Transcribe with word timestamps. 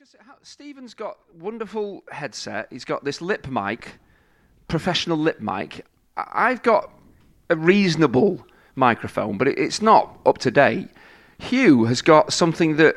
was 0.00 0.10
going 0.10 0.20
to 0.20 0.24
say, 0.24 0.30
how, 0.30 0.36
Stephen's 0.42 0.94
got 0.94 1.18
wonderful 1.38 2.04
headset. 2.10 2.68
He's 2.70 2.84
got 2.84 3.04
this 3.04 3.20
lip 3.20 3.48
mic, 3.48 3.98
professional 4.68 5.16
lip 5.16 5.40
mic. 5.40 5.84
I- 6.16 6.50
I've 6.50 6.62
got 6.62 6.90
a 7.50 7.56
reasonable 7.56 8.46
microphone, 8.76 9.38
but 9.38 9.48
it, 9.48 9.58
it's 9.58 9.82
not 9.82 10.18
up 10.26 10.38
to 10.38 10.50
date. 10.50 10.88
Hugh 11.38 11.84
has 11.84 12.02
got 12.02 12.32
something 12.32 12.76
that 12.76 12.96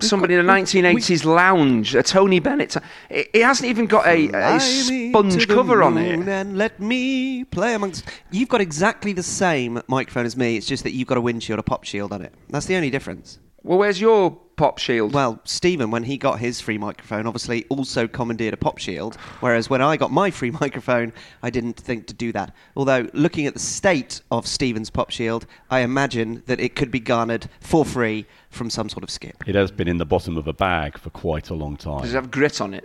somebody 0.00 0.34
in 0.34 0.40
a 0.40 0.44
1980s 0.44 1.24
lounge, 1.24 1.94
a 1.94 2.02
Tony 2.02 2.38
Bennett. 2.38 2.76
It, 3.10 3.28
it 3.34 3.42
hasn't 3.42 3.68
even 3.68 3.86
got 3.86 4.06
a, 4.06 4.26
a 4.28 4.30
Fly 4.30 4.58
me 4.58 4.58
to 4.58 5.10
sponge 5.10 5.48
cover 5.48 5.82
on 5.82 5.98
it. 5.98 6.28
And 6.28 6.56
let 6.56 6.78
me 6.80 7.44
play 7.44 7.74
amongst. 7.74 8.04
You've 8.30 8.48
got 8.48 8.60
exactly 8.60 9.12
the 9.12 9.22
same 9.22 9.82
microphone 9.88 10.24
as 10.24 10.36
me. 10.36 10.56
It's 10.56 10.66
just 10.66 10.84
that 10.84 10.92
you've 10.92 11.08
got 11.08 11.18
a 11.18 11.20
windshield, 11.20 11.58
a 11.58 11.62
pop 11.62 11.84
shield 11.84 12.12
on 12.12 12.22
it. 12.22 12.32
That's 12.48 12.66
the 12.66 12.76
only 12.76 12.90
difference. 12.90 13.38
Well, 13.62 13.78
where's 13.78 14.00
your 14.00 14.38
pop 14.58 14.76
shield? 14.78 15.14
Well, 15.14 15.40
Stephen, 15.44 15.90
when 15.90 16.02
he 16.02 16.18
got 16.18 16.38
his 16.38 16.60
free 16.60 16.76
microphone, 16.76 17.26
obviously 17.26 17.64
also 17.70 18.06
commandeered 18.06 18.52
a 18.52 18.58
pop 18.58 18.76
shield. 18.76 19.16
Whereas 19.40 19.70
when 19.70 19.80
I 19.80 19.96
got 19.96 20.10
my 20.10 20.30
free 20.30 20.50
microphone, 20.60 21.14
I 21.42 21.48
didn't 21.48 21.78
think 21.78 22.06
to 22.08 22.14
do 22.14 22.32
that. 22.32 22.54
Although, 22.76 23.08
looking 23.14 23.46
at 23.46 23.54
the 23.54 23.60
state 23.60 24.20
of 24.30 24.46
Stephen's 24.46 24.90
pop 24.90 25.10
shield, 25.10 25.46
I 25.70 25.80
imagine 25.80 26.42
that 26.46 26.60
it 26.60 26.74
could 26.76 26.90
be 26.90 27.00
garnered 27.00 27.48
for 27.60 27.84
free 27.84 28.26
from 28.50 28.68
some 28.68 28.90
sort 28.90 29.04
of 29.04 29.10
skip. 29.10 29.36
It 29.46 29.54
has 29.54 29.70
been 29.70 29.88
in 29.88 29.96
the 29.96 30.04
bottom 30.04 30.36
of 30.36 30.46
a 30.46 30.52
bag 30.52 30.98
for 30.98 31.10
quite 31.10 31.48
a 31.48 31.54
long 31.54 31.76
time. 31.76 32.02
Does 32.02 32.12
it 32.12 32.16
have 32.16 32.30
grit 32.30 32.60
on 32.60 32.74
it? 32.74 32.84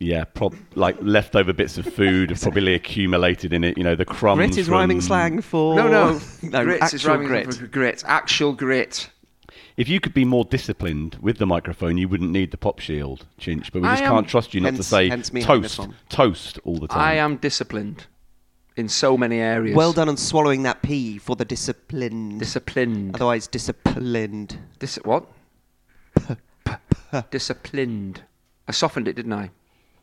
Yeah, 0.00 0.22
prob- 0.24 0.54
like 0.76 0.96
leftover 1.00 1.52
bits 1.52 1.76
of 1.76 1.92
food 1.92 2.30
have 2.30 2.40
probably 2.40 2.74
accumulated 2.74 3.52
in 3.52 3.64
it. 3.64 3.76
You 3.76 3.82
know, 3.82 3.96
the 3.96 4.04
crumbs. 4.04 4.38
Grit 4.38 4.56
is 4.56 4.68
rhyming 4.68 5.00
slang 5.00 5.40
for 5.40 5.74
No, 5.74 5.88
no. 5.88 6.20
no 6.42 6.64
Grits 6.64 6.94
is 6.94 7.04
rhyming 7.04 7.26
grit. 7.26 7.52
for 7.52 7.66
grit. 7.66 8.04
Actual 8.06 8.52
grit. 8.52 9.10
If 9.78 9.88
you 9.88 10.00
could 10.00 10.12
be 10.12 10.24
more 10.24 10.44
disciplined 10.44 11.18
with 11.22 11.38
the 11.38 11.46
microphone, 11.46 11.98
you 11.98 12.08
wouldn't 12.08 12.32
need 12.32 12.50
the 12.50 12.56
pop 12.56 12.80
shield, 12.80 13.26
Chinch. 13.40 13.70
But 13.70 13.82
we 13.82 13.88
just 13.88 14.02
am- 14.02 14.12
can't 14.12 14.28
trust 14.28 14.52
you 14.52 14.60
not 14.60 14.74
to 14.74 14.82
say 14.82 15.08
hence 15.08 15.32
me 15.32 15.40
having 15.40 15.62
this 15.62 15.76
toast, 15.76 15.90
toast 16.08 16.58
all 16.64 16.78
the 16.78 16.88
time. 16.88 16.98
I 16.98 17.14
am 17.14 17.36
disciplined 17.36 18.06
in 18.76 18.88
so 18.88 19.16
many 19.16 19.38
areas. 19.38 19.76
Well 19.76 19.92
done 19.92 20.08
on 20.08 20.16
swallowing 20.16 20.64
that 20.64 20.82
P 20.82 21.16
for 21.18 21.36
the 21.36 21.44
disciplined. 21.44 22.40
Disciplined. 22.40 23.14
Otherwise, 23.14 23.46
disciplined. 23.46 24.58
Dis- 24.80 24.98
what? 25.04 25.26
Disciplined. 27.30 28.22
I 28.66 28.72
softened 28.72 29.06
it, 29.06 29.14
didn't 29.14 29.32
I? 29.32 29.50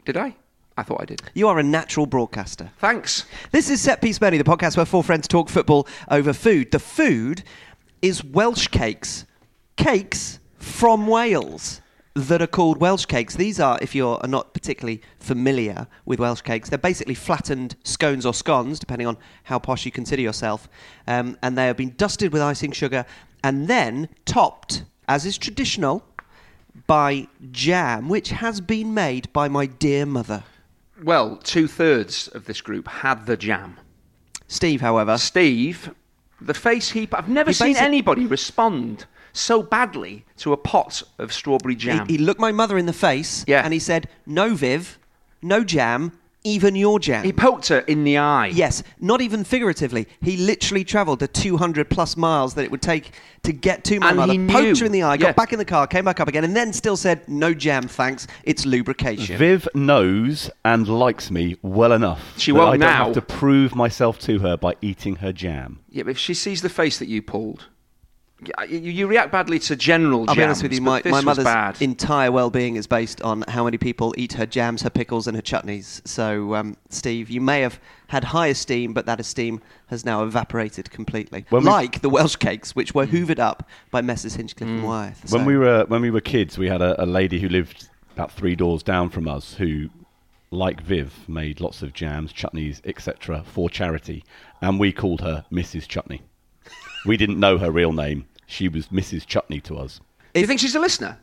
Did 0.06 0.16
I? 0.16 0.38
I 0.78 0.84
thought 0.84 1.02
I 1.02 1.06
did. 1.06 1.22
You 1.34 1.50
are 1.50 1.60
a 1.60 1.64
natural 1.64 2.06
broadcaster. 2.06 2.72
Thanks. 2.80 3.26
This 3.52 3.70
is 3.70 3.82
Set 3.82 4.02
Piece 4.02 4.22
Menu, 4.22 4.42
the 4.42 4.50
podcast 4.50 4.78
where 4.78 4.86
four 4.86 5.04
friends 5.04 5.28
talk 5.28 5.50
football 5.50 5.86
over 6.10 6.32
food. 6.32 6.72
The 6.72 6.80
food 6.80 7.44
is 8.02 8.24
Welsh 8.24 8.68
cakes. 8.70 9.26
Cakes 9.78 10.40
from 10.58 11.08
Wales 11.08 11.82
that 12.16 12.42
are 12.42 12.48
called 12.48 12.78
Welsh 12.80 13.06
cakes. 13.06 13.36
These 13.36 13.60
are, 13.60 13.78
if 13.82 13.94
you're 13.94 14.20
not 14.26 14.54
particularly 14.54 15.02
familiar 15.20 15.88
with 16.06 16.20
Welsh 16.20 16.42
cakes, 16.42 16.70
they're 16.70 16.78
basically 16.78 17.14
flattened 17.14 17.76
scones 17.84 18.26
or 18.26 18.34
scones, 18.34 18.80
depending 18.80 19.06
on 19.06 19.18
how 19.44 19.60
posh 19.60 19.86
you 19.86 19.92
consider 19.92 20.22
yourself. 20.22 20.70
Um, 21.08 21.38
and 21.42 21.58
they 21.58 21.68
have 21.68 21.76
been 21.76 21.94
dusted 21.98 22.32
with 22.32 22.42
icing 22.42 22.72
sugar 22.72 23.06
and 23.44 23.68
then 23.68 24.08
topped, 24.26 24.86
as 25.10 25.26
is 25.26 25.38
traditional, 25.38 26.06
by 26.88 27.28
jam, 27.52 28.08
which 28.08 28.30
has 28.30 28.62
been 28.62 28.94
made 28.94 29.32
by 29.34 29.48
my 29.50 29.66
dear 29.66 30.06
mother. 30.06 30.44
Well, 31.04 31.36
two 31.38 31.68
thirds 31.68 32.30
of 32.30 32.46
this 32.46 32.62
group 32.62 32.88
had 32.88 33.26
the 33.26 33.36
jam. 33.36 33.78
Steve, 34.48 34.80
however, 34.80 35.18
Steve, 35.18 35.94
the 36.40 36.54
face 36.54 36.92
he. 36.92 37.10
I've 37.12 37.28
never 37.28 37.50
He 37.50 37.56
seen 37.56 37.76
anybody 37.76 38.26
respond 38.26 39.06
so 39.36 39.62
badly 39.62 40.26
to 40.38 40.54
a 40.54 40.58
pot 40.58 41.04
of 41.20 41.32
strawberry 41.34 41.76
jam. 41.76 42.08
He, 42.08 42.18
he 42.18 42.18
looked 42.24 42.40
my 42.40 42.52
mother 42.52 42.78
in 42.78 42.86
the 42.86 42.94
face 42.94 43.44
Yeah. 43.48 43.62
and 43.64 43.74
he 43.74 43.80
said, 43.80 44.08
No, 44.26 44.56
Viv, 44.56 44.98
no 45.42 45.64
jam, 45.64 46.12
even 46.44 46.76
your 46.76 47.00
jam. 47.00 47.24
He 47.26 47.34
poked 47.34 47.70
her 47.70 47.80
in 47.80 48.04
the 48.04 48.18
eye. 48.20 48.48
yes, 48.48 48.84
not 49.02 49.20
even 49.20 49.44
figuratively. 49.44 50.08
He 50.22 50.38
literally 50.38 50.84
travelled 50.84 51.20
the 51.20 51.28
200 51.28 51.90
plus 51.90 52.16
miles 52.16 52.54
that 52.54 52.64
it 52.66 52.70
would 52.70 52.84
take 52.84 53.14
to 53.42 53.52
get 53.52 53.84
to 53.86 54.00
my 54.00 54.10
And 54.10 54.18
mother, 54.18 54.34
he 54.34 54.38
poked 54.46 54.64
knew. 54.64 54.76
her 54.76 54.86
in 54.86 54.92
the 54.92 55.02
eye, 55.02 55.14
Yeah. 55.16 55.18
got 55.18 55.36
back 55.36 55.54
in 55.54 55.58
the 55.60 55.66
car, 55.66 55.88
came 55.88 56.06
back 56.06 56.20
up 56.20 56.28
again, 56.28 56.44
and 56.44 56.56
then 56.56 56.72
still 56.72 56.98
said, 56.98 57.28
No 57.28 57.52
jam, 57.56 57.88
thanks. 57.88 58.28
It's 58.44 58.64
lubrication. 58.64 59.38
Viv 59.38 59.68
knows 59.74 60.52
and 60.64 60.88
likes 60.88 61.32
me 61.32 61.58
well 61.64 61.92
enough. 61.94 62.22
She 62.38 62.52
won't 62.52 62.76
I 62.76 62.78
don't 62.78 63.06
have 63.06 63.14
to 63.14 63.22
prove 63.24 63.76
myself 63.76 64.20
to 64.20 64.38
her 64.40 64.56
by 64.56 64.76
eating 64.84 65.16
her 65.18 65.34
jam. 65.34 65.80
Yeah, 65.90 66.04
but 66.04 66.12
if 66.12 66.18
she 66.20 66.36
sees 66.36 66.62
the 66.62 66.70
face 66.70 67.00
that 67.00 67.08
you 67.08 67.24
pulled, 67.24 67.60
y- 67.60 67.66
you, 68.68 68.78
you 68.80 69.08
react 69.08 69.32
badly 69.32 69.60
to 69.60 69.76
general 69.76 70.26
I'll 70.30 70.36
be 70.36 70.44
honest 70.44 70.64
with 70.64 70.74
you, 70.74 70.82
my, 70.82 71.02
my 71.06 71.22
mother's 71.22 71.44
bad. 71.46 71.82
entire 71.82 72.32
well 72.32 72.50
being 72.50 72.76
is 72.76 72.88
based 72.88 73.22
on 73.22 73.44
how 73.48 73.64
many 73.66 73.78
people 73.78 74.14
eat 74.18 74.34
her 74.34 74.46
jams, 74.46 74.82
her 74.84 74.90
pickles, 74.90 75.28
and 75.28 75.36
her 75.36 75.42
chutneys. 75.42 76.06
So, 76.08 76.56
um, 76.56 76.78
Steve, 76.90 77.30
you 77.30 77.42
may 77.42 77.62
have 77.62 77.80
had 78.08 78.24
high 78.26 78.48
esteem, 78.48 78.94
but 78.94 79.06
that 79.08 79.20
esteem 79.20 79.62
has 79.88 80.06
now 80.06 80.24
evaporated 80.24 80.92
completely. 80.92 81.46
When 81.50 81.64
we- 81.64 81.70
like 81.70 82.02
the 82.02 82.10
Welsh 82.10 82.36
cakes, 82.36 82.76
which 82.76 82.94
were 82.94 83.06
hoovered 83.08 83.40
up 83.40 83.68
by 83.92 84.02
Messrs. 84.02 84.36
Hinchcliffe 84.36 84.70
and 84.70 84.84
Wyeth. 84.84 85.32
When 85.32 85.46
we 85.46 85.58
were 85.58 85.86
when 85.88 86.02
we 86.02 86.12
were 86.12 86.22
kids, 86.22 86.58
we 86.58 86.68
had 86.68 86.82
a, 86.82 87.02
a 87.04 87.06
lady 87.06 87.40
who 87.40 87.50
lived 87.50 87.90
about 88.14 88.32
three 88.32 88.56
doors 88.56 88.84
down 88.84 89.10
from 89.10 89.28
us 89.28 89.56
who, 89.56 89.90
like 90.52 90.82
Viv, 90.82 91.28
made 91.28 91.60
lots 91.60 91.82
of 91.82 91.94
jams, 91.94 92.32
chutneys, 92.32 92.82
etc. 92.86 93.44
for 93.46 93.70
charity, 93.70 94.24
and 94.62 94.80
we 94.80 94.92
called 94.92 95.22
her 95.22 95.46
Mrs. 95.52 95.88
Chutney. 95.88 96.22
we 97.06 97.18
didn't 97.18 97.40
know 97.40 97.58
her 97.58 97.72
real 97.72 97.92
name. 97.94 98.26
She 98.46 98.68
was 98.68 98.88
Mrs. 98.88 99.26
Chutney 99.26 99.60
to 99.62 99.78
us. 99.78 100.00
Do 100.34 100.42
you 100.42 100.48
think 100.48 100.60
she's 100.60 100.76
a 100.76 100.80
listener? 100.80 101.18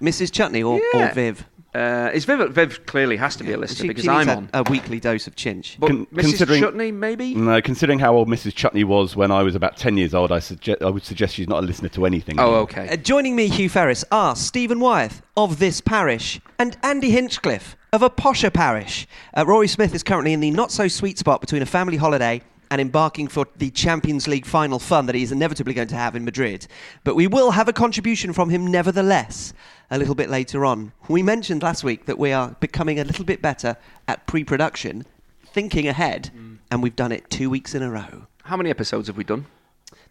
Mrs. 0.00 0.32
Chutney 0.32 0.62
or, 0.62 0.80
Yeah. 0.94 1.10
or 1.10 1.14
Viv? 1.14 1.44
Uh, 1.74 2.10
is 2.12 2.26
Viv, 2.26 2.50
Viv 2.52 2.84
clearly 2.84 3.16
has 3.16 3.34
to 3.36 3.44
be 3.44 3.52
a 3.52 3.56
listener 3.56 3.82
She, 3.84 3.88
because 3.88 4.04
she 4.04 4.10
I'm 4.10 4.28
a, 4.28 4.36
on. 4.36 4.50
a 4.52 4.62
weekly 4.64 5.00
dose 5.00 5.26
of 5.26 5.34
chinch. 5.36 5.76
But 5.78 5.86
Con- 5.88 6.06
Mrs. 6.12 6.20
considering- 6.20 6.60
Chutney, 6.62 6.92
maybe? 6.92 7.34
No, 7.34 7.62
considering 7.62 7.98
how 7.98 8.14
old 8.14 8.28
Mrs. 8.28 8.54
Chutney 8.54 8.84
was 8.84 9.16
when 9.16 9.30
I 9.30 9.42
was 9.42 9.54
about 9.54 9.78
ten 9.78 9.96
years 9.96 10.12
old, 10.12 10.32
I, 10.32 10.38
suggest, 10.38 10.82
I 10.82 10.90
would 10.90 11.02
suggest 11.02 11.34
she's 11.34 11.48
not 11.48 11.62
a 11.62 11.66
listener 11.66 11.88
to 11.90 12.04
anything. 12.04 12.38
Oh, 12.38 12.42
anymore. 12.42 12.58
okay. 12.62 12.88
Uh, 12.90 12.96
joining 12.96 13.34
me, 13.36 13.48
Hugh 13.48 13.70
Ferris, 13.70 14.04
are 14.12 14.36
Stephen 14.36 14.80
Wyeth 14.80 15.22
of 15.34 15.58
this 15.60 15.80
parish 15.80 16.40
and 16.58 16.76
Andy 16.82 17.10
Hinchcliffe 17.10 17.74
of 17.90 18.02
a 18.02 18.10
posher 18.10 18.52
parish. 18.52 19.06
Uh, 19.34 19.44
Rory 19.46 19.68
Smith 19.68 19.94
is 19.94 20.02
currently 20.02 20.34
in 20.34 20.40
the 20.40 20.50
not 20.50 20.70
so 20.72 20.88
sweet 20.88 21.18
spot 21.18 21.40
between 21.40 21.62
a 21.62 21.66
family 21.66 21.96
holiday 21.96 22.42
and 22.72 22.80
embarking 22.80 23.28
for 23.28 23.46
the 23.58 23.68
Champions 23.68 24.26
League 24.26 24.46
final 24.46 24.78
fun 24.78 25.04
that 25.04 25.14
he's 25.14 25.30
inevitably 25.30 25.74
going 25.74 25.88
to 25.88 25.94
have 25.94 26.16
in 26.16 26.24
Madrid. 26.24 26.66
But 27.04 27.14
we 27.14 27.26
will 27.26 27.50
have 27.50 27.68
a 27.68 27.72
contribution 27.72 28.32
from 28.32 28.48
him 28.48 28.66
nevertheless 28.66 29.52
a 29.90 29.98
little 29.98 30.14
bit 30.14 30.30
later 30.30 30.64
on. 30.64 30.92
We 31.06 31.22
mentioned 31.22 31.62
last 31.62 31.84
week 31.84 32.06
that 32.06 32.18
we 32.18 32.32
are 32.32 32.56
becoming 32.60 32.98
a 32.98 33.04
little 33.04 33.26
bit 33.26 33.42
better 33.42 33.76
at 34.08 34.26
pre 34.26 34.42
production, 34.42 35.04
thinking 35.44 35.86
ahead, 35.86 36.30
mm. 36.34 36.56
and 36.70 36.82
we've 36.82 36.96
done 36.96 37.12
it 37.12 37.28
two 37.28 37.50
weeks 37.50 37.74
in 37.74 37.82
a 37.82 37.90
row. 37.90 38.26
How 38.44 38.56
many 38.56 38.70
episodes 38.70 39.08
have 39.08 39.18
we 39.18 39.24
done? 39.24 39.44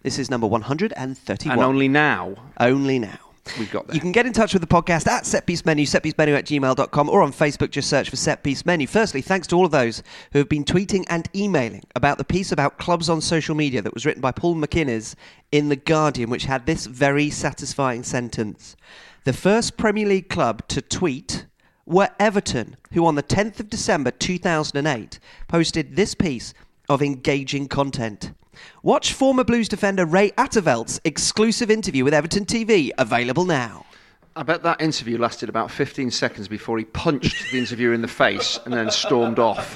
This 0.03 0.19
is 0.19 0.29
number 0.29 0.45
131. 0.45 1.57
And 1.57 1.66
only 1.66 1.88
now 1.88 2.35
Only 2.59 3.00
now. 3.00 3.31
We've 3.57 3.72
got. 3.72 3.94
You 3.94 4.00
can 4.00 4.12
get 4.12 4.25
in 4.25 4.34
touch 4.34 4.53
with 4.53 4.62
the 4.62 4.68
podcast 4.68 5.07
at 5.07 5.24
setpiece 5.24 5.66
menu, 5.66 5.85
setpiecemenu 5.85 6.38
at 6.38 6.46
gmail.com, 6.46 7.09
or 7.09 7.22
on 7.22 7.34
Facebook, 7.34 7.72
just 7.72 7.90
search 7.90 8.09
for 8.09 8.16
Setpiece 8.16 8.66
Menu. 8.66 8.88
Firstly, 8.88 9.22
thanks 9.22 9.47
to 9.47 9.56
all 9.56 9.66
of 9.66 9.72
those 9.72 10.03
who 10.31 10.40
have 10.40 10.50
been 10.50 10.63
tweeting 10.63 11.06
and 11.09 11.28
emailing 11.35 11.84
about 11.96 12.18
the 12.18 12.24
piece 12.24 12.51
about 12.51 12.78
clubs 12.78 13.09
on 13.09 13.19
social 13.19 13.56
media 13.56 13.81
that 13.81 13.94
was 13.94 14.06
written 14.06 14.22
by 14.22 14.31
Paul 14.31 14.56
MacInnes 14.56 15.16
in 15.51 15.69
The 15.69 15.75
Guardian, 15.75 16.30
which 16.30 16.46
had 16.46 16.66
this 16.66 16.85
very 16.85 17.30
satisfying 17.30 18.03
sentence. 18.03 18.75
The 19.24 19.34
first 19.34 19.75
Premier 19.75 20.07
League 20.07 20.30
club 20.30 20.68
to 20.69 20.81
tweet 20.81 21.46
were 21.85 22.09
Everton, 22.19 22.78
who 22.94 23.06
on 23.06 23.16
the 23.16 23.24
10th 23.24 23.59
of 23.59 23.69
December 23.69 24.12
2008 24.12 25.19
posted 25.47 25.96
this 25.96 26.16
piece 26.16 26.53
of 26.88 27.01
engaging 27.01 27.68
content. 27.68 28.34
Watch 28.83 29.13
former 29.13 29.44
Blues 29.44 29.67
defender 29.67 30.05
Ray 30.05 30.31
Atteveld's 30.31 30.99
exclusive 31.03 31.69
interview 31.69 32.03
with 32.03 32.13
Everton 32.13 32.45
TV, 32.45 32.91
available 32.97 33.45
now. 33.45 33.85
I 34.33 34.44
bet 34.44 34.63
that 34.63 34.79
interview 34.79 35.17
lasted 35.17 35.49
about 35.49 35.69
15 35.69 36.09
seconds 36.09 36.47
before 36.47 36.77
he 36.77 36.86
punched 36.86 37.51
the 37.51 37.59
interviewer 37.59 37.94
in 37.94 38.01
the 38.01 38.07
face 38.07 38.57
and 38.63 38.74
then 38.74 38.89
stormed 38.89 39.39
off. 39.39 39.74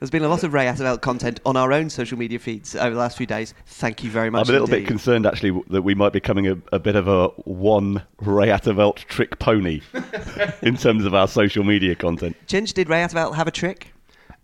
There's 0.00 0.10
been 0.10 0.24
a 0.24 0.28
lot 0.28 0.42
of 0.42 0.52
Ray 0.52 0.66
Atteveld 0.66 1.00
content 1.00 1.38
on 1.46 1.56
our 1.56 1.72
own 1.72 1.88
social 1.88 2.18
media 2.18 2.40
feeds 2.40 2.74
over 2.74 2.90
the 2.90 2.98
last 2.98 3.16
few 3.16 3.26
days. 3.26 3.54
Thank 3.66 4.02
you 4.02 4.10
very 4.10 4.30
much. 4.30 4.48
I'm 4.48 4.50
a 4.50 4.52
little 4.52 4.66
bit 4.66 4.88
concerned 4.88 5.26
actually 5.26 5.62
that 5.68 5.82
we 5.82 5.94
might 5.94 6.12
be 6.12 6.18
becoming 6.18 6.48
a, 6.48 6.56
a 6.72 6.80
bit 6.80 6.96
of 6.96 7.06
a 7.06 7.28
one 7.44 8.02
Ray 8.18 8.48
Atteveld 8.48 8.96
trick 8.96 9.38
pony 9.38 9.80
in 10.62 10.76
terms 10.76 11.04
of 11.04 11.14
our 11.14 11.28
social 11.28 11.62
media 11.62 11.94
content. 11.94 12.36
Ginge, 12.48 12.74
did 12.74 12.88
Ray 12.88 12.98
Atteveld 12.98 13.36
have 13.36 13.46
a 13.46 13.52
trick? 13.52 13.93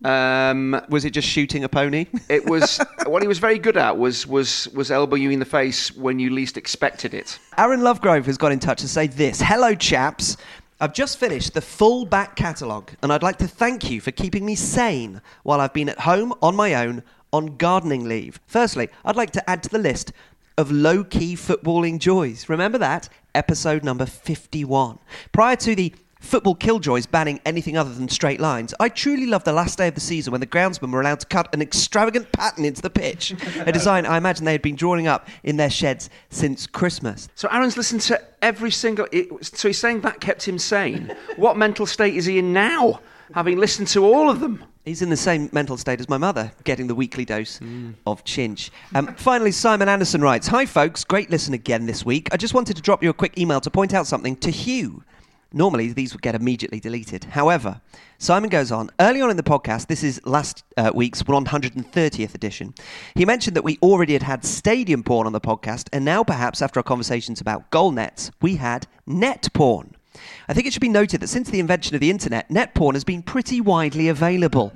Um, 0.03 0.81
Was 0.89 1.05
it 1.05 1.11
just 1.11 1.27
shooting 1.27 1.63
a 1.63 1.69
pony? 1.69 2.07
it 2.29 2.45
was 2.45 2.79
what 3.05 3.21
he 3.21 3.27
was 3.27 3.39
very 3.39 3.59
good 3.59 3.77
at 3.77 3.97
was 3.97 4.25
was 4.25 4.67
was 4.69 4.91
elbow 4.91 5.15
you 5.15 5.29
in 5.31 5.39
the 5.39 5.45
face 5.45 5.95
when 5.95 6.19
you 6.19 6.29
least 6.29 6.57
expected 6.57 7.13
it. 7.13 7.39
Aaron 7.57 7.81
Lovegrove 7.81 8.25
has 8.25 8.37
got 8.37 8.51
in 8.51 8.59
touch 8.59 8.81
to 8.81 8.87
say 8.87 9.07
this 9.07 9.41
Hello, 9.41 9.75
chaps. 9.75 10.37
I've 10.79 10.93
just 10.93 11.19
finished 11.19 11.53
the 11.53 11.61
full 11.61 12.05
back 12.05 12.35
catalogue, 12.35 12.91
and 13.03 13.13
I'd 13.13 13.21
like 13.21 13.37
to 13.37 13.47
thank 13.47 13.91
you 13.91 14.01
for 14.01 14.09
keeping 14.11 14.43
me 14.45 14.55
sane 14.55 15.21
while 15.43 15.61
I've 15.61 15.73
been 15.73 15.89
at 15.89 15.99
home 15.99 16.33
on 16.41 16.55
my 16.55 16.73
own 16.73 17.03
on 17.31 17.57
gardening 17.57 18.05
leave. 18.07 18.39
Firstly, 18.47 18.89
I'd 19.05 19.15
like 19.15 19.31
to 19.31 19.49
add 19.49 19.61
to 19.63 19.69
the 19.69 19.77
list 19.77 20.11
of 20.57 20.71
low 20.71 21.03
key 21.03 21.35
footballing 21.35 21.99
joys. 21.99 22.49
Remember 22.49 22.77
that? 22.79 23.09
episode 23.35 23.83
number 23.83 24.05
51. 24.05 24.99
Prior 25.31 25.55
to 25.57 25.75
the 25.75 25.93
football 26.21 26.55
killjoys 26.55 27.05
banning 27.05 27.41
anything 27.45 27.75
other 27.75 27.93
than 27.93 28.07
straight 28.07 28.39
lines, 28.39 28.73
I 28.79 28.87
truly 28.87 29.25
loved 29.25 29.45
the 29.45 29.51
last 29.51 29.77
day 29.77 29.89
of 29.89 29.95
the 29.95 30.01
season 30.01 30.31
when 30.31 30.39
the 30.39 30.47
groundsmen 30.47 30.91
were 30.91 31.01
allowed 31.01 31.19
to 31.19 31.25
cut 31.25 31.53
an 31.53 31.61
extravagant 31.61 32.31
pattern 32.31 32.63
into 32.63 32.81
the 32.81 32.89
pitch, 32.89 33.35
a 33.57 33.71
design 33.73 34.05
I 34.05 34.17
imagine 34.17 34.45
they 34.45 34.53
had 34.53 34.61
been 34.61 34.75
drawing 34.75 35.07
up 35.07 35.27
in 35.43 35.57
their 35.57 35.69
sheds 35.69 36.09
since 36.29 36.67
Christmas. 36.67 37.27
So 37.35 37.49
Aaron's 37.51 37.75
listened 37.75 38.01
to 38.01 38.21
every 38.41 38.71
single. 38.71 39.07
So 39.41 39.67
he's 39.67 39.79
saying 39.79 40.01
that 40.01 40.21
kept 40.21 40.47
him 40.47 40.57
sane. 40.57 41.15
what 41.35 41.57
mental 41.57 41.85
state 41.85 42.15
is 42.15 42.25
he 42.25 42.39
in 42.39 42.53
now, 42.53 43.01
having 43.33 43.57
listened 43.57 43.87
to 43.89 44.05
all 44.05 44.29
of 44.29 44.39
them? 44.39 44.63
He's 44.85 45.03
in 45.03 45.09
the 45.09 45.17
same 45.17 45.47
mental 45.51 45.77
state 45.77 45.99
as 45.99 46.09
my 46.09 46.17
mother, 46.17 46.51
getting 46.63 46.87
the 46.87 46.95
weekly 46.95 47.23
dose 47.23 47.59
of 48.07 48.23
chinch. 48.23 48.71
Um, 48.95 49.13
finally, 49.15 49.51
Simon 49.51 49.87
Anderson 49.87 50.21
writes 50.21 50.47
Hi, 50.47 50.65
folks. 50.65 51.03
Great 51.03 51.29
listen 51.29 51.53
again 51.53 51.85
this 51.85 52.03
week. 52.03 52.29
I 52.31 52.37
just 52.37 52.55
wanted 52.55 52.75
to 52.77 52.81
drop 52.81 53.03
you 53.03 53.09
a 53.11 53.13
quick 53.13 53.37
email 53.37 53.61
to 53.61 53.69
point 53.69 53.93
out 53.93 54.07
something 54.07 54.35
to 54.37 54.49
Hugh. 54.49 55.03
Normally, 55.53 55.91
these 55.91 56.13
would 56.13 56.21
get 56.21 56.33
immediately 56.33 56.79
deleted. 56.79 57.25
However, 57.25 57.81
Simon 58.17 58.49
goes 58.49 58.71
on. 58.71 58.89
Early 59.01 59.21
on 59.21 59.29
in 59.29 59.35
the 59.35 59.43
podcast, 59.43 59.87
this 59.87 60.01
is 60.01 60.21
last 60.25 60.63
uh, 60.77 60.91
week's 60.95 61.23
130th 61.23 62.33
edition, 62.33 62.73
he 63.15 63.25
mentioned 63.25 63.57
that 63.57 63.63
we 63.63 63.77
already 63.81 64.13
had 64.13 64.23
had 64.23 64.45
stadium 64.45 65.03
porn 65.03 65.27
on 65.27 65.33
the 65.33 65.41
podcast, 65.41 65.89
and 65.91 66.05
now 66.05 66.23
perhaps 66.23 66.61
after 66.61 66.79
our 66.79 66.83
conversations 66.83 67.41
about 67.41 67.69
goal 67.69 67.91
nets, 67.91 68.31
we 68.41 68.55
had 68.55 68.87
net 69.05 69.49
porn. 69.53 69.95
I 70.51 70.53
think 70.53 70.67
it 70.67 70.73
should 70.73 70.81
be 70.81 70.89
noted 70.89 71.21
that 71.21 71.29
since 71.29 71.49
the 71.49 71.61
invention 71.61 71.95
of 71.95 72.01
the 72.01 72.09
internet, 72.09 72.51
net 72.51 72.75
porn 72.75 72.93
has 72.95 73.05
been 73.05 73.23
pretty 73.23 73.61
widely 73.61 74.09
available. 74.09 74.73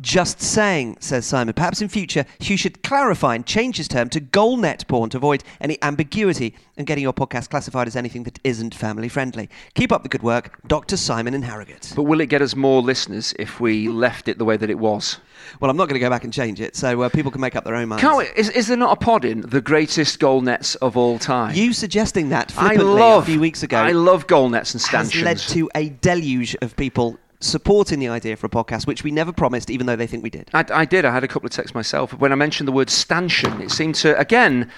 Just 0.00 0.40
saying, 0.40 0.98
says 1.00 1.26
Simon. 1.26 1.52
Perhaps 1.52 1.82
in 1.82 1.88
future, 1.88 2.24
Hugh 2.38 2.56
should 2.56 2.84
clarify 2.84 3.34
and 3.34 3.44
change 3.44 3.78
his 3.78 3.88
term 3.88 4.08
to 4.10 4.20
goal 4.20 4.56
net 4.56 4.86
porn 4.86 5.10
to 5.10 5.16
avoid 5.16 5.42
any 5.60 5.82
ambiguity 5.82 6.54
and 6.76 6.86
getting 6.86 7.02
your 7.02 7.12
podcast 7.12 7.50
classified 7.50 7.88
as 7.88 7.96
anything 7.96 8.22
that 8.22 8.38
isn't 8.44 8.72
family 8.72 9.08
friendly. 9.08 9.48
Keep 9.74 9.90
up 9.90 10.04
the 10.04 10.08
good 10.08 10.22
work, 10.22 10.60
Dr. 10.68 10.96
Simon 10.96 11.34
in 11.34 11.42
Harrogate. 11.42 11.92
But 11.96 12.04
will 12.04 12.20
it 12.20 12.26
get 12.26 12.40
us 12.40 12.54
more 12.54 12.80
listeners 12.80 13.34
if 13.36 13.58
we 13.58 13.88
left 13.88 14.28
it 14.28 14.38
the 14.38 14.44
way 14.44 14.56
that 14.56 14.70
it 14.70 14.78
was? 14.78 15.18
Well, 15.60 15.70
I'm 15.70 15.76
not 15.76 15.88
going 15.88 15.94
to 15.94 16.00
go 16.00 16.10
back 16.10 16.24
and 16.24 16.32
change 16.32 16.60
it, 16.60 16.76
so 16.76 17.02
uh, 17.02 17.08
people 17.08 17.30
can 17.30 17.40
make 17.40 17.56
up 17.56 17.64
their 17.64 17.74
own 17.74 17.88
minds. 17.88 18.02
Can't 18.02 18.18
we, 18.18 18.24
is, 18.36 18.48
is 18.50 18.68
there 18.68 18.76
not 18.76 18.92
a 18.92 18.96
pod 18.96 19.24
in 19.24 19.40
the 19.42 19.60
greatest 19.60 20.18
goal 20.18 20.40
nets 20.40 20.76
of 20.76 20.96
all 20.96 21.18
time? 21.18 21.54
You 21.54 21.72
suggesting 21.72 22.28
that 22.30 22.52
I 22.56 22.74
love 22.74 23.24
a 23.24 23.26
few 23.26 23.40
weeks 23.40 23.62
ago 23.62 23.78
I 23.78 23.92
love 23.92 24.26
goal 24.26 24.48
nets 24.48 24.72
and 24.74 24.82
has 24.82 25.15
led 25.22 25.38
to 25.38 25.70
a 25.74 25.90
deluge 25.90 26.56
of 26.62 26.76
people 26.76 27.18
supporting 27.40 27.98
the 27.98 28.08
idea 28.08 28.36
for 28.36 28.46
a 28.46 28.50
podcast, 28.50 28.86
which 28.86 29.04
we 29.04 29.10
never 29.10 29.32
promised, 29.32 29.70
even 29.70 29.86
though 29.86 29.96
they 29.96 30.06
think 30.06 30.22
we 30.22 30.30
did. 30.30 30.48
I, 30.54 30.64
I 30.72 30.84
did. 30.84 31.04
I 31.04 31.12
had 31.12 31.24
a 31.24 31.28
couple 31.28 31.46
of 31.46 31.52
texts 31.52 31.74
myself. 31.74 32.12
When 32.18 32.32
I 32.32 32.34
mentioned 32.34 32.66
the 32.66 32.72
word 32.72 32.90
stanchion, 32.90 33.60
it 33.60 33.70
seemed 33.70 33.94
to 33.96 34.18
again 34.18 34.70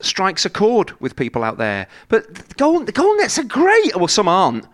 strikes 0.00 0.44
a 0.44 0.50
chord 0.50 0.98
with 1.00 1.16
people 1.16 1.44
out 1.44 1.58
there. 1.58 1.86
But 2.08 2.34
the 2.34 2.54
goal, 2.54 2.80
the 2.80 2.92
goal 2.92 3.16
nets 3.16 3.38
are 3.38 3.44
great. 3.44 3.96
Well, 3.96 4.08
some 4.08 4.28
aren't. 4.28 4.66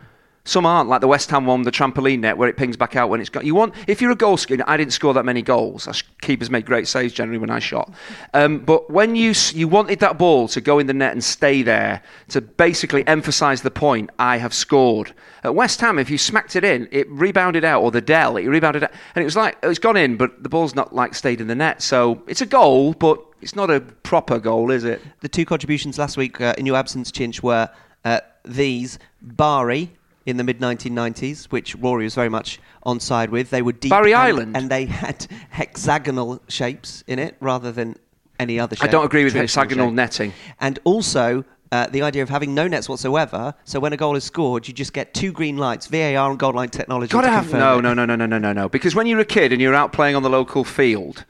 Some 0.44 0.66
aren't 0.66 0.88
like 0.88 1.00
the 1.00 1.06
West 1.06 1.30
Ham 1.30 1.46
one, 1.46 1.62
the 1.62 1.70
trampoline 1.70 2.18
net, 2.18 2.36
where 2.36 2.48
it 2.48 2.56
pings 2.56 2.76
back 2.76 2.96
out 2.96 3.08
when 3.08 3.20
it's 3.20 3.30
got. 3.30 3.44
You 3.44 3.54
want 3.54 3.74
if 3.86 4.00
you're 4.00 4.10
a 4.10 4.16
goal 4.16 4.36
scorer. 4.36 4.58
I 4.66 4.76
didn't 4.76 4.92
score 4.92 5.14
that 5.14 5.24
many 5.24 5.40
goals. 5.40 6.02
Keepers 6.20 6.50
made 6.50 6.66
great 6.66 6.88
saves 6.88 7.12
generally 7.12 7.38
when 7.38 7.50
I 7.50 7.60
shot. 7.60 7.92
Um, 8.34 8.58
but 8.58 8.90
when 8.90 9.14
you 9.14 9.34
you 9.52 9.68
wanted 9.68 10.00
that 10.00 10.18
ball 10.18 10.48
to 10.48 10.60
go 10.60 10.80
in 10.80 10.88
the 10.88 10.94
net 10.94 11.12
and 11.12 11.22
stay 11.22 11.62
there 11.62 12.02
to 12.30 12.40
basically 12.40 13.06
emphasise 13.06 13.60
the 13.60 13.70
point, 13.70 14.10
I 14.18 14.38
have 14.38 14.52
scored. 14.52 15.14
At 15.44 15.54
West 15.54 15.80
Ham, 15.80 15.98
if 15.98 16.10
you 16.10 16.18
smacked 16.18 16.56
it 16.56 16.64
in, 16.64 16.88
it 16.90 17.08
rebounded 17.08 17.64
out, 17.64 17.82
or 17.82 17.92
the 17.92 18.00
Dell, 18.00 18.36
it 18.36 18.46
rebounded 18.46 18.82
out, 18.82 18.90
and 19.14 19.22
it 19.22 19.24
was 19.24 19.36
like 19.36 19.56
it's 19.62 19.78
gone 19.78 19.96
in, 19.96 20.16
but 20.16 20.42
the 20.42 20.48
ball's 20.48 20.74
not 20.74 20.92
like 20.92 21.14
stayed 21.14 21.40
in 21.40 21.46
the 21.46 21.54
net. 21.54 21.82
So 21.82 22.20
it's 22.26 22.40
a 22.40 22.46
goal, 22.46 22.94
but 22.94 23.22
it's 23.40 23.54
not 23.54 23.70
a 23.70 23.80
proper 23.80 24.40
goal, 24.40 24.72
is 24.72 24.82
it? 24.82 25.00
The 25.20 25.28
two 25.28 25.44
contributions 25.44 26.00
last 26.00 26.16
week 26.16 26.40
uh, 26.40 26.54
in 26.58 26.66
your 26.66 26.76
absence, 26.76 27.12
Chinch, 27.12 27.44
were 27.44 27.70
uh, 28.04 28.20
these 28.44 28.98
Bari 29.20 29.92
in 30.26 30.36
the 30.36 30.44
mid 30.44 30.60
1990s, 30.60 31.46
which 31.46 31.74
Rory 31.76 32.04
was 32.04 32.14
very 32.14 32.28
much 32.28 32.60
on 32.84 33.00
side 33.00 33.30
with. 33.30 33.50
They 33.50 33.62
were 33.62 33.72
deep 33.72 33.90
Barry 33.90 34.12
and, 34.12 34.22
Island? 34.22 34.56
and 34.56 34.70
they 34.70 34.86
had 34.86 35.26
hexagonal 35.50 36.40
shapes 36.48 37.02
in 37.06 37.18
it 37.18 37.36
rather 37.40 37.72
than 37.72 37.96
any 38.38 38.58
other 38.58 38.76
shape. 38.76 38.88
I 38.88 38.90
don't 38.90 39.04
agree 39.04 39.24
with 39.24 39.34
hexagonal 39.34 39.88
shape. 39.88 39.94
netting. 39.94 40.32
And 40.60 40.78
also. 40.84 41.44
Uh, 41.70 41.86
the 41.86 42.02
idea 42.02 42.22
of 42.22 42.28
having 42.28 42.54
no 42.54 42.68
nets 42.68 42.86
whatsoever, 42.86 43.54
so 43.64 43.80
when 43.80 43.94
a 43.94 43.96
goal 43.96 44.14
is 44.14 44.22
scored, 44.24 44.68
you 44.68 44.74
just 44.74 44.92
get 44.92 45.14
two 45.14 45.32
green 45.32 45.56
lights, 45.56 45.86
VAR 45.86 46.28
and 46.28 46.38
goal 46.38 46.52
line 46.52 46.68
technology. 46.68 47.10
Gotta 47.10 47.28
to 47.28 47.32
have 47.32 47.50
no, 47.50 47.80
no, 47.80 47.94
no, 47.94 48.04
no, 48.04 48.14
no, 48.14 48.26
no, 48.26 48.36
no, 48.36 48.52
no. 48.52 48.68
Because 48.68 48.94
when 48.94 49.06
you're 49.06 49.20
a 49.20 49.24
kid 49.24 49.52
and 49.52 49.62
you're 49.62 49.74
out 49.74 49.90
playing 49.90 50.14
on 50.14 50.22
the 50.22 50.28
local 50.28 50.64
field, 50.64 51.24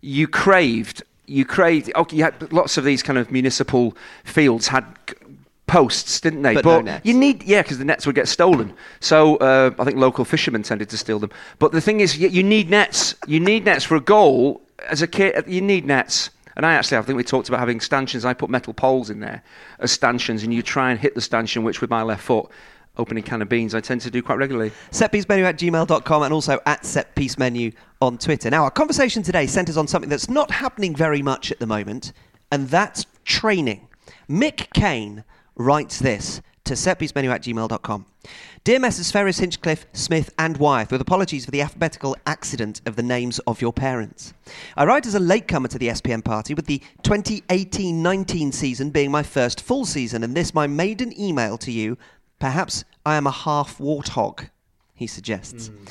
you 0.00 0.28
craved, 0.28 1.02
you 1.26 1.44
craved. 1.44 1.90
Okay, 1.96 2.16
you 2.16 2.22
had 2.22 2.52
lots 2.52 2.76
of 2.76 2.84
these 2.84 3.02
kind 3.02 3.18
of 3.18 3.32
municipal 3.32 3.96
fields 4.22 4.68
had 4.68 4.84
posts, 5.68 6.20
didn't 6.20 6.42
they? 6.42 6.54
But 6.54 6.64
no 6.64 6.80
nets. 6.80 7.06
you 7.06 7.14
need, 7.14 7.44
yeah, 7.44 7.62
because 7.62 7.78
the 7.78 7.84
nets 7.84 8.06
would 8.06 8.16
get 8.16 8.26
stolen. 8.26 8.74
So 9.00 9.36
uh, 9.36 9.70
I 9.78 9.84
think 9.84 9.96
local 9.96 10.24
fishermen 10.24 10.64
tended 10.64 10.88
to 10.88 10.98
steal 10.98 11.18
them. 11.20 11.30
But 11.58 11.70
the 11.72 11.80
thing 11.80 12.00
is, 12.00 12.18
you, 12.18 12.28
you 12.28 12.42
need 12.42 12.68
nets. 12.70 13.14
You 13.26 13.38
need 13.38 13.64
nets 13.64 13.84
for 13.84 13.94
a 13.94 14.00
goal. 14.00 14.62
As 14.88 15.02
a 15.02 15.06
kid, 15.06 15.44
you 15.46 15.60
need 15.60 15.86
nets. 15.86 16.30
And 16.56 16.66
I 16.66 16.74
actually, 16.74 16.98
I 16.98 17.02
think 17.02 17.16
we 17.16 17.22
talked 17.22 17.48
about 17.48 17.60
having 17.60 17.78
stanchions. 17.78 18.24
I 18.24 18.34
put 18.34 18.50
metal 18.50 18.74
poles 18.74 19.10
in 19.10 19.20
there 19.20 19.44
as 19.78 19.92
stanchions, 19.92 20.42
and 20.42 20.52
you 20.52 20.60
try 20.60 20.90
and 20.90 20.98
hit 20.98 21.14
the 21.14 21.20
stanchion, 21.20 21.62
which 21.62 21.80
with 21.80 21.90
my 21.90 22.02
left 22.02 22.22
foot, 22.22 22.50
opening 22.96 23.22
can 23.22 23.40
of 23.40 23.48
beans, 23.48 23.74
I 23.74 23.80
tend 23.80 24.00
to 24.00 24.10
do 24.10 24.22
quite 24.22 24.38
regularly. 24.38 24.72
setpiecemenu 24.90 25.44
at 25.44 25.56
gmail.com 25.56 26.22
and 26.22 26.34
also 26.34 26.58
at 26.66 26.82
setpiecemenu 26.82 27.74
on 28.00 28.18
Twitter. 28.18 28.50
Now, 28.50 28.64
our 28.64 28.70
conversation 28.70 29.22
today 29.22 29.46
centres 29.46 29.76
on 29.76 29.86
something 29.86 30.10
that's 30.10 30.28
not 30.28 30.50
happening 30.50 30.96
very 30.96 31.22
much 31.22 31.52
at 31.52 31.60
the 31.60 31.66
moment, 31.66 32.12
and 32.50 32.68
that's 32.68 33.06
training. 33.24 33.86
Mick 34.28 34.72
Kane 34.72 35.24
writes 35.58 35.98
this 35.98 36.40
to 36.64 36.74
setpiecemenu 36.74 37.30
at 37.30 37.42
gmail.com. 37.42 38.06
Dear 38.64 38.78
Messrs. 38.78 39.10
Ferris, 39.10 39.38
Hinchcliffe, 39.38 39.86
Smith, 39.94 40.30
and 40.38 40.58
Wyeth, 40.58 40.92
with 40.92 41.00
apologies 41.00 41.46
for 41.46 41.50
the 41.50 41.62
alphabetical 41.62 42.16
accident 42.26 42.82
of 42.84 42.96
the 42.96 43.02
names 43.02 43.38
of 43.40 43.62
your 43.62 43.72
parents. 43.72 44.34
I 44.76 44.84
write 44.84 45.06
as 45.06 45.14
a 45.14 45.20
latecomer 45.20 45.68
to 45.68 45.78
the 45.78 45.88
SPM 45.88 46.22
party, 46.22 46.52
with 46.54 46.66
the 46.66 46.82
2018 47.02 48.02
19 48.02 48.52
season 48.52 48.90
being 48.90 49.10
my 49.10 49.22
first 49.22 49.62
full 49.62 49.86
season, 49.86 50.22
and 50.22 50.34
this 50.34 50.52
my 50.52 50.66
maiden 50.66 51.18
email 51.18 51.56
to 51.58 51.72
you. 51.72 51.96
Perhaps 52.38 52.84
I 53.04 53.16
am 53.16 53.26
a 53.26 53.32
half 53.32 53.78
warthog, 53.78 54.50
he 54.94 55.06
suggests. 55.06 55.68
Hmm. 55.68 55.84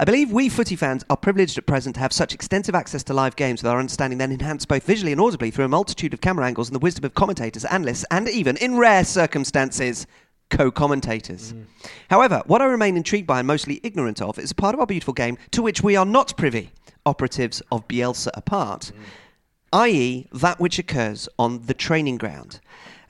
I 0.00 0.04
believe 0.04 0.30
we 0.30 0.48
footy 0.48 0.76
fans 0.76 1.04
are 1.10 1.16
privileged 1.16 1.58
at 1.58 1.66
present 1.66 1.96
to 1.96 2.00
have 2.00 2.12
such 2.12 2.32
extensive 2.32 2.76
access 2.76 3.02
to 3.02 3.12
live 3.12 3.34
games 3.34 3.64
with 3.64 3.72
our 3.72 3.80
understanding 3.80 4.18
then 4.18 4.30
enhanced 4.30 4.68
both 4.68 4.84
visually 4.84 5.10
and 5.10 5.20
audibly 5.20 5.50
through 5.50 5.64
a 5.64 5.68
multitude 5.68 6.14
of 6.14 6.20
camera 6.20 6.46
angles 6.46 6.68
and 6.68 6.76
the 6.76 6.78
wisdom 6.78 7.04
of 7.04 7.14
commentators, 7.14 7.64
analysts, 7.64 8.04
and 8.12 8.28
even, 8.28 8.56
in 8.58 8.76
rare 8.76 9.02
circumstances, 9.04 10.06
co 10.50 10.70
commentators. 10.70 11.52
Mm. 11.52 11.64
However, 12.10 12.44
what 12.46 12.62
I 12.62 12.66
remain 12.66 12.96
intrigued 12.96 13.26
by 13.26 13.40
and 13.40 13.48
mostly 13.48 13.80
ignorant 13.82 14.22
of 14.22 14.38
is 14.38 14.52
a 14.52 14.54
part 14.54 14.72
of 14.72 14.78
our 14.78 14.86
beautiful 14.86 15.14
game 15.14 15.36
to 15.50 15.62
which 15.62 15.82
we 15.82 15.96
are 15.96 16.06
not 16.06 16.36
privy, 16.36 16.70
operatives 17.04 17.60
of 17.72 17.88
Bielsa 17.88 18.30
apart, 18.34 18.92
mm. 18.94 19.02
i.e., 19.72 20.28
that 20.32 20.60
which 20.60 20.78
occurs 20.78 21.28
on 21.40 21.66
the 21.66 21.74
training 21.74 22.18
ground. 22.18 22.60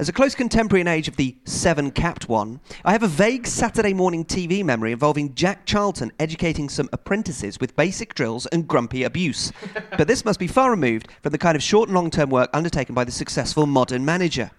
As 0.00 0.08
a 0.08 0.12
close 0.12 0.36
contemporary 0.36 0.80
in 0.80 0.86
age 0.86 1.08
of 1.08 1.16
the 1.16 1.34
seven 1.44 1.90
capped 1.90 2.28
one, 2.28 2.60
I 2.84 2.92
have 2.92 3.02
a 3.02 3.08
vague 3.08 3.48
Saturday 3.48 3.92
morning 3.92 4.24
TV 4.24 4.64
memory 4.64 4.92
involving 4.92 5.34
Jack 5.34 5.66
Charlton 5.66 6.12
educating 6.20 6.68
some 6.68 6.88
apprentices 6.92 7.58
with 7.58 7.74
basic 7.74 8.14
drills 8.14 8.46
and 8.46 8.68
grumpy 8.68 9.02
abuse. 9.02 9.50
but 9.98 10.06
this 10.06 10.24
must 10.24 10.38
be 10.38 10.46
far 10.46 10.70
removed 10.70 11.08
from 11.20 11.32
the 11.32 11.38
kind 11.38 11.56
of 11.56 11.64
short 11.64 11.88
and 11.88 11.96
long 11.96 12.12
term 12.12 12.30
work 12.30 12.48
undertaken 12.54 12.94
by 12.94 13.02
the 13.02 13.10
successful 13.10 13.66
modern 13.66 14.04
manager. 14.04 14.52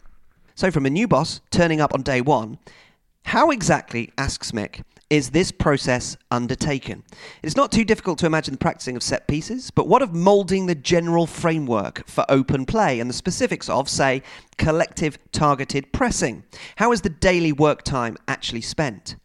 So, 0.55 0.71
from 0.71 0.85
a 0.85 0.89
new 0.89 1.07
boss 1.07 1.39
turning 1.51 1.79
up 1.79 1.93
on 1.93 2.01
day 2.01 2.19
one, 2.19 2.59
how 3.23 3.49
exactly, 3.49 4.11
asks 4.17 4.51
Mick, 4.51 4.81
is 5.09 5.31
this 5.31 5.51
process 5.51 6.17
undertaken? 6.29 7.03
It's 7.41 7.55
not 7.55 7.71
too 7.71 7.83
difficult 7.83 8.19
to 8.19 8.25
imagine 8.25 8.53
the 8.53 8.59
practicing 8.59 8.95
of 8.95 9.03
set 9.03 9.27
pieces, 9.27 9.71
but 9.71 9.87
what 9.87 10.01
of 10.01 10.13
moulding 10.13 10.67
the 10.67 10.75
general 10.75 11.25
framework 11.25 12.07
for 12.07 12.25
open 12.29 12.65
play 12.65 12.99
and 12.99 13.09
the 13.09 13.13
specifics 13.13 13.69
of, 13.69 13.89
say, 13.89 14.21
collective 14.57 15.17
targeted 15.31 15.91
pressing? 15.91 16.43
How 16.75 16.91
is 16.91 17.01
the 17.01 17.09
daily 17.09 17.51
work 17.51 17.83
time 17.83 18.17
actually 18.27 18.61
spent? 18.61 19.15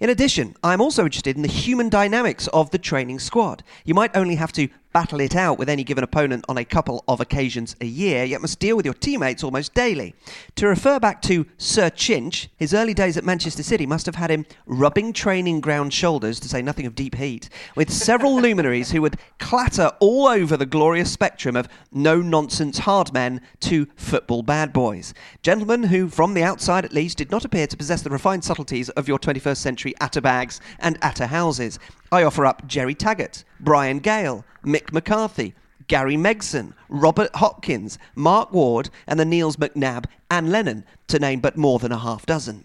In 0.00 0.08
addition, 0.08 0.54
I'm 0.62 0.80
also 0.80 1.04
interested 1.04 1.36
in 1.36 1.42
the 1.42 1.48
human 1.48 1.88
dynamics 1.88 2.48
of 2.48 2.70
the 2.70 2.78
training 2.78 3.18
squad. 3.18 3.62
You 3.84 3.94
might 3.94 4.16
only 4.16 4.36
have 4.36 4.52
to 4.52 4.68
battle 4.94 5.20
it 5.20 5.34
out 5.34 5.58
with 5.58 5.68
any 5.68 5.82
given 5.82 6.04
opponent 6.04 6.44
on 6.48 6.56
a 6.56 6.64
couple 6.64 7.02
of 7.08 7.20
occasions 7.20 7.74
a 7.80 7.84
year, 7.84 8.24
yet 8.24 8.40
must 8.40 8.60
deal 8.60 8.76
with 8.76 8.86
your 8.86 8.94
teammates 8.94 9.42
almost 9.42 9.74
daily. 9.74 10.14
To 10.54 10.68
refer 10.68 11.00
back 11.00 11.20
to 11.22 11.44
Sir 11.58 11.90
Chinch, 11.90 12.46
his 12.56 12.72
early 12.72 12.94
days 12.94 13.16
at 13.16 13.24
Manchester 13.24 13.64
City 13.64 13.86
must 13.86 14.06
have 14.06 14.14
had 14.14 14.30
him 14.30 14.46
rubbing 14.66 15.12
training 15.12 15.60
ground 15.60 15.92
shoulders, 15.92 16.38
to 16.40 16.48
say 16.48 16.62
nothing 16.62 16.86
of 16.86 16.94
deep 16.94 17.16
heat, 17.16 17.48
with 17.74 17.92
several 17.92 18.40
luminaries 18.40 18.92
who 18.92 19.02
would 19.02 19.18
clatter 19.40 19.90
all 19.98 20.28
over 20.28 20.56
the 20.56 20.64
glorious 20.64 21.10
spectrum 21.10 21.56
of 21.56 21.68
no 21.92 22.22
nonsense 22.22 22.78
hard 22.78 23.12
men 23.12 23.40
to 23.60 23.88
football 23.96 24.42
bad 24.42 24.72
boys. 24.72 25.12
Gentlemen 25.42 25.82
who, 25.82 26.08
from 26.08 26.34
the 26.34 26.44
outside 26.44 26.84
at 26.84 26.92
least, 26.92 27.18
did 27.18 27.32
not 27.32 27.44
appear 27.44 27.66
to 27.66 27.76
possess 27.76 28.02
the 28.02 28.10
refined 28.10 28.44
subtleties 28.44 28.90
of 28.90 29.08
your 29.08 29.18
21st 29.18 29.56
century 29.56 29.94
atterbags 30.00 30.60
and 30.78 31.00
atterhouses. 31.02 31.80
I 32.14 32.22
offer 32.22 32.46
up 32.46 32.64
Gerry 32.68 32.94
Taggart, 32.94 33.42
Brian 33.58 33.98
Gayle, 33.98 34.44
Mick 34.64 34.92
McCarthy, 34.92 35.52
Gary 35.88 36.14
Megson, 36.14 36.72
Robert 36.88 37.34
Hopkins, 37.34 37.98
Mark 38.14 38.52
Ward, 38.52 38.88
and 39.08 39.18
the 39.18 39.24
Neils 39.24 39.56
McNab 39.56 40.04
and 40.30 40.52
Lennon, 40.52 40.84
to 41.08 41.18
name 41.18 41.40
but 41.40 41.56
more 41.56 41.80
than 41.80 41.90
a 41.90 41.98
half 41.98 42.24
dozen. 42.24 42.62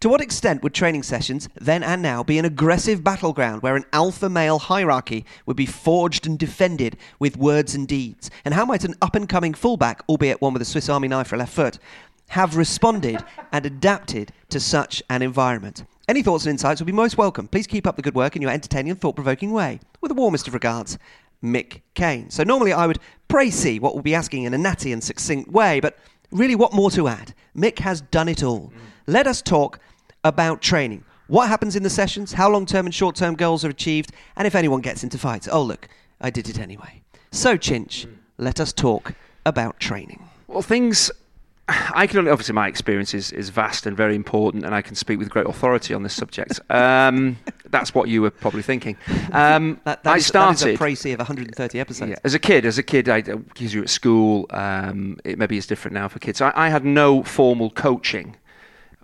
To 0.00 0.08
what 0.08 0.20
extent 0.20 0.64
would 0.64 0.74
training 0.74 1.04
sessions, 1.04 1.48
then 1.54 1.84
and 1.84 2.02
now, 2.02 2.24
be 2.24 2.38
an 2.38 2.44
aggressive 2.44 3.04
battleground 3.04 3.62
where 3.62 3.76
an 3.76 3.84
alpha 3.92 4.28
male 4.28 4.58
hierarchy 4.58 5.24
would 5.46 5.56
be 5.56 5.64
forged 5.64 6.26
and 6.26 6.36
defended 6.36 6.96
with 7.20 7.36
words 7.36 7.76
and 7.76 7.86
deeds? 7.86 8.32
And 8.44 8.52
how 8.52 8.64
might 8.64 8.82
an 8.82 8.96
up 9.00 9.14
and 9.14 9.28
coming 9.28 9.54
fullback, 9.54 10.02
albeit 10.08 10.40
one 10.40 10.54
with 10.54 10.62
a 10.62 10.64
Swiss 10.64 10.88
Army 10.88 11.06
knife 11.06 11.28
for 11.28 11.36
a 11.36 11.38
left 11.38 11.54
foot, 11.54 11.78
have 12.30 12.56
responded 12.56 13.24
and 13.52 13.64
adapted 13.64 14.32
to 14.48 14.58
such 14.58 15.04
an 15.08 15.22
environment? 15.22 15.84
Any 16.08 16.22
thoughts 16.22 16.46
and 16.46 16.52
insights 16.52 16.80
would 16.80 16.86
be 16.86 16.92
most 16.92 17.18
welcome. 17.18 17.48
Please 17.48 17.66
keep 17.66 17.86
up 17.86 17.96
the 17.96 18.02
good 18.02 18.14
work 18.14 18.34
in 18.34 18.40
your 18.40 18.50
entertaining 18.50 18.90
and 18.90 18.98
thought 18.98 19.14
provoking 19.14 19.52
way. 19.52 19.78
With 20.00 20.08
the 20.08 20.14
warmest 20.14 20.48
of 20.48 20.54
regards, 20.54 20.96
Mick 21.44 21.82
Kane. 21.92 22.30
So 22.30 22.42
normally 22.44 22.72
I 22.72 22.86
would 22.86 22.98
pray 23.28 23.50
see 23.50 23.78
what 23.78 23.92
we'll 23.92 24.02
be 24.02 24.14
asking 24.14 24.44
in 24.44 24.54
a 24.54 24.58
natty 24.58 24.90
and 24.90 25.04
succinct 25.04 25.52
way, 25.52 25.80
but 25.80 25.98
really 26.30 26.54
what 26.54 26.72
more 26.72 26.90
to 26.92 27.08
add? 27.08 27.34
Mick 27.54 27.80
has 27.80 28.00
done 28.00 28.26
it 28.26 28.42
all. 28.42 28.72
Mm. 28.74 28.80
Let 29.06 29.26
us 29.26 29.42
talk 29.42 29.80
about 30.24 30.62
training. 30.62 31.04
What 31.26 31.48
happens 31.48 31.76
in 31.76 31.82
the 31.82 31.90
sessions, 31.90 32.32
how 32.32 32.48
long 32.48 32.64
term 32.64 32.86
and 32.86 32.94
short 32.94 33.14
term 33.14 33.34
goals 33.34 33.62
are 33.62 33.68
achieved, 33.68 34.12
and 34.34 34.46
if 34.46 34.54
anyone 34.54 34.80
gets 34.80 35.04
into 35.04 35.18
fights. 35.18 35.46
Oh, 35.52 35.62
look, 35.62 35.88
I 36.22 36.30
did 36.30 36.48
it 36.48 36.58
anyway. 36.58 37.02
So, 37.32 37.58
Chinch, 37.58 38.06
mm. 38.06 38.14
let 38.38 38.60
us 38.60 38.72
talk 38.72 39.12
about 39.44 39.78
training. 39.78 40.26
Well, 40.46 40.62
things. 40.62 41.10
I 41.68 42.06
can 42.06 42.18
only, 42.20 42.30
obviously, 42.30 42.54
my 42.54 42.66
experience 42.66 43.12
is, 43.12 43.30
is 43.32 43.50
vast 43.50 43.84
and 43.86 43.94
very 43.96 44.14
important, 44.16 44.64
and 44.64 44.74
I 44.74 44.80
can 44.80 44.94
speak 44.94 45.18
with 45.18 45.28
great 45.28 45.46
authority 45.46 45.92
on 45.94 46.02
this 46.02 46.14
subject. 46.14 46.60
Um, 46.70 47.38
that's 47.70 47.94
what 47.94 48.08
you 48.08 48.22
were 48.22 48.30
probably 48.30 48.62
thinking. 48.62 48.96
Um, 49.32 49.78
That, 49.84 50.02
that 50.04 50.14
I 50.14 50.16
is- 50.16 50.26
started. 50.26 50.64
that 50.66 50.70
is 50.70 50.76
a 50.80 50.82
précis 50.82 51.12
of 51.12 51.18
130 51.18 51.80
episodes. 51.80 52.10
Yeah, 52.10 52.16
as 52.24 52.32
a 52.32 52.38
kid, 52.38 52.64
as 52.64 52.78
a 52.78 52.82
kid, 52.82 53.08
I 53.10 53.20
because 53.20 53.74
you 53.74 53.80
were 53.80 53.84
at 53.84 53.90
school. 53.90 54.46
Um, 54.50 55.18
it 55.24 55.38
maybe 55.38 55.58
it's 55.58 55.66
different 55.66 55.94
now 55.94 56.08
for 56.08 56.18
kids. 56.18 56.40
I, 56.40 56.52
I 56.56 56.68
had 56.70 56.84
no 56.84 57.22
formal 57.22 57.68
coaching 57.70 58.36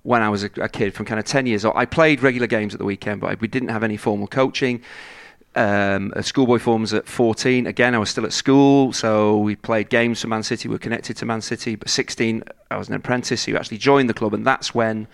when 0.03 0.23
I 0.23 0.29
was 0.31 0.45
a, 0.45 0.51
a 0.61 0.69
kid, 0.69 0.95
from 0.95 1.05
kind 1.07 1.19
of 1.19 1.27
ten 1.27 1.45
years 1.47 1.65
old. 1.67 1.75
I 1.77 1.85
played 1.85 2.23
regular 2.23 2.47
games 2.47 2.73
at 2.75 2.79
the 2.79 2.87
weekend, 2.87 3.21
but 3.21 3.31
I, 3.31 3.35
we 3.35 3.49
didn't 3.49 3.69
have 3.71 3.83
any 3.83 3.97
formal 3.99 4.27
coaching. 4.27 4.81
Um, 5.57 6.13
schoolboy 6.21 6.59
forms 6.59 6.93
at 6.93 7.07
14. 7.07 7.67
Again, 7.67 7.95
I 7.95 7.99
was 7.99 8.11
still 8.11 8.25
at 8.25 8.33
school, 8.33 8.93
so 8.93 9.39
we 9.39 9.55
played 9.55 9.89
games 9.89 10.21
for 10.21 10.29
Man 10.29 10.43
City. 10.43 10.69
We 10.69 10.75
were 10.75 10.81
connected 10.81 11.17
to 11.19 11.27
Man 11.27 11.41
City. 11.41 11.77
But 11.77 11.89
16, 11.89 12.43
I 12.71 12.77
was 12.77 12.89
an 12.89 12.95
apprentice. 12.95 13.43
So 13.43 13.53
you 13.53 13.57
actually 13.57 13.79
joined 13.79 14.09
the 14.11 14.15
club, 14.15 14.35
and 14.35 14.45
that's 14.45 14.75
when 14.75 15.07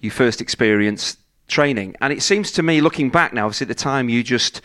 you 0.00 0.10
first 0.10 0.40
experienced 0.40 1.18
training. 1.48 1.96
And 2.00 2.12
it 2.12 2.22
seems 2.22 2.50
to 2.52 2.62
me, 2.62 2.80
looking 2.80 3.10
back 3.10 3.32
now, 3.32 3.44
obviously 3.44 3.64
at 3.66 3.68
the 3.68 3.74
time, 3.74 4.08
you 4.08 4.22
just 4.22 4.62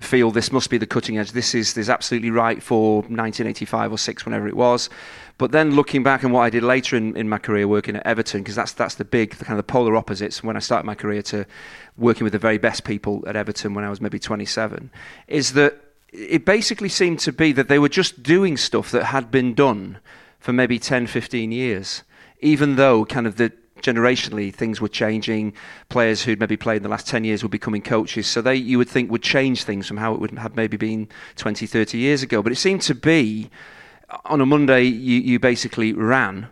feel 0.00 0.30
this 0.30 0.52
must 0.52 0.70
be 0.70 0.78
the 0.78 0.86
cutting 0.86 1.18
edge. 1.18 1.32
This 1.32 1.54
is 1.54 1.74
this 1.74 1.86
is 1.86 1.90
absolutely 1.90 2.30
right 2.30 2.62
for 2.62 3.02
1985 3.02 3.92
or 3.92 3.98
six, 3.98 4.24
whenever 4.24 4.48
it 4.48 4.56
was. 4.56 4.88
But 5.38 5.52
then 5.52 5.76
looking 5.76 6.02
back 6.02 6.24
and 6.24 6.32
what 6.32 6.40
I 6.40 6.50
did 6.50 6.64
later 6.64 6.96
in, 6.96 7.16
in 7.16 7.28
my 7.28 7.38
career 7.38 7.68
working 7.68 7.94
at 7.94 8.04
Everton, 8.04 8.42
because 8.42 8.56
that's 8.56 8.72
that's 8.72 8.96
the 8.96 9.04
big 9.04 9.36
the 9.36 9.44
kind 9.44 9.58
of 9.58 9.64
the 9.64 9.72
polar 9.72 9.96
opposites 9.96 10.42
when 10.42 10.56
I 10.56 10.58
started 10.58 10.84
my 10.84 10.96
career 10.96 11.22
to 11.22 11.46
working 11.96 12.24
with 12.24 12.32
the 12.32 12.40
very 12.40 12.58
best 12.58 12.82
people 12.82 13.24
at 13.26 13.36
Everton 13.36 13.72
when 13.72 13.84
I 13.84 13.90
was 13.90 14.00
maybe 14.00 14.18
27, 14.18 14.90
is 15.28 15.52
that 15.52 15.80
it 16.12 16.44
basically 16.44 16.88
seemed 16.88 17.20
to 17.20 17.32
be 17.32 17.52
that 17.52 17.68
they 17.68 17.78
were 17.78 17.88
just 17.88 18.22
doing 18.22 18.56
stuff 18.56 18.90
that 18.90 19.04
had 19.04 19.30
been 19.30 19.54
done 19.54 19.98
for 20.40 20.52
maybe 20.52 20.78
10, 20.78 21.06
15 21.06 21.52
years, 21.52 22.02
even 22.40 22.76
though 22.76 23.04
kind 23.04 23.26
of 23.26 23.36
the 23.36 23.52
generationally 23.80 24.52
things 24.52 24.80
were 24.80 24.88
changing. 24.88 25.52
Players 25.88 26.22
who'd 26.22 26.40
maybe 26.40 26.56
played 26.56 26.78
in 26.78 26.82
the 26.82 26.88
last 26.88 27.06
10 27.06 27.22
years 27.22 27.42
were 27.44 27.48
becoming 27.48 27.82
coaches. 27.82 28.26
So 28.26 28.40
they, 28.42 28.56
you 28.56 28.78
would 28.78 28.88
think, 28.88 29.10
would 29.10 29.22
change 29.22 29.64
things 29.64 29.86
from 29.86 29.98
how 29.98 30.14
it 30.14 30.20
would 30.20 30.32
have 30.32 30.56
maybe 30.56 30.76
been 30.76 31.08
20, 31.36 31.66
30 31.66 31.98
years 31.98 32.22
ago. 32.22 32.42
But 32.42 32.52
it 32.52 32.56
seemed 32.56 32.82
to 32.82 32.94
be 32.94 33.50
on 34.24 34.40
a 34.40 34.46
Monday, 34.46 34.82
you, 34.82 35.20
you 35.20 35.38
basically 35.38 35.92
ran. 35.92 36.48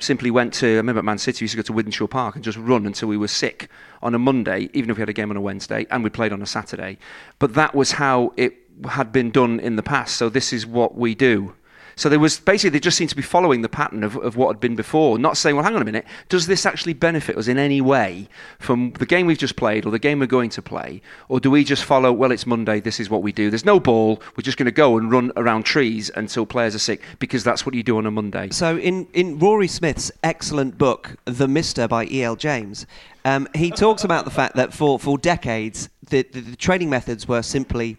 Simply 0.00 0.30
went 0.30 0.54
to, 0.54 0.66
I 0.66 0.76
remember 0.76 1.00
at 1.00 1.04
Man 1.04 1.18
City, 1.18 1.42
we 1.42 1.44
used 1.44 1.56
to 1.56 1.62
go 1.62 1.62
to 1.62 1.72
Wythenshawe 1.72 2.08
Park 2.08 2.36
and 2.36 2.44
just 2.44 2.56
run 2.56 2.86
until 2.86 3.08
we 3.08 3.16
were 3.16 3.28
sick 3.28 3.68
on 4.00 4.14
a 4.14 4.18
Monday, 4.18 4.70
even 4.72 4.90
if 4.90 4.96
we 4.96 5.00
had 5.00 5.08
a 5.08 5.12
game 5.12 5.30
on 5.30 5.36
a 5.36 5.40
Wednesday, 5.40 5.86
and 5.90 6.04
we 6.04 6.10
played 6.10 6.32
on 6.32 6.40
a 6.40 6.46
Saturday. 6.46 6.98
But 7.40 7.54
that 7.54 7.74
was 7.74 7.92
how 7.92 8.32
it 8.36 8.54
had 8.88 9.10
been 9.10 9.30
done 9.30 9.58
in 9.58 9.74
the 9.74 9.82
past. 9.82 10.16
So 10.16 10.28
this 10.28 10.52
is 10.52 10.66
what 10.66 10.96
we 10.96 11.16
do. 11.16 11.54
So 11.98 12.08
there 12.08 12.20
was 12.20 12.38
basically 12.38 12.70
they 12.70 12.80
just 12.80 12.96
seemed 12.96 13.10
to 13.10 13.16
be 13.16 13.22
following 13.22 13.62
the 13.62 13.68
pattern 13.68 14.04
of, 14.04 14.16
of 14.16 14.36
what 14.36 14.48
had 14.48 14.60
been 14.60 14.76
before, 14.76 15.18
not 15.18 15.36
saying, 15.36 15.56
well, 15.56 15.64
hang 15.64 15.74
on 15.74 15.82
a 15.82 15.84
minute, 15.84 16.06
does 16.28 16.46
this 16.46 16.64
actually 16.64 16.92
benefit 16.92 17.36
us 17.36 17.48
in 17.48 17.58
any 17.58 17.80
way 17.80 18.28
from 18.60 18.92
the 18.92 19.04
game 19.04 19.26
we've 19.26 19.36
just 19.36 19.56
played 19.56 19.84
or 19.84 19.90
the 19.90 19.98
game 19.98 20.20
we're 20.20 20.26
going 20.26 20.50
to 20.50 20.62
play? 20.62 21.02
Or 21.28 21.40
do 21.40 21.50
we 21.50 21.64
just 21.64 21.84
follow, 21.84 22.12
well, 22.12 22.30
it's 22.30 22.46
Monday, 22.46 22.78
this 22.78 23.00
is 23.00 23.10
what 23.10 23.22
we 23.22 23.32
do. 23.32 23.50
There's 23.50 23.64
no 23.64 23.80
ball, 23.80 24.22
we're 24.36 24.42
just 24.42 24.56
going 24.56 24.66
to 24.66 24.70
go 24.70 24.96
and 24.96 25.10
run 25.10 25.32
around 25.36 25.64
trees 25.64 26.08
until 26.14 26.46
players 26.46 26.76
are 26.76 26.78
sick 26.78 27.02
because 27.18 27.42
that's 27.42 27.66
what 27.66 27.74
you 27.74 27.82
do 27.82 27.98
on 27.98 28.06
a 28.06 28.12
Monday. 28.12 28.50
So, 28.50 28.78
in, 28.78 29.08
in 29.12 29.40
Rory 29.40 29.66
Smith's 29.66 30.12
excellent 30.22 30.78
book, 30.78 31.16
The 31.24 31.48
Mister 31.48 31.88
by 31.88 32.06
E.L. 32.06 32.36
James, 32.36 32.86
um, 33.24 33.48
he 33.56 33.72
talks 33.72 34.04
about 34.04 34.24
the 34.24 34.30
fact 34.30 34.54
that 34.54 34.72
for, 34.72 35.00
for 35.00 35.18
decades, 35.18 35.88
the, 36.10 36.22
the, 36.22 36.42
the 36.42 36.56
training 36.56 36.90
methods 36.90 37.26
were 37.26 37.42
simply 37.42 37.96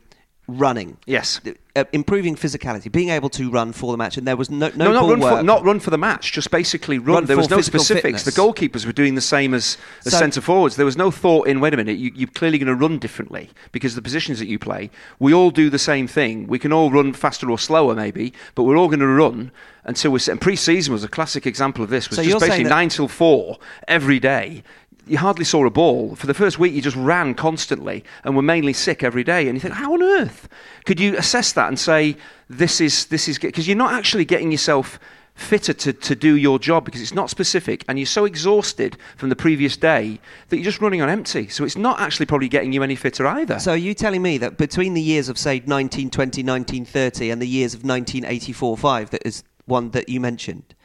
running. 0.49 0.97
Yes. 1.05 1.39
Uh, 1.75 1.83
improving 1.93 2.35
physicality, 2.35 2.91
being 2.91 3.09
able 3.09 3.29
to 3.29 3.49
run 3.49 3.71
for 3.71 3.91
the 3.93 3.97
match, 3.97 4.17
and 4.17 4.27
there 4.27 4.35
was 4.35 4.49
no 4.49 4.69
no, 4.75 4.85
No, 4.85 4.91
not 4.91 4.99
ball 5.01 5.09
run, 5.11 5.19
work. 5.19 5.37
for, 5.37 5.43
not 5.43 5.63
run 5.63 5.79
for 5.79 5.91
the 5.91 5.97
match. 5.97 6.31
Just 6.33 6.51
basically 6.51 6.97
run. 6.99 7.15
Run 7.15 7.25
there 7.25 7.37
was 7.37 7.49
no 7.49 7.61
specifics. 7.61 8.01
fitness. 8.01 8.23
The 8.23 8.31
goalkeepers 8.31 8.85
were 8.85 8.91
doing 8.91 9.15
the 9.15 9.21
same 9.21 9.53
as, 9.53 9.77
the 10.03 10.11
So- 10.11 10.17
centre 10.17 10.41
forwards. 10.41 10.75
There 10.75 10.85
was 10.85 10.97
no 10.97 11.11
thought 11.11 11.47
in. 11.47 11.59
Wait 11.59 11.73
a 11.73 11.77
minute, 11.77 11.97
you, 11.97 12.11
you're 12.15 12.27
clearly 12.29 12.57
going 12.57 12.67
to 12.67 12.75
run 12.75 12.99
differently 12.99 13.49
because 13.71 13.95
the 13.95 14.01
positions 14.01 14.39
that 14.39 14.47
you 14.47 14.59
play. 14.59 14.89
We 15.19 15.33
all 15.33 15.51
do 15.51 15.69
the 15.69 15.79
same 15.79 16.07
thing. 16.07 16.47
We 16.47 16.59
can 16.59 16.73
all 16.73 16.91
run 16.91 17.13
faster 17.13 17.49
or 17.49 17.57
slower, 17.59 17.95
maybe, 17.95 18.33
but 18.55 18.63
we're 18.63 18.77
all 18.77 18.87
going 18.87 18.99
to 18.99 19.07
run 19.07 19.51
until 19.85 20.11
we're. 20.11 20.19
And 20.29 20.41
pre-season 20.41 20.91
was 20.91 21.03
a 21.03 21.07
classic 21.07 21.45
example 21.47 21.83
of 21.83 21.89
this. 21.89 22.09
Was 22.09 22.17
So 22.17 22.23
just 22.23 22.39
basically 22.39 22.65
nine 22.65 22.89
till 22.89 23.07
four 23.07 23.57
every 23.87 24.19
day. 24.19 24.63
You 25.09 25.17
hardly 25.17 25.45
saw 25.45 25.65
a 25.65 25.69
ball. 25.69 26.15
For 26.15 26.27
the 26.27 26.33
first 26.33 26.59
week, 26.59 26.73
you 26.73 26.81
just 26.81 26.95
ran 26.95 27.33
constantly 27.33 28.03
and 28.23 28.35
were 28.35 28.41
mainly 28.41 28.73
sick 28.73 29.03
every 29.03 29.23
day. 29.23 29.47
And 29.47 29.55
you 29.55 29.59
think, 29.59 29.73
how 29.73 29.93
on 29.93 30.03
earth 30.03 30.47
could 30.85 30.99
you 30.99 31.17
assess 31.17 31.51
that 31.53 31.67
and 31.67 31.79
say, 31.79 32.15
this 32.49 32.79
is, 32.79 33.05
this 33.07 33.27
is, 33.27 33.39
because 33.39 33.67
you're 33.67 33.77
not 33.77 33.93
actually 33.93 34.25
getting 34.25 34.51
yourself 34.51 34.99
fitter 35.39 35.73
to, 35.73 35.93
to 35.93 36.15
do 36.15 36.35
your 36.35 36.59
job 36.59 36.83
because 36.83 37.01
it's 37.01 37.13
not 37.13 37.29
specific 37.29 37.85
and 37.87 37.97
you're 37.97 38.05
so 38.05 38.25
exhausted 38.25 38.97
from 39.15 39.29
the 39.29 39.35
previous 39.35 39.77
day 39.77 40.19
that 40.49 40.57
you're 40.57 40.65
just 40.65 40.81
running 40.81 41.01
on 41.01 41.09
empty. 41.09 41.47
So 41.47 41.63
it's 41.63 41.77
not 41.77 41.99
actually 41.99 42.25
probably 42.25 42.49
getting 42.49 42.73
you 42.73 42.83
any 42.83 42.95
fitter 42.95 43.25
either. 43.25 43.57
So, 43.59 43.71
are 43.71 43.77
you 43.77 43.93
telling 43.93 44.21
me 44.21 44.37
that 44.39 44.57
between 44.57 44.93
the 44.93 45.01
years 45.01 45.29
of, 45.29 45.37
say, 45.37 45.55
1920, 45.55 46.43
1930, 46.43 47.31
and 47.31 47.41
the 47.41 47.47
years 47.47 47.73
of 47.73 47.83
1984 47.83 48.77
5, 48.77 49.09
that 49.11 49.25
is 49.25 49.43
one 49.65 49.91
that 49.91 50.09
you 50.09 50.19
mentioned, 50.19 50.75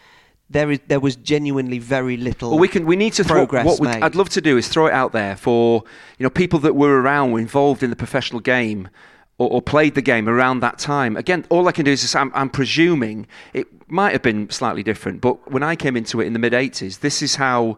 there, 0.55 0.71
is, 0.71 0.81
there 0.87 1.01
was 1.01 1.17
genuinely 1.17 1.81
very 1.81 2.17
little 2.17 2.51
Well, 2.51 2.61
we 2.61 2.69
can. 2.69 2.87
We 2.87 2.95
need 2.95 3.13
to 3.15 3.25
throw. 3.25 3.45
What. 3.45 3.81
I'd 3.87 4.15
love 4.15 4.29
to 4.31 4.41
do 4.41 4.57
is 4.57 4.69
throw 4.69 4.87
it 4.87 4.93
out 4.93 5.11
there 5.11 5.37
for 5.37 5.83
you 6.17 6.25
know 6.25 6.31
people 6.31 6.61
that 6.61 6.75
were 6.75 7.01
around, 7.01 7.33
were 7.33 7.41
involved 7.41 7.83
in 7.83 7.91
the 7.91 7.97
professional 7.97 8.41
game, 8.41 8.89
or, 9.37 9.51
or 9.51 9.61
played 9.61 9.97
the 9.97 10.01
game 10.01 10.29
around 10.29 10.61
that 10.61 10.79
time. 10.79 11.17
Again, 11.17 11.45
all 11.49 11.67
I 11.67 11.73
can 11.73 11.85
do 11.85 11.91
is 11.91 12.03
just, 12.03 12.15
I'm, 12.15 12.31
I'm 12.37 12.49
presuming 12.49 13.27
it 13.53 13.67
might 13.91 14.13
have 14.13 14.23
been 14.23 14.49
slightly 14.49 14.85
different, 14.85 15.21
but 15.21 15.51
when 15.51 15.65
I 15.65 15.75
came 15.75 15.97
into 15.97 16.21
it 16.21 16.27
in 16.27 16.33
the 16.35 16.39
mid 16.39 16.53
'80s, 16.53 17.01
this 17.01 17.21
is 17.21 17.35
how. 17.37 17.77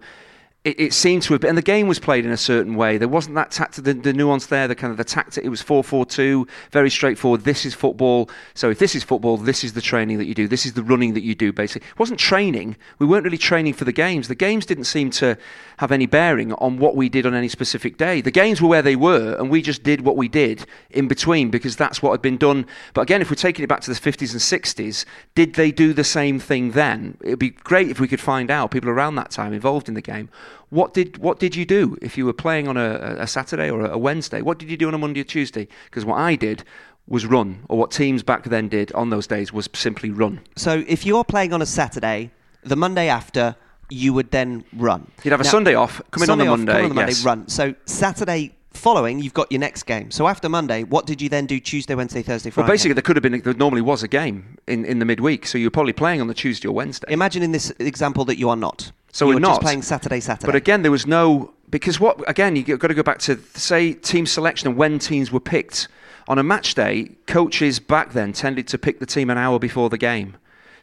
It, 0.67 0.81
it 0.81 0.93
seemed 0.93 1.23
to 1.23 1.33
have 1.33 1.43
been, 1.43 1.51
and 1.51 1.59
the 1.59 1.63
game 1.63 1.87
was 1.87 2.01
played 2.01 2.25
in 2.25 2.33
a 2.33 2.37
certain 2.37 2.75
way. 2.75 2.99
There 2.99 3.07
wasn't 3.07 3.37
that 3.37 3.53
tactic, 3.53 3.85
the, 3.85 3.95
the 3.95 4.13
nuance 4.13 4.47
there, 4.47 4.67
the 4.67 4.75
kind 4.75 4.91
of 4.91 4.97
the 4.97 5.05
tactic. 5.05 5.45
It 5.45 5.49
was 5.49 5.63
4 5.63 5.85
4 5.85 6.05
2, 6.05 6.45
very 6.73 6.91
straightforward. 6.91 7.45
This 7.45 7.65
is 7.65 7.73
football. 7.73 8.29
So 8.55 8.71
if 8.71 8.81
this 8.81 8.97
is 8.97 9.05
football, 9.05 9.37
this 9.37 9.63
is 9.63 9.75
the 9.75 9.81
training 9.81 10.19
that 10.19 10.25
you 10.25 10.35
do. 10.35 10.49
This 10.49 10.67
is 10.67 10.73
the 10.73 10.83
running 10.83 11.15
that 11.15 11.23
you 11.23 11.37
do, 11.37 11.53
basically. 11.53 11.87
It 11.89 11.99
wasn't 12.01 12.19
training. 12.19 12.77
We 12.99 13.07
weren't 13.07 13.23
really 13.23 13.39
training 13.39 13.75
for 13.75 13.85
the 13.85 13.93
games. 13.93 14.27
The 14.27 14.35
games 14.35 14.67
didn't 14.67 14.85
seem 14.85 15.11
to 15.11 15.39
have 15.77 15.93
any 15.93 16.07
bearing 16.07 16.53
on 16.55 16.79
what 16.79 16.97
we 16.97 17.09
did 17.09 17.27
on 17.27 17.35
any 17.35 17.49
specific 17.49 17.97
day. 17.97 18.21
The 18.21 18.33
games 18.33 18.61
were 18.61 18.69
where 18.69 18.83
they 18.83 18.97
were, 18.97 19.37
and 19.39 19.49
we 19.49 19.63
just 19.63 19.85
did 19.85 20.01
what 20.01 20.17
we 20.17 20.27
did 20.27 20.67
in 20.91 21.07
between 21.07 21.49
because 21.49 21.77
that's 21.77 22.03
what 22.03 22.11
had 22.11 22.23
been 22.23 22.39
done. 22.39 22.67
But 22.93 23.03
again, 23.03 23.23
if 23.23 23.31
we're 23.31 23.37
taking 23.37 23.63
it 23.63 23.69
back 23.69 23.83
to 23.83 23.95
the 23.95 24.01
50s 24.01 24.33
and 24.33 24.41
60s, 24.41 25.05
did 25.37 25.55
they 25.55 25.71
do 25.71 25.93
the 25.93 26.03
same 26.03 26.41
thing 26.41 26.73
then? 26.73 27.19
It'd 27.21 27.39
be 27.39 27.51
great 27.51 27.89
if 27.89 28.01
we 28.01 28.09
could 28.09 28.21
find 28.21 28.51
out 28.51 28.73
people 28.73 28.91
around 28.91 29.15
that 29.15 29.31
time 29.31 29.53
involved 29.53 29.87
in 29.87 29.95
the 29.95 30.03
game. 30.03 30.29
What 30.71 30.95
did 30.95 31.19
what 31.19 31.39
did 31.39 31.55
you 31.55 31.65
do 31.65 31.97
if 32.03 32.19
you 32.19 32.27
were 32.27 32.33
playing 32.33 32.69
on 32.69 32.77
a, 32.77 33.17
a 33.19 33.27
Saturday 33.27 33.71
or 33.71 33.87
a 33.87 33.99
Wednesday? 33.99 34.43
What 34.43 34.59
did 34.59 34.71
you 34.71 34.77
do 34.77 34.89
on 34.89 34.95
a 34.95 34.99
Monday 34.99 35.21
or 35.21 35.25
Tuesday? 35.25 35.69
Because 35.85 36.05
what 36.05 36.17
I 36.17 36.35
did 36.35 36.65
was 37.09 37.25
run, 37.25 37.65
or 37.69 37.79
what 37.79 37.91
teams 37.91 38.23
back 38.23 38.45
then 38.45 38.69
did 38.69 38.93
on 38.93 39.11
those 39.11 39.27
days 39.27 39.53
was 39.53 39.69
simply 39.75 40.11
run. 40.11 40.41
So, 40.57 40.85
if 40.89 41.07
you're 41.07 41.25
playing 41.25 41.53
on 41.53 41.63
a 41.63 41.67
Saturday, 41.67 42.31
the 42.65 42.77
Monday 42.77 43.09
after, 43.09 43.55
you 43.89 44.13
would 44.13 44.33
then 44.33 44.65
run. 44.77 45.07
You'd 45.23 45.31
have 45.31 45.41
a 45.41 45.45
Now- 45.45 45.51
Sunday 45.51 45.75
off, 45.75 46.03
come 46.11 46.25
in 46.25 46.31
on 46.31 46.39
the 46.39 46.45
Sunday 46.45 46.51
off, 46.51 46.59
Monday, 46.59 46.73
come 46.73 46.83
on 46.83 46.89
the 46.89 46.95
Monday, 46.95 47.13
yes. 47.13 47.25
run. 47.25 47.49
So, 47.49 47.75
Saturday 47.85 48.55
following, 48.73 49.21
you've 49.21 49.35
got 49.35 49.51
your 49.51 49.61
next 49.61 49.85
game. 49.85 50.11
So, 50.11 50.27
after 50.27 50.49
Monday, 50.49 50.83
what 50.83 51.07
did 51.07 51.23
you 51.23 51.29
then 51.29 51.47
do 51.47 51.61
Tuesday, 51.61 51.95
Wednesday, 51.95 52.23
Thursday, 52.23 52.51
Friday? 52.51 52.67
Well, 52.67 52.73
basically, 52.73 52.95
there 52.95 53.03
could 53.03 53.17
have 53.17 53.23
been 53.23 53.41
there 53.41 53.55
normally 53.55 53.83
was 53.83 54.03
a 54.03 54.09
game 54.09 54.59
in, 54.67 54.85
in 54.85 54.99
the 54.99 55.05
midweek, 55.05 55.47
so 55.47 55.59
you're 55.59 55.71
probably 55.71 55.93
playing 55.93 56.21
on 56.21 56.27
the 56.27 56.35
Tuesday 56.35 56.67
or 56.67 56.73
Wednesday. 56.73 57.07
Imagine 57.13 57.43
in 57.45 57.53
this 57.53 57.73
example 57.79 58.25
that 58.25 58.39
you 58.39 58.49
are 58.49 58.57
not. 58.57 58.91
So 59.17 59.29
you 59.29 59.37
we're 59.37 59.41
not. 59.41 59.63
playing 59.63 59.81
Saturday, 59.81 60.21
Saturday. 60.21 60.45
But 60.45 60.57
again, 60.57 60.83
there 60.83 60.91
was 60.91 61.07
no 61.07 61.55
because 61.71 61.99
what 61.99 62.29
again 62.29 62.55
you've 62.55 62.79
got 62.79 62.89
to 62.89 62.95
go 62.95 63.03
back 63.03 63.19
to 63.21 63.39
say 63.55 63.95
team 63.95 64.27
selection 64.27 64.69
and 64.69 64.77
when 64.77 64.99
teams 64.99 65.33
were 65.33 65.41
picked 65.41 65.89
on 66.29 66.39
a 66.39 66.43
match 66.43 66.75
day 66.75 67.13
coaches 67.27 67.81
back 67.81 68.13
then 68.13 68.35
tended 68.35 68.69
to 68.69 68.77
pick 68.77 68.99
the 68.99 69.07
team 69.07 69.31
an 69.31 69.39
hour 69.39 69.59
before 69.59 69.89
the 69.89 69.97
game 69.97 70.37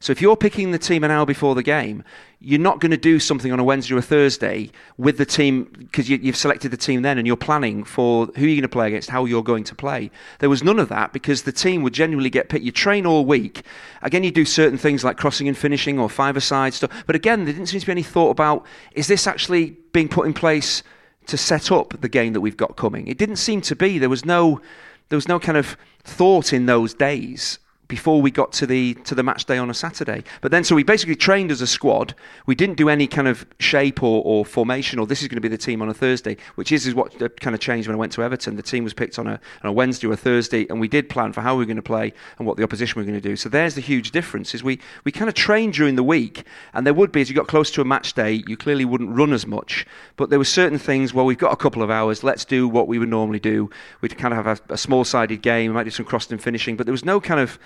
so 0.04 0.12
if 0.12 0.22
you're 0.22 0.36
picking 0.36 0.72
the 0.72 0.80
team 0.80 1.04
an 1.04 1.12
hour 1.12 1.26
before 1.26 1.56
the 1.56 1.64
game 1.64 2.04
you're 2.46 2.60
not 2.60 2.82
going 2.82 2.92
to 2.92 2.98
do 2.98 3.20
something 3.20 3.54
on 3.54 3.60
a 3.60 3.64
Wednesday 3.64 3.96
or 3.96 4.00
a 4.00 4.02
Thursday 4.02 4.70
with 4.98 5.18
the 5.18 5.26
team 5.26 5.64
because 5.78 6.10
you, 6.10 6.20
have 6.26 6.36
selected 6.36 6.72
the 6.72 6.78
team 6.78 7.02
then 7.02 7.18
and 7.18 7.26
you're 7.26 7.38
planning 7.38 7.86
for 7.86 8.26
who 8.36 8.46
you're 8.46 8.56
going 8.56 8.64
to 8.64 8.68
play 8.68 8.88
against, 8.88 9.10
how 9.10 9.24
you're 9.24 9.42
going 9.42 9.64
to 9.64 9.74
play. 9.74 10.12
There 10.40 10.50
was 10.50 10.62
none 10.62 10.78
of 10.78 10.90
that 10.90 11.14
because 11.14 11.44
the 11.44 11.54
team 11.54 11.84
would 11.84 11.94
genuinely 11.94 12.30
get 12.30 12.50
picked. 12.50 12.66
You 12.66 12.74
train 12.74 13.06
all 13.06 13.24
week. 13.24 13.64
Again, 14.02 14.26
you 14.26 14.32
do 14.32 14.44
certain 14.44 14.78
things 14.78 15.06
like 15.06 15.16
crossing 15.16 15.48
and 15.48 15.58
finishing 15.58 15.98
or 15.98 16.10
five-a-side 16.10 16.74
stuff. 16.74 16.92
But 17.08 17.16
again, 17.16 17.46
there 17.46 17.54
didn't 17.54 17.68
seem 17.68 17.80
to 17.80 17.86
be 17.86 17.94
any 17.94 18.04
thought 18.04 18.32
about 18.32 18.66
is 18.92 19.08
this 19.08 19.26
actually 19.26 19.78
being 19.94 20.10
put 20.10 20.26
in 20.26 20.34
place 20.34 20.84
to 21.28 21.38
set 21.38 21.72
up 21.72 22.02
the 22.02 22.10
game 22.10 22.34
that 22.34 22.42
we've 22.42 22.58
got 22.58 22.76
coming. 22.76 23.08
It 23.08 23.18
didn't 23.18 23.38
seem 23.38 23.62
to 23.62 23.76
be. 23.76 24.00
There 24.00 24.10
was 24.10 24.26
no, 24.26 24.60
there 25.08 25.16
was 25.16 25.30
no 25.30 25.40
kind 25.40 25.58
of 25.58 25.78
thought 26.04 26.52
in 26.52 26.66
those 26.66 26.94
days 26.94 27.60
before 27.94 28.20
we 28.24 28.32
got 28.32 28.52
to 28.52 28.66
the 28.66 28.96
to 29.10 29.14
the 29.14 29.22
match 29.22 29.46
day 29.46 29.60
on 29.60 29.70
a 29.70 29.74
Saturday. 29.74 30.24
But 30.42 30.50
then, 30.50 30.64
so 30.64 30.74
we 30.74 30.84
basically 30.84 31.16
trained 31.16 31.52
as 31.52 31.62
a 31.62 31.68
squad. 31.68 32.16
We 32.48 32.56
didn't 32.56 32.76
do 32.76 32.90
any 32.90 33.06
kind 33.06 33.28
of 33.28 33.46
shape 33.60 34.02
or, 34.02 34.24
or 34.26 34.44
formation, 34.46 34.98
or 34.98 35.06
this 35.06 35.22
is 35.22 35.28
going 35.28 35.38
to 35.38 35.48
be 35.48 35.48
the 35.48 35.60
team 35.60 35.80
on 35.84 35.90
a 35.90 35.94
Thursday, 35.94 36.38
which 36.56 36.72
is, 36.72 36.88
is 36.88 36.96
what 36.96 37.22
uh, 37.22 37.30
kind 37.40 37.54
of 37.54 37.60
changed 37.60 37.88
when 37.88 37.96
I 37.96 38.00
went 38.00 38.12
to 38.14 38.24
Everton. 38.24 38.56
The 38.56 38.64
team 38.64 38.84
was 38.84 38.96
picked 38.96 39.20
on 39.20 39.28
a, 39.28 39.40
on 39.62 39.70
a 39.70 39.72
Wednesday 39.72 40.08
or 40.08 40.14
a 40.14 40.18
Thursday, 40.18 40.66
and 40.70 40.80
we 40.80 40.88
did 40.88 41.08
plan 41.08 41.34
for 41.34 41.42
how 41.42 41.54
we 41.54 41.60
were 41.60 41.68
going 41.68 41.76
to 41.76 41.84
play 41.84 42.14
and 42.40 42.48
what 42.48 42.58
the 42.58 42.64
opposition 42.64 43.00
were 43.00 43.06
going 43.06 43.22
to 43.22 43.30
do. 43.30 43.36
So 43.36 43.48
there's 43.48 43.76
the 43.76 43.82
huge 43.82 44.10
difference: 44.10 44.56
is 44.56 44.64
we 44.64 44.80
we 45.04 45.12
kind 45.12 45.30
of 45.30 45.36
trained 45.36 45.74
during 45.74 45.96
the 45.96 46.04
week, 46.04 46.46
and 46.74 46.88
there 46.88 46.96
would 46.96 47.12
be 47.12 47.22
as 47.22 47.30
you 47.30 47.36
got 47.36 47.48
close 47.48 47.70
to 47.72 47.82
a 47.82 47.86
match 47.86 48.14
day, 48.14 48.44
you 48.48 48.58
clearly 48.58 48.86
wouldn't 48.86 49.16
run 49.16 49.34
as 49.34 49.46
much, 49.46 49.86
but 50.16 50.32
there 50.32 50.40
were 50.40 50.46
certain 50.46 50.80
things. 50.80 51.14
Well, 51.14 51.26
we've 51.26 51.38
got 51.38 51.54
a 51.54 51.58
couple 51.58 51.84
of 51.84 51.92
hours. 51.92 52.24
Let's 52.24 52.44
do 52.44 52.68
what 52.68 52.88
we 52.88 52.98
would 52.98 53.10
normally 53.10 53.40
do. 53.40 53.70
We'd 54.02 54.18
kind 54.18 54.34
of 54.34 54.44
have 54.44 54.60
a, 54.70 54.74
a 54.74 54.78
small-sided 54.78 55.44
game. 55.44 55.70
We 55.72 55.76
might 55.76 55.84
do 55.84 55.92
some 55.92 56.08
crossed 56.08 56.32
and 56.32 56.42
finishing, 56.42 56.76
but 56.76 56.88
there 56.88 56.92
was 56.92 57.06
no 57.06 57.22
kind 57.22 57.40
of 57.40 57.60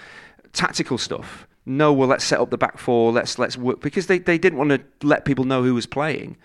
tactical 0.58 0.98
stuff. 0.98 1.48
No, 1.66 1.92
well, 1.94 2.08
let's 2.08 2.24
set 2.24 2.40
up 2.40 2.50
the 2.50 2.58
back 2.58 2.78
four. 2.78 3.12
Let's 3.12 3.38
let's 3.38 3.58
work 3.58 3.82
because 3.82 4.08
they, 4.08 4.20
they 4.20 4.38
didn't 4.38 4.58
want 4.58 4.70
to 4.72 5.08
let 5.08 5.26
people 5.26 5.46
know 5.46 5.64
who 5.64 5.74
was 5.74 5.86
playing 5.86 6.38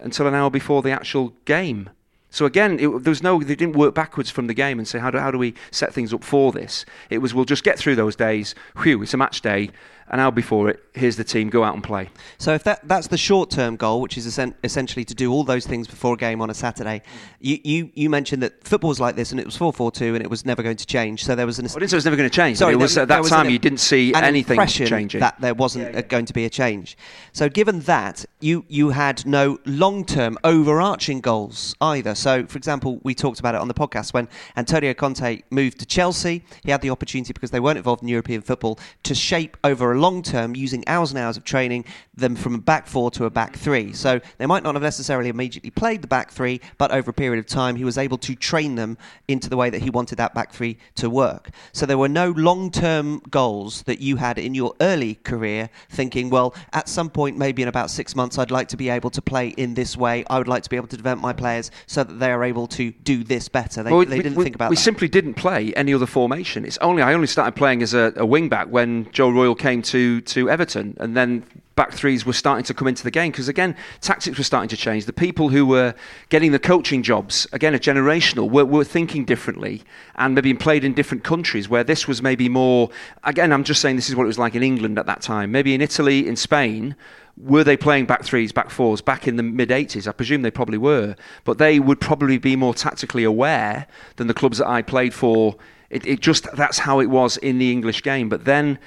until 0.00 0.26
an 0.26 0.34
hour 0.34 0.50
before 0.50 0.82
the 0.82 0.90
actual 0.90 1.34
game. 1.44 1.90
So 2.30 2.44
again, 2.44 2.78
it, 2.78 2.88
there 3.02 3.10
was 3.10 3.22
no, 3.22 3.40
they 3.40 3.54
didn't 3.54 3.76
work 3.76 3.94
backwards 3.94 4.30
from 4.30 4.46
the 4.46 4.52
game 4.52 4.78
and 4.78 4.86
say, 4.86 4.98
how 4.98 5.10
do, 5.10 5.18
how 5.18 5.30
do 5.30 5.38
we 5.38 5.54
set 5.70 5.94
things 5.94 6.12
up 6.12 6.22
for 6.22 6.52
this? 6.52 6.84
It 7.08 7.18
was, 7.18 7.32
we'll 7.32 7.46
just 7.46 7.64
get 7.64 7.78
through 7.78 7.96
those 7.96 8.14
days. 8.14 8.54
Whew, 8.82 9.02
it's 9.02 9.14
a 9.14 9.16
match 9.16 9.40
day 9.40 9.70
an 10.08 10.20
hour 10.20 10.30
before 10.30 10.70
it, 10.70 10.82
here's 10.94 11.16
the 11.16 11.24
team, 11.24 11.48
go 11.48 11.64
out 11.64 11.74
and 11.74 11.82
play. 11.82 12.08
So 12.38 12.54
if 12.54 12.64
that 12.64 12.86
that's 12.86 13.08
the 13.08 13.18
short 13.18 13.50
term 13.50 13.76
goal, 13.76 14.00
which 14.00 14.16
is 14.16 14.26
essentially 14.26 15.04
to 15.04 15.14
do 15.14 15.32
all 15.32 15.44
those 15.44 15.66
things 15.66 15.88
before 15.88 16.14
a 16.14 16.16
game 16.16 16.40
on 16.40 16.50
a 16.50 16.54
Saturday, 16.54 17.02
you, 17.40 17.58
you, 17.64 17.90
you 17.94 18.10
mentioned 18.10 18.42
that 18.42 18.64
football 18.66 18.88
was 18.88 19.00
like 19.00 19.16
this 19.16 19.30
and 19.30 19.40
it 19.40 19.46
was 19.46 19.56
4 19.56 19.72
4 19.72 19.90
2 19.90 20.14
and 20.14 20.22
it 20.24 20.30
was 20.30 20.44
never 20.44 20.62
going 20.62 20.76
to 20.76 20.86
change. 20.86 21.24
So 21.24 21.34
there 21.34 21.46
was 21.46 21.58
an. 21.58 21.66
I 21.66 21.78
didn't 21.78 21.90
say 21.90 21.94
it 21.94 21.98
was 21.98 22.04
never 22.04 22.16
going 22.16 22.28
to 22.28 22.34
change. 22.34 22.58
Sorry, 22.58 22.76
was, 22.76 22.94
there, 22.94 23.02
at 23.02 23.08
that 23.08 23.24
time 23.24 23.50
you 23.50 23.58
didn't 23.58 23.80
see 23.80 24.14
anything 24.14 24.64
changing. 24.66 25.20
That 25.20 25.40
there 25.40 25.54
wasn't 25.54 25.86
yeah, 25.86 25.96
yeah. 25.96 26.02
going 26.02 26.26
to 26.26 26.32
be 26.32 26.44
a 26.44 26.50
change. 26.50 26.96
So 27.32 27.48
given 27.48 27.80
that, 27.80 28.24
you, 28.40 28.64
you 28.68 28.90
had 28.90 29.26
no 29.26 29.58
long 29.64 30.04
term 30.04 30.38
overarching 30.44 31.20
goals 31.20 31.74
either. 31.80 32.14
So, 32.14 32.46
for 32.46 32.58
example, 32.58 33.00
we 33.02 33.14
talked 33.14 33.40
about 33.40 33.54
it 33.54 33.60
on 33.60 33.68
the 33.68 33.74
podcast 33.74 34.12
when 34.12 34.28
Antonio 34.56 34.94
Conte 34.94 35.42
moved 35.50 35.80
to 35.80 35.86
Chelsea, 35.86 36.44
he 36.64 36.70
had 36.70 36.80
the 36.80 36.90
opportunity 36.90 37.32
because 37.32 37.50
they 37.50 37.60
weren't 37.60 37.78
involved 37.78 38.02
in 38.02 38.08
European 38.08 38.42
football 38.42 38.78
to 39.04 39.14
shape 39.14 39.56
over 39.64 39.92
a 39.92 39.95
long 39.96 40.22
term 40.22 40.54
using 40.54 40.84
hours 40.86 41.10
and 41.10 41.18
hours 41.18 41.36
of 41.36 41.44
training 41.44 41.84
them 42.16 42.36
from 42.36 42.54
a 42.54 42.58
back 42.58 42.86
four 42.86 43.10
to 43.12 43.24
a 43.24 43.30
back 43.30 43.56
three. 43.56 43.92
So 43.92 44.20
they 44.38 44.46
might 44.46 44.62
not 44.62 44.74
have 44.74 44.82
necessarily 44.82 45.28
immediately 45.28 45.70
played 45.70 46.02
the 46.02 46.08
back 46.08 46.30
three, 46.30 46.60
but 46.78 46.90
over 46.90 47.10
a 47.10 47.14
period 47.14 47.38
of 47.38 47.46
time, 47.46 47.76
he 47.76 47.84
was 47.84 47.98
able 47.98 48.18
to 48.18 48.34
train 48.34 48.74
them 48.74 48.96
into 49.28 49.48
the 49.48 49.56
way 49.56 49.70
that 49.70 49.82
he 49.82 49.90
wanted 49.90 50.16
that 50.16 50.34
back 50.34 50.52
three 50.52 50.78
to 50.96 51.10
work. 51.10 51.50
So 51.72 51.86
there 51.86 51.98
were 51.98 52.08
no 52.08 52.30
long 52.30 52.70
term 52.70 53.20
goals 53.30 53.82
that 53.82 54.00
you 54.00 54.16
had 54.16 54.38
in 54.38 54.54
your 54.54 54.74
early 54.80 55.16
career 55.16 55.70
thinking, 55.90 56.30
well, 56.30 56.54
at 56.72 56.88
some 56.88 57.10
point, 57.10 57.36
maybe 57.36 57.62
in 57.62 57.68
about 57.68 57.90
six 57.90 58.16
months, 58.16 58.38
I'd 58.38 58.50
like 58.50 58.68
to 58.68 58.76
be 58.76 58.88
able 58.88 59.10
to 59.10 59.22
play 59.22 59.48
in 59.48 59.74
this 59.74 59.96
way. 59.96 60.24
I 60.28 60.38
would 60.38 60.48
like 60.48 60.62
to 60.62 60.70
be 60.70 60.76
able 60.76 60.88
to 60.88 60.96
develop 60.96 61.20
my 61.20 61.32
players 61.32 61.70
so 61.86 62.04
that 62.04 62.14
they 62.14 62.30
are 62.30 62.44
able 62.44 62.66
to 62.68 62.90
do 62.90 63.24
this 63.24 63.48
better. 63.48 63.82
They, 63.82 63.90
well, 63.90 64.04
they 64.04 64.16
didn't 64.16 64.36
we, 64.36 64.44
think 64.44 64.54
about 64.54 64.70
we 64.70 64.76
that. 64.76 64.82
simply 64.82 65.08
didn't 65.08 65.34
play 65.34 65.72
any 65.74 65.92
other 65.92 66.06
formation. 66.06 66.64
It's 66.64 66.78
only 66.78 67.02
I 67.02 67.12
only 67.12 67.26
started 67.26 67.56
playing 67.56 67.82
as 67.82 67.94
a, 67.94 68.12
a 68.16 68.26
wing 68.26 68.48
back 68.48 68.68
when 68.68 69.10
Joe 69.12 69.30
Royle 69.30 69.54
came 69.54 69.82
to, 69.86 70.20
to 70.22 70.50
Everton, 70.50 70.96
and 71.00 71.16
then 71.16 71.44
back 71.76 71.92
threes 71.92 72.24
were 72.24 72.32
starting 72.32 72.64
to 72.64 72.72
come 72.72 72.88
into 72.88 73.04
the 73.04 73.10
game 73.10 73.30
because 73.30 73.48
again 73.48 73.76
tactics 74.00 74.38
were 74.38 74.44
starting 74.44 74.68
to 74.68 74.78
change 74.78 75.04
the 75.04 75.12
people 75.12 75.50
who 75.50 75.66
were 75.66 75.94
getting 76.30 76.50
the 76.50 76.58
coaching 76.58 77.02
jobs 77.02 77.46
again 77.52 77.74
a 77.74 77.78
generational 77.78 78.50
were, 78.50 78.64
were 78.64 78.82
thinking 78.82 79.26
differently 79.26 79.82
and 80.14 80.34
maybe 80.34 80.54
played 80.54 80.84
in 80.84 80.94
different 80.94 81.22
countries 81.22 81.68
where 81.68 81.84
this 81.84 82.08
was 82.08 82.22
maybe 82.22 82.48
more 82.48 82.88
again 83.24 83.52
i'm 83.52 83.62
just 83.62 83.82
saying 83.82 83.94
this 83.94 84.08
is 84.08 84.16
what 84.16 84.22
it 84.22 84.26
was 84.26 84.38
like 84.38 84.54
in 84.54 84.62
england 84.62 84.98
at 84.98 85.04
that 85.04 85.20
time 85.20 85.52
maybe 85.52 85.74
in 85.74 85.82
italy 85.82 86.26
in 86.26 86.34
spain 86.34 86.96
were 87.36 87.64
they 87.64 87.76
playing 87.76 88.06
back 88.06 88.24
threes, 88.24 88.50
back 88.52 88.70
fours 88.70 89.02
back 89.02 89.28
in 89.28 89.36
the 89.36 89.42
mid 89.42 89.68
80s? 89.68 90.08
I 90.08 90.12
presume 90.12 90.42
they 90.42 90.50
probably 90.50 90.78
were, 90.78 91.16
but 91.44 91.58
they 91.58 91.78
would 91.78 92.00
probably 92.00 92.38
be 92.38 92.56
more 92.56 92.74
tactically 92.74 93.24
aware 93.24 93.86
than 94.16 94.26
the 94.26 94.34
clubs 94.34 94.58
that 94.58 94.68
I 94.68 94.82
played 94.82 95.12
for. 95.12 95.56
It, 95.90 96.06
it 96.06 96.20
just 96.20 96.50
that's 96.54 96.78
how 96.78 96.98
it 97.00 97.06
was 97.06 97.36
in 97.36 97.58
the 97.58 97.70
English 97.70 98.02
game. 98.02 98.28
But 98.28 98.46
then 98.46 98.78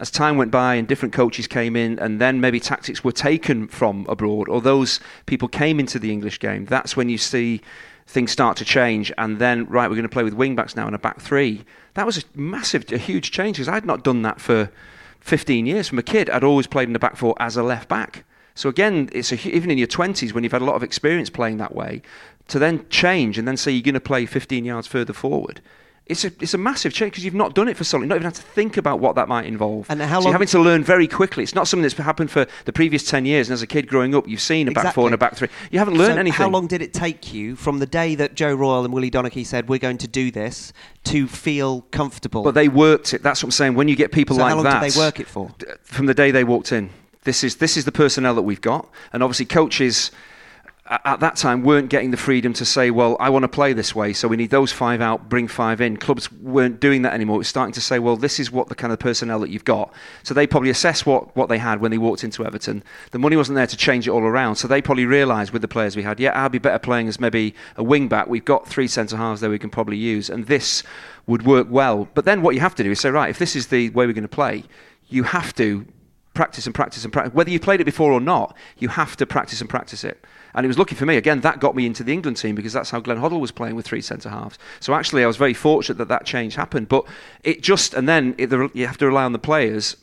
as 0.00 0.10
time 0.10 0.36
went 0.36 0.50
by 0.50 0.74
and 0.74 0.88
different 0.88 1.12
coaches 1.12 1.46
came 1.46 1.76
in, 1.76 1.98
and 1.98 2.20
then 2.20 2.40
maybe 2.40 2.58
tactics 2.58 3.04
were 3.04 3.12
taken 3.12 3.68
from 3.68 4.06
abroad, 4.08 4.48
or 4.48 4.60
those 4.60 5.00
people 5.26 5.48
came 5.48 5.78
into 5.78 5.98
the 5.98 6.10
English 6.10 6.38
game, 6.38 6.64
that's 6.64 6.96
when 6.96 7.08
you 7.08 7.18
see 7.18 7.60
things 8.06 8.30
start 8.30 8.56
to 8.56 8.64
change. 8.64 9.12
And 9.18 9.38
then, 9.38 9.66
right, 9.66 9.88
we're 9.88 9.96
going 9.96 10.02
to 10.02 10.08
play 10.08 10.24
with 10.24 10.34
wing 10.34 10.56
backs 10.56 10.76
now 10.76 10.86
and 10.86 10.94
a 10.94 10.98
back 10.98 11.20
three. 11.20 11.64
That 11.94 12.06
was 12.06 12.18
a 12.18 12.22
massive, 12.34 12.90
a 12.92 12.98
huge 12.98 13.30
change 13.30 13.56
because 13.56 13.68
I'd 13.68 13.86
not 13.86 14.02
done 14.02 14.22
that 14.22 14.40
for 14.40 14.70
15 15.20 15.66
years. 15.66 15.88
From 15.88 15.98
a 15.98 16.02
kid, 16.02 16.30
I'd 16.30 16.44
always 16.44 16.66
played 16.66 16.88
in 16.88 16.94
the 16.94 16.98
back 16.98 17.16
four 17.16 17.34
as 17.38 17.56
a 17.56 17.62
left 17.62 17.88
back. 17.88 18.24
So 18.54 18.68
again, 18.68 19.08
it's 19.12 19.32
a, 19.32 19.48
even 19.48 19.70
in 19.70 19.78
your 19.78 19.86
20s 19.86 20.32
when 20.32 20.42
you've 20.42 20.52
had 20.52 20.62
a 20.62 20.66
lot 20.66 20.76
of 20.76 20.82
experience 20.82 21.30
playing 21.30 21.58
that 21.58 21.74
way, 21.74 22.02
to 22.48 22.58
then 22.58 22.86
change 22.88 23.38
and 23.38 23.46
then 23.46 23.56
say 23.56 23.70
you're 23.70 23.82
going 23.82 23.94
to 23.94 24.00
play 24.00 24.26
15 24.26 24.64
yards 24.64 24.86
further 24.86 25.12
forward 25.12 25.60
it's 26.06 26.24
a 26.24 26.32
it's 26.40 26.52
a 26.52 26.58
massive 26.58 26.92
change 26.92 27.12
because 27.12 27.24
you've 27.24 27.34
not 27.34 27.54
done 27.54 27.68
it 27.68 27.76
for 27.76 27.84
so 27.84 27.96
long. 27.96 28.04
You 28.04 28.08
don't 28.08 28.16
even 28.16 28.24
have 28.24 28.34
to 28.34 28.42
think 28.42 28.76
about 28.76 28.98
what 28.98 29.14
that 29.14 29.28
might 29.28 29.46
involve. 29.46 29.86
And 29.88 30.02
how 30.02 30.08
so 30.08 30.14
long? 30.14 30.22
You're 30.24 30.32
having 30.32 30.48
to 30.48 30.58
learn 30.58 30.82
very 30.82 31.06
quickly. 31.06 31.44
It's 31.44 31.54
not 31.54 31.68
something 31.68 31.82
that's 31.82 31.94
happened 31.94 32.30
for 32.30 32.46
the 32.64 32.72
previous 32.72 33.04
ten 33.04 33.24
years. 33.24 33.48
And 33.48 33.54
as 33.54 33.62
a 33.62 33.66
kid 33.66 33.86
growing 33.86 34.14
up, 34.14 34.26
you've 34.26 34.40
seen 34.40 34.66
a 34.66 34.70
exactly. 34.72 34.88
back 34.88 34.94
four 34.94 35.06
and 35.06 35.14
a 35.14 35.18
back 35.18 35.36
three. 35.36 35.48
You 35.70 35.78
haven't 35.78 35.94
learned 35.94 36.14
so 36.14 36.20
anything. 36.20 36.38
How 36.38 36.48
long 36.48 36.66
did 36.66 36.82
it 36.82 36.92
take 36.92 37.32
you 37.32 37.54
from 37.54 37.78
the 37.78 37.86
day 37.86 38.16
that 38.16 38.34
Joe 38.34 38.54
Royle 38.54 38.84
and 38.84 38.92
Willie 38.92 39.10
Donachie 39.10 39.46
said 39.46 39.68
we're 39.68 39.78
going 39.78 39.98
to 39.98 40.08
do 40.08 40.30
this 40.30 40.72
to 41.04 41.28
feel 41.28 41.82
comfortable? 41.92 42.42
But 42.42 42.54
they 42.54 42.68
worked 42.68 43.14
it. 43.14 43.22
That's 43.22 43.42
what 43.42 43.48
I'm 43.48 43.52
saying. 43.52 43.74
When 43.74 43.86
you 43.86 43.96
get 43.96 44.10
people 44.10 44.36
so 44.36 44.42
like 44.42 44.50
how 44.50 44.56
long 44.56 44.64
that, 44.64 44.82
did 44.82 44.92
they 44.92 44.98
work 44.98 45.20
it 45.20 45.28
for? 45.28 45.54
From 45.84 46.06
the 46.06 46.14
day 46.14 46.32
they 46.32 46.44
walked 46.44 46.72
in. 46.72 46.90
This 47.24 47.44
is 47.44 47.56
this 47.56 47.76
is 47.76 47.84
the 47.84 47.92
personnel 47.92 48.34
that 48.34 48.42
we've 48.42 48.60
got, 48.60 48.88
and 49.12 49.22
obviously 49.22 49.46
coaches 49.46 50.10
at 51.04 51.20
that 51.20 51.36
time 51.36 51.62
weren't 51.62 51.88
getting 51.88 52.10
the 52.10 52.16
freedom 52.16 52.52
to 52.54 52.64
say, 52.64 52.90
well, 52.90 53.16
I 53.18 53.30
want 53.30 53.44
to 53.44 53.48
play 53.48 53.72
this 53.72 53.94
way, 53.94 54.12
so 54.12 54.28
we 54.28 54.36
need 54.36 54.50
those 54.50 54.72
five 54.72 55.00
out, 55.00 55.28
bring 55.28 55.48
five 55.48 55.80
in. 55.80 55.96
Clubs 55.96 56.30
weren't 56.32 56.80
doing 56.80 57.02
that 57.02 57.14
anymore. 57.14 57.36
It 57.36 57.38
was 57.38 57.48
starting 57.48 57.72
to 57.74 57.80
say, 57.80 57.98
well, 57.98 58.16
this 58.16 58.38
is 58.38 58.50
what 58.50 58.68
the 58.68 58.74
kind 58.74 58.92
of 58.92 58.98
personnel 58.98 59.38
that 59.40 59.50
you've 59.50 59.64
got. 59.64 59.92
So 60.22 60.34
they 60.34 60.46
probably 60.46 60.70
assessed 60.70 61.06
what, 61.06 61.34
what 61.36 61.48
they 61.48 61.58
had 61.58 61.80
when 61.80 61.90
they 61.90 61.98
walked 61.98 62.24
into 62.24 62.44
Everton. 62.44 62.82
The 63.10 63.18
money 63.18 63.36
wasn't 63.36 63.56
there 63.56 63.66
to 63.66 63.76
change 63.76 64.06
it 64.06 64.10
all 64.10 64.22
around, 64.22 64.56
so 64.56 64.68
they 64.68 64.82
probably 64.82 65.06
realised 65.06 65.52
with 65.52 65.62
the 65.62 65.68
players 65.68 65.96
we 65.96 66.02
had, 66.02 66.20
yeah, 66.20 66.32
I'll 66.32 66.48
be 66.48 66.58
better 66.58 66.78
playing 66.78 67.08
as 67.08 67.18
maybe 67.18 67.54
a 67.76 67.82
wing 67.82 68.08
back. 68.08 68.28
We've 68.28 68.44
got 68.44 68.68
three 68.68 68.88
centre 68.88 69.16
halves 69.16 69.40
there 69.40 69.50
we 69.50 69.58
can 69.58 69.70
probably 69.70 69.96
use, 69.96 70.28
and 70.28 70.46
this 70.46 70.82
would 71.26 71.46
work 71.46 71.68
well. 71.70 72.08
But 72.14 72.24
then 72.24 72.42
what 72.42 72.54
you 72.54 72.60
have 72.60 72.74
to 72.74 72.82
do 72.82 72.90
is 72.90 73.00
say, 73.00 73.10
right, 73.10 73.30
if 73.30 73.38
this 73.38 73.56
is 73.56 73.68
the 73.68 73.90
way 73.90 74.06
we're 74.06 74.12
going 74.12 74.22
to 74.22 74.28
play, 74.28 74.64
you 75.08 75.22
have 75.22 75.54
to 75.54 75.86
practice 76.34 76.66
and 76.66 76.74
practice 76.74 77.04
and 77.04 77.12
practice. 77.12 77.34
Whether 77.34 77.50
you've 77.50 77.62
played 77.62 77.80
it 77.80 77.84
before 77.84 78.12
or 78.12 78.20
not, 78.20 78.56
you 78.78 78.88
have 78.88 79.16
to 79.16 79.26
practice 79.26 79.60
and 79.60 79.68
practice 79.68 80.04
it. 80.04 80.24
And 80.54 80.64
it 80.64 80.68
was 80.68 80.78
lucky 80.78 80.94
for 80.94 81.06
me. 81.06 81.16
Again, 81.16 81.40
that 81.40 81.60
got 81.60 81.74
me 81.74 81.86
into 81.86 82.04
the 82.04 82.12
England 82.12 82.36
team 82.36 82.54
because 82.54 82.72
that's 82.72 82.90
how 82.90 83.00
Glenn 83.00 83.18
Hoddle 83.18 83.40
was 83.40 83.52
playing 83.52 83.74
with 83.74 83.86
three 83.86 84.02
centre 84.02 84.28
halves. 84.28 84.58
So 84.80 84.94
actually, 84.94 85.24
I 85.24 85.26
was 85.26 85.36
very 85.36 85.54
fortunate 85.54 85.98
that 85.98 86.08
that 86.08 86.26
change 86.26 86.54
happened. 86.54 86.88
But 86.88 87.06
it 87.42 87.62
just, 87.62 87.94
and 87.94 88.08
then 88.08 88.34
it, 88.38 88.50
you 88.74 88.86
have 88.86 88.98
to 88.98 89.06
rely 89.06 89.24
on 89.24 89.32
the 89.32 89.38
players. 89.38 89.96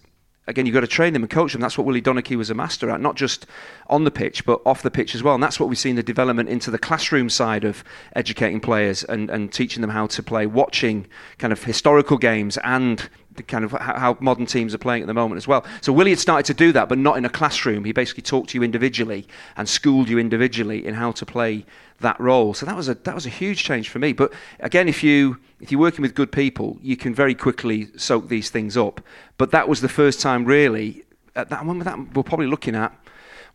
Again, 0.49 0.65
you've 0.65 0.73
got 0.73 0.81
to 0.81 0.87
train 0.87 1.13
them 1.13 1.21
and 1.21 1.29
coach 1.29 1.53
them. 1.53 1.61
That's 1.61 1.77
what 1.77 1.85
Willie 1.85 2.01
Donachie 2.01 2.35
was 2.35 2.49
a 2.49 2.55
master 2.55 2.89
at, 2.89 2.99
not 2.99 3.15
just 3.15 3.45
on 3.87 4.03
the 4.03 4.11
pitch, 4.11 4.45
but 4.45 4.61
off 4.65 4.81
the 4.81 4.89
pitch 4.89 5.13
as 5.13 5.21
well. 5.21 5.35
And 5.35 5.43
that's 5.43 5.59
what 5.59 5.69
we've 5.69 5.77
seen 5.77 5.95
the 5.95 6.03
development 6.03 6.49
into 6.49 6.71
the 6.71 6.79
classroom 6.79 7.29
side 7.29 7.63
of 7.63 7.83
educating 8.15 8.59
players 8.59 9.03
and, 9.03 9.29
and 9.29 9.53
teaching 9.53 9.81
them 9.81 9.91
how 9.91 10.07
to 10.07 10.23
play, 10.23 10.47
watching 10.47 11.05
kind 11.37 11.53
of 11.53 11.63
historical 11.63 12.17
games 12.17 12.57
and 12.63 13.07
kind 13.47 13.63
of 13.63 13.71
how 13.73 14.17
modern 14.19 14.47
teams 14.47 14.73
are 14.73 14.79
playing 14.79 15.03
at 15.03 15.07
the 15.07 15.13
moment 15.13 15.37
as 15.37 15.47
well. 15.47 15.65
So 15.81 15.93
Willie 15.93 16.09
had 16.09 16.19
started 16.19 16.45
to 16.47 16.53
do 16.53 16.71
that, 16.71 16.89
but 16.89 16.97
not 16.97 17.17
in 17.17 17.25
a 17.25 17.29
classroom. 17.29 17.85
He 17.85 17.91
basically 17.91 18.23
talked 18.23 18.49
to 18.49 18.57
you 18.57 18.63
individually 18.63 19.27
and 19.55 19.69
schooled 19.69 20.09
you 20.09 20.17
individually 20.17 20.85
in 20.85 20.95
how 20.95 21.11
to 21.11 21.25
play 21.25 21.65
that 22.01 22.19
role. 22.19 22.53
So 22.53 22.65
that 22.65 22.75
was 22.75 22.89
a 22.89 22.95
that 22.95 23.15
was 23.15 23.25
a 23.25 23.29
huge 23.29 23.63
change 23.63 23.89
for 23.89 23.99
me. 23.99 24.13
But 24.13 24.33
again, 24.59 24.87
if 24.87 25.03
you 25.03 25.37
if 25.59 25.71
you're 25.71 25.81
working 25.81 26.01
with 26.01 26.15
good 26.15 26.31
people, 26.31 26.77
you 26.81 26.97
can 26.97 27.13
very 27.13 27.35
quickly 27.35 27.89
soak 27.97 28.29
these 28.29 28.49
things 28.49 28.77
up. 28.77 29.01
But 29.37 29.51
that 29.51 29.67
was 29.67 29.81
the 29.81 29.89
first 29.89 30.21
time 30.21 30.45
really. 30.45 31.03
At 31.35 31.49
that 31.49 31.65
one, 31.65 31.79
that 31.79 32.13
we're 32.13 32.23
probably 32.23 32.47
looking 32.47 32.75
at 32.75 32.93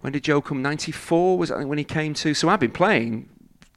when 0.01 0.13
did 0.13 0.25
Joe 0.25 0.41
come? 0.41 0.63
94 0.63 1.39
was 1.39 1.51
I 1.51 1.59
think 1.59 1.69
when 1.69 1.79
he 1.79 1.85
came 1.85 2.15
to. 2.15 2.35
So 2.35 2.49
I've 2.49 2.61
been 2.61 2.71
playing 2.71 3.29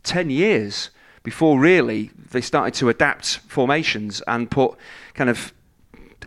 10 0.03 0.29
years 0.29 0.89
before 1.23 1.59
really 1.59 2.11
they 2.31 2.41
started 2.41 2.73
to 2.75 2.89
adapt 2.89 3.37
formations 3.39 4.21
and 4.27 4.49
put 4.51 4.77
kind 5.13 5.29
of 5.29 5.53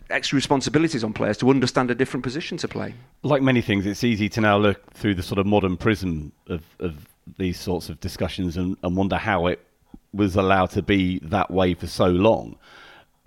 extra 0.09 0.37
responsibilities 0.37 1.05
on 1.05 1.12
players 1.12 1.37
to 1.38 1.50
understand 1.50 1.90
a 1.90 1.94
different 1.94 2.24
position 2.24 2.57
to 2.59 2.68
play. 2.68 2.94
Like 3.22 3.42
many 3.42 3.61
things, 3.61 3.87
it's 3.87 4.05
easy 4.05 4.29
to 4.31 4.40
now 4.40 4.59
look 4.59 4.92
through 4.94 5.14
the 5.14 5.22
sort 5.22 5.38
of 5.38 5.46
modern 5.46 5.76
prism 5.76 6.33
of, 6.48 6.62
of 6.79 7.07
these 7.38 7.59
sorts 7.59 7.88
of 7.88 8.00
discussions 8.00 8.56
and, 8.56 8.76
and 8.83 8.96
wonder 8.96 9.16
how 9.16 9.46
it 9.46 9.64
was 10.12 10.37
allowed 10.37 10.70
to 10.70 10.83
be 10.83 11.18
that 11.20 11.50
way 11.50 11.74
for 11.74 11.87
so 11.87 12.06
long. 12.06 12.59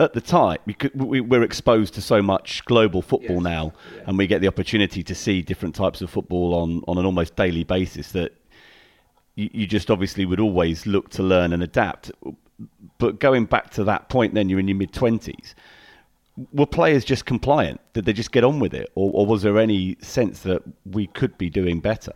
At 0.00 0.12
the 0.12 0.20
time, 0.20 0.58
we, 0.94 1.20
we're 1.20 1.44
exposed 1.44 1.94
to 1.94 2.02
so 2.02 2.20
much 2.20 2.64
global 2.64 3.00
football 3.00 3.36
yes. 3.36 3.44
now, 3.44 3.72
yeah. 3.94 4.02
and 4.06 4.18
we 4.18 4.26
get 4.26 4.40
the 4.40 4.48
opportunity 4.48 5.02
to 5.04 5.14
see 5.14 5.40
different 5.40 5.74
types 5.74 6.02
of 6.02 6.10
football 6.10 6.54
on, 6.54 6.82
on 6.88 6.98
an 6.98 7.06
almost 7.06 7.36
daily 7.36 7.64
basis 7.64 8.12
that 8.12 8.32
you, 9.36 9.48
you 9.52 9.66
just 9.66 9.90
obviously 9.90 10.26
would 10.26 10.40
always 10.40 10.84
look 10.86 11.10
to 11.10 11.22
learn 11.22 11.52
and 11.52 11.62
adapt. 11.62 12.10
But 12.98 13.20
going 13.20 13.46
back 13.46 13.70
to 13.70 13.84
that 13.84 14.08
point, 14.08 14.34
then 14.34 14.48
you're 14.48 14.58
in 14.60 14.68
your 14.68 14.76
mid 14.76 14.92
20s 14.92 15.54
were 16.52 16.66
players 16.66 17.04
just 17.04 17.26
compliant? 17.26 17.80
Did 17.92 18.04
they 18.04 18.12
just 18.12 18.32
get 18.32 18.44
on 18.44 18.58
with 18.58 18.74
it, 18.74 18.90
or, 18.94 19.10
or, 19.14 19.26
was 19.26 19.42
there 19.42 19.58
any 19.58 19.96
sense 20.00 20.40
that 20.40 20.62
we 20.84 21.06
could 21.08 21.36
be 21.38 21.48
doing 21.48 21.80
better? 21.80 22.12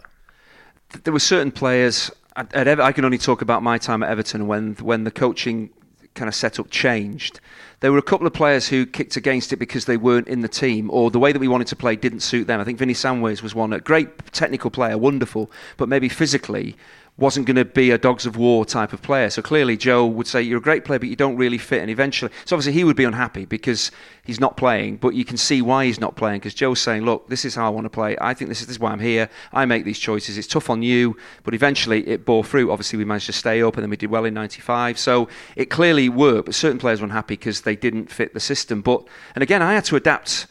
There 1.05 1.13
were 1.13 1.21
certain 1.21 1.53
players. 1.53 2.11
At, 2.37 2.55
at 2.55 2.67
Ever- 2.67 2.83
I 2.83 2.93
can 2.93 3.05
only 3.05 3.19
talk 3.19 3.43
about 3.43 3.63
my 3.63 3.79
time 3.79 4.03
at 4.03 4.11
Everton 4.11 4.47
when 4.47 4.75
when 4.75 5.05
the 5.05 5.11
coaching 5.11 5.71
kind 6.15 6.29
of 6.29 6.35
setup 6.35 6.71
changed. 6.71 7.41
There 7.81 7.93
were 7.93 7.99
a 7.99 8.03
couple 8.03 8.27
of 8.27 8.33
players 8.33 8.67
who 8.67 8.87
kicked 8.87 9.17
against 9.17 9.53
it 9.53 9.57
because 9.57 9.85
they 9.85 9.97
weren't 9.97 10.27
in 10.27 10.41
the 10.41 10.49
team, 10.49 10.91
or 10.91 11.11
the 11.11 11.19
way 11.19 11.31
that 11.33 11.39
we 11.39 11.47
wanted 11.47 11.69
to 11.69 11.77
play 11.77 11.95
didn't 11.95 12.21
suit 12.21 12.47
them. 12.47 12.61
I 12.61 12.65
think 12.65 12.79
Vinny 12.79 12.95
Samways 12.95 13.43
was 13.43 13.55
one. 13.55 13.73
A 13.73 13.81
great 13.81 14.33
technical 14.33 14.71
player, 14.71 14.99
wonderful, 14.99 15.51
but 15.77 15.89
maybe 15.89 16.09
physically 16.09 16.77
wasn't 17.19 17.45
going 17.47 17.57
to 17.57 17.65
be 17.65 17.91
a 17.91 17.99
dogs 17.99 18.27
of 18.27 18.37
war 18.37 18.65
type 18.65 18.93
of 18.93 19.03
player. 19.03 19.29
So 19.29 19.43
clearly, 19.43 19.77
Joe 19.77 20.07
would 20.07 20.29
say, 20.29 20.41
You're 20.41 20.59
a 20.59 20.63
great 20.63 20.85
player, 20.85 21.01
but 21.01 21.09
you 21.09 21.17
don't 21.17 21.37
really 21.37 21.59
fit. 21.59 21.83
And 21.83 21.91
eventually, 21.91 22.31
so 22.45 22.55
obviously, 22.55 22.73
he 22.73 22.85
would 22.85 22.97
be 22.97 23.05
unhappy 23.05 23.45
because 23.45 23.91
he's 24.25 24.39
not 24.39 24.57
playing, 24.57 24.99
but 24.99 25.15
you 25.15 25.25
can 25.25 25.37
see 25.37 25.61
why 25.61 25.87
he's 25.87 26.01
not 26.01 26.15
playing 26.15 26.39
because 26.39 26.55
Joe's 26.55 26.81
saying, 26.81 27.05
Look, 27.05 27.29
this 27.29 27.45
is 27.45 27.57
how 27.57 27.67
I 27.67 27.71
want 27.71 27.87
to 27.87 27.91
play. 27.91 28.17
I 28.21 28.35
think 28.35 28.49
this 28.49 28.61
is, 28.61 28.69
this 28.69 28.77
is 28.77 28.81
why 28.81 28.93
I'm 28.93 29.01
here. 29.01 29.29
I 29.53 29.65
make 29.65 29.85
these 29.85 29.99
choices. 29.99 30.39
It's 30.39 30.47
tough 30.47 30.71
on 30.71 30.83
you, 30.83 31.17
but 31.43 31.55
eventually 31.55 32.07
it 32.07 32.25
bore 32.25 32.45
fruit. 32.45 32.71
Obviously, 32.71 32.99
we 32.99 33.05
managed 33.05 33.27
to 33.27 33.33
stay 33.33 33.63
up 33.63 33.75
and 33.75 33.83
then 33.83 33.91
we 33.91 33.97
did 33.97 34.11
well 34.11 34.25
in 34.25 34.35
95. 34.35 34.99
So 34.99 35.29
it 35.57 35.67
clearly 35.67 36.09
worked, 36.09 36.47
but 36.47 36.55
certain 36.55 36.79
players 36.79 37.01
were 37.01 37.07
unhappy 37.07 37.35
because 37.35 37.63
they 37.63 37.75
didn't 37.75 38.13
fit 38.13 38.33
the 38.33 38.41
system. 38.41 38.81
But, 38.81 39.05
and 39.35 39.43
again, 39.43 39.61
I 39.61 39.75
had 39.75 39.85
to 39.87 39.97
adapt 39.97 40.47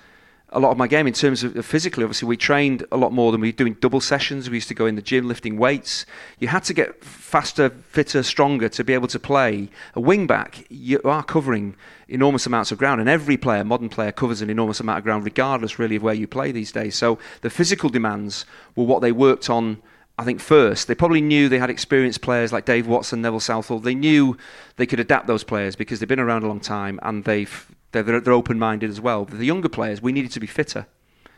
a 0.52 0.60
lot 0.60 0.72
of 0.72 0.78
my 0.78 0.88
game 0.88 1.08
in 1.08 1.14
terms 1.14 1.44
of 1.44 1.66
physically. 1.66 2.04
Obviously, 2.04 2.28
we 2.28 2.38
trained 2.38 2.86
a 2.92 2.98
lot 2.98 3.12
more 3.12 3.32
than 3.32 3.42
we 3.42 3.50
were 3.50 3.54
doing 3.54 3.74
double 3.82 4.00
sessions. 4.00 4.50
We 4.50 4.58
used 4.58 4.70
to 4.70 4.74
go 4.74 4.86
in 4.86 4.96
the 4.96 5.02
gym 5.02 5.28
lifting 5.28 5.58
weights. 5.58 6.06
You 6.40 6.48
had 6.48 6.64
to 6.66 6.74
get 6.74 7.04
faster, 7.04 7.70
fitter, 7.70 8.24
stronger 8.24 8.70
to 8.70 8.84
be 8.84 8.94
able 8.94 9.10
to 9.10 9.20
play. 9.20 9.70
A 9.94 10.00
wing 10.00 10.26
back, 10.26 10.66
you 10.70 11.02
are 11.04 11.24
covering 11.24 11.76
enormous 12.08 12.46
amounts 12.46 12.72
of 12.72 12.78
ground, 12.78 13.02
and 13.02 13.10
every 13.10 13.36
player, 13.36 13.66
modern 13.66 13.90
player, 13.90 14.14
covers 14.14 14.42
an 14.42 14.50
enormous 14.50 14.80
amount 14.80 15.00
of 15.00 15.04
ground, 15.04 15.26
regardless 15.26 15.80
really 15.80 15.98
of 15.98 16.04
where 16.04 16.14
you 16.14 16.28
play 16.28 16.54
these 16.54 16.72
days. 16.72 16.96
So 16.96 17.20
the 17.42 17.50
physical 17.50 17.90
demands 17.90 18.46
were 18.76 18.86
what 18.86 19.02
they 19.02 19.12
worked 19.12 19.50
on. 19.50 19.82
I 20.18 20.24
think 20.24 20.40
first 20.40 20.88
they 20.88 20.96
probably 20.96 21.22
knew 21.22 21.48
they 21.48 21.60
had 21.60 21.70
experienced 21.70 22.22
players 22.22 22.52
like 22.52 22.66
Dave 22.66 22.88
Watson, 22.88 23.22
Neville 23.22 23.40
Southall. 23.40 23.80
They 23.80 23.94
knew 23.94 24.38
they 24.78 24.88
could 24.88 25.00
adapt 25.00 25.28
those 25.28 25.44
players 25.44 25.76
because 25.76 26.00
they've 26.00 26.10
been 26.10 26.20
around 26.20 26.44
a 26.44 26.48
long 26.48 26.60
time 26.60 27.00
and 27.04 27.24
they've 27.24 27.68
they're, 28.04 28.20
they're, 28.20 28.34
open 28.34 28.60
minded 28.60 28.90
as 28.90 29.02
well. 29.02 29.26
But 29.26 29.40
the 29.40 29.46
younger 29.46 29.70
players, 29.70 30.02
we 30.02 30.12
needed 30.12 30.32
to 30.32 30.40
be 30.40 30.48
fitter. 30.48 30.88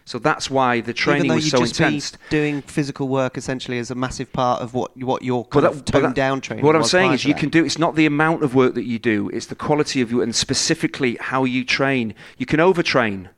So 0.06 0.18
that's 0.18 0.50
why 0.50 0.82
the 0.82 0.94
training 0.94 1.32
was 1.32 1.52
so 1.52 1.64
intense. 1.64 2.14
doing 2.32 2.64
physical 2.64 3.08
work 3.08 3.38
essentially 3.38 3.78
is 3.78 3.92
a 3.92 3.96
massive 3.96 4.34
part 4.34 4.60
of 4.60 4.74
what 4.74 4.98
what 4.98 5.22
your 5.22 5.46
kind 5.46 5.66
that, 5.66 5.72
of 5.72 5.86
toned 5.86 6.06
that, 6.06 6.16
down 6.16 6.42
training. 6.42 6.66
What 6.66 6.76
I'm 6.76 6.84
saying 6.84 7.14
is, 7.14 7.26
you 7.26 7.36
can 7.36 7.50
do. 7.50 7.64
It's 7.64 7.78
not 7.78 7.96
the 7.96 8.08
amount 8.08 8.42
of 8.42 8.56
work 8.56 8.74
that 8.74 8.86
you 8.86 8.98
do; 8.98 9.30
it's 9.30 9.46
the 9.46 9.56
quality 9.56 10.02
of 10.02 10.12
you, 10.12 10.24
and 10.24 10.36
specifically 10.36 11.16
how 11.22 11.44
you 11.44 11.64
train. 11.64 12.16
You 12.40 12.48
can 12.48 12.60
overtrain, 12.60 13.30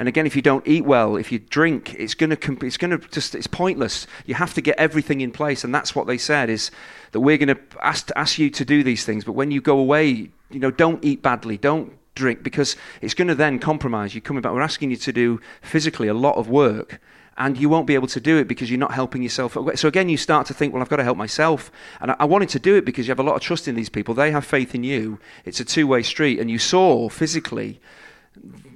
and 0.00 0.08
again, 0.08 0.24
if 0.24 0.34
you 0.34 0.40
don't 0.40 0.66
eat 0.66 0.86
well, 0.86 1.16
if 1.16 1.30
you 1.30 1.38
drink, 1.38 1.94
it's 1.94 2.14
gonna 2.14 2.38
it's 2.62 2.78
gonna 2.78 2.96
just 2.96 3.34
it's 3.34 3.46
pointless. 3.46 4.06
You 4.24 4.34
have 4.34 4.54
to 4.54 4.62
get 4.62 4.78
everything 4.78 5.20
in 5.20 5.30
place, 5.30 5.62
and 5.62 5.74
that's 5.74 5.94
what 5.94 6.06
they 6.06 6.16
said 6.16 6.48
is 6.48 6.70
that 7.12 7.20
we're 7.20 7.36
going 7.36 7.54
to 7.54 7.60
ask 7.82 8.08
ask 8.16 8.38
you 8.38 8.48
to 8.48 8.64
do 8.64 8.82
these 8.82 9.04
things, 9.04 9.24
but 9.24 9.32
when 9.32 9.50
you 9.50 9.60
go 9.60 9.78
away, 9.78 10.30
you 10.50 10.58
know, 10.58 10.70
don't 10.70 11.04
eat 11.04 11.20
badly, 11.20 11.58
don't 11.58 11.92
drink 12.20 12.42
because 12.42 12.76
it's 13.00 13.14
going 13.14 13.28
to 13.28 13.34
then 13.34 13.58
compromise 13.58 14.14
you 14.14 14.20
coming 14.20 14.42
back. 14.42 14.52
We're 14.52 14.62
asking 14.62 14.90
you 14.90 14.96
to 14.98 15.12
do 15.12 15.40
physically 15.62 16.08
a 16.08 16.14
lot 16.14 16.36
of 16.36 16.48
work 16.48 17.00
and 17.40 17.56
you 17.56 17.70
won't 17.70 17.86
be 17.86 17.94
able 17.94 18.06
to 18.08 18.20
do 18.20 18.36
it 18.36 18.46
because 18.46 18.70
you're 18.70 18.78
not 18.78 18.92
helping 18.92 19.22
yourself. 19.22 19.56
So 19.74 19.88
again, 19.88 20.10
you 20.10 20.18
start 20.18 20.46
to 20.48 20.54
think, 20.54 20.74
well, 20.74 20.82
I've 20.82 20.90
got 20.90 20.96
to 20.96 21.04
help 21.04 21.16
myself. 21.16 21.72
And 22.00 22.14
I 22.18 22.26
wanted 22.26 22.50
to 22.50 22.58
do 22.58 22.76
it 22.76 22.84
because 22.84 23.06
you 23.06 23.12
have 23.12 23.18
a 23.18 23.22
lot 23.22 23.34
of 23.34 23.40
trust 23.40 23.66
in 23.66 23.74
these 23.74 23.88
people. 23.88 24.12
They 24.14 24.30
have 24.30 24.44
faith 24.44 24.74
in 24.74 24.84
you. 24.84 25.18
It's 25.46 25.58
a 25.58 25.64
two-way 25.64 26.02
street. 26.02 26.38
And 26.38 26.50
you 26.50 26.58
saw 26.58 27.08
physically 27.08 27.80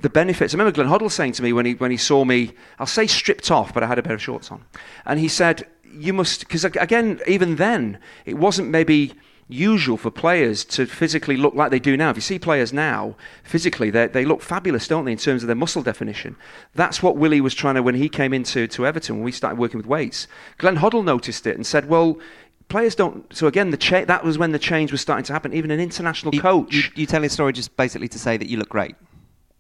the 0.01 0.09
benefits. 0.09 0.55
I 0.55 0.57
remember 0.57 0.75
Glenn 0.75 0.89
Hoddle 0.89 1.11
saying 1.11 1.33
to 1.33 1.43
me 1.43 1.53
when 1.53 1.67
he, 1.67 1.75
when 1.75 1.91
he 1.91 1.99
saw 1.99 2.25
me, 2.25 2.53
I'll 2.79 2.87
say 2.87 3.07
stripped 3.07 3.51
off, 3.51 3.75
but 3.75 3.83
I 3.83 3.87
had 3.87 3.99
a 3.99 4.03
pair 4.03 4.15
of 4.15 4.23
shorts 4.23 4.51
on. 4.51 4.65
And 5.05 5.21
he 5.21 5.29
said, 5.29 5.67
you 5.93 6.15
must, 6.15 6.41
because 6.41 6.65
again, 6.65 7.21
even 7.27 7.57
then, 7.57 7.99
it 8.25 8.35
wasn't 8.35 8.71
maybe 8.71 9.13
usual 9.49 9.97
for 9.97 10.11
players 10.11 10.65
to 10.65 10.87
physically 10.87 11.37
look 11.37 11.55
like 11.55 11.71
they 11.71 11.79
do 11.79 11.97
now. 11.97 12.11
If 12.11 12.17
you 12.17 12.23
see 12.23 12.39
players 12.39 12.73
now, 12.73 13.15
physically, 13.43 13.91
they 13.91 14.25
look 14.25 14.43
fabulous, 14.43 14.89
don't 14.89 15.05
they, 15.05 15.13
in 15.13 15.19
terms 15.19 15.43
of 15.43 15.47
their 15.49 15.57
muscle 15.57 15.83
definition? 15.83 16.37
That's 16.75 17.03
what 17.03 17.17
Willie 17.17 17.41
was 17.41 17.55
trying 17.55 17.75
to, 17.75 17.83
when 17.83 17.95
he 17.95 18.09
came 18.09 18.33
into 18.33 18.67
to 18.67 18.87
Everton, 18.87 19.17
when 19.17 19.25
we 19.25 19.33
started 19.33 19.59
working 19.59 19.79
with 19.79 19.87
weights. 19.87 20.27
Glenn 20.59 20.77
Hoddle 20.77 21.05
noticed 21.05 21.47
it 21.47 21.57
and 21.57 21.67
said, 21.67 21.89
well, 21.89 22.19
players 22.69 22.95
don't. 22.95 23.35
So 23.35 23.47
again, 23.47 23.71
the 23.71 23.77
cha- 23.77 24.07
that 24.07 24.25
was 24.25 24.39
when 24.39 24.53
the 24.53 24.59
change 24.59 24.91
was 24.91 25.01
starting 25.01 25.25
to 25.25 25.33
happen. 25.33 25.53
Even 25.53 25.71
an 25.71 25.81
international 25.81 26.33
coach. 26.33 26.75
You, 26.75 26.83
you 26.95 27.07
telling 27.07 27.27
a 27.27 27.31
story 27.31 27.53
just 27.53 27.77
basically 27.77 28.09
to 28.09 28.19
say 28.19 28.37
that 28.37 28.49
you 28.49 28.57
look 28.57 28.71
great. 28.71 28.95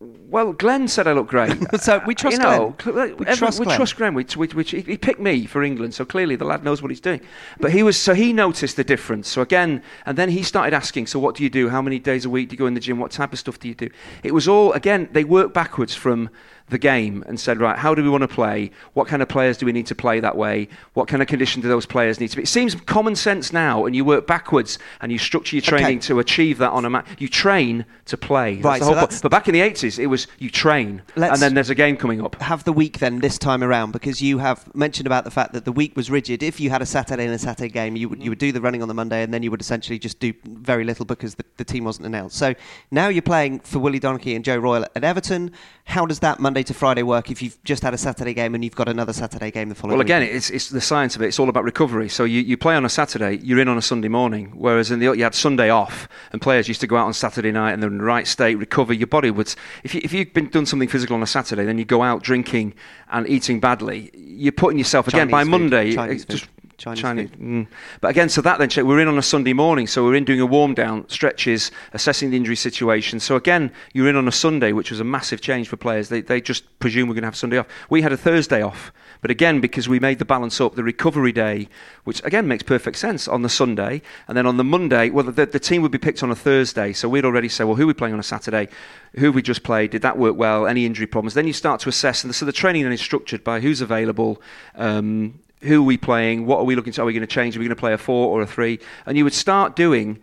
Well, 0.01 0.53
Glenn 0.53 0.89
said 0.89 1.07
I 1.07 1.13
look 1.13 1.29
great. 1.29 1.57
so 1.81 2.03
we 2.05 2.15
trust 2.15 2.37
you 2.37 2.43
know, 2.43 2.75
Glenn. 2.79 3.17
We, 3.17 3.25
trust, 3.27 3.61
we 3.61 3.65
Glenn. 3.65 3.77
trust 3.77 3.97
Glenn. 3.97 4.15
We, 4.15 4.27
we, 4.37 4.49
we, 4.49 4.65
he 4.65 4.99
picked 4.99 5.21
me 5.21 5.47
for 5.47 5.63
England, 5.63 5.95
so 5.95 6.05
clearly 6.05 6.35
the 6.35 6.45
lad 6.45 6.65
knows 6.65 6.83
what 6.83 6.91
he's 6.91 7.01
doing. 7.01 7.21
But 7.61 7.71
he 7.71 7.83
was 7.85 7.97
so 7.97 8.13
he 8.13 8.33
noticed 8.33 8.77
the 8.77 8.85
difference. 8.85 9.29
So 9.29 9.41
again, 9.41 9.83
and 10.05 10.19
then 10.19 10.31
he 10.31 10.43
started 10.43 10.75
asking. 10.75 11.07
So 11.07 11.21
what 11.21 11.37
do 11.37 11.45
you 11.45 11.51
do? 11.51 11.69
How 11.69 11.81
many 11.81 12.01
days 12.01 12.25
a 12.25 12.31
week 12.31 12.49
do 12.49 12.55
you 12.55 12.59
go 12.59 12.67
in 12.67 12.75
the 12.75 12.81
gym? 12.81 12.99
What 12.99 13.13
type 13.13 13.33
of 13.33 13.39
stuff 13.39 13.61
do 13.61 13.69
you 13.69 13.75
do? 13.75 13.89
It 14.25 14.35
was 14.35 14.49
all 14.49 14.73
again. 14.73 15.09
They 15.13 15.25
work 15.25 15.55
backwards 15.55 15.95
from 15.95 16.29
the 16.69 16.79
game 16.79 17.23
and 17.27 17.39
said, 17.39 17.61
right, 17.61 17.79
how 17.79 17.95
do 17.95 18.03
we 18.03 18.09
want 18.09 18.23
to 18.23 18.29
play? 18.29 18.71
What 18.95 19.07
kind 19.07 19.21
of 19.21 19.29
players 19.29 19.59
do 19.59 19.67
we 19.67 19.73
need 19.73 19.87
to 19.87 19.95
play 19.95 20.21
that 20.21 20.37
way? 20.37 20.69
What 20.95 21.09
kind 21.09 21.21
of 21.21 21.29
condition 21.29 21.61
do 21.61 21.69
those 21.69 21.85
players 21.85 22.21
need 22.21 22.31
to 22.31 22.37
be? 22.37 22.43
It 22.43 22.49
seems 22.49 22.75
common 22.75 23.17
sense 23.17 23.53
now, 23.53 23.85
and 23.85 23.95
you 23.95 24.05
work 24.05 24.27
backwards 24.27 24.79
and 25.01 25.13
you 25.13 25.19
structure 25.19 25.57
your 25.57 25.63
training 25.63 25.99
okay. 25.99 26.07
to 26.07 26.19
achieve 26.21 26.59
that 26.59 26.71
on 26.71 26.85
a 26.85 26.91
match. 26.91 27.07
You 27.19 27.29
train 27.29 27.85
to 28.07 28.17
play. 28.17 28.57
That's 28.57 28.65
right, 28.65 28.83
so 28.83 28.95
that's 28.95 29.21
but 29.21 29.31
back 29.31 29.47
in 29.47 29.55
the 29.55 29.61
80s, 29.61 29.99
it 29.99 30.07
was 30.07 30.27
you 30.39 30.49
train, 30.49 31.03
and 31.17 31.41
then 31.41 31.55
there's 31.55 31.71
a 31.71 31.75
game 31.75 31.97
coming 31.97 32.25
up. 32.25 32.41
Have 32.41 32.65
the 32.65 32.73
week 32.73 32.99
then 32.99 33.21
this 33.21 33.39
time 33.39 33.63
around, 33.63 33.93
because 33.93 34.23
you 34.23 34.39
have 34.39 34.75
mentioned 34.75 35.07
about 35.07 35.25
the 35.25 35.31
fact 35.31 35.53
that 35.53 35.65
the 35.67 35.73
week 35.73 35.95
was 35.97 36.11
rigid. 36.11 36.43
If 36.43 36.61
you 36.61 36.71
had 36.71 36.81
a 36.81 36.87
Saturday 36.87 37.25
and 37.25 37.35
a 37.35 37.39
Saturday 37.39 37.71
game, 37.71 37.97
you 37.97 38.09
would, 38.09 38.23
you 38.23 38.31
would 38.31 38.39
do 38.39 38.53
the 38.53 38.61
running 38.61 38.81
on 38.81 38.89
the 38.89 38.95
Monday, 38.95 39.23
and 39.23 39.35
then 39.35 39.43
you 39.43 39.51
would 39.51 39.61
essentially 39.61 39.99
just 39.99 40.19
do 40.19 40.33
very 40.45 40.85
little 40.85 41.05
because 41.05 41.35
the, 41.35 41.45
the 41.59 41.65
team 41.65 41.85
wasn't 41.85 42.07
announced. 42.07 42.37
So 42.37 42.55
now 42.91 43.09
you're 43.09 43.23
playing 43.23 43.61
for 43.61 43.81
Willie 43.81 44.01
Donachie 44.01 44.35
and 44.35 44.45
Joe 44.45 44.57
Royle 44.57 44.85
at 44.95 45.05
Everton. 45.05 45.53
How 45.85 46.07
does 46.07 46.21
that 46.21 46.41
Monday 46.41 46.54
to 46.63 46.75
Friday 46.75 47.03
work 47.03 47.31
if 47.31 47.43
you've 47.43 47.63
just 47.65 47.83
had 47.83 47.95
a 47.95 47.99
Saturday 47.99 48.35
game 48.35 48.55
and 48.55 48.65
you've 48.65 48.77
got 48.77 48.89
another 48.89 49.13
Saturday 49.13 49.51
game 49.51 49.69
the 49.69 49.75
following 49.75 49.99
Well, 49.99 50.05
again, 50.05 50.23
it's, 50.23 50.51
it's 50.51 50.71
the 50.71 50.81
science 50.81 51.17
of 51.17 51.23
it. 51.23 51.27
It's 51.27 51.39
all 51.39 51.49
about 51.49 51.65
recovery. 51.65 52.09
So 52.09 52.25
you, 52.25 52.41
you 52.41 52.57
play 52.57 52.75
on 52.75 52.85
a 52.85 52.89
Saturday, 52.89 53.39
you're 53.39 53.59
in 53.59 53.69
on 53.69 53.79
a 53.79 53.83
Sunday 53.83 54.09
morning, 54.09 54.53
whereas 54.55 54.91
in 54.91 55.01
the 55.01 55.13
you 55.13 55.25
had 55.25 55.35
Sunday 55.35 55.71
off, 55.71 56.09
and 56.33 56.41
players 56.41 56.69
used 56.69 56.81
to 56.81 56.87
go 56.87 56.97
out 56.97 57.07
on 57.07 57.15
Saturday 57.15 57.53
night 57.53 57.73
and 57.73 57.83
they're 57.83 57.91
in 57.91 57.99
the 57.99 58.05
right 58.05 58.27
state, 58.27 58.55
recover. 58.57 58.93
Your 58.93 59.07
body 59.07 59.31
would, 59.31 59.55
if, 59.83 59.95
you, 59.95 60.01
if 60.05 60.13
you've 60.13 60.33
been 60.33 60.49
done 60.49 60.67
something 60.67 60.89
physical 60.89 61.17
on 61.17 61.23
a 61.23 61.27
Saturday, 61.27 61.65
then 61.65 61.79
you 61.79 61.85
go 61.85 62.03
out 62.03 62.23
drinking 62.23 62.75
and 63.11 63.29
eating 63.29 63.61
badly, 63.61 64.11
you're 64.15 64.53
putting 64.53 64.79
yourself, 64.79 65.09
again, 65.09 65.29
Chinese 65.29 65.33
by 65.33 65.45
food. 65.45 65.51
Monday, 65.51 66.17
just 66.17 66.49
Chinese, 66.85 67.01
Chinese. 67.01 67.31
Mm. 67.31 67.67
But 68.01 68.09
again, 68.09 68.29
so 68.29 68.43
that 68.43 68.59
then 68.59 68.87
we're 68.87 69.01
in 69.01 69.09
on 69.09 69.17
a 69.17 69.23
Sunday 69.23 69.55
morning, 69.55 69.87
so 69.87 70.05
we're 70.05 70.15
in 70.15 70.25
doing 70.25 70.41
a 70.41 70.47
warm 70.47 70.75
down, 70.75 71.09
stretches, 71.09 71.71
assessing 71.95 72.31
the 72.31 72.37
injury 72.37 72.57
situation. 72.57 73.21
So 73.21 73.37
again, 73.37 73.73
you're 73.95 74.09
in 74.09 74.17
on 74.17 74.29
a 74.29 74.33
Sunday, 74.33 74.73
which 74.73 74.91
was 74.91 75.01
a 75.01 75.05
massive 75.05 75.41
change 75.41 75.69
for 75.69 75.77
players. 75.77 76.11
They 76.11 76.21
they 76.21 76.41
just 76.41 76.79
presume 76.81 77.09
we're 77.09 77.15
going 77.15 77.23
to 77.23 77.29
have 77.29 77.37
Sunday 77.37 77.57
off. 77.57 77.67
We 77.89 78.03
had 78.03 78.13
a 78.13 78.19
Thursday 78.19 78.61
off, 78.61 78.93
but 79.23 79.31
again 79.31 79.61
because 79.61 79.89
we 79.89 79.99
made 79.99 80.19
the 80.19 80.27
balance 80.27 80.61
up, 80.61 80.75
the 80.75 80.85
recovery 80.85 81.33
day, 81.33 81.69
which 82.05 82.23
again 82.25 82.47
makes 82.47 82.63
perfect 82.63 82.99
sense 82.99 83.27
on 83.27 83.41
the 83.41 83.49
Sunday, 83.49 84.03
and 84.29 84.37
then 84.37 84.47
on 84.47 84.59
the 84.59 84.65
Monday, 84.65 85.09
well 85.09 85.25
the, 85.25 85.47
the 85.47 85.59
team 85.59 85.81
would 85.81 85.93
be 85.93 85.99
picked 85.99 86.23
on 86.23 86.31
a 86.31 86.37
Thursday, 86.37 86.93
so 86.93 87.09
we'd 87.09 87.25
already 87.25 87.49
say, 87.49 87.65
well, 87.65 87.77
who 87.77 87.85
are 87.85 87.89
we 87.89 87.95
playing 87.95 88.15
on 88.15 88.21
a 88.21 88.25
Saturday? 88.25 88.69
Who 89.17 89.33
we 89.33 89.41
just 89.41 89.63
played? 89.63 89.91
Did 89.91 90.03
that 90.03 90.19
work 90.19 90.37
well? 90.37 90.67
Any 90.67 90.85
injury 90.85 91.07
problems? 91.07 91.33
Then 91.33 91.47
you 91.47 91.55
start 91.55 91.81
to 91.81 91.89
assess, 91.89 92.25
and 92.25 92.35
so 92.35 92.45
the 92.45 92.53
training 92.53 92.83
then 92.83 92.93
is 92.93 93.01
structured 93.01 93.43
by 93.43 93.61
who's 93.61 93.81
available. 93.81 94.43
Um, 94.75 95.41
who 95.65 95.81
are 95.81 95.85
we 95.85 95.97
playing? 95.97 96.47
What 96.47 96.59
are 96.59 96.65
we 96.65 96.77
looking 96.77 96.93
to? 96.95 97.03
Are 97.03 97.05
we 97.05 97.13
going 97.13 97.23
to 97.23 97.27
change? 97.27 97.57
Are 97.57 97.61
we 97.61 97.67
going 97.67 97.77
to 97.77 97.81
play 97.81 97.93
a 97.93 97.99
four 97.99 98.29
or 98.29 98.43
a 98.43 98.47
three? 98.47 98.79
And 99.07 99.17
you 99.17 99.25
would 99.25 99.35
start 99.35 99.77
doing 99.77 100.21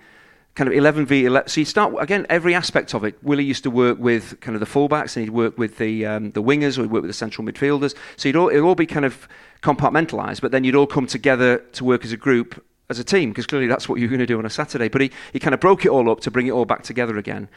kind 0.55 0.67
of 0.67 0.73
11 0.73 1.05
v 1.05 1.25
11. 1.25 1.49
So 1.49 1.61
you 1.61 1.65
start 1.65 1.93
again 1.99 2.25
every 2.29 2.53
aspect 2.53 2.93
of 2.93 3.03
it. 3.03 3.17
Willie 3.23 3.43
used 3.43 3.63
to 3.63 3.71
work 3.71 3.97
with 3.99 4.39
kind 4.41 4.55
of 4.55 4.59
the 4.59 4.65
fullbacks, 4.65 5.15
and 5.15 5.25
he'd 5.25 5.31
work 5.31 5.57
with 5.57 5.77
the 5.77 6.05
um, 6.05 6.31
the 6.31 6.43
wingers, 6.43 6.77
or 6.77 6.83
he'd 6.83 6.91
work 6.91 7.01
with 7.01 7.09
the 7.09 7.13
central 7.13 7.45
midfielders. 7.45 7.95
So 8.17 8.29
you'd 8.29 8.35
all, 8.35 8.49
it'd 8.49 8.63
all 8.63 8.75
be 8.75 8.85
kind 8.85 9.05
of 9.05 9.27
compartmentalised, 9.61 10.41
but 10.41 10.51
then 10.51 10.63
you'd 10.63 10.75
all 10.75 10.87
come 10.87 11.07
together 11.07 11.59
to 11.59 11.83
work 11.83 12.03
as 12.03 12.11
a 12.11 12.17
group, 12.17 12.63
as 12.89 12.99
a 12.99 13.03
team, 13.03 13.29
because 13.29 13.47
clearly 13.47 13.67
that's 13.67 13.87
what 13.87 13.99
you're 13.99 14.09
going 14.09 14.19
to 14.19 14.25
do 14.25 14.37
on 14.37 14.45
a 14.45 14.49
Saturday. 14.49 14.89
But 14.89 15.01
he, 15.01 15.11
he 15.33 15.39
kind 15.39 15.53
of 15.53 15.59
broke 15.59 15.85
it 15.85 15.89
all 15.89 16.09
up 16.09 16.19
to 16.21 16.31
bring 16.31 16.47
it 16.47 16.51
all 16.51 16.65
back 16.65 16.83
together 16.83 17.17
again. 17.17 17.47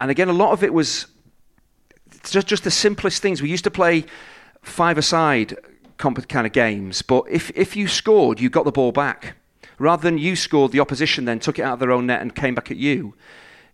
And 0.00 0.10
again, 0.10 0.28
a 0.28 0.32
lot 0.32 0.52
of 0.52 0.64
it 0.64 0.72
was 0.72 1.06
just 2.24 2.46
just 2.46 2.64
the 2.64 2.70
simplest 2.70 3.22
things. 3.22 3.40
We 3.40 3.48
used 3.48 3.64
to 3.64 3.70
play 3.70 4.04
five-a-side 4.62 5.56
kind 6.00 6.46
of 6.46 6.52
games, 6.52 7.02
but 7.02 7.24
if 7.30 7.50
if 7.54 7.76
you 7.76 7.86
scored, 7.86 8.40
you 8.40 8.50
got 8.50 8.64
the 8.64 8.72
ball 8.72 8.92
back 8.92 9.36
rather 9.80 10.02
than 10.02 10.18
you 10.18 10.36
scored, 10.36 10.70
the 10.70 10.78
opposition 10.78 11.24
then 11.24 11.40
took 11.40 11.58
it 11.58 11.62
out 11.62 11.74
of 11.74 11.80
their 11.80 11.90
own 11.90 12.06
net 12.06 12.20
and 12.20 12.36
came 12.36 12.54
back 12.54 12.70
at 12.70 12.76
you. 12.76 13.14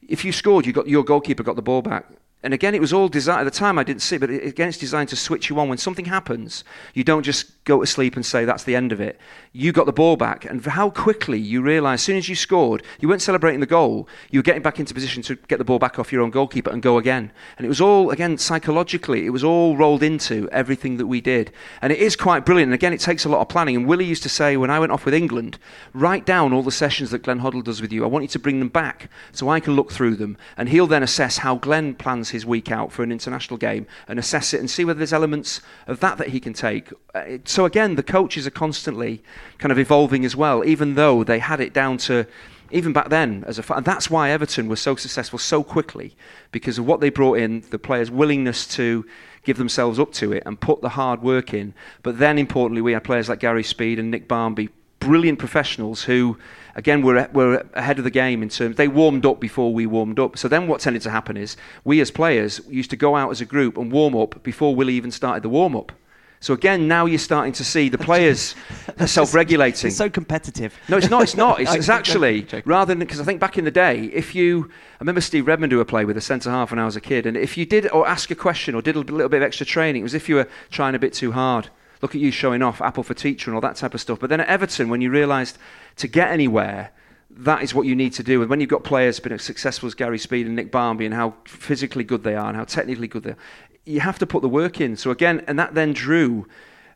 If 0.08 0.24
you 0.24 0.32
scored, 0.32 0.64
you 0.64 0.72
got 0.72 0.88
your 0.88 1.04
goalkeeper 1.04 1.42
got 1.42 1.56
the 1.56 1.62
ball 1.62 1.82
back. 1.82 2.06
And 2.42 2.55
again, 2.55 2.75
it 2.75 2.81
was 2.81 2.92
all 2.92 3.09
designed, 3.09 3.40
at 3.40 3.44
the 3.44 3.59
time 3.59 3.79
I 3.79 3.83
didn't 3.83 4.03
see, 4.03 4.18
but 4.18 4.31
again, 4.31 4.68
it's 4.68 4.79
designed 4.79 5.09
to 5.09 5.16
switch 5.16 5.51
you 5.51 5.59
on. 5.59 5.68
When 5.68 5.79
something 5.79 6.05
happens, 6.05 6.62
you 6.94 7.03
don't 7.03 7.25
just 7.25 7.64
go 7.64 7.81
to 7.81 7.87
sleep 7.87 8.14
and 8.14 8.25
say 8.25 8.44
that's 8.44 8.62
the 8.62 8.77
end 8.77 8.92
of 8.92 9.01
it. 9.01 9.18
You 9.53 9.72
got 9.72 9.87
the 9.87 9.92
ball 9.92 10.16
back, 10.16 10.44
and 10.44 10.64
how 10.64 10.90
quickly 10.90 11.38
you 11.38 11.62
realise, 11.62 12.01
as 12.01 12.03
soon 12.03 12.18
as 12.18 12.29
you 12.29 12.37
scored, 12.37 12.85
you 13.01 13.09
weren't 13.09 13.22
celebrating 13.22 13.61
the 13.61 13.66
goal, 13.66 14.07
you 14.31 14.38
were 14.38 14.44
getting 14.44 14.62
back 14.62 14.79
into 14.79 14.94
position 14.94 15.22
to 15.25 15.35
get 15.49 15.59
the 15.59 15.64
ball 15.64 15.79
back 15.79 15.99
off 15.99 16.12
your 16.12 16.22
own 16.22 16.31
goalkeeper 16.31 16.70
and 16.70 16.83
go 16.83 16.99
again. 16.99 17.33
And 17.57 17.64
it 17.64 17.68
was 17.68 17.81
all, 17.81 18.11
again, 18.11 18.38
psychologically, 18.38 19.27
it 19.27 19.31
was 19.31 19.42
all 19.42 19.77
rolled 19.77 20.03
into 20.03 20.49
everything 20.53 20.99
that 20.99 21.07
we 21.07 21.20
did. 21.20 21.53
And 21.83 21.92
it 21.92 21.99
is 21.99 22.14
quite 22.14 22.44
brilliant. 22.44 22.68
And 22.68 22.75
again, 22.75 22.92
it 22.92 23.01
takes 23.01 23.25
a 23.25 23.29
lot 23.31 23.40
of 23.40 23.49
planning. 23.49 23.77
And 23.77 23.87
Willie 23.87 24.05
used 24.05 24.22
to 24.25 24.29
say, 24.29 24.57
when 24.57 24.70
I 24.70 24.79
went 24.79 24.92
off 24.92 25.05
with 25.07 25.14
England, 25.14 25.59
write 25.94 26.27
down 26.27 26.53
all 26.53 26.62
the 26.62 26.70
sessions 26.70 27.11
that 27.11 27.22
Glenn 27.22 27.40
Hoddle 27.40 27.64
does 27.64 27.81
with 27.81 27.92
you. 27.92 28.05
I 28.05 28.09
want 28.09 28.25
you 28.25 28.29
to 28.29 28.38
bring 28.38 28.61
them 28.61 28.68
back 28.68 29.11
so 29.33 29.49
I 29.49 29.59
can 29.59 29.75
look 29.75 29.90
through 29.90 30.16
them. 30.16 30.37
And 30.57 30.68
he'll 30.68 30.87
then 30.87 31.03
assess 31.03 31.38
how 31.38 31.57
Glenn 31.57 31.94
plans 31.94 32.25
his 32.30 32.46
week 32.46 32.70
out 32.70 32.92
for 32.92 33.02
an 33.02 33.12
international 33.12 33.56
game 33.56 33.86
and 34.08 34.18
assess 34.18 34.54
it 34.54 34.60
and 34.60 34.70
see 34.70 34.84
whether 34.84 34.98
there's 34.98 35.12
elements 35.12 35.60
of 35.86 36.00
that 36.00 36.18
that 36.18 36.28
he 36.28 36.40
can 36.40 36.52
take. 36.52 36.92
Uh, 37.14 37.38
so 37.44 37.64
again, 37.64 37.94
the 37.94 38.02
coaches 38.02 38.46
are 38.46 38.50
constantly 38.50 39.22
kind 39.58 39.72
of 39.72 39.78
evolving 39.78 40.24
as 40.24 40.36
well, 40.36 40.64
even 40.64 40.94
though 40.94 41.24
they 41.24 41.38
had 41.38 41.60
it 41.60 41.72
down 41.72 41.98
to 41.98 42.26
even 42.70 42.92
back 42.92 43.10
then 43.10 43.44
as 43.46 43.58
a 43.58 43.74
and 43.74 43.84
that's 43.84 44.10
why 44.10 44.30
Everton 44.30 44.68
was 44.68 44.80
so 44.80 44.96
successful 44.96 45.38
so 45.38 45.62
quickly 45.62 46.16
because 46.50 46.78
of 46.78 46.86
what 46.86 47.00
they 47.00 47.10
brought 47.10 47.38
in, 47.38 47.62
the 47.70 47.78
players' 47.78 48.10
willingness 48.10 48.66
to 48.66 49.06
give 49.44 49.56
themselves 49.56 50.00
up 50.00 50.12
to 50.12 50.32
it 50.32 50.42
and 50.44 50.60
put 50.60 50.80
the 50.80 50.90
hard 50.90 51.22
work 51.22 51.54
in. 51.54 51.72
But 52.02 52.18
then 52.18 52.38
importantly, 52.38 52.82
we 52.82 52.92
had 52.92 53.04
players 53.04 53.28
like 53.28 53.38
Gary 53.38 53.62
Speed 53.62 53.98
and 53.98 54.10
Nick 54.10 54.26
Barmby, 54.26 54.70
brilliant 54.98 55.38
professionals 55.38 56.02
who 56.02 56.36
again, 56.76 57.02
we're, 57.02 57.28
we're 57.32 57.64
ahead 57.74 57.98
of 57.98 58.04
the 58.04 58.10
game 58.10 58.42
in 58.42 58.48
terms. 58.48 58.76
They 58.76 58.86
warmed 58.86 59.26
up 59.26 59.40
before 59.40 59.74
we 59.74 59.86
warmed 59.86 60.20
up. 60.20 60.38
So 60.38 60.46
then 60.46 60.68
what 60.68 60.80
tended 60.80 61.02
to 61.02 61.10
happen 61.10 61.36
is 61.36 61.56
we 61.82 62.00
as 62.00 62.10
players 62.10 62.60
used 62.68 62.90
to 62.90 62.96
go 62.96 63.16
out 63.16 63.30
as 63.30 63.40
a 63.40 63.44
group 63.44 63.76
and 63.76 63.90
warm 63.90 64.14
up 64.14 64.42
before 64.44 64.76
Willie 64.76 64.94
even 64.94 65.10
started 65.10 65.42
the 65.42 65.48
warm 65.48 65.74
up. 65.74 65.90
So 66.38 66.52
again, 66.52 66.86
now 66.86 67.06
you're 67.06 67.18
starting 67.18 67.54
to 67.54 67.64
see 67.64 67.88
the 67.88 67.98
players 67.98 68.54
self-regulating. 69.06 69.88
It's 69.88 69.96
so 69.96 70.10
competitive. 70.10 70.78
No, 70.88 70.98
it's 70.98 71.08
not. 71.08 71.22
It's 71.22 71.36
not. 71.36 71.60
It's, 71.66 71.74
it's 71.74 71.88
actually 71.88 72.46
rather 72.66 72.90
than 72.90 72.98
because 72.98 73.20
I 73.20 73.24
think 73.24 73.40
back 73.40 73.56
in 73.56 73.64
the 73.64 73.70
day, 73.70 74.04
if 74.12 74.34
you, 74.34 74.70
I 74.70 74.96
remember 75.00 75.22
Steve 75.22 75.46
Redmond 75.46 75.70
do 75.70 75.80
a 75.80 75.84
play 75.84 76.04
with 76.04 76.16
a 76.16 76.20
centre 76.20 76.50
half 76.50 76.70
when 76.70 76.78
I 76.78 76.84
was 76.84 76.94
a 76.94 77.00
kid, 77.00 77.24
and 77.24 77.36
if 77.36 77.56
you 77.56 77.64
did 77.64 77.90
or 77.90 78.06
ask 78.06 78.30
a 78.30 78.34
question 78.34 78.74
or 78.74 78.82
did 78.82 78.94
a 78.94 79.00
little 79.00 79.28
bit 79.28 79.38
of 79.38 79.42
extra 79.42 79.64
training, 79.64 80.00
it 80.00 80.02
was 80.04 80.14
if 80.14 80.28
you 80.28 80.34
were 80.36 80.48
trying 80.70 80.94
a 80.94 80.98
bit 80.98 81.14
too 81.14 81.32
hard. 81.32 81.70
Look 82.02 82.14
at 82.14 82.20
you 82.20 82.30
showing 82.30 82.62
off 82.62 82.82
Apple 82.82 83.02
for 83.02 83.14
teacher 83.14 83.50
and 83.50 83.54
all 83.54 83.62
that 83.62 83.76
type 83.76 83.94
of 83.94 84.00
stuff. 84.00 84.20
But 84.20 84.28
then 84.28 84.40
at 84.40 84.48
Everton, 84.48 84.90
when 84.90 85.00
you 85.00 85.10
realised 85.10 85.56
to 85.96 86.09
get 86.09 86.30
anywhere, 86.30 86.92
that 87.30 87.62
is 87.62 87.74
what 87.74 87.87
you 87.87 87.94
need 87.94 88.12
to 88.14 88.22
do. 88.22 88.40
And 88.40 88.48
when 88.48 88.61
you've 88.61 88.70
got 88.70 88.85
players 88.85 89.20
been 89.20 89.32
as 89.32 89.42
successful 89.42 89.87
as 89.87 89.94
Gary 89.94 90.18
Speed 90.18 90.46
and 90.46 90.56
Nick 90.56 90.70
Barmby 90.70 91.04
and 91.04 91.14
how 91.14 91.35
physically 91.46 92.04
good 92.04 92.22
they 92.22 92.35
are 92.35 92.48
and 92.48 92.56
how 92.56 92.64
technically 92.64 93.09
good 93.09 93.24
they 93.24 93.30
are, 93.30 93.38
you 93.85 94.00
have 94.00 94.18
to 94.18 94.26
put 94.26 94.42
the 94.42 94.48
work 94.48 94.80
in. 94.80 94.96
So 94.96 95.11
again, 95.11 95.44
and 95.46 95.59
that 95.59 95.74
then 95.74 95.92
drew, 95.92 96.46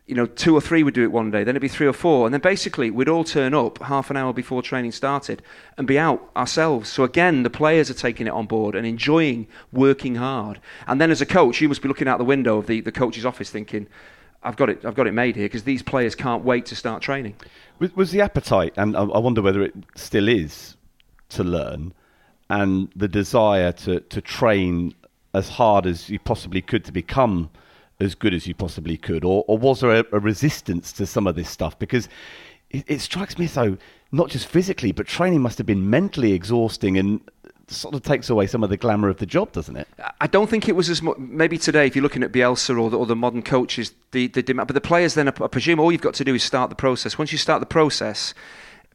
you 0.07 0.15
know, 0.15 0.27
two 0.27 0.57
or 0.57 0.61
three 0.61 0.83
would 0.83 0.95
do 0.95 1.05
it 1.05 1.13
one 1.13 1.31
day, 1.31 1.45
then 1.45 1.53
it'd 1.53 1.63
be 1.63 1.69
three 1.69 1.87
or 1.87 1.93
four, 1.93 2.27
and 2.27 2.33
then 2.33 2.41
basically 2.41 2.91
we'd 2.91 3.09
all 3.09 3.23
turn 3.23 3.55
up 3.55 3.83
half 3.83 4.11
an 4.11 4.17
hour 4.17 4.33
before 4.33 4.63
training 4.63 4.93
started 4.93 5.43
and 5.77 5.87
be 5.87 5.99
out 5.99 6.31
ourselves. 6.35 6.89
So 6.89 7.05
again, 7.05 7.43
the 7.43 7.51
players 7.51 7.91
are 7.91 7.95
taking 7.95 8.27
it 8.27 8.33
on 8.33 8.47
board 8.47 8.75
and 8.75 8.87
enjoying 8.87 9.47
working 9.73 10.17
hard. 10.17 10.61
And 10.87 11.01
then 11.01 11.11
as 11.11 11.21
a 11.21 11.27
coach, 11.27 11.61
you 11.61 11.69
must 11.69 11.83
be 11.83 11.89
looking 11.89 12.09
out 12.09 12.19
the 12.19 12.25
window 12.25 12.59
of 12.59 12.67
the, 12.67 12.81
the 12.81 12.93
coach's 12.93 13.27
office 13.27 13.51
thinking, 13.51 13.87
I've 14.43 14.57
got 14.57 14.71
it, 14.71 14.85
I've 14.85 14.95
got 14.95 15.07
it 15.07 15.13
made 15.13 15.37
here 15.37 15.47
because 15.47 15.65
these 15.65 15.83
players 15.83 16.15
can't 16.15 16.45
wait 16.45 16.67
to 16.67 16.77
start 16.77 17.03
training. 17.03 17.35
Was, 17.95 18.11
the 18.11 18.21
appetite, 18.21 18.75
and 18.77 18.97
I, 18.97 19.03
I 19.03 19.19
wonder 19.19 19.43
whether 19.43 19.63
it 19.63 19.75
still 19.97 20.29
is, 20.29 20.77
to 21.31 21.45
learn, 21.45 21.93
and 22.49 22.91
the 22.97 23.09
desire 23.09 23.73
to, 23.73 24.01
to 24.01 24.21
train 24.21 24.95
as 25.35 25.49
hard 25.49 25.87
as 25.87 26.11
you 26.11 26.19
possibly 26.19 26.61
could 26.61 26.85
to 26.87 26.93
become 26.93 27.51
as 28.01 28.15
good 28.15 28.35
as 28.35 28.47
you 28.47 28.55
possibly 28.55 28.97
could, 28.97 29.25
or, 29.25 29.45
or 29.47 29.59
was 29.59 29.81
there 29.81 29.93
a, 29.93 30.05
a 30.13 30.19
resistance 30.19 30.93
to 30.95 31.07
some 31.07 31.27
of 31.27 31.37
this 31.37 31.49
stuff? 31.49 31.79
Because 31.79 32.09
it, 32.71 32.85
it 32.87 33.01
strikes 33.01 33.39
me 33.39 33.47
so 33.47 33.77
not 34.13 34.31
just 34.31 34.47
physically, 34.47 34.93
but 34.93 35.07
training 35.07 35.41
must 35.41 35.59
have 35.59 35.67
been 35.67 35.89
mentally 35.89 36.33
exhausting 36.33 36.99
and 36.99 37.21
sort 37.71 37.95
of 37.95 38.03
takes 38.03 38.29
away 38.29 38.47
some 38.47 38.63
of 38.65 38.71
the 38.71 38.77
glamour 38.77 39.09
of 39.09 39.19
the 39.19 39.27
job, 39.27 39.53
doesn't 39.53 39.77
it? 39.77 39.89
I 40.21 40.27
don't 40.27 40.51
think 40.51 40.69
it 40.69 40.77
was 40.77 40.91
as 40.91 41.03
much. 41.03 41.17
Maybe 41.19 41.57
today, 41.57 41.87
if 41.87 41.95
you're 41.95 42.03
looking 42.03 42.23
at 42.23 42.33
Bielsa 42.33 42.81
or 42.81 42.91
the, 42.91 42.99
or 42.99 43.07
the 43.07 43.17
modern 43.17 43.43
coaches, 43.43 43.93
the, 44.11 44.27
the 44.29 44.43
demand. 44.43 44.69
But 44.69 44.75
the 44.75 44.81
players 44.81 45.15
then, 45.15 45.29
I 45.29 45.31
presume, 45.31 45.79
all 45.81 45.93
you've 45.93 46.01
got 46.01 46.15
to 46.15 46.25
do 46.25 46.35
is 46.35 46.43
start 46.43 46.71
the 46.71 46.77
process. 46.77 47.17
Once 47.19 47.33
you 47.33 47.39
start 47.39 47.61
the 47.61 47.67
process, 47.67 48.35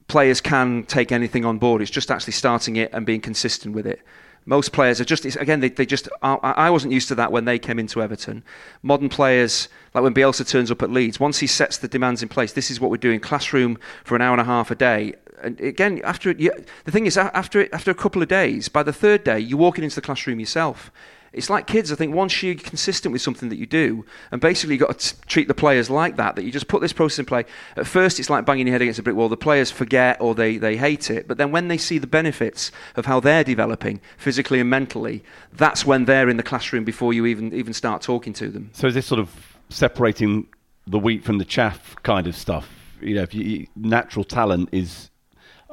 players 0.07 0.41
can 0.41 0.83
take 0.83 1.11
anything 1.11 1.45
on 1.45 1.57
board. 1.57 1.81
It's 1.81 1.91
just 1.91 2.11
actually 2.11 2.33
starting 2.33 2.75
it 2.75 2.91
and 2.93 3.05
being 3.05 3.21
consistent 3.21 3.75
with 3.75 3.87
it. 3.87 4.01
Most 4.47 4.73
players 4.73 5.01
are 5.01 5.05
just 5.05 5.25
again 5.25 5.59
they, 5.59 5.69
they 5.69 5.87
just 5.87 6.07
I 6.21 6.69
wasn't 6.69 6.93
used 6.93 7.07
to 7.07 7.15
that 7.15 7.31
when 7.31 7.45
they 7.45 7.57
came 7.57 7.79
into 7.79 7.99
Everton. 7.99 8.43
Modern 8.83 9.09
players 9.09 9.69
like 9.95 10.03
when 10.03 10.13
Bielsa 10.13 10.47
turns 10.47 10.69
up 10.69 10.83
at 10.83 10.91
Leeds, 10.91 11.19
once 11.19 11.39
he 11.39 11.47
sets 11.47 11.79
the 11.79 11.87
demands 11.87 12.21
in 12.21 12.29
place, 12.29 12.53
this 12.53 12.69
is 12.69 12.79
what 12.79 12.91
we're 12.91 12.97
doing. 12.97 13.19
Classroom 13.19 13.79
for 14.03 14.15
an 14.15 14.21
hour 14.21 14.33
and 14.33 14.41
a 14.41 14.45
half 14.45 14.69
a 14.69 14.75
day 14.75 15.15
and 15.41 15.59
again, 15.59 16.01
after 16.03 16.29
it, 16.29 16.67
the 16.85 16.91
thing 16.91 17.05
is, 17.05 17.17
after 17.17 17.73
after 17.73 17.91
a 17.91 17.95
couple 17.95 18.21
of 18.21 18.27
days, 18.27 18.69
by 18.69 18.83
the 18.83 18.93
third 18.93 19.23
day, 19.23 19.39
you're 19.39 19.59
walking 19.59 19.83
into 19.83 19.95
the 19.95 20.01
classroom 20.01 20.39
yourself. 20.39 20.91
It's 21.35 21.49
like 21.49 21.67
kids. 21.67 21.91
I 21.91 21.95
think 21.95 22.15
once 22.15 22.41
you're 22.41 22.55
consistent 22.55 23.11
with 23.11 23.21
something 23.21 23.49
that 23.49 23.57
you 23.57 23.65
do, 23.65 24.05
and 24.31 24.39
basically 24.39 24.75
you've 24.75 24.87
got 24.87 24.97
to 24.97 25.21
treat 25.27 25.49
the 25.49 25.53
players 25.53 25.89
like 25.89 26.15
that, 26.15 26.37
that 26.37 26.45
you 26.45 26.51
just 26.51 26.69
put 26.69 26.79
this 26.79 26.93
process 26.93 27.19
in 27.19 27.25
play. 27.25 27.43
At 27.75 27.85
first, 27.85 28.21
it's 28.21 28.29
like 28.29 28.45
banging 28.45 28.67
your 28.67 28.73
head 28.73 28.81
against 28.81 28.99
a 28.99 29.03
brick 29.03 29.17
wall. 29.17 29.27
The 29.27 29.35
players 29.35 29.69
forget 29.69 30.15
or 30.21 30.33
they, 30.33 30.57
they 30.57 30.77
hate 30.77 31.11
it. 31.11 31.27
But 31.27 31.37
then 31.37 31.51
when 31.51 31.67
they 31.67 31.77
see 31.77 31.97
the 31.97 32.07
benefits 32.07 32.71
of 32.95 33.05
how 33.05 33.19
they're 33.19 33.43
developing 33.43 33.99
physically 34.17 34.61
and 34.61 34.69
mentally, 34.69 35.25
that's 35.51 35.85
when 35.85 36.05
they're 36.05 36.29
in 36.29 36.37
the 36.37 36.43
classroom 36.43 36.85
before 36.85 37.11
you 37.11 37.25
even, 37.25 37.53
even 37.53 37.73
start 37.73 38.01
talking 38.01 38.31
to 38.31 38.47
them. 38.47 38.69
So 38.71 38.87
is 38.87 38.93
this 38.93 39.05
sort 39.05 39.19
of 39.19 39.57
separating 39.67 40.47
the 40.87 40.99
wheat 40.99 41.25
from 41.25 41.37
the 41.37 41.45
chaff 41.45 41.97
kind 42.03 42.27
of 42.27 42.37
stuff? 42.37 42.69
You 43.01 43.15
know, 43.15 43.23
if 43.23 43.33
you, 43.33 43.67
natural 43.75 44.23
talent 44.23 44.69
is 44.71 45.09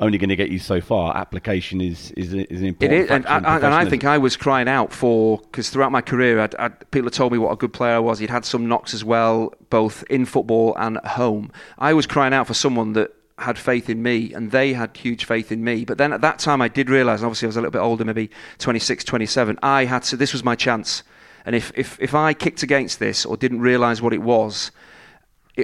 only 0.03 0.19
going 0.19 0.29
to 0.29 0.37
get 0.37 0.51
you 0.51 0.59
so 0.59 0.81
far. 0.81 1.17
Application 1.17 1.81
is 1.81 2.11
is, 2.13 2.35
is 2.35 2.61
an 2.61 2.67
important. 2.67 3.01
It 3.01 3.05
is, 3.05 3.11
and, 3.11 3.27
and, 3.27 3.47
and, 3.47 3.67
I 3.67 3.89
think 3.89 4.05
I 4.05 4.19
was 4.19 4.37
crying 4.37 4.69
out 4.69 4.93
for 4.93 5.39
because 5.39 5.71
throughout 5.71 5.93
my 5.93 6.03
career, 6.03 6.41
I'd, 6.41 6.55
I'd, 6.57 6.91
people 6.91 7.07
had 7.07 7.15
told 7.15 7.33
me 7.33 7.39
what 7.39 7.53
a 7.53 7.57
good 7.57 7.73
player 7.73 7.95
I 7.95 7.99
was. 8.01 8.19
He'd 8.19 8.31
had 8.31 8.45
some 8.45 8.69
knocks 8.69 8.93
as 8.93 9.05
well, 9.05 9.55
both 9.71 10.05
in 10.11 10.27
football 10.27 10.75
and 10.77 10.99
at 10.99 11.07
home. 11.07 11.53
I 11.79 11.95
was 11.95 12.07
crying 12.07 12.35
out 12.35 12.47
for 12.47 12.55
someone 12.55 12.93
that 12.95 13.15
had 13.39 13.59
faith 13.59 13.89
in 13.89 14.03
me 14.03 14.33
and 14.35 14.51
they 14.51 14.73
had 14.73 14.97
huge 14.97 15.25
faith 15.25 15.51
in 15.51 15.65
me 15.65 15.85
but 15.85 15.99
then 15.99 16.13
at 16.13 16.21
that 16.21 16.39
time 16.39 16.61
I 16.63 16.69
did 16.69 16.89
realize 16.89 17.25
obviously 17.25 17.47
I 17.47 17.49
was 17.49 17.57
a 17.57 17.61
little 17.61 17.73
bit 17.73 17.81
older 17.81 18.05
maybe 18.05 18.31
26 18.59 19.03
27 19.03 19.59
I 19.63 19.87
had 19.87 20.03
to 20.05 20.17
this 20.17 20.33
was 20.33 20.45
my 20.45 20.55
chance 20.55 21.03
and 21.45 21.57
if 21.57 21.73
if 21.75 21.99
if 22.01 22.15
I 22.15 22.35
kicked 22.35 22.63
against 22.63 23.01
this 23.01 23.25
or 23.25 23.37
didn't 23.37 23.61
realize 23.61 24.01
what 24.01 24.13
it 24.13 24.23
was 24.23 24.71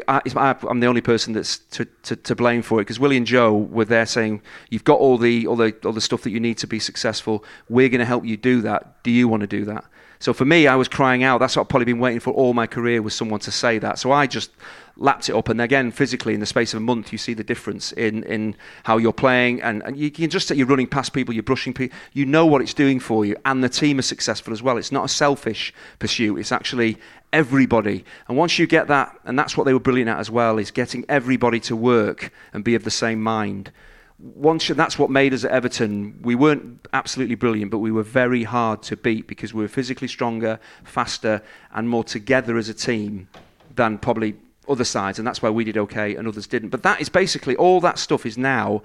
I, 0.06 0.20
am 0.68 0.80
the 0.80 0.86
only 0.86 1.00
person 1.00 1.32
that's 1.32 1.58
to, 1.58 1.86
to, 2.02 2.16
to 2.16 2.34
blame 2.34 2.60
for 2.60 2.78
it 2.78 2.82
because 2.82 3.00
Willie 3.00 3.16
and 3.16 3.26
Joe 3.26 3.54
were 3.54 3.86
there 3.86 4.04
saying 4.04 4.42
you've 4.68 4.84
got 4.84 4.98
all 4.98 5.16
the 5.16 5.46
all 5.46 5.56
the 5.56 5.74
all 5.84 5.92
the 5.92 6.00
stuff 6.02 6.22
that 6.22 6.30
you 6.30 6.40
need 6.40 6.58
to 6.58 6.66
be 6.66 6.78
successful. 6.78 7.42
We're 7.70 7.88
going 7.88 8.00
to 8.00 8.04
help 8.04 8.26
you 8.26 8.36
do 8.36 8.60
that. 8.62 9.02
Do 9.02 9.10
you 9.10 9.28
want 9.28 9.40
to 9.42 9.46
do 9.46 9.64
that? 9.64 9.84
So 10.20 10.32
for 10.32 10.44
me, 10.44 10.66
I 10.66 10.74
was 10.74 10.88
crying 10.88 11.22
out. 11.22 11.38
That's 11.38 11.56
what 11.56 11.62
I've 11.62 11.68
probably 11.68 11.84
been 11.84 12.00
waiting 12.00 12.20
for 12.20 12.32
all 12.32 12.52
my 12.52 12.66
career 12.66 13.02
was 13.02 13.14
someone 13.14 13.40
to 13.40 13.52
say 13.52 13.78
that. 13.78 13.98
So 13.98 14.10
I 14.10 14.26
just 14.26 14.50
lapped 14.96 15.28
it 15.28 15.34
up, 15.34 15.48
and 15.48 15.60
again, 15.60 15.92
physically, 15.92 16.34
in 16.34 16.40
the 16.40 16.46
space 16.46 16.74
of 16.74 16.78
a 16.78 16.80
month, 16.80 17.12
you 17.12 17.18
see 17.18 17.32
the 17.32 17.44
difference 17.44 17.92
in, 17.92 18.24
in 18.24 18.56
how 18.82 18.96
you're 18.96 19.12
playing, 19.12 19.62
and, 19.62 19.80
and 19.84 19.96
you 19.96 20.10
can 20.10 20.28
just 20.28 20.48
say 20.48 20.56
you're 20.56 20.66
running 20.66 20.88
past 20.88 21.12
people, 21.12 21.32
you're 21.32 21.42
brushing 21.42 21.72
people, 21.72 21.96
you 22.12 22.26
know 22.26 22.44
what 22.44 22.60
it's 22.60 22.74
doing 22.74 22.98
for 22.98 23.24
you, 23.24 23.36
and 23.44 23.62
the 23.62 23.68
team 23.68 24.00
is 24.00 24.06
successful 24.06 24.52
as 24.52 24.60
well. 24.60 24.76
It's 24.76 24.90
not 24.90 25.04
a 25.04 25.08
selfish 25.08 25.72
pursuit; 26.00 26.38
it's 26.38 26.50
actually 26.50 26.98
everybody. 27.32 28.04
And 28.26 28.36
once 28.36 28.58
you 28.58 28.66
get 28.66 28.88
that, 28.88 29.16
and 29.24 29.38
that's 29.38 29.56
what 29.56 29.64
they 29.64 29.72
were 29.72 29.80
brilliant 29.80 30.10
at 30.10 30.18
as 30.18 30.30
well, 30.30 30.58
is 30.58 30.72
getting 30.72 31.04
everybody 31.08 31.60
to 31.60 31.76
work 31.76 32.32
and 32.52 32.64
be 32.64 32.74
of 32.74 32.82
the 32.82 32.90
same 32.90 33.22
mind. 33.22 33.70
Once 34.18 34.66
that's 34.68 34.98
what 34.98 35.10
made 35.10 35.32
us 35.32 35.44
at 35.44 35.52
Everton. 35.52 36.18
We 36.22 36.34
weren't 36.34 36.86
absolutely 36.92 37.36
brilliant, 37.36 37.70
but 37.70 37.78
we 37.78 37.92
were 37.92 38.02
very 38.02 38.42
hard 38.42 38.82
to 38.84 38.96
beat 38.96 39.28
because 39.28 39.54
we 39.54 39.62
were 39.62 39.68
physically 39.68 40.08
stronger, 40.08 40.58
faster, 40.82 41.40
and 41.72 41.88
more 41.88 42.02
together 42.02 42.56
as 42.56 42.68
a 42.68 42.74
team 42.74 43.28
than 43.76 43.98
probably 43.98 44.34
other 44.68 44.84
sides, 44.84 45.18
and 45.18 45.26
that's 45.26 45.40
why 45.40 45.50
we 45.50 45.64
did 45.64 45.78
okay 45.78 46.16
and 46.16 46.28
others 46.28 46.46
didn't. 46.46 46.70
But 46.70 46.82
that 46.82 47.00
is 47.00 47.08
basically 47.08 47.56
all 47.56 47.80
that 47.80 47.98
stuff 47.98 48.26
is 48.26 48.36
now 48.36 48.82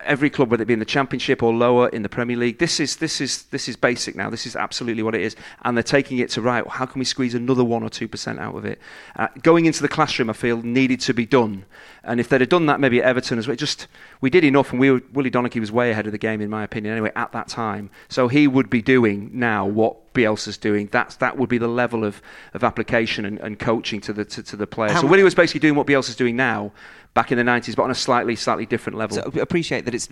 every 0.00 0.30
club, 0.30 0.50
whether 0.50 0.62
it 0.62 0.66
be 0.66 0.72
in 0.72 0.78
the 0.78 0.84
Championship 0.84 1.42
or 1.42 1.52
lower 1.52 1.88
in 1.88 2.02
the 2.02 2.08
Premier 2.08 2.36
League, 2.36 2.58
this 2.58 2.80
is 2.80 2.96
this 2.96 3.20
is 3.20 3.44
this 3.44 3.68
is 3.68 3.76
basic 3.76 4.14
now. 4.14 4.30
This 4.30 4.46
is 4.46 4.56
absolutely 4.56 5.02
what 5.02 5.14
it 5.14 5.22
is, 5.22 5.36
and 5.62 5.76
they're 5.76 5.82
taking 5.82 6.18
it 6.18 6.30
to 6.30 6.42
right. 6.42 6.66
How 6.66 6.86
can 6.86 6.98
we 6.98 7.04
squeeze 7.04 7.34
another 7.34 7.64
one 7.64 7.82
or 7.82 7.90
two 7.90 8.08
percent 8.08 8.38
out 8.38 8.54
of 8.54 8.64
it? 8.64 8.78
Uh, 9.16 9.28
going 9.42 9.66
into 9.66 9.82
the 9.82 9.88
classroom, 9.88 10.30
I 10.30 10.34
feel 10.34 10.62
needed 10.62 11.00
to 11.00 11.14
be 11.14 11.26
done, 11.26 11.64
and 12.04 12.20
if 12.20 12.28
they'd 12.28 12.40
have 12.40 12.50
done 12.50 12.66
that, 12.66 12.80
maybe 12.80 13.00
at 13.00 13.04
Everton 13.04 13.38
as 13.38 13.46
well. 13.46 13.56
Just 13.56 13.86
we 14.20 14.30
did 14.30 14.44
enough, 14.44 14.70
and 14.70 14.80
we 14.80 14.90
were, 14.90 15.02
Willie 15.12 15.30
Donachie 15.30 15.60
was 15.60 15.72
way 15.72 15.90
ahead 15.90 16.06
of 16.06 16.12
the 16.12 16.18
game 16.18 16.40
in 16.40 16.50
my 16.50 16.64
opinion. 16.64 16.92
Anyway, 16.92 17.12
at 17.16 17.32
that 17.32 17.48
time, 17.48 17.90
so 18.08 18.28
he 18.28 18.46
would 18.46 18.70
be 18.70 18.82
doing 18.82 19.30
now 19.32 19.66
what 19.66 20.12
Bielsa's 20.14 20.58
doing. 20.58 20.88
That's 20.92 21.16
that 21.16 21.38
would 21.38 21.48
be 21.48 21.58
the 21.58 21.68
level 21.68 22.04
of, 22.04 22.22
of 22.54 22.64
application 22.64 23.24
and, 23.24 23.38
and 23.40 23.58
coaching 23.58 24.00
to 24.02 24.12
the 24.12 24.24
to, 24.26 24.42
to 24.42 24.56
the 24.56 24.66
players. 24.66 24.92
How 24.92 25.00
so 25.00 25.06
Willie 25.06 25.22
was 25.22 25.34
basically 25.34 25.60
doing 25.60 25.74
what 25.74 25.86
Bielsa's 25.86 26.16
doing 26.16 26.36
now, 26.36 26.72
back 27.14 27.32
in 27.32 27.38
the 27.38 27.44
nineties, 27.44 27.74
but 27.74 27.82
on 27.82 27.90
a 27.90 27.94
slightly 27.94 28.36
slightly 28.36 28.66
different 28.66 28.98
level. 28.98 29.16
So 29.16 29.40
appreciate 29.40 29.84
that 29.84 29.94
it's 29.94 30.08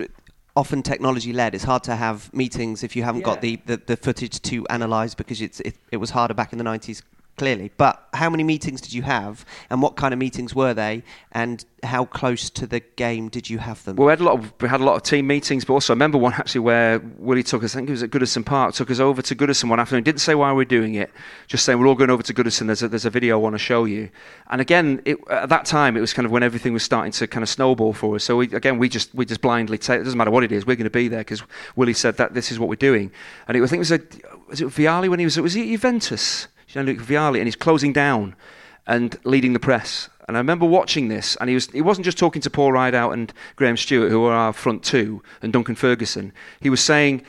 often 0.56 0.82
technology 0.82 1.32
led. 1.32 1.54
It's 1.54 1.64
hard 1.64 1.84
to 1.84 1.96
have 1.96 2.32
meetings 2.34 2.82
if 2.82 2.96
you 2.96 3.02
haven't 3.02 3.22
got 3.22 3.40
the, 3.40 3.60
the, 3.66 3.76
the 3.76 3.96
footage 3.96 4.40
to 4.42 4.66
analyse 4.68 5.14
because 5.14 5.40
it's, 5.40 5.60
it, 5.60 5.76
it 5.92 5.98
was 5.98 6.10
harder 6.10 6.34
back 6.34 6.52
in 6.52 6.58
the 6.58 6.64
90s, 6.64 7.02
clearly. 7.40 7.70
But 7.78 8.06
how 8.12 8.28
many 8.28 8.44
meetings 8.44 8.82
did 8.82 8.92
you 8.92 9.00
have 9.00 9.46
and 9.70 9.80
what 9.80 9.96
kind 9.96 10.12
of 10.12 10.20
meetings 10.20 10.54
were 10.54 10.74
they 10.74 11.02
and 11.32 11.64
how 11.82 12.04
close 12.04 12.50
to 12.50 12.66
the 12.66 12.80
game 12.80 13.30
did 13.30 13.48
you 13.48 13.56
have 13.56 13.82
them? 13.84 13.96
Well, 13.96 14.08
we 14.08 14.10
had 14.10 14.20
a 14.20 14.24
lot 14.24 14.38
of 14.38 14.52
we 14.60 14.68
had 14.68 14.82
a 14.82 14.84
lot 14.84 14.96
of 14.96 15.04
team 15.04 15.26
meetings, 15.26 15.64
but 15.64 15.72
also 15.72 15.94
I 15.94 15.94
remember 15.94 16.18
one 16.18 16.34
actually 16.34 16.60
where 16.60 16.98
Willie 17.16 17.42
took 17.42 17.64
us. 17.64 17.74
I 17.74 17.78
think 17.78 17.88
it 17.88 17.92
was 17.92 18.02
at 18.02 18.10
Goodison 18.10 18.44
Park. 18.44 18.74
Took 18.74 18.90
us 18.90 19.00
over 19.00 19.22
to 19.22 19.34
Goodison 19.34 19.70
one 19.70 19.80
afternoon. 19.80 20.04
Didn't 20.04 20.20
say 20.20 20.34
why 20.34 20.50
we 20.50 20.56
we're 20.56 20.64
doing 20.66 20.96
it. 20.96 21.10
Just 21.46 21.64
saying 21.64 21.78
we're 21.78 21.86
all 21.86 21.94
going 21.94 22.10
over 22.10 22.22
to 22.22 22.34
Goodison. 22.34 22.66
There's 22.66 22.82
a, 22.82 22.88
there's 22.88 23.06
a 23.06 23.10
video 23.10 23.38
I 23.38 23.42
want 23.42 23.54
to 23.54 23.58
show 23.58 23.86
you. 23.86 24.10
And 24.50 24.60
again, 24.60 25.00
it, 25.06 25.16
at 25.30 25.48
that 25.48 25.64
time 25.64 25.96
it 25.96 26.00
was 26.00 26.12
kind 26.12 26.26
of 26.26 26.32
when 26.32 26.42
everything 26.42 26.74
was 26.74 26.82
starting 26.82 27.12
to 27.12 27.26
kind 27.26 27.42
of 27.42 27.48
snowball 27.48 27.94
for 27.94 28.16
us. 28.16 28.24
So 28.24 28.36
we, 28.36 28.54
again, 28.54 28.76
we 28.76 28.90
just 28.90 29.14
we 29.14 29.24
just 29.24 29.40
blindly 29.40 29.78
take. 29.78 30.02
It 30.02 30.04
doesn't 30.04 30.18
matter 30.18 30.30
what 30.30 30.44
it 30.44 30.52
is. 30.52 30.66
We're 30.66 30.76
going 30.76 30.84
to 30.84 30.90
be 30.90 31.08
there 31.08 31.20
because 31.20 31.42
Willie 31.74 31.94
said 31.94 32.18
that 32.18 32.34
this 32.34 32.52
is 32.52 32.58
what 32.58 32.68
we're 32.68 32.74
doing. 32.74 33.10
And 33.48 33.56
it, 33.56 33.62
I 33.62 33.66
think 33.66 33.78
it 33.78 33.90
was 33.90 33.92
a 33.92 34.00
was 34.50 34.60
it 34.60 34.68
Vialli 34.68 35.08
when 35.08 35.20
he 35.20 35.24
was 35.24 35.40
was 35.40 35.54
he 35.54 35.62
at 35.62 35.68
Juventus? 35.68 36.48
Gianluca 36.72 37.02
Vialli, 37.02 37.38
and 37.38 37.46
he's 37.46 37.56
closing 37.56 37.92
down 37.92 38.36
and 38.86 39.18
leading 39.24 39.54
the 39.54 39.58
press. 39.58 40.08
And 40.28 40.36
I 40.36 40.40
remember 40.40 40.66
watching 40.66 41.08
this, 41.08 41.36
and 41.40 41.48
he 41.48 41.54
was 41.54 41.66
he 41.70 41.82
wasn't 41.82 42.04
just 42.04 42.18
talking 42.18 42.40
to 42.42 42.50
Paul 42.50 42.72
Rideout 42.72 43.12
and 43.12 43.32
Graham 43.56 43.76
Stuart, 43.76 44.10
who 44.10 44.24
are 44.24 44.32
our 44.32 44.52
front 44.52 44.84
two, 44.84 45.22
and 45.42 45.52
Duncan 45.52 45.74
Ferguson. 45.74 46.32
He 46.60 46.70
was 46.70 46.80
saying, 46.80 47.22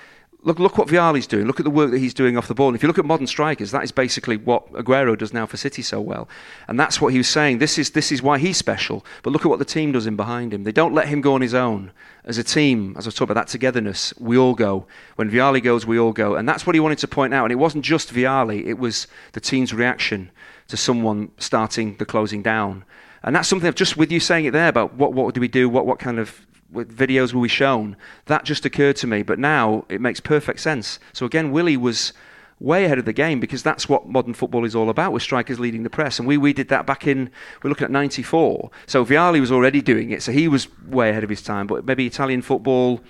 "Look, 0.43 0.58
look 0.58 0.77
what 0.77 0.88
Vialli's 0.88 1.27
doing. 1.27 1.45
Look 1.45 1.60
at 1.60 1.63
the 1.63 1.69
work 1.69 1.91
that 1.91 1.99
he's 1.99 2.15
doing 2.15 2.36
off 2.36 2.47
the 2.47 2.56
ball. 2.56 2.69
And 2.69 2.75
if 2.75 2.82
you 2.82 2.88
look 2.88 2.97
at 2.97 3.06
modern 3.06 3.27
strikers, 3.27 3.71
that 3.71 3.84
is 3.84 3.91
basically 3.91 4.38
what 4.38 4.71
Aguero 4.73 5.15
does 5.15 5.34
now 5.34 5.45
for 5.45 5.58
City 5.58 5.84
so 5.84 6.01
well. 6.01 6.27
And 6.67 6.80
that's 6.80 6.99
what 6.99 7.13
he 7.13 7.19
was 7.19 7.30
saying. 7.30 7.60
This 7.60 7.77
is 7.77 7.91
this 7.91 8.12
is 8.12 8.23
why 8.23 8.39
he's 8.39 8.58
special. 8.58 9.06
But 9.21 9.34
look 9.34 9.45
at 9.45 9.49
what 9.49 9.60
the 9.60 9.65
team 9.65 9.91
does 9.91 10.08
in 10.08 10.15
behind 10.15 10.54
him. 10.54 10.63
They 10.63 10.71
don't 10.71 10.93
let 10.93 11.08
him 11.08 11.21
go 11.21 11.36
on 11.36 11.41
his 11.41 11.54
own. 11.54 11.91
As 12.25 12.38
a 12.38 12.43
team, 12.43 12.95
as 12.97 13.08
I 13.08 13.12
talking 13.12 13.32
about 13.32 13.45
that 13.45 13.47
togetherness, 13.47 14.13
we 14.19 14.38
all 14.38 14.54
go. 14.56 14.86
When 15.15 15.30
Vialli 15.30 15.62
goes, 15.62 15.86
we 15.86 15.99
all 15.99 16.12
go. 16.12 16.36
And 16.36 16.47
that's 16.49 16.65
what 16.65 16.75
he 16.75 16.80
wanted 16.80 16.99
to 16.99 17.08
point 17.08 17.34
out. 17.34 17.45
And 17.45 17.51
it 17.51 17.56
wasn't 17.56 17.86
just 17.86 18.13
Vialli; 18.13 18.65
it 18.65 18.80
was 18.80 19.08
the 19.34 19.39
team's 19.39 19.73
reaction 19.73 20.32
to 20.69 20.77
someone 20.77 21.32
starting 21.38 21.97
the 21.97 22.06
closing 22.06 22.41
down. 22.41 22.84
And 23.23 23.36
that's 23.36 23.47
something 23.47 23.67
I've 23.67 23.75
just 23.75 23.97
with 23.97 24.12
you 24.12 24.19
saying 24.19 24.45
it 24.45 24.51
there 24.51 24.69
about 24.69 24.95
what 24.95 25.13
what 25.13 25.36
do 25.36 25.41
we 25.41 25.47
do, 25.47 25.69
what 25.69 25.86
what 25.86 25.99
kind 25.99 26.17
of 26.17 26.45
what 26.71 26.88
videos 26.88 27.34
will 27.34 27.43
be 27.43 27.47
shown. 27.47 27.95
That 28.25 28.45
just 28.45 28.65
occurred 28.65 28.95
to 28.97 29.07
me, 29.07 29.23
but 29.23 29.39
now 29.39 29.86
it 29.89 30.01
makes 30.01 30.19
perfect 30.19 30.60
sense. 30.60 30.99
So 31.13 31.25
again, 31.25 31.51
Willie 31.51 31.77
was 31.77 32.13
way 32.60 32.86
ahead 32.86 32.99
of 32.99 33.05
the 33.05 33.13
game 33.13 33.39
because 33.39 33.63
that's 33.63 33.89
what 33.89 34.07
modern 34.07 34.36
football 34.36 34.63
is 34.65 34.75
all 34.75 34.89
about 34.89 35.12
with 35.12 35.23
strikers 35.23 35.60
leading 35.60 35.81
the 35.81 35.89
press 35.89 36.19
and 36.19 36.27
we, 36.27 36.38
we 36.38 36.53
did 36.53 36.67
that 36.69 36.86
back 36.86 37.07
in 37.07 37.27
we're 37.63 37.69
looking 37.69 37.86
at 37.86 37.89
94 37.89 38.69
so 38.86 39.03
Vialli 39.03 39.39
was 39.39 39.51
already 39.51 39.81
doing 39.81 40.12
it 40.12 40.21
so 40.21 40.31
he 40.31 40.47
was 40.47 40.67
way 40.86 41.10
ahead 41.10 41.23
of 41.23 41.29
his 41.31 41.41
time 41.41 41.65
but 41.65 41.86
maybe 41.86 42.05
Italian 42.05 42.43
football 42.43 43.01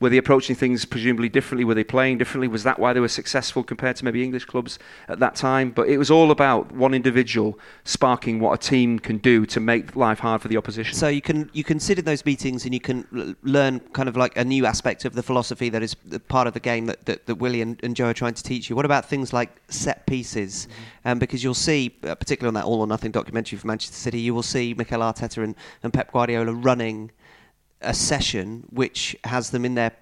were 0.00 0.08
they 0.08 0.16
approaching 0.16 0.56
things 0.56 0.86
presumably 0.86 1.28
differently? 1.28 1.64
Were 1.64 1.74
they 1.74 1.84
playing 1.84 2.18
differently? 2.18 2.48
Was 2.48 2.62
that 2.64 2.78
why 2.78 2.94
they 2.94 3.00
were 3.00 3.08
successful 3.08 3.62
compared 3.62 3.96
to 3.96 4.04
maybe 4.04 4.24
English 4.24 4.46
clubs 4.46 4.78
at 5.08 5.20
that 5.20 5.34
time? 5.34 5.70
But 5.70 5.88
it 5.88 5.98
was 5.98 6.10
all 6.10 6.30
about 6.30 6.72
one 6.72 6.94
individual 6.94 7.58
sparking 7.84 8.40
what 8.40 8.52
a 8.52 8.58
team 8.58 8.98
can 8.98 9.18
do 9.18 9.44
to 9.46 9.60
make 9.60 9.94
life 9.94 10.20
hard 10.20 10.40
for 10.40 10.48
the 10.48 10.56
opposition. 10.56 10.94
So 10.94 11.08
you 11.08 11.20
can 11.20 11.50
you 11.52 11.64
can 11.64 11.78
sit 11.78 11.98
in 11.98 12.06
those 12.06 12.24
meetings 12.24 12.64
and 12.64 12.72
you 12.72 12.80
can 12.80 13.06
l- 13.14 13.34
learn 13.42 13.80
kind 13.92 14.08
of 14.08 14.16
like 14.16 14.36
a 14.38 14.44
new 14.44 14.64
aspect 14.64 15.04
of 15.04 15.14
the 15.14 15.22
philosophy 15.22 15.68
that 15.68 15.82
is 15.82 15.94
the 16.06 16.18
part 16.18 16.46
of 16.46 16.54
the 16.54 16.60
game 16.60 16.86
that, 16.86 17.04
that, 17.04 17.26
that 17.26 17.34
Willie 17.34 17.60
and, 17.60 17.78
and 17.82 17.94
Joe 17.94 18.06
are 18.06 18.14
trying 18.14 18.34
to 18.34 18.42
teach 18.42 18.70
you. 18.70 18.76
What 18.76 18.86
about 18.86 19.04
things 19.04 19.34
like 19.34 19.50
set 19.68 20.06
pieces? 20.06 20.66
Um, 21.04 21.18
because 21.18 21.44
you'll 21.44 21.54
see, 21.54 21.94
uh, 22.04 22.14
particularly 22.14 22.48
on 22.48 22.54
that 22.54 22.64
All 22.64 22.80
or 22.80 22.86
Nothing 22.86 23.10
documentary 23.10 23.58
from 23.58 23.68
Manchester 23.68 23.96
City, 23.96 24.20
you 24.20 24.34
will 24.34 24.42
see 24.42 24.74
Mikel 24.74 25.00
Arteta 25.00 25.42
and, 25.42 25.54
and 25.82 25.92
Pep 25.92 26.12
Guardiola 26.12 26.52
running 26.52 27.10
a 27.80 27.94
session 27.94 28.64
which 28.70 29.16
has 29.24 29.50
them 29.50 29.64
in 29.64 29.74
their 29.74 29.92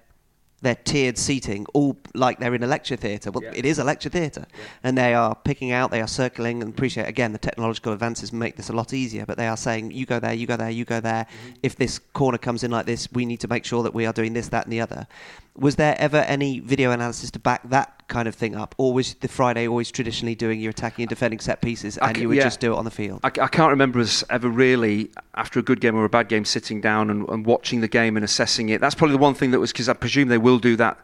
their 0.61 0.75
tiered 0.75 1.17
seating, 1.17 1.65
all 1.73 1.95
like 2.13 2.39
they're 2.39 2.53
in 2.53 2.63
a 2.63 2.67
lecture 2.67 2.97
theatre. 2.97 3.31
Well, 3.31 3.43
Yeah. 3.43 3.53
it 3.55 3.65
is 3.65 3.79
a 3.79 3.83
lecture 3.85 4.09
theatre, 4.09 4.45
and 4.83 4.97
they 4.97 5.13
are 5.13 5.33
picking 5.33 5.71
out, 5.71 5.89
they 5.89 6.01
are 6.01 6.07
circling, 6.07 6.61
and 6.61 6.73
appreciate 6.73 7.07
again 7.07 7.31
the 7.31 7.37
technological 7.37 7.93
advances 7.93 8.33
make 8.33 8.57
this 8.57 8.67
a 8.67 8.73
lot 8.73 8.93
easier. 8.93 9.25
But 9.25 9.37
they 9.37 9.47
are 9.47 9.55
saying, 9.55 9.91
you 9.91 10.05
go 10.05 10.19
there, 10.19 10.33
you 10.33 10.47
go 10.47 10.57
there, 10.57 10.69
you 10.69 10.83
go 10.83 10.99
there. 10.99 11.25
Mm-hmm. 11.25 11.53
If 11.63 11.77
this 11.77 11.99
corner 11.99 12.37
comes 12.37 12.65
in 12.65 12.71
like 12.71 12.85
this, 12.85 13.07
we 13.13 13.25
need 13.25 13.39
to 13.39 13.47
make 13.47 13.63
sure 13.63 13.83
that 13.83 13.93
we 13.93 14.05
are 14.05 14.11
doing 14.11 14.33
this, 14.33 14.49
that, 14.49 14.65
and 14.65 14.73
the 14.73 14.81
other. 14.81 15.07
Was 15.55 15.75
there 15.75 15.95
ever 15.99 16.17
any 16.17 16.59
video 16.59 16.91
analysis 16.91 17.31
to 17.31 17.39
back 17.39 17.67
that 17.69 18.07
kind 18.07 18.27
of 18.27 18.35
thing 18.35 18.55
up, 18.55 18.73
or 18.77 18.93
was 18.93 19.15
the 19.15 19.27
Friday 19.27 19.67
always 19.67 19.91
traditionally 19.91 20.33
doing 20.35 20.59
your 20.59 20.69
attacking 20.69 21.03
and 21.03 21.09
defending 21.09 21.39
set 21.39 21.61
pieces, 21.61 21.97
and 21.97 22.15
c- 22.15 22.21
you 22.21 22.27
would 22.29 22.37
yeah. 22.37 22.43
just 22.43 22.59
do 22.59 22.73
it 22.73 22.77
on 22.77 22.85
the 22.85 22.91
field? 22.91 23.19
I, 23.23 23.27
I 23.27 23.47
can't 23.47 23.69
remember 23.69 23.99
us 23.99 24.23
ever 24.29 24.47
really, 24.47 25.11
after 25.35 25.59
a 25.59 25.61
good 25.63 25.81
game 25.81 25.95
or 25.95 26.05
a 26.05 26.09
bad 26.09 26.29
game, 26.29 26.45
sitting 26.45 26.79
down 26.81 27.09
and, 27.09 27.27
and 27.29 27.45
watching 27.45 27.81
the 27.81 27.87
game 27.89 28.15
and 28.15 28.23
assessing 28.23 28.69
it. 28.69 28.79
That's 28.79 28.95
probably 28.95 29.15
the 29.17 29.21
one 29.21 29.33
thing 29.33 29.51
that 29.51 29.59
was, 29.59 29.71
because 29.73 29.89
I 29.89 29.93
presume 29.93 30.29
they 30.29 30.37
will 30.37 30.59
do 30.59 30.75
that. 30.77 30.97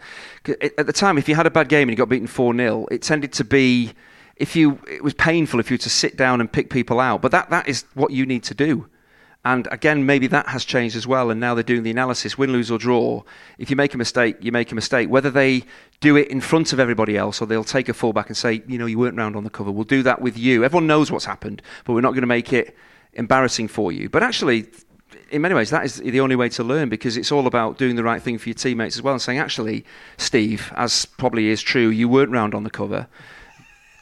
it- 0.46 0.74
At 0.78 0.86
the 0.88 0.94
time, 0.94 1.18
if 1.18 1.28
you 1.28 1.36
had 1.36 1.46
a 1.46 1.52
bad 1.52 1.68
game 1.68 1.90
and 1.90 1.92
you 1.92 1.98
got 1.98 2.10
beaten 2.10 2.28
4 2.28 2.56
0, 2.56 2.88
it 2.92 3.02
tended 3.02 3.34
to 3.34 3.44
be, 3.44 3.92
if 4.38 4.56
you, 4.56 4.80
it 4.90 5.04
was 5.04 5.14
painful 5.14 5.60
if 5.60 5.70
you 5.70 5.76
were 5.76 5.80
to 5.80 5.90
sit 5.90 6.16
down 6.18 6.40
and 6.40 6.52
pick 6.52 6.70
people 6.70 7.00
out. 7.00 7.22
But 7.22 7.32
that, 7.32 7.50
that 7.50 7.68
is 7.68 7.84
what 7.94 8.12
you 8.12 8.26
need 8.26 8.44
to 8.44 8.54
do. 8.54 8.88
And 9.46 9.68
again, 9.72 10.08
maybe 10.08 10.26
that 10.28 10.48
has 10.48 10.66
changed 10.66 10.96
as 10.96 11.06
well. 11.06 11.30
And 11.30 11.40
now 11.40 11.54
they're 11.54 11.64
doing 11.64 11.84
the 11.84 11.92
analysis 11.92 12.36
win, 12.36 12.52
lose, 12.52 12.72
or 12.72 12.80
draw. 12.80 13.22
If 13.60 13.70
you 13.70 13.76
make 13.76 13.94
a 13.94 13.98
mistake, 13.98 14.38
you 14.42 14.52
make 14.52 14.72
a 14.72 14.76
mistake. 14.76 15.08
Whether 15.08 15.30
they 15.30 15.64
do 16.02 16.18
it 16.18 16.30
in 16.30 16.42
front 16.42 16.74
of 16.74 16.80
everybody 16.80 17.16
else 17.16 17.42
or 17.42 17.46
they'll 17.46 17.64
take 17.64 17.88
a 17.88 17.94
fullback 17.94 18.28
and 18.28 18.36
say, 18.36 18.64
you 18.68 18.80
know, 18.80 18.88
you 18.88 18.98
weren't 18.98 19.16
round 19.16 19.36
on 19.36 19.44
the 19.44 19.52
cover. 19.52 19.72
We'll 19.72 19.84
do 19.84 20.02
that 20.02 20.20
with 20.20 20.36
you. 20.36 20.64
Everyone 20.64 20.88
knows 20.88 21.12
what's 21.12 21.26
happened, 21.26 21.62
but 21.86 21.94
we're 21.94 22.02
not 22.02 22.12
going 22.12 22.22
to 22.22 22.28
make 22.28 22.52
it 22.54 22.76
embarrassing 23.14 23.68
for 23.68 23.92
you. 23.92 24.10
But 24.10 24.24
actually, 24.24 24.66
in 25.30 25.44
many 25.44 25.54
ways, 25.54 25.70
that 25.70 25.86
is 25.86 25.98
the 25.98 26.22
only 26.22 26.36
way 26.36 26.50
to 26.50 26.64
learn 26.64 26.90
because 26.90 27.16
it's 27.16 27.32
all 27.32 27.46
about 27.46 27.78
doing 27.78 27.96
the 27.96 28.04
right 28.04 28.22
thing 28.22 28.40
for 28.40 28.50
your 28.50 28.56
teammates 28.56 28.98
as 28.98 29.04
well 29.04 29.14
and 29.14 29.22
saying, 29.22 29.38
actually, 29.38 29.86
Steve, 30.18 30.74
as 30.76 31.06
probably 31.06 31.50
is 31.50 31.62
true, 31.62 31.90
you 31.90 32.10
weren't 32.10 32.32
round 32.32 32.56
on 32.56 32.64
the 32.64 32.72
cover. 32.72 33.08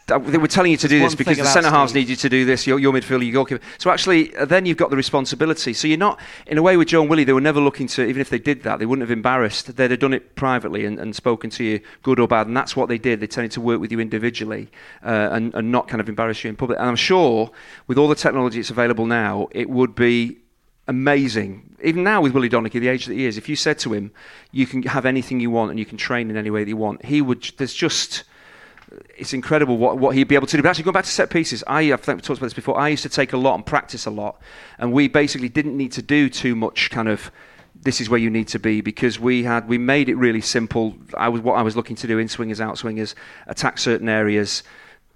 That- 0.08 0.26
They 0.26 0.38
were 0.38 0.50
telling 0.50 0.72
you 0.72 0.78
to 0.78 0.88
do 0.88 1.00
One 1.00 1.06
this 1.08 1.16
because 1.16 1.38
the 1.38 1.46
centre 1.46 1.70
halves 1.70 1.94
need 1.94 2.10
you 2.10 2.18
to 2.18 2.30
do 2.30 2.44
this. 2.44 2.68
Your, 2.68 2.78
your 2.78 2.92
midfielder, 2.92 3.24
your 3.24 3.34
goalkeeper. 3.34 3.64
So 3.78 3.90
actually, 3.90 4.36
uh, 4.36 4.44
then 4.44 4.66
you've 4.66 4.78
got 4.78 4.90
the 4.90 4.98
responsibility. 4.98 5.72
So 5.74 5.88
you're 5.88 5.98
not, 5.98 6.20
in 6.46 6.58
a 6.58 6.62
way, 6.62 6.76
with 6.76 6.90
Joe 6.90 7.02
and 7.02 7.10
Willie, 7.10 7.24
they 7.24 7.32
were 7.32 7.40
never 7.40 7.62
looking 7.62 7.88
to. 7.88 8.06
Even 8.06 8.20
if 8.20 8.30
they 8.30 8.40
did 8.40 8.64
that, 8.64 8.80
they 8.80 8.86
wouldn't 8.86 9.08
have 9.08 9.12
embarrassed. 9.12 9.76
They'd 9.78 9.92
have 9.92 10.00
done 10.02 10.14
it 10.14 10.36
privately 10.36 10.86
and, 10.86 11.00
and 11.00 11.16
spoken 11.16 11.50
to 11.52 11.64
you, 11.64 11.80
good 12.02 12.20
or 12.20 12.28
bad, 12.28 12.48
and 12.48 12.58
that's 12.58 12.76
what 12.76 12.90
they 12.90 12.98
did. 12.98 13.22
They 13.22 13.28
tended 13.28 13.52
to 13.54 13.62
work 13.62 13.80
with 13.80 13.92
you 13.94 14.00
individually 14.02 14.70
uh, 15.06 15.30
and, 15.32 15.54
and 15.56 15.72
not 15.72 15.88
kind 15.88 16.02
of 16.02 16.10
embarrass 16.10 16.44
you 16.44 16.50
in 16.50 16.58
public. 16.58 16.80
And 16.80 16.90
I'm 16.90 16.98
sure, 16.98 17.52
with 17.88 17.98
all 17.98 18.10
the 18.10 18.16
technology 18.16 18.60
that's 18.60 18.72
available 18.72 19.06
now, 19.06 19.48
it 19.52 19.70
would 19.70 19.96
be 19.96 20.38
amazing. 20.90 21.78
Even 21.82 22.04
now 22.04 22.22
with 22.22 22.34
Willie 22.34 22.50
Donachie, 22.50 22.80
the 22.80 22.90
age 22.90 23.06
that 23.06 23.14
he 23.14 23.26
is, 23.26 23.38
if 23.38 23.48
you 23.48 23.56
said 23.56 23.80
to 23.80 23.94
him, 23.94 24.12
"You 24.52 24.66
can 24.66 24.84
have 24.84 25.06
anything 25.06 25.40
you 25.40 25.50
want 25.50 25.72
and 25.72 25.80
you 25.80 25.86
can 25.86 25.98
train 25.98 26.30
in 26.30 26.36
any 26.36 26.50
way 26.50 26.64
that 26.64 26.70
you 26.70 26.78
want," 26.78 27.06
he 27.06 27.22
would. 27.22 27.50
There's 27.58 27.74
just 27.74 28.24
it's 29.18 29.34
incredible 29.34 29.78
what, 29.78 29.98
what 29.98 30.16
he'd 30.16 30.28
be 30.28 30.36
able 30.36 30.48
to 30.48 30.58
do. 30.58 30.64
But 30.64 30.70
actually, 30.70 30.86
going 30.86 30.94
back 30.94 31.06
to 31.06 31.12
set 31.12 31.30
pieces, 31.30 31.64
I, 31.68 31.94
I 31.94 31.98
think 31.98 32.18
we 32.18 32.22
talked 32.22 32.40
about 32.40 32.48
this 32.48 32.54
before. 32.54 32.78
I 32.78 32.90
used 32.90 33.04
to 33.04 33.10
take 33.10 33.34
a 33.34 33.38
lot 33.38 33.56
and 33.56 33.66
practice 33.66 34.06
a 34.06 34.12
lot, 34.12 34.42
and 34.78 34.94
we 34.94 35.08
basically 35.08 35.50
didn't 35.50 35.78
need 35.78 35.92
to 35.94 36.02
do 36.02 36.30
too 36.30 36.56
much 36.56 36.90
kind 36.90 37.08
of. 37.08 37.32
This 37.76 38.00
is 38.00 38.10
where 38.10 38.20
you 38.20 38.30
need 38.30 38.48
to 38.50 38.60
be 38.60 38.80
because 38.82 39.20
we 39.20 39.44
had 39.44 39.68
we 39.68 39.78
made 39.78 40.08
it 40.08 40.16
really 40.16 40.42
simple. 40.42 40.96
I 41.18 41.30
was 41.30 41.42
what 41.42 41.54
I 41.54 41.64
was 41.64 41.76
looking 41.76 41.96
to 41.98 42.08
do 42.08 42.18
in 42.18 42.28
swingers, 42.28 42.62
out 42.62 42.78
swingers, 42.78 43.16
attack 43.48 43.78
certain 43.78 44.10
areas. 44.10 44.64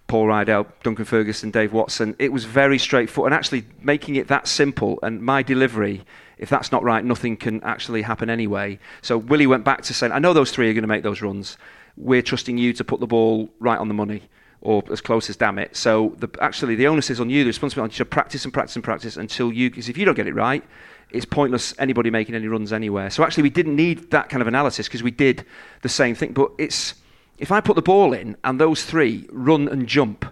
Paul 0.07 0.27
Rideout, 0.27 0.83
Duncan 0.83 1.03
Ferguson, 1.03 1.51
Dave 1.51 1.73
Watson. 1.73 2.15
It 2.17 2.31
was 2.31 2.45
very 2.45 2.77
straightforward, 2.77 3.33
and 3.33 3.37
actually 3.37 3.65
making 3.81 4.15
it 4.15 4.29
that 4.29 4.47
simple. 4.47 4.99
And 5.03 5.21
my 5.21 5.43
delivery, 5.43 6.05
if 6.37 6.49
that's 6.49 6.71
not 6.71 6.81
right, 6.81 7.03
nothing 7.03 7.35
can 7.35 7.61
actually 7.63 8.03
happen 8.03 8.29
anyway. 8.29 8.79
So 9.01 9.17
Willie 9.17 9.47
went 9.47 9.65
back 9.65 9.81
to 9.83 9.93
saying, 9.93 10.13
"I 10.13 10.19
know 10.19 10.33
those 10.33 10.51
three 10.51 10.69
are 10.69 10.73
going 10.73 10.83
to 10.83 10.87
make 10.87 11.03
those 11.03 11.21
runs. 11.21 11.57
We're 11.97 12.21
trusting 12.21 12.57
you 12.57 12.71
to 12.73 12.83
put 12.83 12.99
the 12.99 13.07
ball 13.07 13.49
right 13.59 13.77
on 13.77 13.87
the 13.87 13.93
money." 13.93 14.23
Or 14.59 14.83
as 14.91 15.01
close 15.01 15.29
as 15.29 15.35
damn 15.35 15.59
it. 15.59 15.75
So 15.75 16.15
the, 16.17 16.27
actually, 16.41 16.73
the 16.73 16.87
onus 16.87 17.11
is 17.11 17.19
on 17.19 17.29
you. 17.29 17.43
The 17.43 17.49
responsibility 17.49 17.95
to 17.97 18.05
practice 18.05 18.43
and 18.43 18.51
practice 18.51 18.75
and 18.75 18.83
practice 18.83 19.15
until 19.15 19.53
you. 19.53 19.69
Because 19.69 19.87
if 19.87 19.99
you 19.99 20.03
don't 20.03 20.15
get 20.15 20.25
it 20.25 20.33
right, 20.33 20.63
it's 21.11 21.25
pointless 21.25 21.75
anybody 21.77 22.09
making 22.09 22.33
any 22.33 22.47
runs 22.47 22.73
anywhere. 22.73 23.11
So 23.11 23.23
actually, 23.23 23.43
we 23.43 23.51
didn't 23.51 23.75
need 23.75 24.09
that 24.09 24.29
kind 24.29 24.41
of 24.41 24.47
analysis 24.47 24.87
because 24.87 25.03
we 25.03 25.11
did 25.11 25.45
the 25.83 25.89
same 25.89 26.15
thing. 26.15 26.33
But 26.33 26.51
it's 26.57 26.95
if 27.37 27.51
I 27.51 27.61
put 27.61 27.75
the 27.75 27.83
ball 27.83 28.13
in 28.13 28.35
and 28.43 28.59
those 28.59 28.83
three 28.83 29.27
run 29.31 29.67
and 29.67 29.87
jump, 29.87 30.25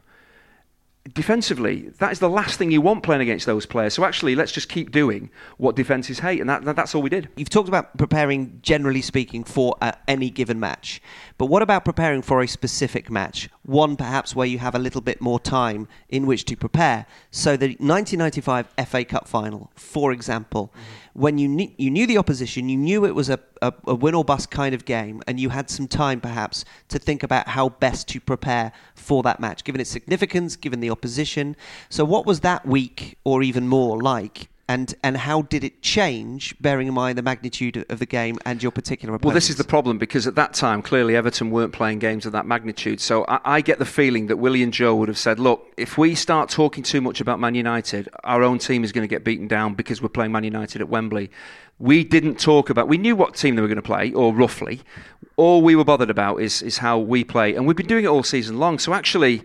defensively, 1.14 1.90
that 2.00 2.12
is 2.12 2.20
the 2.20 2.30
last 2.30 2.58
thing 2.58 2.72
you 2.72 2.82
want 2.82 3.04
playing 3.04 3.22
against 3.22 3.46
those 3.46 3.66
players. 3.66 3.94
So 3.94 4.04
actually, 4.04 4.36
let's 4.36 4.52
just 4.52 4.70
keep 4.70 4.92
doing 4.92 5.30
what 5.58 5.76
defenses 5.76 6.20
hate, 6.20 6.42
and 6.42 6.50
that, 6.50 6.76
that's 6.76 6.96
all 6.96 7.02
we 7.02 7.10
did. 7.10 7.30
You've 7.36 7.50
talked 7.50 7.68
about 7.68 7.98
preparing, 7.98 8.60
generally 8.62 9.02
speaking, 9.02 9.44
for 9.44 9.76
uh, 9.82 9.92
any 10.08 10.30
given 10.30 10.60
match, 10.60 11.02
but 11.38 11.46
what 11.46 11.62
about 11.62 11.86
preparing 11.86 12.22
for 12.22 12.42
a 12.42 12.48
specific 12.48 13.10
match? 13.10 13.50
One 13.64 13.96
perhaps 13.96 14.36
where 14.36 14.48
you 14.48 14.60
have 14.60 14.76
a 14.76 14.80
little 14.80 15.02
bit 15.02 15.22
more 15.22 15.40
time 15.40 15.88
in 16.10 16.26
which 16.26 16.46
to 16.46 16.56
prepare. 16.56 17.06
So 17.30 17.58
the 17.58 17.76
1995 17.80 18.68
FA 18.88 19.06
Cup 19.06 19.28
final, 19.28 19.72
for 19.76 20.12
example. 20.12 20.72
Mm-hmm 20.74 21.05
when 21.16 21.38
you 21.38 21.48
knew, 21.48 21.72
you 21.78 21.90
knew 21.90 22.06
the 22.06 22.18
opposition, 22.18 22.68
you 22.68 22.76
knew 22.76 23.06
it 23.06 23.16
was 23.16 23.30
a, 23.30 23.40
a, 23.62 23.74
a, 23.88 23.96
win 23.96 24.14
or 24.14 24.26
bust 24.26 24.52
kind 24.52 24.76
of 24.76 24.84
game, 24.84 25.22
and 25.28 25.40
you 25.40 25.48
had 25.48 25.70
some 25.70 25.88
time 25.88 26.20
perhaps 26.20 26.66
to 26.90 27.00
think 27.00 27.24
about 27.24 27.48
how 27.48 27.70
best 27.70 28.10
to 28.10 28.20
prepare 28.20 28.74
for 28.96 29.24
that 29.24 29.40
match, 29.40 29.64
given 29.64 29.80
its 29.80 29.90
significance, 29.90 30.58
given 30.58 30.82
the 30.82 30.90
opposition. 30.90 31.56
So, 31.88 32.04
what 32.04 32.26
was 32.26 32.42
that 32.42 32.66
week 32.66 33.18
or 33.24 33.44
even 33.44 33.66
more 33.66 34.02
like 34.02 34.50
and 34.68 34.96
and 35.04 35.16
how 35.16 35.44
did 35.44 35.64
it 35.64 35.82
change, 35.82 36.56
bearing 36.60 36.88
in 36.88 36.94
mind 36.94 37.18
the 37.18 37.22
magnitude 37.22 37.86
of 37.90 38.00
the 38.00 38.06
game 38.06 38.40
and 38.46 38.64
your 38.64 38.72
particular 38.72 39.14
opponents? 39.14 39.26
Well, 39.26 39.34
this 39.36 39.50
is 39.50 39.58
the 39.58 39.64
problem 39.64 39.98
because 39.98 40.26
at 40.26 40.36
that 40.36 40.54
time, 40.54 40.82
clearly 40.82 41.16
Everton 41.16 41.52
weren't 41.52 41.72
playing 41.72 42.00
games 42.00 42.26
of 42.26 42.32
that 42.32 42.48
magnitude. 42.48 43.00
So 43.00 43.26
I, 43.28 43.40
I, 43.46 43.62
get 43.62 43.78
the 43.78 43.86
feeling 43.86 44.28
that 44.28 44.38
Willie 44.38 44.64
and 44.64 44.74
Joe 44.74 44.96
would 44.96 45.08
have 45.08 45.20
said, 45.20 45.40
"Look, 45.40 45.72
if 45.78 45.98
we 45.98 46.16
start 46.16 46.50
talking 46.50 46.84
too 46.84 47.00
much 47.00 47.22
about 47.22 47.40
Man 47.40 47.54
United, 47.54 48.10
our 48.24 48.42
own 48.42 48.58
team 48.58 48.84
is 48.84 48.92
going 48.92 49.04
to 49.04 49.08
get 49.08 49.24
beaten 49.24 49.48
down 49.48 49.76
because 49.76 50.02
we're 50.02 50.10
playing 50.10 50.32
Man 50.32 50.44
United 50.44 50.82
at 50.82 50.90
Wembley." 50.90 51.30
We 51.78 52.04
didn't 52.04 52.40
talk 52.40 52.70
about. 52.70 52.88
We 52.88 52.98
knew 52.98 53.16
what 53.16 53.36
team 53.36 53.56
they 53.56 53.62
were 53.62 53.68
going 53.68 53.76
to 53.76 53.82
play, 53.82 54.14
or 54.14 54.34
roughly. 54.34 54.82
All 55.36 55.62
we 55.62 55.76
were 55.76 55.84
bothered 55.84 56.10
about 56.10 56.38
is 56.38 56.64
is 56.64 56.80
how 56.80 56.98
we 56.98 57.24
play, 57.24 57.54
and 57.54 57.68
we've 57.68 57.78
been 57.78 57.88
doing 57.88 58.06
it 58.06 58.08
all 58.08 58.24
season 58.24 58.58
long. 58.58 58.80
So 58.80 58.94
actually 58.94 59.44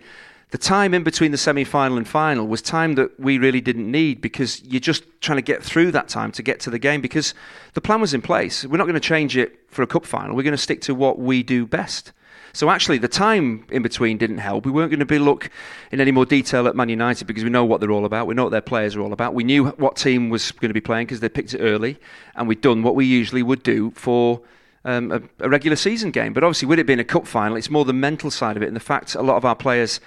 the 0.51 0.57
time 0.57 0.93
in 0.93 1.03
between 1.03 1.31
the 1.31 1.37
semi 1.37 1.63
final 1.63 1.97
and 1.97 2.07
final 2.07 2.45
was 2.45 2.61
time 2.61 2.95
that 2.95 3.17
we 3.17 3.37
really 3.37 3.61
didn't 3.61 3.89
need 3.89 4.19
because 4.19 4.61
you're 4.63 4.81
just 4.81 5.03
trying 5.21 5.37
to 5.37 5.41
get 5.41 5.63
through 5.63 5.91
that 5.91 6.09
time 6.09 6.31
to 6.33 6.43
get 6.43 6.59
to 6.61 6.69
the 6.69 6.77
game 6.77 6.99
because 6.99 7.33
the 7.73 7.81
plan 7.81 8.01
was 8.01 8.13
in 8.13 8.21
place. 8.21 8.65
We're 8.65 8.77
not 8.77 8.83
going 8.83 8.95
to 8.95 8.99
change 8.99 9.37
it 9.37 9.59
for 9.69 9.81
a 9.81 9.87
cup 9.87 10.05
final. 10.05 10.35
We're 10.35 10.43
going 10.43 10.51
to 10.51 10.57
stick 10.57 10.81
to 10.81 10.95
what 10.95 11.17
we 11.17 11.41
do 11.41 11.65
best. 11.65 12.11
So 12.53 12.69
actually, 12.69 12.97
the 12.97 13.07
time 13.07 13.65
in 13.71 13.81
between 13.81 14.17
didn't 14.17 14.39
help. 14.39 14.65
We 14.65 14.71
weren't 14.71 14.91
going 14.91 14.99
to 14.99 15.05
be 15.05 15.19
look 15.19 15.49
in 15.89 16.01
any 16.01 16.11
more 16.11 16.25
detail 16.25 16.67
at 16.67 16.75
Man 16.75 16.89
United 16.89 17.25
because 17.25 17.45
we 17.45 17.49
know 17.49 17.63
what 17.63 17.79
they're 17.79 17.91
all 17.91 18.03
about. 18.03 18.27
We 18.27 18.35
know 18.35 18.43
what 18.43 18.49
their 18.49 18.59
players 18.59 18.93
are 18.97 19.01
all 19.01 19.13
about. 19.13 19.33
We 19.33 19.45
knew 19.45 19.67
what 19.67 19.95
team 19.95 20.29
was 20.29 20.51
going 20.51 20.69
to 20.69 20.73
be 20.73 20.81
playing 20.81 21.05
because 21.07 21.21
they 21.21 21.29
picked 21.29 21.53
it 21.53 21.59
early, 21.59 21.97
and 22.35 22.49
we'd 22.49 22.59
done 22.59 22.83
what 22.83 22.95
we 22.95 23.05
usually 23.05 23.41
would 23.41 23.63
do 23.63 23.91
for 23.91 24.41
um, 24.83 25.13
a, 25.13 25.21
a 25.45 25.47
regular 25.47 25.77
season 25.77 26.11
game. 26.11 26.33
But 26.33 26.43
obviously, 26.43 26.67
with 26.67 26.77
it 26.77 26.87
being 26.87 26.99
a 26.99 27.05
cup 27.05 27.25
final, 27.25 27.55
it's 27.55 27.69
more 27.69 27.85
the 27.85 27.93
mental 27.93 28.29
side 28.29 28.57
of 28.57 28.63
it 28.63 28.67
and 28.67 28.75
the 28.75 28.81
fact 28.81 29.15
a 29.15 29.21
lot 29.21 29.37
of 29.37 29.45
our 29.45 29.55
players 29.55 30.01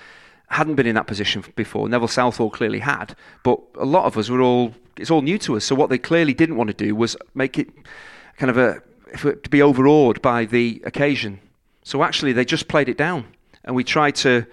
hadn't 0.54 0.76
been 0.76 0.86
in 0.86 0.94
that 0.94 1.06
position 1.06 1.44
before. 1.56 1.88
Neville 1.88 2.08
Southall 2.08 2.50
clearly 2.50 2.78
had, 2.78 3.16
but 3.42 3.60
a 3.74 3.84
lot 3.84 4.04
of 4.04 4.16
us 4.16 4.28
were 4.28 4.40
all. 4.40 4.74
It's 4.96 5.10
all 5.10 5.22
new 5.22 5.38
to 5.38 5.56
us. 5.56 5.64
So 5.64 5.74
what 5.74 5.90
they 5.90 5.98
clearly 5.98 6.34
didn't 6.34 6.56
want 6.56 6.68
to 6.68 6.74
do 6.74 6.94
was 6.94 7.16
make 7.34 7.58
it 7.58 7.68
kind 8.36 8.50
of 8.50 8.56
a 8.56 8.80
to 9.18 9.50
be 9.50 9.62
overawed 9.62 10.22
by 10.22 10.44
the 10.44 10.82
occasion. 10.84 11.40
So 11.82 12.02
actually, 12.02 12.32
they 12.32 12.44
just 12.44 12.68
played 12.68 12.88
it 12.88 12.96
down, 12.96 13.26
and 13.64 13.74
we 13.76 13.84
tried 13.84 14.14
to. 14.16 14.46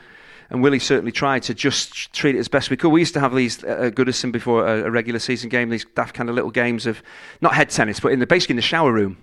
And 0.50 0.62
Willie 0.62 0.80
certainly 0.80 1.14
tried 1.14 1.44
to 1.44 1.54
just 1.54 2.12
treat 2.12 2.36
it 2.36 2.40
as 2.40 2.50
best 2.50 2.70
we 2.70 2.76
could. 2.76 2.90
We 2.90 3.00
used 3.00 3.14
to 3.14 3.22
have 3.22 3.34
these 3.34 3.64
uh, 3.64 3.90
Goodison 3.94 4.34
before 4.34 4.68
a, 4.68 4.84
a, 4.84 4.92
regular 4.92 5.18
season 5.18 5.50
game, 5.50 5.70
these 5.70 5.86
daft 5.96 6.14
kind 6.14 6.28
of 6.28 6.36
little 6.36 6.52
games 6.52 6.86
of 6.86 7.02
not 7.40 7.54
head 7.54 7.70
tennis, 7.70 8.02
but 8.02 8.12
in 8.12 8.20
the 8.20 8.28
basically 8.28 8.54
in 8.54 8.58
the 8.58 8.62
shower 8.62 8.92
room. 8.92 9.16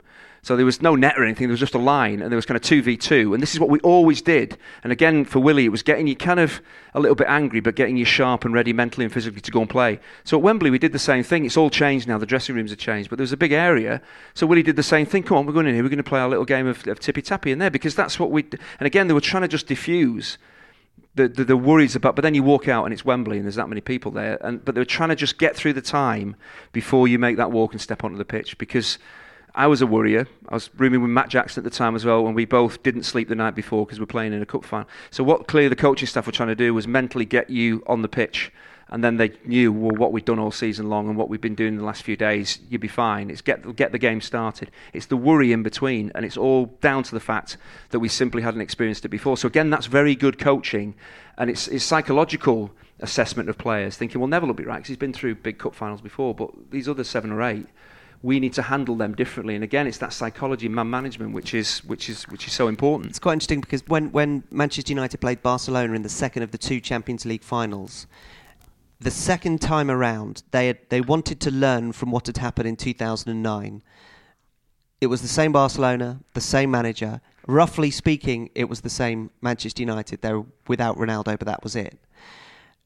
So 0.43 0.57
there 0.57 0.65
was 0.65 0.81
no 0.81 0.95
net 0.95 1.19
or 1.19 1.25
anything, 1.25 1.49
there 1.49 1.53
was 1.53 1.61
just 1.61 1.75
a 1.75 1.79
line, 1.79 2.23
and 2.23 2.31
there 2.31 2.37
was 2.37 2.47
kind 2.47 2.57
of 2.57 2.63
2v2. 2.63 3.35
And 3.35 3.43
this 3.43 3.55
is 3.55 3.61
what 3.61 3.71
we 3.71 3.81
always 3.81 4.23
did. 4.23 4.57
And 4.85 4.93
again, 4.93 5.25
for 5.25 5.41
Willie, 5.41 5.65
it 5.65 5.71
was 5.71 5.83
getting 5.83 6.07
you 6.07 6.17
kind 6.17 6.41
of 6.41 6.63
a 6.95 7.01
little 7.01 7.17
bit 7.17 7.27
angry, 7.29 7.61
but 7.61 7.75
getting 7.75 7.97
you 7.97 8.05
sharp 8.05 8.45
and 8.45 8.55
ready 8.55 8.73
mentally 8.73 9.05
and 9.05 9.13
physically 9.13 9.41
to 9.41 9.51
go 9.51 9.61
and 9.61 9.71
play. 9.71 10.01
So 10.25 10.37
at 10.37 10.43
Wembley, 10.43 10.71
we 10.71 10.79
did 10.79 10.93
the 10.93 10.99
same 10.99 11.23
thing. 11.23 11.45
It's 11.45 11.57
all 11.57 11.71
changed 11.71 12.09
now, 12.09 12.19
the 12.19 12.27
dressing 12.27 12.55
rooms 12.55 12.71
have 12.71 12.79
changed, 12.79 13.11
but 13.11 13.17
there 13.17 13.25
was 13.25 13.33
a 13.33 13.37
big 13.37 13.53
area. 13.53 14.01
So 14.35 14.47
Willie 14.47 14.63
did 14.63 14.77
the 14.77 14.83
same 14.83 15.07
thing. 15.07 15.23
Come 15.23 15.39
on, 15.39 15.47
we're 15.47 15.53
going 15.53 15.67
in 15.67 15.75
here, 15.75 15.83
we're 15.83 15.91
going 15.91 15.99
to 15.99 16.05
play 16.05 16.21
our 16.21 16.29
little 16.29 16.45
game 16.45 16.67
of, 16.67 16.87
of 16.87 17.01
tippy 17.01 17.23
tappy 17.23 17.51
in 17.51 17.59
there, 17.59 17.71
because 17.71 17.95
that's 17.95 18.19
what 18.19 18.31
we. 18.31 18.45
And 18.79 18.87
again, 18.87 19.09
they 19.09 19.15
were 19.15 19.21
trying 19.21 19.43
to 19.43 19.49
just 19.49 19.67
diffuse. 19.67 20.39
The, 21.15 21.27
the, 21.27 21.45
the, 21.45 21.57
worries 21.57 21.97
about, 21.97 22.15
but 22.15 22.23
then 22.23 22.35
you 22.35 22.45
walk 22.45 22.69
out 22.69 22.85
and 22.85 22.93
it's 22.93 23.05
Wembley 23.05 23.39
and 23.39 23.45
there's 23.45 23.57
that 23.57 23.69
many 23.69 23.81
people 23.81 24.13
there. 24.13 24.39
And 24.41 24.65
but 24.65 24.77
they 24.77 24.81
were 24.81 24.85
trying 24.85 25.09
to 25.09 25.17
just 25.17 25.37
get 25.37 25.57
through 25.57 25.73
the 25.73 25.83
time 25.83 26.37
before 26.71 27.09
you 27.09 27.19
make 27.19 27.39
that 27.39 27.51
walk 27.51 27.73
and 27.73 27.81
step 27.81 28.05
onto 28.05 28.17
the 28.17 28.25
pitch 28.25 28.57
because 28.57 28.99
I 29.55 29.67
was 29.67 29.83
a 29.83 29.87
worrier. 29.87 30.27
I 30.49 30.55
was 30.55 30.71
rooming 30.77 31.03
with 31.03 31.11
Matt 31.11 31.29
Jackson 31.29 31.61
at 31.61 31.65
the 31.71 31.77
time 31.77 31.97
as 31.97 32.05
well, 32.05 32.27
and 32.27 32.35
we 32.35 32.45
both 32.45 32.83
didn't 32.83 33.05
sleep 33.05 33.29
the 33.29 33.35
night 33.35 33.55
before 33.55 33.85
because 33.87 33.99
we 33.99 34.03
we're 34.03 34.09
playing 34.09 34.33
in 34.33 34.43
a 34.43 34.47
cup 34.47 34.65
final. 34.65 34.89
So 35.11 35.25
what 35.25 35.47
clearly 35.49 35.69
the 35.69 35.77
coaching 35.77 36.07
staff 36.07 36.27
were 36.27 36.33
trying 36.33 36.51
to 36.51 36.55
do 36.55 36.75
was 36.75 36.87
mentally 36.87 37.25
get 37.25 37.51
you 37.51 37.83
on 37.87 38.03
the 38.03 38.09
pitch, 38.09 38.53
and 38.89 39.03
then 39.03 39.17
they 39.17 39.33
knew 39.45 39.73
well 39.73 39.97
what 39.97 40.13
we'd 40.13 40.25
done 40.25 40.39
all 40.39 40.51
season 40.51 40.89
long 40.89 41.09
and 41.09 41.17
what 41.17 41.29
we've 41.29 41.41
been 41.41 41.55
doing 41.55 41.77
the 41.77 41.85
last 41.85 42.03
few 42.03 42.17
days. 42.17 42.59
You'd 42.69 42.81
be 42.81 42.89
fine. 42.89 43.31
It's 43.31 43.41
get 43.41 43.75
get 43.77 43.93
the 43.93 43.99
game 43.99 44.21
started. 44.21 44.71
It's 44.93 45.07
the 45.07 45.17
worry 45.17 45.53
in 45.53 45.63
between, 45.63 46.13
and 46.15 46.25
it's 46.25 46.37
all 46.37 46.67
down 46.81 47.03
to 47.05 47.13
the 47.13 47.21
fact 47.21 47.57
that 47.91 48.01
we 48.01 48.09
simply 48.09 48.43
hadn't 48.43 48.61
experienced 48.61 49.05
it 49.05 49.09
before. 49.09 49.37
So 49.37 49.49
again, 49.49 49.71
that's 49.71 49.87
very 49.87 50.15
good 50.15 50.39
coaching, 50.39 50.95
and 51.37 51.51
it's, 51.51 51.69
it's 51.69 51.85
psychological 51.85 52.71
assessment 53.01 53.49
of 53.49 53.57
players, 53.57 53.97
thinking, 53.97 54.21
well, 54.21 54.29
Neville 54.29 54.49
will 54.49 54.55
be 54.55 54.65
right 54.65 54.77
because 54.77 54.89
he's 54.89 54.97
been 54.97 55.13
through 55.13 55.37
big 55.37 55.59
cup 55.59 55.75
finals 55.75 56.01
before, 56.01 56.35
but 56.35 56.51
these 56.71 56.89
other 56.89 57.05
seven 57.05 57.31
or 57.31 57.43
eight 57.43 57.67
we 58.23 58.41
need 58.41 58.53
to 58.55 58.63
handle 58.63 58.97
them 58.97 59.15
differently. 59.15 59.55
And 59.55 59.63
again, 59.63 59.87
it's 59.87 59.99
that 59.99 60.13
psychology, 60.13 60.67
and 60.67 60.75
man 60.75 60.91
management, 60.91 61.33
which 61.33 61.55
is 61.55 61.79
which 61.85 62.09
is 62.09 62.25
which 62.25 62.47
is 62.47 62.53
so 62.53 62.69
important. 62.69 63.11
It's 63.11 63.19
quite 63.19 63.35
interesting 63.35 63.61
because 63.61 63.87
when 63.87 64.11
when 64.13 64.43
Manchester 64.51 64.93
United 64.93 65.19
played 65.19 65.43
Barcelona 65.43 65.93
in 65.95 66.03
the 66.03 66.09
second 66.09 66.43
of 66.43 66.51
the 66.51 66.59
two 66.59 66.81
Champions 66.81 67.25
League 67.25 67.45
finals, 67.45 68.07
the 69.01 69.11
second 69.11 69.61
time 69.61 69.91
around, 69.91 70.43
they 70.51 70.67
had, 70.67 70.79
they 70.89 71.01
wanted 71.01 71.41
to 71.41 71.51
learn 71.51 71.93
from 71.93 72.11
what 72.11 72.27
had 72.27 72.39
happened 72.39 72.69
in 72.69 72.77
2009. 72.77 73.83
It 75.01 75.07
was 75.07 75.23
the 75.23 75.29
same 75.29 75.53
Barcelona, 75.53 76.21
the 76.35 76.41
same 76.41 76.71
manager. 76.73 77.21
Roughly 77.47 77.93
speaking, 77.93 78.51
it 78.57 78.69
was 78.69 78.81
the 78.81 78.91
same 78.91 79.31
Manchester 79.41 79.83
United. 79.83 80.23
They 80.23 80.33
were 80.33 80.47
without 80.67 80.97
Ronaldo, 80.97 81.39
but 81.39 81.47
that 81.47 81.63
was 81.63 81.77
it. 81.77 81.99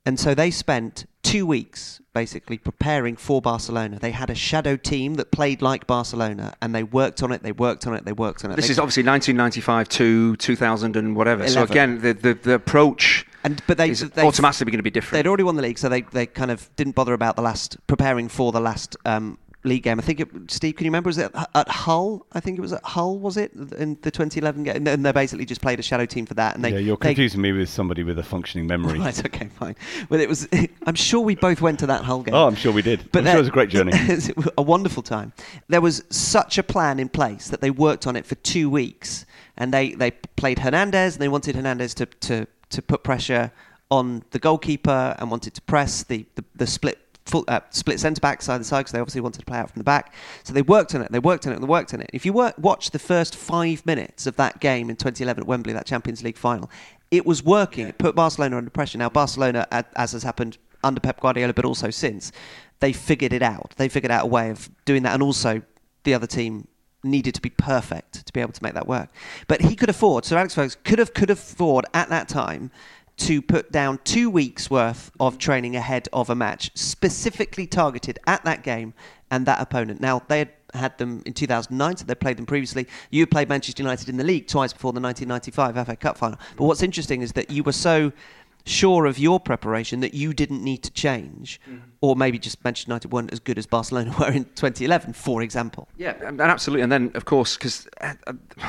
And 0.04 0.20
so 0.20 0.34
they 0.34 0.50
spent 0.50 1.06
two 1.32 1.46
weeks 1.46 2.00
basically 2.12 2.58
preparing 2.58 3.16
for 3.16 3.40
Barcelona. 3.40 3.98
They 3.98 4.10
had 4.10 4.28
a 4.28 4.34
shadow 4.34 4.76
team 4.76 5.14
that 5.14 5.30
played 5.30 5.62
like 5.62 5.86
Barcelona, 5.86 6.54
and 6.60 6.74
they 6.74 6.82
worked 6.82 7.22
on 7.22 7.32
it. 7.32 7.42
They 7.42 7.52
worked 7.52 7.86
on 7.86 7.94
it. 7.94 8.04
They 8.04 8.12
worked 8.12 8.44
on 8.44 8.50
it. 8.50 8.56
This 8.56 8.66
they 8.66 8.72
is 8.72 8.78
obviously 8.78 9.04
1995 9.04 9.88
to 9.88 10.36
2000 10.36 10.96
and 10.96 11.16
whatever. 11.16 11.42
11. 11.44 11.54
So 11.54 11.62
again, 11.62 12.00
the, 12.00 12.12
the, 12.12 12.34
the 12.34 12.54
approach. 12.54 13.26
And 13.44 13.62
but 13.66 13.78
they, 13.78 13.90
is 13.90 14.08
they, 14.10 14.22
automatically 14.22 14.70
going 14.70 14.78
to 14.78 14.82
be 14.82 14.90
different. 14.90 15.24
They'd 15.24 15.28
already 15.28 15.42
won 15.42 15.56
the 15.56 15.62
league, 15.62 15.78
so 15.78 15.88
they, 15.88 16.02
they 16.02 16.26
kind 16.26 16.50
of 16.50 16.68
didn't 16.76 16.94
bother 16.94 17.14
about 17.14 17.36
the 17.36 17.42
last 17.42 17.78
preparing 17.86 18.28
for 18.28 18.52
the 18.52 18.60
last 18.60 18.96
um, 19.06 19.38
league 19.64 19.82
game. 19.82 19.98
I 19.98 20.02
think 20.02 20.20
it, 20.20 20.28
Steve, 20.48 20.76
can 20.76 20.84
you 20.84 20.90
remember? 20.90 21.08
Was 21.08 21.18
it 21.18 21.30
at 21.54 21.68
Hull? 21.68 22.26
I 22.32 22.40
think 22.40 22.58
it 22.58 22.60
was 22.60 22.72
at 22.72 22.82
Hull. 22.84 23.18
Was 23.18 23.36
it 23.36 23.52
in 23.52 23.98
the 24.02 24.10
2011 24.10 24.64
game? 24.64 24.86
And 24.86 25.04
they 25.04 25.12
basically 25.12 25.44
just 25.44 25.60
played 25.60 25.78
a 25.78 25.82
shadow 25.82 26.06
team 26.06 26.26
for 26.26 26.34
that. 26.34 26.54
And 26.54 26.64
they, 26.64 26.72
yeah, 26.72 26.78
you're 26.78 26.96
confusing 26.96 27.40
me 27.40 27.52
with 27.52 27.68
somebody 27.68 28.02
with 28.02 28.18
a 28.18 28.22
functioning 28.22 28.66
memory. 28.66 28.98
right. 28.98 29.26
Okay. 29.26 29.48
Fine. 29.58 29.76
Well, 30.08 30.20
it 30.20 30.28
was. 30.28 30.48
I'm 30.86 30.94
sure 30.94 31.20
we 31.20 31.34
both 31.34 31.60
went 31.60 31.78
to 31.80 31.86
that 31.86 32.04
Hull 32.04 32.22
game. 32.22 32.34
Oh, 32.34 32.46
I'm 32.46 32.54
sure 32.54 32.72
we 32.72 32.82
did. 32.82 33.10
But 33.12 33.20
I'm 33.20 33.26
sure 33.26 33.36
it 33.36 33.38
was 33.40 33.48
a 33.48 33.52
great 33.52 33.70
journey. 33.70 33.92
a 34.58 34.62
wonderful 34.62 35.02
time. 35.02 35.32
There 35.68 35.80
was 35.80 36.04
such 36.10 36.58
a 36.58 36.62
plan 36.62 36.98
in 36.98 37.08
place 37.08 37.48
that 37.48 37.60
they 37.60 37.70
worked 37.70 38.06
on 38.06 38.16
it 38.16 38.26
for 38.26 38.34
two 38.36 38.68
weeks, 38.68 39.26
and 39.56 39.72
they 39.72 39.92
they 39.92 40.10
played 40.10 40.58
Hernandez, 40.58 41.14
and 41.14 41.22
they 41.22 41.28
wanted 41.28 41.56
Hernandez 41.56 41.94
to 41.94 42.06
to 42.06 42.46
to 42.70 42.82
put 42.82 43.02
pressure 43.04 43.52
on 43.90 44.24
the 44.30 44.38
goalkeeper 44.38 45.14
and 45.18 45.30
wanted 45.30 45.52
to 45.52 45.60
press 45.60 46.02
the, 46.04 46.24
the, 46.34 46.42
the 46.54 46.66
split 46.66 46.98
full, 47.26 47.44
uh, 47.48 47.60
split 47.70 48.00
centre 48.00 48.20
back 48.20 48.42
side 48.42 48.58
to 48.58 48.64
side 48.64 48.80
because 48.80 48.92
they 48.92 49.00
obviously 49.00 49.20
wanted 49.20 49.38
to 49.40 49.44
play 49.44 49.58
out 49.58 49.70
from 49.70 49.80
the 49.80 49.84
back. 49.84 50.14
So 50.44 50.52
they 50.52 50.62
worked 50.62 50.94
on 50.94 51.02
it, 51.02 51.12
they 51.12 51.18
worked 51.18 51.46
on 51.46 51.52
it, 51.52 51.56
and 51.56 51.64
they 51.64 51.68
worked 51.68 51.94
on 51.94 52.00
it. 52.00 52.10
If 52.12 52.26
you 52.26 52.32
work, 52.32 52.54
watch 52.58 52.90
the 52.90 52.98
first 52.98 53.36
five 53.36 53.84
minutes 53.86 54.26
of 54.26 54.36
that 54.36 54.60
game 54.60 54.90
in 54.90 54.96
2011 54.96 55.42
at 55.42 55.46
Wembley, 55.46 55.72
that 55.72 55.86
Champions 55.86 56.22
League 56.22 56.38
final, 56.38 56.70
it 57.10 57.26
was 57.26 57.42
working. 57.42 57.86
It 57.86 57.98
put 57.98 58.14
Barcelona 58.14 58.56
under 58.56 58.70
pressure. 58.70 58.98
Now, 58.98 59.10
Barcelona, 59.10 59.66
as 59.70 60.12
has 60.12 60.22
happened 60.22 60.58
under 60.82 61.00
Pep 61.00 61.20
Guardiola, 61.20 61.52
but 61.52 61.64
also 61.64 61.90
since, 61.90 62.32
they 62.80 62.92
figured 62.92 63.32
it 63.32 63.42
out. 63.42 63.74
They 63.76 63.88
figured 63.88 64.10
out 64.10 64.24
a 64.24 64.28
way 64.28 64.50
of 64.50 64.70
doing 64.84 65.02
that, 65.04 65.14
and 65.14 65.22
also 65.22 65.62
the 66.04 66.14
other 66.14 66.26
team 66.26 66.66
needed 67.04 67.34
to 67.34 67.40
be 67.40 67.50
perfect 67.50 68.24
to 68.26 68.32
be 68.32 68.40
able 68.40 68.52
to 68.52 68.62
make 68.62 68.74
that 68.74 68.86
work. 68.86 69.08
But 69.48 69.60
he 69.60 69.74
could 69.74 69.88
afford, 69.88 70.24
so 70.24 70.36
Alex 70.36 70.54
Ferguson 70.54 70.80
could 70.84 70.98
have 70.98 71.14
could 71.14 71.30
afford 71.30 71.84
at 71.94 72.08
that 72.10 72.28
time 72.28 72.70
to 73.18 73.42
put 73.42 73.70
down 73.70 74.00
two 74.04 74.30
weeks 74.30 74.70
worth 74.70 75.10
of 75.20 75.38
training 75.38 75.76
ahead 75.76 76.08
of 76.12 76.30
a 76.30 76.34
match, 76.34 76.70
specifically 76.74 77.66
targeted 77.66 78.18
at 78.26 78.44
that 78.44 78.62
game 78.62 78.94
and 79.30 79.46
that 79.46 79.60
opponent. 79.60 80.00
Now, 80.00 80.22
they 80.28 80.40
had 80.40 80.52
had 80.74 80.96
them 80.98 81.22
in 81.26 81.34
2009, 81.34 81.96
so 81.98 82.04
they 82.04 82.14
played 82.14 82.36
them 82.36 82.46
previously. 82.46 82.86
You 83.10 83.26
played 83.26 83.48
Manchester 83.48 83.82
United 83.82 84.08
in 84.08 84.16
the 84.16 84.24
league 84.24 84.46
twice 84.46 84.72
before 84.72 84.92
the 84.92 85.00
1995 85.00 85.86
FA 85.86 85.96
Cup 85.96 86.16
final. 86.16 86.38
But 86.56 86.64
what's 86.64 86.82
interesting 86.82 87.22
is 87.22 87.32
that 87.32 87.50
you 87.50 87.62
were 87.62 87.72
so 87.72 88.12
sure 88.64 89.06
of 89.06 89.18
your 89.18 89.40
preparation 89.40 90.00
that 90.00 90.14
you 90.14 90.32
didn't 90.32 90.62
need 90.62 90.82
to 90.84 90.90
change, 90.92 91.60
mm-hmm. 91.68 91.80
or 92.00 92.16
maybe 92.16 92.38
just 92.38 92.62
Manchester 92.64 92.90
United 92.90 93.12
weren't 93.12 93.32
as 93.32 93.40
good 93.40 93.58
as 93.58 93.66
Barcelona 93.66 94.14
were 94.18 94.30
in 94.30 94.44
2011, 94.44 95.12
for 95.12 95.42
example. 95.42 95.88
Yeah, 95.96 96.14
and 96.24 96.40
absolutely. 96.40 96.82
And 96.82 96.92
then, 96.92 97.10
of 97.14 97.24
course, 97.24 97.56
because 97.56 97.88
at, 98.00 98.18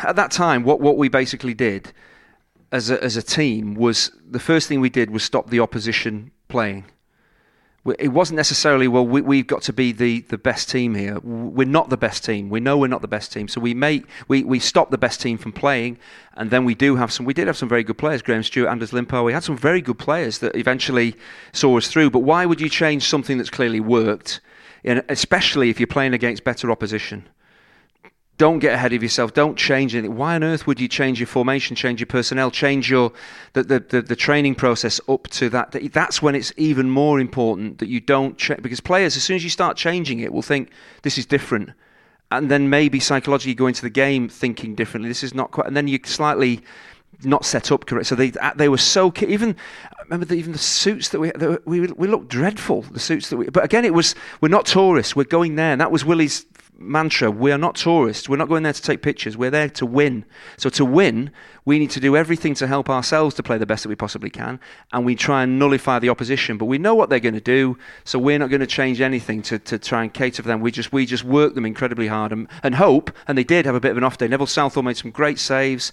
at 0.04 0.16
that 0.16 0.32
time, 0.32 0.64
what, 0.64 0.80
what 0.80 0.98
we 0.98 1.10
basically 1.10 1.54
did 1.54 1.94
as 2.74 2.90
a, 2.90 3.02
as 3.04 3.16
a 3.16 3.22
team 3.22 3.76
was 3.76 4.12
the 4.30 4.40
first 4.40 4.68
thing 4.68 4.82
we 4.82 4.90
did 4.90 5.12
was 5.12 5.24
stop 5.24 5.52
the 5.52 5.60
opposition 5.60 6.32
playing. 6.50 6.86
It 8.00 8.14
wasn't 8.14 8.38
necessarily 8.38 8.88
well. 8.88 9.06
We, 9.06 9.22
we've 9.22 9.46
got 9.46 9.62
to 9.64 9.74
be 9.74 9.92
the, 9.92 10.22
the 10.22 10.38
best 10.38 10.70
team 10.70 10.96
here. 10.96 11.20
We're 11.20 11.68
not 11.68 11.90
the 11.90 11.98
best 11.98 12.24
team. 12.24 12.50
We 12.50 12.62
know 12.62 12.78
we're 12.78 12.88
not 12.88 13.02
the 13.02 13.10
best 13.10 13.34
team. 13.34 13.50
So 13.50 13.60
we 13.60 13.74
make 13.74 14.06
we, 14.30 14.44
we 14.44 14.60
stop 14.60 14.90
the 14.90 14.98
best 14.98 15.22
team 15.22 15.38
from 15.38 15.52
playing, 15.52 16.00
and 16.36 16.50
then 16.50 16.64
we 16.64 16.76
do 16.76 16.96
have 16.96 17.12
some. 17.12 17.26
We 17.26 17.34
did 17.34 17.48
have 17.48 17.58
some 17.58 17.68
very 17.68 17.84
good 17.84 17.98
players. 17.98 18.22
Graham 18.22 18.42
Stuart, 18.42 18.70
Anders 18.70 18.92
Limpar. 18.92 19.24
We 19.24 19.34
had 19.34 19.44
some 19.44 19.58
very 19.58 19.82
good 19.82 20.00
players 20.00 20.40
that 20.40 20.56
eventually 20.56 21.16
saw 21.52 21.78
us 21.78 21.90
through. 21.90 22.10
But 22.10 22.20
why 22.20 22.46
would 22.46 22.62
you 22.62 22.70
change 22.70 23.04
something 23.04 23.38
that's 23.38 23.50
clearly 23.50 23.82
worked, 23.82 24.40
especially 24.86 25.70
if 25.70 25.78
you're 25.78 25.88
playing 25.88 26.14
against 26.14 26.46
better 26.46 26.72
opposition? 26.72 27.28
Don't 28.38 28.60
get 28.60 28.74
ahead 28.74 28.94
of 28.94 29.04
yourself. 29.04 29.34
Don't 29.34 29.58
change 29.58 29.94
anything. 29.94 30.16
Why 30.16 30.36
on 30.36 30.44
earth 30.44 30.66
would 30.66 30.80
you 30.80 30.88
change 30.88 31.20
your 31.20 31.28
formation, 31.28 31.76
change 31.76 32.00
your 32.00 32.08
personnel, 32.08 32.50
change 32.50 32.90
your 32.90 33.12
the 33.54 33.64
the, 33.64 33.80
the, 33.80 34.02
the 34.02 34.16
training 34.16 34.56
process 34.56 35.00
up 35.08 35.28
to 35.30 35.50
that? 35.50 35.72
That's 35.94 36.22
when 36.22 36.34
it's 36.36 36.52
even 36.58 36.90
more 36.90 37.20
important 37.20 37.78
that 37.78 37.90
you 37.90 38.00
don't 38.00 38.38
check 38.38 38.62
because 38.62 38.80
players, 38.80 39.16
as 39.16 39.24
soon 39.24 39.36
as 39.36 39.44
you 39.44 39.50
start 39.50 39.78
changing 39.78 40.20
it, 40.20 40.34
will 40.34 40.42
think 40.42 40.72
this 41.04 41.18
is 41.18 41.26
different, 41.26 41.72
and 42.32 42.50
then 42.50 42.70
maybe 42.70 43.00
psychologically 43.00 43.54
go 43.54 43.68
into 43.68 43.84
the 43.84 43.90
game 43.90 44.28
thinking 44.28 44.74
differently. 44.74 45.10
This 45.10 45.24
is 45.24 45.36
not 45.36 45.52
quite, 45.52 45.68
and 45.68 45.78
then 45.78 45.88
you're 45.88 46.00
slightly 46.04 46.62
not 47.24 47.46
set 47.46 47.72
up 47.72 47.86
correct. 47.86 48.08
So 48.08 48.16
they 48.16 48.32
they 48.56 48.70
were 48.70 48.78
so 48.78 49.14
even 49.22 49.56
remember 50.10 50.34
even 50.34 50.52
the 50.52 50.58
suits 50.58 51.10
that 51.10 51.20
we 51.20 51.32
that 51.32 51.66
we 51.68 51.82
we 51.82 52.08
looked 52.08 52.30
dreadful. 52.30 52.82
The 52.82 53.00
suits 53.00 53.30
that 53.30 53.38
we 53.38 53.50
but 53.50 53.64
again 53.64 53.86
it 53.86 53.94
was 53.94 54.16
we're 54.42 54.50
not 54.50 54.66
tourists. 54.66 55.16
We're 55.16 55.24
going 55.26 55.56
there, 55.56 55.72
and 55.72 55.82
that 55.82 55.92
was 55.92 56.04
Willie's 56.04 56.46
mantra. 56.84 57.32
We 57.32 57.52
are 57.52 57.58
not 57.58 57.76
tourists. 57.76 58.28
We're 58.28 58.38
not 58.38 58.50
going 58.50 58.64
there 58.64 58.74
to 58.74 58.82
take 58.82 59.02
pictures. 59.02 59.38
We're 59.38 59.50
there 59.50 59.70
to 59.70 59.86
win. 59.86 60.26
So 60.58 60.70
to 60.72 60.86
win, 60.86 61.32
we 61.66 61.80
need 61.80 61.92
to 61.92 62.00
do 62.00 62.16
everything 62.16 62.54
to 62.56 62.68
help 62.68 62.90
ourselves 62.90 63.36
to 63.36 63.44
play 63.44 63.58
the 63.58 63.66
best 63.66 63.84
that 63.84 63.90
we 63.90 63.96
possibly 63.96 64.30
can, 64.30 64.60
and 64.92 65.06
we 65.06 65.16
try 65.16 65.44
and 65.44 65.58
nullify 65.58 66.00
the 66.00 66.10
opposition. 66.10 66.58
But 66.58 66.66
we 66.66 66.78
know 66.78 66.94
what 66.94 67.10
they're 67.10 67.20
going 67.20 67.34
to 67.36 67.42
do, 67.42 67.78
so 68.04 68.20
we're 68.20 68.40
not 68.40 68.50
going 68.50 68.62
to 68.62 68.68
change 68.68 69.02
anything 69.02 69.42
to, 69.44 69.60
to 69.60 69.80
try 69.80 70.04
and 70.04 70.14
cater 70.14 70.42
for 70.42 70.48
them. 70.48 70.62
We 70.62 70.72
just 70.72 70.92
we 70.92 71.06
just 71.06 71.24
work 71.24 71.56
them 71.56 71.66
incredibly 71.66 72.08
hard 72.08 72.32
and, 72.32 72.48
and 72.64 72.76
hope. 72.76 73.12
And 73.28 73.38
they 73.38 73.44
did 73.44 73.66
have 73.66 73.76
a 73.76 73.80
bit 73.80 73.92
of 73.92 73.98
an 73.98 74.04
off 74.04 74.18
day. 74.18 74.28
Neville 74.28 74.48
Southall 74.48 74.84
made 74.84 74.98
some 74.98 75.12
great 75.12 75.40
saves. 75.40 75.92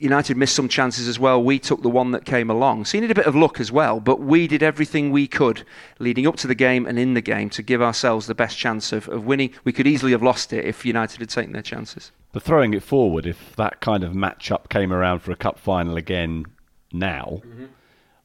United 0.00 0.36
missed 0.36 0.56
some 0.56 0.68
chances 0.68 1.06
as 1.06 1.18
well. 1.18 1.42
We 1.42 1.58
took 1.58 1.82
the 1.82 1.90
one 1.90 2.10
that 2.12 2.24
came 2.24 2.48
along. 2.48 2.86
So 2.86 2.96
you 2.96 3.02
need 3.02 3.10
a 3.10 3.14
bit 3.14 3.26
of 3.26 3.36
luck 3.36 3.60
as 3.60 3.70
well. 3.70 4.00
But 4.00 4.18
we 4.18 4.46
did 4.46 4.62
everything 4.62 5.10
we 5.10 5.28
could 5.28 5.62
leading 5.98 6.26
up 6.26 6.36
to 6.36 6.46
the 6.46 6.54
game 6.54 6.86
and 6.86 6.98
in 6.98 7.12
the 7.12 7.20
game 7.20 7.50
to 7.50 7.62
give 7.62 7.82
ourselves 7.82 8.26
the 8.26 8.34
best 8.34 8.56
chance 8.56 8.92
of, 8.92 9.08
of 9.08 9.26
winning. 9.26 9.50
We 9.62 9.72
could 9.74 9.86
easily 9.86 10.12
have 10.12 10.22
lost 10.22 10.54
it 10.54 10.64
if 10.64 10.86
United 10.86 11.20
had 11.20 11.28
taken 11.28 11.52
their 11.52 11.62
chances. 11.62 12.12
But 12.32 12.42
throwing 12.42 12.72
it 12.72 12.82
forward, 12.82 13.26
if 13.26 13.54
that 13.56 13.80
kind 13.82 14.02
of 14.02 14.14
match-up 14.14 14.70
came 14.70 14.90
around 14.90 15.20
for 15.20 15.32
a 15.32 15.36
cup 15.36 15.58
final 15.58 15.98
again 15.98 16.46
now, 16.92 17.42
mm-hmm. 17.44 17.66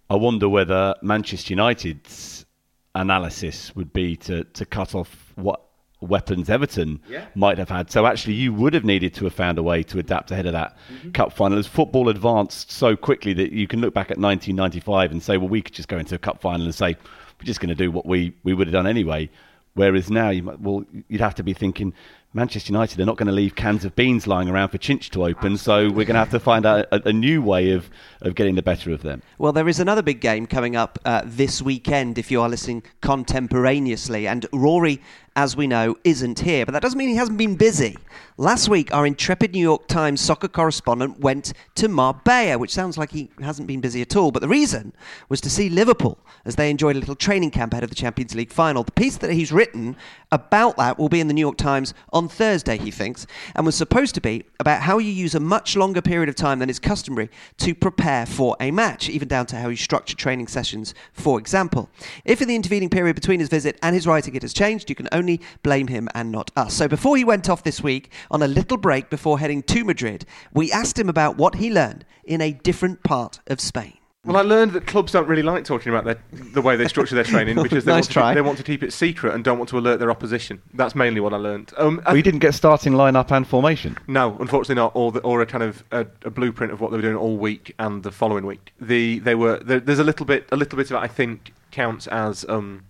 I 0.10 0.16
wonder 0.16 0.48
whether 0.48 0.96
Manchester 1.02 1.54
United's 1.54 2.46
analysis 2.94 3.76
would 3.76 3.92
be 3.92 4.16
to, 4.16 4.46
to 4.46 4.66
cut 4.66 4.96
off 4.96 5.34
what 5.36 5.65
weapons 6.10 6.50
Everton 6.50 7.00
Yeah. 7.10 7.26
might 7.36 7.58
have 7.58 7.70
had. 7.70 7.92
So 7.92 8.06
actually, 8.06 8.34
you 8.34 8.54
would 8.54 8.74
have 8.74 8.84
needed 8.86 9.14
to 9.16 9.26
have 9.26 9.34
found 9.34 9.58
a 9.58 9.64
way 9.64 9.84
to 9.84 10.00
adapt 10.00 10.32
ahead 10.32 10.46
of 10.46 10.54
that 10.54 10.78
cup 11.14 11.34
final. 11.34 11.58
As 11.58 11.68
football 11.68 12.10
advanced 12.10 12.72
so 12.72 12.96
quickly 12.96 13.34
that 13.34 13.52
you 13.52 13.68
can 13.68 13.82
look 13.82 13.94
back 13.94 14.12
at 14.12 14.18
1995 14.18 15.12
and 15.12 15.22
say, 15.22 15.38
well, 15.38 15.50
we 15.50 15.62
could 15.62 15.74
just 15.74 15.88
go 15.88 15.98
into 15.98 16.16
a 16.16 16.20
cup 16.20 16.42
final 16.42 16.66
and 16.66 16.74
say 16.76 16.96
we're 17.40 17.46
just 17.46 17.60
going 17.60 17.70
to 17.70 17.76
do 17.76 17.92
what 17.92 18.06
we, 18.06 18.34
we 18.44 18.54
would 18.54 18.68
have 18.68 18.74
done 18.74 18.88
anyway. 18.88 19.30
Whereas 19.74 20.10
now, 20.10 20.30
you 20.30 20.42
might, 20.44 20.60
well, 20.62 20.86
you'd 21.10 21.20
have 21.20 21.36
to 21.36 21.44
be 21.44 21.54
thinking 21.54 21.94
Manchester 22.34 22.72
United 22.72 23.00
are 23.00 23.06
not 23.06 23.18
going 23.18 23.28
to 23.28 23.34
leave 23.34 23.56
cans 23.56 23.84
of 23.84 23.94
beans 23.96 24.26
lying 24.26 24.50
around 24.50 24.70
for 24.70 24.78
Chinch 24.78 25.10
to 25.12 25.26
open, 25.26 25.58
so 25.58 25.84
we're 25.90 26.06
going 26.06 26.16
to 26.16 26.20
have 26.20 26.32
to 26.32 26.40
find 26.40 26.66
out 26.66 26.86
a, 26.92 27.10
a 27.10 27.14
new 27.14 27.42
way 27.42 27.72
of, 27.72 27.90
of 28.22 28.36
getting 28.36 28.56
the 28.56 28.62
better 28.62 28.92
of 28.92 29.04
them. 29.04 29.22
Well, 29.38 29.52
there 29.54 29.68
is 29.70 29.80
another 29.82 30.02
big 30.02 30.20
game 30.22 30.46
coming 30.46 30.76
up 30.78 30.98
uh, 31.06 31.22
this 31.26 31.62
weekend 31.62 32.18
if 32.18 32.32
you 32.32 32.42
are 32.42 32.48
listening 32.50 32.84
contemporaneously. 33.02 34.28
And 34.28 34.46
Rory, 34.52 35.02
as 35.36 35.56
we 35.56 35.68
know, 35.68 35.96
isn't 36.04 36.40
here. 36.40 36.66
But 36.66 36.72
that 36.74 36.82
doesn't 36.82 36.98
mean 36.98 37.10
he 37.10 37.16
hasn't 37.16 37.38
been 37.38 37.56
busy. 37.56 37.98
Last 38.38 38.70
week, 38.70 38.94
our 38.94 39.06
intrepid 39.06 39.54
New 39.54 39.62
York 39.62 39.88
Times 39.88 40.22
soccer 40.22 40.48
correspondent 40.48 41.20
went 41.20 41.54
to 41.76 41.88
Marbella, 41.88 42.58
which 42.58 42.74
sounds 42.74 42.98
like 42.98 43.12
he 43.12 43.30
hasn't 43.42 43.68
been 43.68 43.82
busy 43.82 44.02
at 44.02 44.16
all. 44.16 44.32
But 44.32 44.42
the 44.42 44.48
reason 44.48 44.94
was 45.30 45.42
to 45.42 45.50
see 45.50 45.70
Liverpool 45.70 46.18
as 46.46 46.56
they 46.56 46.70
enjoyed 46.70 46.96
a 46.96 47.00
little 47.00 47.16
training 47.16 47.52
camp 47.52 47.74
ahead 47.74 47.84
of 47.84 47.90
the 47.90 47.96
Champions 47.96 48.36
League 48.36 48.52
final. 48.52 48.84
The 48.84 48.92
piece 48.92 49.18
that 49.18 49.32
he's 49.32 49.52
written 49.52 49.96
about 50.32 50.78
that 50.78 50.98
will 51.00 51.10
be 51.10 51.20
in 51.20 51.28
the 51.28 51.34
New 51.34 51.42
York 51.42 51.58
Times 51.58 51.94
on 52.12 52.28
Thursday, 52.28 52.78
he 52.78 52.92
thinks, 52.92 53.26
and 53.56 53.66
was 53.66 53.76
supposed 53.76 54.16
to 54.16 54.22
be 54.22 54.44
about 54.60 54.82
how 54.82 54.98
you 54.98 55.12
use 55.12 55.34
a 55.34 55.40
much 55.40 55.76
longer 55.76 56.02
period 56.02 56.30
of 56.30 56.36
time 56.36 56.60
than 56.60 56.70
is 56.70 56.80
customary 56.80 57.30
to 57.58 57.74
prepare 57.74 58.26
for 58.26 58.56
a 58.60 58.72
match, 58.72 59.10
even 59.10 59.28
down 59.28 59.46
to 59.48 59.56
how 59.56 59.70
you 59.70 59.76
structure 59.76 60.16
training 60.16 60.48
sessions, 60.48 60.94
for 61.14 61.40
example. 61.40 61.90
If 62.26 62.42
in 62.42 62.48
the 62.48 62.56
intervening 62.56 62.90
period 62.90 63.16
between 63.16 63.40
his 63.40 63.50
visit 63.50 63.80
and 63.82 63.96
his 63.96 64.06
writing 64.06 64.36
it 64.36 64.42
has 64.42 64.54
changed, 64.54 64.90
you 64.90 64.96
can 64.96 65.08
only 65.12 65.25
blame 65.64 65.88
him 65.88 66.08
and 66.14 66.32
not 66.32 66.52
us. 66.56 66.74
So 66.74 66.88
before 66.88 67.18
he 67.18 67.24
went 67.24 67.50
off 67.50 67.64
this 67.64 67.82
week 67.82 68.12
on 68.32 68.42
a 68.42 68.48
little 68.48 68.78
break 68.78 69.10
before 69.10 69.40
heading 69.40 69.64
to 69.64 69.84
Madrid, 69.84 70.26
we 70.54 70.72
asked 70.72 70.98
him 71.00 71.10
about 71.10 71.38
what 71.38 71.56
he 71.56 71.72
learned 71.72 72.06
in 72.24 72.42
a 72.42 72.52
different 72.52 73.04
part 73.04 73.40
of 73.48 73.60
Spain. 73.60 73.98
Well, 74.26 74.38
I 74.38 74.42
learned 74.42 74.72
that 74.72 74.88
clubs 74.88 75.12
don't 75.12 75.28
really 75.28 75.44
like 75.44 75.66
talking 75.66 75.92
about 75.94 76.04
their, 76.04 76.18
the 76.32 76.62
way 76.62 76.76
they 76.76 76.88
structure 76.88 77.14
their 77.14 77.24
training 77.24 77.56
because 77.62 77.86
they, 77.86 77.92
Nice 77.92 77.98
want 77.98 78.06
to 78.08 78.14
try. 78.14 78.32
Keep, 78.32 78.36
they 78.36 78.42
want 78.42 78.58
to 78.58 78.64
keep 78.64 78.82
it 78.82 78.92
secret 78.92 79.36
and 79.36 79.44
don't 79.44 79.60
want 79.60 79.70
to 79.70 79.78
alert 79.78 80.00
their 80.00 80.10
opposition. 80.10 80.64
That's 80.74 80.96
mainly 80.96 81.22
what 81.22 81.32
I 81.32 81.38
learned. 81.38 81.74
Um, 81.78 82.02
I- 82.06 82.10
Well, 82.10 82.18
you 82.18 82.24
didn't 82.24 82.40
get 82.40 82.56
starting 82.56 82.94
lineup 82.94 83.30
and 83.32 83.48
formation. 83.48 83.96
no, 84.08 84.36
unfortunately 84.40 84.82
not, 84.82 84.94
or, 84.96 85.12
the, 85.12 85.20
or 85.20 85.42
a 85.42 85.46
kind 85.46 85.64
of 85.64 85.84
a, 85.92 86.08
a 86.24 86.32
blueprint 86.32 86.74
of 86.74 86.82
what 86.82 86.90
they 86.90 86.98
were 86.98 87.04
doing 87.04 87.16
all 87.16 87.38
week 87.38 87.76
and 87.78 88.02
the 88.02 88.12
following 88.12 88.48
week. 88.48 88.74
The 88.82 89.20
they 89.20 89.36
were 89.36 89.60
there, 89.60 89.80
there's 89.80 90.00
a 90.00 90.04
little 90.04 90.26
bit 90.26 90.50
a 90.52 90.56
little 90.56 90.76
bit 90.78 90.90
of 90.90 90.98
it 90.98 91.00
I 91.00 91.08
think 91.08 91.54
counts 91.70 92.08
as 92.08 92.46
um, 92.50 92.84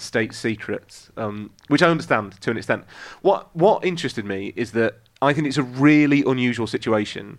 state 0.00 0.34
secrets, 0.34 1.10
um, 1.16 1.50
which 1.68 1.82
I 1.82 1.88
understand 1.88 2.40
to 2.40 2.50
an 2.50 2.56
extent. 2.56 2.84
What 3.22 3.54
what 3.54 3.84
interested 3.84 4.24
me 4.24 4.52
is 4.56 4.72
that 4.72 4.98
I 5.22 5.32
think 5.32 5.46
it's 5.46 5.58
a 5.58 5.62
really 5.62 6.22
unusual 6.26 6.66
situation 6.66 7.38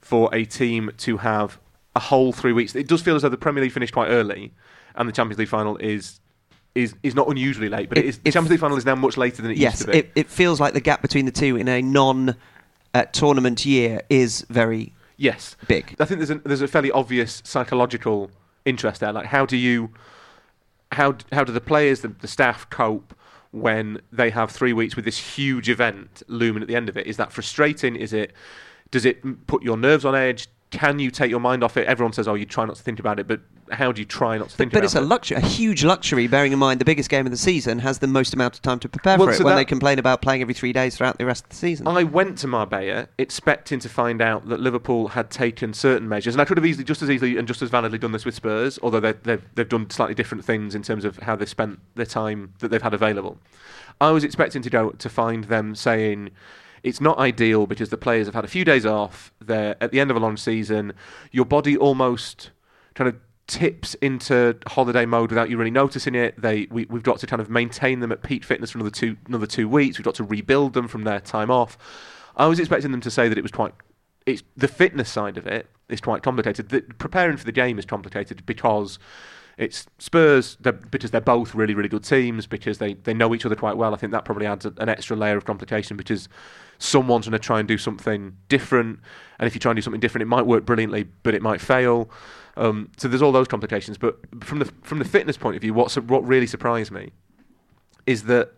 for 0.00 0.32
a 0.34 0.44
team 0.44 0.90
to 0.98 1.18
have 1.18 1.58
a 1.96 2.00
whole 2.00 2.32
three 2.32 2.52
weeks. 2.52 2.74
It 2.74 2.88
does 2.88 3.02
feel 3.02 3.16
as 3.16 3.22
though 3.22 3.28
the 3.28 3.36
Premier 3.36 3.62
League 3.62 3.72
finished 3.72 3.92
quite 3.92 4.08
early, 4.08 4.52
and 4.96 5.08
the 5.08 5.12
Champions 5.12 5.38
League 5.38 5.48
final 5.48 5.76
is. 5.78 6.18
Is, 6.74 6.94
is 7.02 7.14
not 7.14 7.28
unusually 7.28 7.68
late, 7.68 7.90
but 7.90 7.98
it 7.98 8.06
If- 8.06 8.08
is, 8.08 8.18
the 8.20 8.32
Champions 8.32 8.52
League 8.52 8.60
final 8.60 8.78
is 8.78 8.86
now 8.86 8.94
much 8.94 9.18
later 9.18 9.42
than 9.42 9.50
it 9.50 9.58
yes, 9.58 9.74
used 9.74 9.84
to 9.84 9.92
be. 9.92 9.98
it, 9.98 10.12
it 10.14 10.30
feels 10.30 10.58
like 10.58 10.72
the 10.72 10.80
gap 10.80 11.02
between 11.02 11.26
the 11.26 11.30
two 11.30 11.58
in 11.58 11.68
a 11.68 11.82
non 11.82 12.34
uh, 12.94 13.04
tournament 13.12 13.66
year 13.66 14.00
is 14.08 14.46
very 14.48 14.94
Yes, 15.18 15.54
big. 15.68 15.94
I 16.00 16.06
think 16.06 16.20
there's 16.20 16.30
a, 16.30 16.36
there's 16.36 16.62
a 16.62 16.66
fairly 16.68 16.90
obvious 16.90 17.42
psychological 17.44 18.30
interest 18.64 19.00
there. 19.00 19.12
Like, 19.12 19.26
how 19.26 19.44
do 19.44 19.58
you, 19.58 19.90
how 20.92 21.16
how 21.32 21.44
do 21.44 21.52
the 21.52 21.60
players, 21.60 22.00
the, 22.00 22.08
the 22.08 22.28
staff 22.28 22.68
cope 22.70 23.14
when 23.50 24.00
they 24.10 24.30
have 24.30 24.50
three 24.50 24.72
weeks 24.72 24.96
with 24.96 25.04
this 25.04 25.18
huge 25.18 25.68
event 25.68 26.22
looming 26.28 26.62
at 26.62 26.68
the 26.68 26.76
end 26.76 26.88
of 26.88 26.96
it? 26.96 27.06
Is 27.06 27.16
that 27.16 27.32
frustrating? 27.32 27.96
Is 27.96 28.12
it, 28.12 28.32
does 28.90 29.04
it 29.04 29.46
put 29.46 29.62
your 29.62 29.76
nerves 29.76 30.04
on 30.04 30.14
edge? 30.14 30.48
Can 30.72 30.98
you 30.98 31.10
take 31.10 31.30
your 31.30 31.38
mind 31.40 31.62
off 31.62 31.76
it? 31.76 31.86
Everyone 31.86 32.12
says, 32.12 32.26
"Oh, 32.26 32.34
you 32.34 32.46
try 32.46 32.64
not 32.64 32.76
to 32.76 32.82
think 32.82 32.98
about 32.98 33.20
it," 33.20 33.28
but 33.28 33.40
how 33.70 33.92
do 33.92 34.00
you 34.00 34.06
try 34.06 34.36
not 34.38 34.48
to 34.48 34.56
think 34.56 34.72
But 34.72 34.78
about 34.78 34.84
it? 34.90 34.94
But 34.94 34.98
it's 35.00 35.06
a 35.06 35.08
luxury, 35.08 35.36
a 35.36 35.40
huge 35.40 35.84
luxury, 35.84 36.26
bearing 36.26 36.52
in 36.52 36.58
mind 36.58 36.80
the 36.80 36.84
biggest 36.84 37.08
game 37.10 37.26
of 37.26 37.30
the 37.30 37.38
season 37.38 37.78
has 37.80 37.98
the 37.98 38.06
most 38.06 38.32
amount 38.34 38.54
of 38.54 38.62
time 38.62 38.78
to 38.80 38.88
prepare 38.88 39.16
Well, 39.18 39.28
for 39.28 39.34
it 39.34 39.44
when 39.44 39.56
they 39.56 39.64
complain 39.64 39.98
about 39.98 40.22
playing 40.22 40.40
every 40.42 40.54
three 40.54 40.72
days 40.72 40.96
throughout 40.96 41.18
the 41.18 41.26
rest 41.26 41.44
of 41.44 41.50
the 41.50 41.56
season. 41.56 41.86
I 41.86 42.02
went 42.04 42.38
to 42.38 42.46
Marbella 42.46 43.08
expecting 43.18 43.78
to 43.80 43.88
find 43.88 44.20
out 44.22 44.48
that 44.48 44.60
Liverpool 44.60 45.08
had 45.08 45.30
taken 45.30 45.74
certain 45.74 46.08
measures, 46.08 46.34
and 46.34 46.40
I 46.40 46.46
could 46.46 46.56
have 46.56 46.66
easily, 46.66 46.84
just 46.84 47.02
as 47.02 47.10
easily 47.10 47.36
and 47.36 47.46
just 47.46 47.60
as 47.62 47.68
validly 47.70 47.98
done 47.98 48.12
this 48.12 48.24
with 48.24 48.34
Spurs, 48.34 48.78
although 48.82 49.00
they- 49.00 49.12
they've, 49.22 49.42
they've 49.54 49.68
done 49.68 49.88
slightly 49.90 50.14
different 50.14 50.44
things 50.44 50.74
in 50.74 50.82
terms 50.82 51.04
of 51.04 51.18
how 51.18 51.36
they've 51.36 51.48
spent 51.48 51.80
the 51.94 52.06
time 52.06 52.54
that 52.60 52.70
they've 52.70 52.82
had 52.82 52.94
available. 52.94 53.38
I 54.00 54.10
was 54.10 54.24
expecting 54.24 54.62
to 54.62 54.70
go 54.70 54.90
to 54.90 55.08
find 55.10 55.44
them 55.44 55.74
saying 55.74 56.30
it's 56.82 57.00
not 57.00 57.18
ideal 57.18 57.66
because 57.66 57.90
the 57.90 57.96
players 57.96 58.26
have 58.26 58.34
had 58.34 58.44
a 58.44 58.48
few 58.48 58.64
days 58.64 58.84
off. 58.84 59.32
They're 59.40 59.76
at 59.80 59.92
the 59.92 60.00
end 60.00 60.10
of 60.10 60.16
a 60.16 60.20
long 60.20 60.36
season. 60.36 60.92
Your 61.30 61.44
body 61.44 61.76
almost 61.76 62.50
kind 62.94 63.08
of 63.08 63.16
tips 63.46 63.94
into 63.94 64.56
holiday 64.66 65.04
mode 65.04 65.30
without 65.30 65.50
you 65.50 65.56
really 65.56 65.70
noticing 65.70 66.14
it. 66.14 66.40
They 66.40 66.66
we, 66.70 66.86
we've 66.86 67.02
got 67.02 67.18
to 67.20 67.26
kind 67.26 67.40
of 67.40 67.50
maintain 67.50 68.00
them 68.00 68.12
at 68.12 68.22
peak 68.22 68.44
fitness 68.44 68.70
for 68.70 68.78
another 68.78 68.90
two 68.90 69.16
another 69.26 69.46
two 69.46 69.68
weeks. 69.68 69.98
We've 69.98 70.04
got 70.04 70.14
to 70.16 70.24
rebuild 70.24 70.72
them 70.72 70.88
from 70.88 71.04
their 71.04 71.20
time 71.20 71.50
off. 71.50 71.76
I 72.36 72.46
was 72.46 72.58
expecting 72.58 72.92
them 72.92 73.00
to 73.02 73.10
say 73.10 73.28
that 73.28 73.36
it 73.36 73.42
was 73.42 73.52
quite 73.52 73.74
it's 74.26 74.42
the 74.56 74.68
fitness 74.68 75.10
side 75.10 75.36
of 75.36 75.46
it 75.46 75.68
is 75.88 76.00
quite 76.00 76.22
complicated. 76.22 76.68
The, 76.68 76.80
preparing 76.80 77.36
for 77.36 77.44
the 77.44 77.52
game 77.52 77.78
is 77.78 77.84
complicated 77.84 78.46
because 78.46 78.98
it's 79.58 79.86
Spurs 79.98 80.56
they're, 80.60 80.72
because 80.72 81.10
they're 81.10 81.20
both 81.20 81.54
really 81.54 81.74
really 81.74 81.88
good 81.88 82.04
teams 82.04 82.46
because 82.46 82.78
they, 82.78 82.94
they 82.94 83.12
know 83.12 83.34
each 83.34 83.44
other 83.44 83.56
quite 83.56 83.76
well. 83.76 83.92
I 83.92 83.98
think 83.98 84.12
that 84.12 84.24
probably 84.24 84.46
adds 84.46 84.64
a, 84.64 84.72
an 84.78 84.88
extra 84.88 85.16
layer 85.16 85.36
of 85.36 85.44
complication 85.44 85.96
because 85.96 86.28
someone's 86.82 87.26
going 87.26 87.32
to 87.32 87.38
try 87.38 87.58
and 87.58 87.68
do 87.68 87.78
something 87.78 88.36
different, 88.48 89.00
and 89.38 89.46
if 89.46 89.54
you 89.54 89.60
try 89.60 89.70
and 89.70 89.76
do 89.76 89.82
something 89.82 90.00
different, 90.00 90.22
it 90.22 90.26
might 90.26 90.46
work 90.46 90.64
brilliantly, 90.64 91.04
but 91.22 91.34
it 91.34 91.42
might 91.42 91.60
fail. 91.60 92.10
Um, 92.56 92.90
so 92.96 93.08
there's 93.08 93.22
all 93.22 93.32
those 93.32 93.48
complications. 93.48 93.96
But 93.98 94.18
from 94.42 94.58
the 94.58 94.66
from 94.82 94.98
the 94.98 95.04
fitness 95.04 95.36
point 95.36 95.56
of 95.56 95.62
view, 95.62 95.74
what's 95.74 95.96
what 95.96 96.26
really 96.26 96.46
surprised 96.46 96.90
me 96.90 97.12
is 98.06 98.24
that 98.24 98.52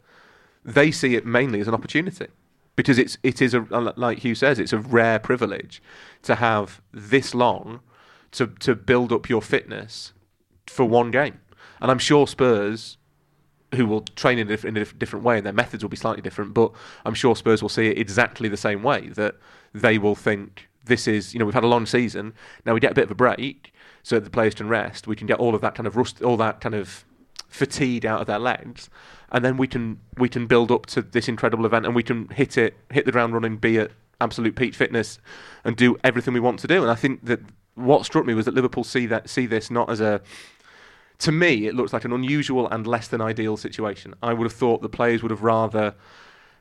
they 0.64 0.90
see 0.90 1.14
it 1.14 1.26
mainly 1.26 1.60
as 1.60 1.68
an 1.68 1.74
opportunity 1.74 2.28
because 2.76 2.98
it's 2.98 3.18
it 3.22 3.42
is 3.42 3.54
a 3.54 3.60
like 3.96 4.18
Hugh 4.18 4.34
says 4.34 4.58
it's 4.58 4.72
a 4.72 4.78
rare 4.78 5.18
privilege 5.18 5.82
to 6.22 6.36
have 6.36 6.80
this 6.92 7.34
long 7.34 7.80
to 8.32 8.46
to 8.60 8.74
build 8.74 9.12
up 9.12 9.28
your 9.28 9.42
fitness 9.42 10.12
for 10.66 10.84
one 10.86 11.10
game. 11.10 11.40
And 11.80 11.90
I'm 11.90 11.98
sure 11.98 12.26
Spurs, 12.26 12.96
who 13.74 13.86
will 13.86 14.02
train 14.16 14.38
in 14.38 14.46
a, 14.46 14.50
diff- 14.50 14.64
in 14.64 14.76
a 14.76 14.80
diff- 14.80 14.98
different 14.98 15.24
way, 15.24 15.36
and 15.36 15.46
their 15.46 15.52
methods 15.52 15.82
will 15.82 15.90
be 15.90 15.96
slightly 15.96 16.22
different, 16.22 16.54
but 16.54 16.72
I'm 17.04 17.14
sure 17.14 17.36
Spurs 17.36 17.62
will 17.62 17.68
see 17.68 17.88
it 17.88 17.98
exactly 17.98 18.48
the 18.48 18.56
same 18.56 18.82
way. 18.82 19.08
That 19.08 19.36
they 19.72 19.98
will 19.98 20.14
think 20.14 20.68
this 20.84 21.06
is, 21.08 21.32
you 21.32 21.40
know, 21.40 21.46
we've 21.46 21.54
had 21.54 21.64
a 21.64 21.68
long 21.68 21.86
season. 21.86 22.34
Now 22.64 22.74
we 22.74 22.80
get 22.80 22.92
a 22.92 22.94
bit 22.94 23.04
of 23.04 23.10
a 23.10 23.14
break, 23.14 23.72
so 24.02 24.16
that 24.16 24.24
the 24.24 24.30
players 24.30 24.54
can 24.54 24.68
rest. 24.68 25.06
We 25.06 25.16
can 25.16 25.26
get 25.26 25.38
all 25.38 25.54
of 25.54 25.60
that 25.62 25.74
kind 25.74 25.86
of 25.86 25.96
rust, 25.96 26.22
all 26.22 26.36
that 26.36 26.60
kind 26.60 26.74
of 26.74 27.04
fatigue 27.48 28.04
out 28.04 28.20
of 28.20 28.26
their 28.26 28.38
legs, 28.38 28.90
and 29.30 29.44
then 29.44 29.56
we 29.56 29.66
can 29.66 30.00
we 30.18 30.28
can 30.28 30.46
build 30.46 30.70
up 30.70 30.86
to 30.86 31.02
this 31.02 31.28
incredible 31.28 31.66
event, 31.66 31.86
and 31.86 31.94
we 31.94 32.02
can 32.02 32.28
hit 32.28 32.56
it, 32.58 32.74
hit 32.90 33.06
the 33.06 33.12
ground 33.12 33.32
running, 33.32 33.56
be 33.56 33.78
at 33.78 33.90
absolute 34.20 34.56
peak 34.56 34.74
fitness, 34.74 35.18
and 35.64 35.76
do 35.76 35.96
everything 36.04 36.34
we 36.34 36.40
want 36.40 36.58
to 36.60 36.66
do. 36.66 36.82
And 36.82 36.90
I 36.90 36.94
think 36.94 37.24
that 37.24 37.40
what 37.74 38.04
struck 38.04 38.24
me 38.24 38.34
was 38.34 38.44
that 38.44 38.54
Liverpool 38.54 38.84
see 38.84 39.06
that 39.06 39.28
see 39.28 39.46
this 39.46 39.70
not 39.70 39.90
as 39.90 40.00
a 40.00 40.20
to 41.24 41.32
me, 41.32 41.66
it 41.66 41.74
looks 41.74 41.94
like 41.94 42.04
an 42.04 42.12
unusual 42.12 42.68
and 42.68 42.86
less 42.86 43.08
than 43.08 43.22
ideal 43.22 43.56
situation. 43.56 44.12
I 44.22 44.34
would 44.34 44.44
have 44.44 44.52
thought 44.52 44.82
the 44.82 44.90
players 44.90 45.22
would 45.22 45.30
have 45.30 45.42
rather 45.42 45.94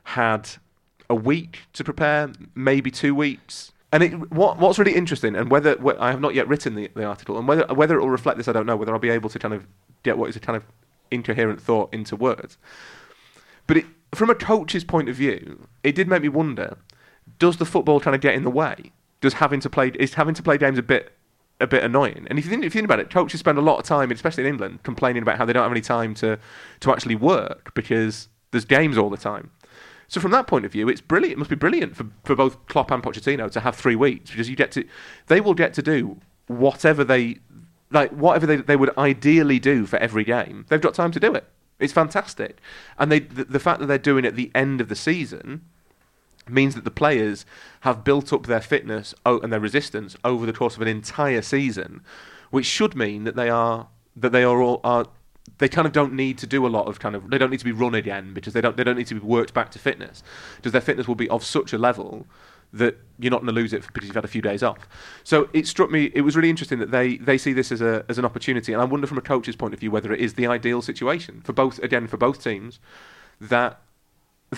had 0.04 0.48
a 1.10 1.14
week 1.14 1.60
to 1.74 1.84
prepare, 1.84 2.32
maybe 2.54 2.90
two 2.90 3.14
weeks. 3.14 3.72
And 3.92 4.02
it, 4.02 4.32
what, 4.32 4.58
what's 4.58 4.78
really 4.78 4.94
interesting, 4.94 5.36
and 5.36 5.50
whether 5.50 5.76
wh- 5.76 6.00
I 6.00 6.10
have 6.10 6.20
not 6.22 6.34
yet 6.34 6.48
written 6.48 6.76
the, 6.76 6.90
the 6.94 7.04
article, 7.04 7.38
and 7.38 7.46
whether 7.46 7.66
whether 7.74 7.98
it 7.98 8.00
will 8.00 8.08
reflect 8.08 8.38
this, 8.38 8.48
I 8.48 8.52
don't 8.52 8.64
know. 8.64 8.74
Whether 8.74 8.92
I'll 8.92 8.98
be 8.98 9.10
able 9.10 9.28
to 9.28 9.38
kind 9.38 9.52
of 9.52 9.66
get 10.02 10.16
what 10.16 10.30
is 10.30 10.36
a 10.36 10.40
kind 10.40 10.56
of 10.56 10.64
incoherent 11.10 11.60
thought 11.60 11.92
into 11.92 12.16
words. 12.16 12.56
But 13.66 13.76
it, 13.76 13.84
from 14.14 14.30
a 14.30 14.34
coach's 14.34 14.82
point 14.82 15.10
of 15.10 15.14
view, 15.14 15.68
it 15.82 15.94
did 15.94 16.08
make 16.08 16.22
me 16.22 16.28
wonder: 16.30 16.78
Does 17.38 17.58
the 17.58 17.66
football 17.66 18.00
kind 18.00 18.14
of 18.16 18.22
get 18.22 18.34
in 18.34 18.42
the 18.42 18.50
way? 18.50 18.92
Does 19.20 19.34
having 19.34 19.60
to 19.60 19.70
play 19.70 19.92
is 20.00 20.14
having 20.14 20.34
to 20.34 20.42
play 20.42 20.58
games 20.58 20.78
a 20.78 20.82
bit 20.82 21.12
a 21.60 21.66
bit 21.66 21.84
annoying? 21.84 22.26
And 22.28 22.38
if 22.38 22.44
you 22.44 22.50
think, 22.50 22.64
if 22.64 22.74
you 22.74 22.80
think 22.80 22.86
about 22.86 23.00
it, 23.00 23.10
coaches 23.10 23.40
spend 23.40 23.58
a 23.58 23.62
lot 23.62 23.78
of 23.78 23.84
time, 23.84 24.10
especially 24.10 24.44
in 24.44 24.50
England, 24.50 24.82
complaining 24.82 25.22
about 25.22 25.38
how 25.38 25.44
they 25.44 25.52
don't 25.52 25.62
have 25.62 25.72
any 25.72 25.80
time 25.80 26.14
to 26.16 26.38
to 26.80 26.92
actually 26.92 27.14
work 27.14 27.72
because 27.74 28.28
there's 28.50 28.64
games 28.64 28.96
all 28.98 29.10
the 29.10 29.16
time. 29.16 29.50
So 30.08 30.20
from 30.20 30.30
that 30.32 30.46
point 30.46 30.64
of 30.64 30.72
view, 30.72 30.88
it's 30.88 31.00
brilliant. 31.00 31.34
It 31.34 31.38
must 31.38 31.50
be 31.50 31.56
brilliant 31.56 31.96
for, 31.96 32.06
for 32.24 32.36
both 32.36 32.66
Klopp 32.66 32.90
and 32.90 33.02
Pochettino 33.02 33.50
to 33.50 33.60
have 33.60 33.74
three 33.74 33.96
weeks 33.96 34.30
because 34.30 34.48
you 34.48 34.56
get 34.56 34.70
to, 34.72 34.84
they 35.26 35.40
will 35.40 35.54
get 35.54 35.74
to 35.74 35.82
do 35.82 36.20
whatever 36.46 37.04
they 37.04 37.38
like, 37.90 38.10
whatever 38.10 38.46
they, 38.46 38.56
they 38.56 38.76
would 38.76 38.96
ideally 38.98 39.58
do 39.58 39.86
for 39.86 39.98
every 39.98 40.24
game. 40.24 40.66
They've 40.68 40.80
got 40.80 40.94
time 40.94 41.12
to 41.12 41.20
do 41.20 41.34
it. 41.34 41.46
It's 41.78 41.92
fantastic, 41.92 42.60
and 42.98 43.10
they 43.10 43.20
the, 43.20 43.44
the 43.44 43.58
fact 43.58 43.80
that 43.80 43.86
they're 43.86 43.98
doing 43.98 44.24
it 44.24 44.28
at 44.28 44.36
the 44.36 44.50
end 44.54 44.80
of 44.80 44.88
the 44.88 44.94
season 44.94 45.62
means 46.48 46.74
that 46.74 46.84
the 46.84 46.90
players 46.90 47.46
have 47.80 48.04
built 48.04 48.32
up 48.32 48.46
their 48.46 48.60
fitness 48.60 49.14
and 49.24 49.52
their 49.52 49.60
resistance 49.60 50.16
over 50.24 50.46
the 50.46 50.52
course 50.52 50.76
of 50.76 50.82
an 50.82 50.88
entire 50.88 51.42
season, 51.42 52.02
which 52.50 52.66
should 52.66 52.94
mean 52.94 53.24
that 53.24 53.36
they 53.36 53.48
are 53.48 53.88
that 54.16 54.30
they 54.30 54.44
are 54.44 54.60
all 54.60 54.80
are 54.84 55.06
they 55.58 55.68
kind 55.68 55.86
of 55.86 55.92
don't 55.92 56.12
need 56.12 56.38
to 56.38 56.46
do 56.46 56.66
a 56.66 56.68
lot 56.68 56.86
of 56.86 56.98
kind 56.98 57.14
of 57.14 57.30
they 57.30 57.38
don't 57.38 57.50
need 57.50 57.58
to 57.58 57.64
be 57.64 57.72
run 57.72 57.94
again 57.94 58.32
because 58.32 58.52
they 58.52 58.60
don't 58.60 58.76
they 58.76 58.84
don't 58.84 58.96
need 58.96 59.06
to 59.06 59.14
be 59.14 59.20
worked 59.20 59.54
back 59.54 59.70
to 59.70 59.78
fitness 59.78 60.22
because 60.56 60.72
their 60.72 60.80
fitness 60.80 61.06
will 61.06 61.14
be 61.14 61.28
of 61.28 61.44
such 61.44 61.72
a 61.72 61.78
level 61.78 62.26
that 62.72 62.98
you're 63.20 63.30
not 63.30 63.42
going 63.42 63.54
to 63.54 63.60
lose 63.60 63.72
it 63.72 63.86
because 63.92 64.08
you've 64.08 64.16
had 64.16 64.24
a 64.24 64.28
few 64.28 64.42
days 64.42 64.60
off. 64.62 64.88
So 65.22 65.48
it 65.52 65.66
struck 65.66 65.90
me 65.90 66.10
it 66.14 66.22
was 66.22 66.34
really 66.34 66.50
interesting 66.50 66.78
that 66.80 66.90
they 66.90 67.18
they 67.18 67.38
see 67.38 67.52
this 67.52 67.70
as 67.70 67.80
a 67.80 68.04
as 68.08 68.18
an 68.18 68.24
opportunity 68.24 68.72
and 68.72 68.82
I 68.82 68.84
wonder 68.84 69.06
from 69.06 69.18
a 69.18 69.22
coach's 69.22 69.56
point 69.56 69.74
of 69.74 69.80
view 69.80 69.90
whether 69.90 70.12
it 70.12 70.20
is 70.20 70.34
the 70.34 70.46
ideal 70.46 70.82
situation 70.82 71.40
for 71.42 71.52
both 71.52 71.78
again 71.80 72.06
for 72.06 72.16
both 72.16 72.42
teams 72.42 72.80
that 73.40 73.80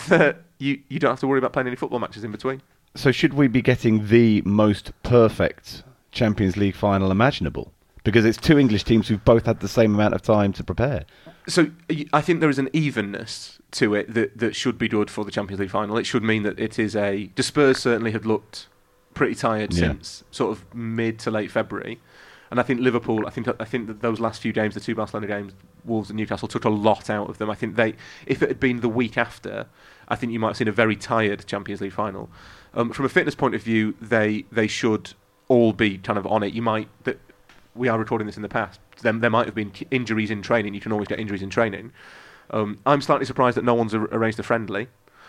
that 0.08 0.42
you 0.58 0.80
you 0.88 0.98
don't 0.98 1.10
have 1.10 1.20
to 1.20 1.26
worry 1.26 1.38
about 1.38 1.52
playing 1.52 1.66
any 1.66 1.76
football 1.76 1.98
matches 1.98 2.24
in 2.24 2.32
between. 2.32 2.62
So 2.94 3.12
should 3.12 3.34
we 3.34 3.46
be 3.48 3.60
getting 3.62 4.08
the 4.08 4.42
most 4.46 4.92
perfect 5.02 5.82
Champions 6.12 6.56
League 6.56 6.74
final 6.76 7.10
imaginable? 7.10 7.72
Because 8.04 8.24
it's 8.24 8.38
two 8.38 8.58
English 8.58 8.84
teams 8.84 9.08
who've 9.08 9.24
both 9.24 9.46
had 9.46 9.60
the 9.60 9.68
same 9.68 9.94
amount 9.94 10.14
of 10.14 10.22
time 10.22 10.52
to 10.54 10.64
prepare. 10.64 11.04
So 11.48 11.70
I 12.12 12.20
think 12.20 12.40
there 12.40 12.48
is 12.48 12.58
an 12.58 12.70
evenness 12.72 13.58
to 13.72 13.94
it 13.94 14.14
that, 14.14 14.38
that 14.38 14.54
should 14.56 14.78
be 14.78 14.88
good 14.88 15.10
for 15.10 15.24
the 15.24 15.30
Champions 15.32 15.60
League 15.60 15.70
final. 15.70 15.98
It 15.98 16.04
should 16.06 16.22
mean 16.22 16.42
that 16.44 16.58
it 16.58 16.78
is 16.78 16.94
a. 16.96 17.30
The 17.34 17.42
Spurs 17.42 17.78
certainly 17.78 18.12
had 18.12 18.24
looked 18.24 18.68
pretty 19.14 19.34
tired 19.34 19.72
Yeah. 19.74 19.88
since 19.88 20.24
sort 20.30 20.52
of 20.52 20.64
mid 20.74 21.18
to 21.20 21.30
late 21.30 21.50
February, 21.50 22.00
and 22.50 22.60
I 22.60 22.62
think 22.62 22.80
Liverpool. 22.80 23.26
I 23.26 23.30
think 23.30 23.48
I 23.60 23.64
think 23.64 23.88
that 23.88 24.00
those 24.02 24.20
last 24.20 24.40
few 24.40 24.52
games, 24.52 24.74
the 24.74 24.80
two 24.80 24.94
Barcelona 24.94 25.26
games, 25.26 25.52
Wolves 25.86 26.10
and 26.10 26.16
Newcastle, 26.16 26.48
took 26.48 26.64
a 26.64 26.70
lot 26.70 27.08
out 27.08 27.28
of 27.28 27.38
them. 27.38 27.50
I 27.50 27.54
think 27.54 27.76
they, 27.76 27.94
if 28.26 28.42
it 28.42 28.48
had 28.48 28.60
been 28.60 28.80
the 28.80 28.88
week 28.88 29.16
after, 29.16 29.66
I 30.08 30.16
think 30.16 30.32
you 30.32 30.38
might 30.38 30.48
have 30.48 30.56
seen 30.56 30.68
a 30.68 30.72
very 30.72 30.96
tired 30.96 31.46
Champions 31.46 31.80
League 31.80 31.92
final. 31.92 32.28
Um, 32.74 32.92
from 32.92 33.04
a 33.04 33.08
fitness 33.08 33.34
point 33.34 33.54
of 33.54 33.62
view, 33.62 33.94
they 34.00 34.44
they 34.52 34.66
should 34.66 35.14
all 35.48 35.72
be 35.72 35.98
kind 35.98 36.18
of 36.18 36.26
on 36.26 36.42
it. 36.42 36.52
You 36.52 36.62
might 36.62 36.88
that 37.04 37.18
we 37.74 37.88
are 37.88 37.98
recording 37.98 38.26
this 38.26 38.36
in 38.36 38.42
the 38.42 38.48
past. 38.48 38.80
There, 39.02 39.12
there 39.12 39.30
might 39.30 39.46
have 39.46 39.54
been 39.54 39.72
injuries 39.90 40.30
in 40.30 40.42
training. 40.42 40.74
You 40.74 40.80
can 40.80 40.92
always 40.92 41.08
get 41.08 41.20
injuries 41.20 41.42
in 41.42 41.50
training. 41.50 41.92
Um, 42.50 42.78
I'm 42.86 43.00
slightly 43.00 43.26
surprised 43.26 43.56
that 43.56 43.64
no 43.64 43.74
one's 43.74 43.94
ar- 43.94 44.08
arranged 44.12 44.38
a 44.38 44.42
friendly. 44.42 44.88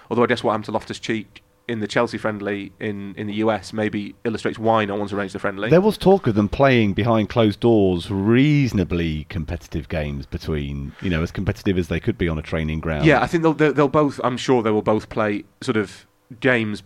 Although 0.09 0.23
I 0.23 0.27
guess 0.27 0.43
what 0.43 0.51
happened 0.51 0.65
to 0.65 0.71
Loftus 0.71 0.99
Cheek 0.99 1.43
in 1.67 1.79
the 1.81 1.87
Chelsea 1.87 2.17
friendly 2.17 2.71
in, 2.79 3.13
in 3.15 3.27
the 3.27 3.35
US 3.35 3.73
maybe 3.73 4.15
illustrates 4.23 4.57
why 4.57 4.85
no 4.85 4.95
one's 4.95 5.11
arranged 5.11 5.35
the 5.35 5.39
friendly. 5.39 5.69
There 5.69 5.81
was 5.81 5.97
talk 5.97 6.27
of 6.27 6.35
them 6.35 6.47
playing 6.47 6.93
behind 6.93 7.29
closed 7.29 7.59
doors, 7.59 8.09
reasonably 8.09 9.25
competitive 9.25 9.89
games 9.89 10.25
between, 10.25 10.93
you 11.01 11.09
know, 11.09 11.21
as 11.21 11.31
competitive 11.31 11.77
as 11.77 11.89
they 11.89 11.99
could 11.99 12.17
be 12.17 12.29
on 12.29 12.37
a 12.37 12.41
training 12.41 12.79
ground. 12.79 13.05
Yeah, 13.05 13.21
I 13.21 13.27
think 13.27 13.43
they'll, 13.43 13.53
they'll 13.53 13.73
they'll 13.73 13.87
both. 13.87 14.19
I'm 14.23 14.37
sure 14.37 14.63
they 14.63 14.71
will 14.71 14.81
both 14.81 15.09
play 15.09 15.43
sort 15.61 15.77
of 15.77 16.05
games 16.39 16.83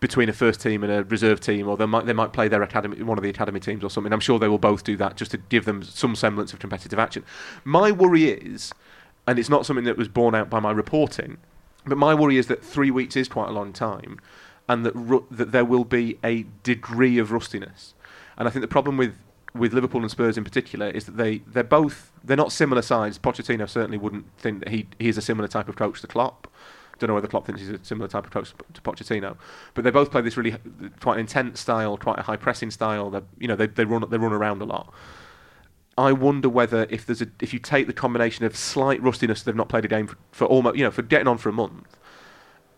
between 0.00 0.28
a 0.28 0.32
first 0.32 0.60
team 0.60 0.82
and 0.82 0.90
a 0.92 1.04
reserve 1.04 1.40
team, 1.40 1.68
or 1.68 1.76
they 1.76 1.86
might 1.86 2.06
they 2.06 2.12
might 2.12 2.32
play 2.32 2.48
their 2.48 2.62
academy 2.62 3.02
one 3.02 3.18
of 3.18 3.24
the 3.24 3.30
academy 3.30 3.60
teams 3.60 3.84
or 3.84 3.90
something. 3.90 4.12
I'm 4.12 4.20
sure 4.20 4.38
they 4.38 4.48
will 4.48 4.58
both 4.58 4.84
do 4.84 4.96
that 4.96 5.16
just 5.16 5.30
to 5.32 5.38
give 5.38 5.64
them 5.64 5.82
some 5.82 6.14
semblance 6.14 6.52
of 6.52 6.58
competitive 6.58 6.98
action. 6.98 7.24
My 7.64 7.92
worry 7.92 8.30
is, 8.30 8.72
and 9.26 9.38
it's 9.38 9.50
not 9.50 9.66
something 9.66 9.84
that 9.84 9.96
was 9.96 10.08
borne 10.08 10.34
out 10.34 10.48
by 10.48 10.60
my 10.60 10.70
reporting, 10.70 11.38
but 11.86 11.98
my 11.98 12.14
worry 12.14 12.36
is 12.36 12.46
that 12.48 12.64
three 12.64 12.90
weeks 12.90 13.16
is 13.16 13.28
quite 13.28 13.48
a 13.48 13.52
long 13.52 13.72
time, 13.72 14.20
and 14.68 14.84
that 14.84 14.94
ru- 14.94 15.26
that 15.30 15.52
there 15.52 15.64
will 15.64 15.84
be 15.84 16.18
a 16.24 16.46
degree 16.62 17.18
of 17.18 17.32
rustiness. 17.32 17.94
And 18.36 18.46
I 18.46 18.50
think 18.50 18.62
the 18.62 18.68
problem 18.68 18.96
with 18.96 19.16
with 19.54 19.72
Liverpool 19.72 20.02
and 20.02 20.10
Spurs 20.10 20.38
in 20.38 20.44
particular 20.44 20.88
is 20.88 21.06
that 21.06 21.16
they 21.16 21.38
they're 21.38 21.64
both 21.64 22.12
they're 22.22 22.36
not 22.36 22.52
similar 22.52 22.82
sides. 22.82 23.18
Pochettino 23.18 23.68
certainly 23.68 23.98
wouldn't 23.98 24.26
think 24.38 24.60
that 24.60 24.68
he 24.68 24.86
he 24.98 25.08
is 25.08 25.18
a 25.18 25.22
similar 25.22 25.48
type 25.48 25.68
of 25.68 25.76
coach 25.76 26.00
to 26.02 26.06
Klopp. 26.06 26.46
Don't 26.98 27.08
know 27.08 27.14
whether 27.14 27.28
Klopp 27.28 27.46
thinks 27.46 27.62
he's 27.62 27.70
a 27.70 27.82
similar 27.82 28.08
type 28.08 28.26
of 28.26 28.30
coach 28.30 28.52
to 28.74 28.80
Pochettino, 28.82 29.36
but 29.72 29.84
they 29.84 29.90
both 29.90 30.10
play 30.10 30.20
this 30.20 30.36
really 30.36 30.56
quite 31.00 31.18
intense 31.18 31.58
style, 31.58 31.96
quite 31.96 32.18
a 32.18 32.22
high 32.22 32.36
pressing 32.36 32.70
style. 32.70 33.10
They 33.10 33.20
you 33.38 33.48
know 33.48 33.56
they 33.56 33.66
they 33.66 33.84
run 33.84 34.04
they 34.10 34.18
run 34.18 34.32
around 34.32 34.60
a 34.62 34.66
lot. 34.66 34.92
I 35.98 36.12
wonder 36.12 36.48
whether 36.48 36.86
if 36.88 37.04
there's 37.04 37.20
a 37.20 37.28
if 37.40 37.52
you 37.52 37.58
take 37.58 37.86
the 37.86 37.92
combination 37.92 38.44
of 38.44 38.56
slight 38.56 39.02
rustiness, 39.02 39.42
they've 39.42 39.54
not 39.54 39.68
played 39.68 39.84
a 39.84 39.88
game 39.88 40.06
for, 40.06 40.16
for 40.32 40.44
almost 40.46 40.76
you 40.76 40.84
know 40.84 40.90
for 40.90 41.02
getting 41.02 41.28
on 41.28 41.38
for 41.38 41.48
a 41.48 41.52
month, 41.52 41.98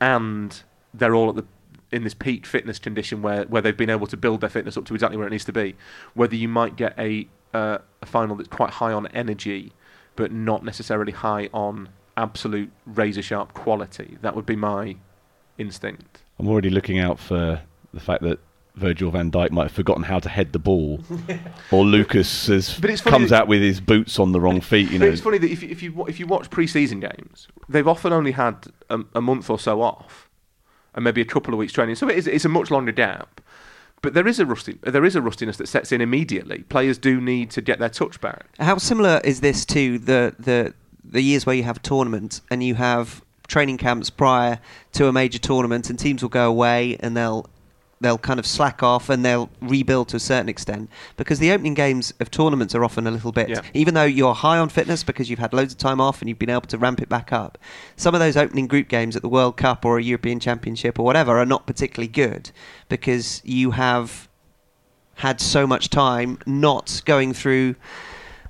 and 0.01 0.63
they're 0.93 1.15
all 1.15 1.29
at 1.31 1.37
the 1.37 1.45
in 1.93 2.05
this 2.05 2.15
peak 2.15 2.47
fitness 2.47 2.79
condition 2.79 3.21
where, 3.21 3.45
where 3.45 3.61
they've 3.61 3.77
been 3.77 3.91
able 3.91 4.07
to 4.07 4.17
build 4.17 4.41
their 4.41 4.49
fitness 4.49 4.79
up 4.79 4.87
to 4.87 4.95
exactly 4.95 5.19
where 5.19 5.27
it 5.27 5.31
needs 5.31 5.45
to 5.45 5.53
be, 5.53 5.77
whether 6.15 6.35
you 6.35 6.49
might 6.49 6.75
get 6.75 6.99
a 6.99 7.29
uh, 7.55 7.79
a 8.01 8.07
final 8.07 8.35
that's 8.35 8.49
quite 8.49 8.71
high 8.71 8.93
on 8.93 9.07
energy, 9.09 9.73
but 10.17 10.33
not 10.33 10.65
necessarily 10.65 11.13
high 11.13 11.51
on 11.53 11.91
absolute 12.17 12.71
razor 12.87 13.23
sharp 13.23 13.53
quality. 13.53 14.17
That 14.23 14.35
would 14.35 14.47
be 14.47 14.57
my 14.57 14.97
instinct. 15.59 16.23
I'm 16.39 16.49
already 16.49 16.71
looking 16.71 16.99
out 16.99 17.19
for 17.19 17.61
the 17.93 18.01
fact 18.01 18.23
that 18.23 18.39
Virgil 18.75 19.11
van 19.11 19.31
Dijk 19.31 19.51
might 19.51 19.65
have 19.65 19.73
forgotten 19.73 20.05
how 20.05 20.19
to 20.19 20.29
head 20.29 20.53
the 20.53 20.59
ball, 20.59 21.01
or 21.71 21.85
Lucas 21.85 22.47
has 22.47 22.79
But 22.79 22.91
it's 22.91 23.03
comes 23.03 23.31
that- 23.31 23.43
out 23.43 23.49
with 23.49 23.61
his 23.61 23.81
boots 23.81 24.19
on 24.19 24.33
the 24.33 24.41
wrong 24.41 24.61
feet. 24.61 24.91
You 24.91 24.99
know, 24.99 25.07
it's 25.07 25.21
funny 25.21 25.39
that 25.39 25.51
if 25.51 25.63
you, 25.63 25.69
if 25.69 25.83
you 25.83 26.05
if 26.07 26.19
you 26.19 26.27
watch 26.27 26.49
pre-season 26.51 27.01
games, 27.01 27.49
they've 27.69 27.87
often 27.89 28.13
only 28.13 28.33
had 28.33 28.67
a, 28.89 29.01
a 29.15 29.21
month 29.21 29.51
or 29.51 29.59
so 29.59 29.83
off, 29.83 30.29
and 30.95 31.05
maybe 31.05 31.21
a 31.21 31.25
couple 31.27 31.53
of 31.53 31.59
weeks 31.59 31.73
training. 31.73 31.97
So 31.97 32.09
it 32.09 32.17
is, 32.17 32.27
it's 32.27 32.45
a 32.45 32.49
much 32.49 32.71
longer 32.71 32.93
gap. 32.93 33.41
But 34.01 34.15
there 34.15 34.27
is 34.27 34.41
a 34.41 34.47
rusty, 34.47 34.79
there 34.83 35.05
is 35.05 35.15
a 35.15 35.23
rustiness 35.23 35.59
that 35.59 35.69
sets 35.69 35.93
in 35.93 36.01
immediately. 36.01 36.65
Players 36.65 36.99
do 36.99 37.21
need 37.21 37.51
to 37.53 37.61
get 37.63 37.79
their 37.79 37.89
touch 37.89 38.21
back. 38.21 38.47
How 38.59 38.77
similar 38.79 39.21
is 39.23 39.41
this 39.43 39.65
to 39.67 39.99
the 39.99 40.35
the 40.39 40.75
the 41.05 41.21
years 41.21 41.45
where 41.47 41.55
you 41.55 41.63
have 41.65 41.77
a 41.77 41.81
tournament 41.81 42.41
and 42.51 42.63
you 42.65 42.75
have 42.77 43.23
training 43.49 43.77
camps 43.77 44.09
prior 44.09 44.59
to 44.93 45.07
a 45.09 45.13
major 45.13 45.39
tournament, 45.39 45.91
and 45.91 45.99
teams 45.99 46.23
will 46.23 46.31
go 46.31 46.49
away 46.49 46.97
and 47.01 47.17
they'll 47.17 47.47
they'll 48.03 48.19
kind 48.19 48.39
of 48.39 48.47
slack 48.47 48.83
off 48.83 49.09
and 49.09 49.25
they'll 49.25 49.49
rebuild 49.61 50.09
to 50.09 50.17
a 50.17 50.21
certain 50.21 50.49
extent 50.49 50.91
because 51.17 51.39
the 51.39 51.51
opening 51.53 51.75
games 51.75 52.13
of 52.21 52.31
tournaments 52.31 52.75
are 52.75 52.85
often 52.85 53.07
a 53.07 53.11
little 53.11 53.33
bit 53.33 53.49
Yeah. 53.49 53.61
even 53.75 53.95
though 53.95 54.05
you're 54.05 54.35
high 54.35 54.59
on 54.59 54.69
fitness 54.69 55.03
because 55.03 55.31
you've 55.31 55.39
had 55.39 55.53
loads 55.53 55.73
of 55.73 55.79
time 55.79 56.01
off 56.01 56.21
and 56.21 56.29
you've 56.29 56.39
been 56.39 56.51
able 56.51 56.63
to 56.63 56.79
ramp 56.79 57.01
it 57.01 57.09
back 57.09 57.33
up 57.33 57.57
some 57.97 58.15
of 58.15 58.21
those 58.21 58.37
opening 58.37 58.67
group 58.67 58.89
games 58.89 59.17
at 59.17 59.23
the 59.23 59.29
World 59.29 59.57
Cup 59.57 59.85
or 59.85 59.99
a 59.99 60.03
European 60.03 60.41
Championship 60.41 60.99
or 60.99 61.05
whatever 61.05 61.39
are 61.39 61.47
not 61.47 61.67
particularly 61.67 62.09
good 62.09 62.51
because 62.89 63.41
you 63.45 63.71
have 63.73 64.29
had 65.17 65.41
so 65.41 65.67
much 65.67 65.89
time 65.91 66.39
not 66.47 67.03
going 67.05 67.33
through 67.33 67.77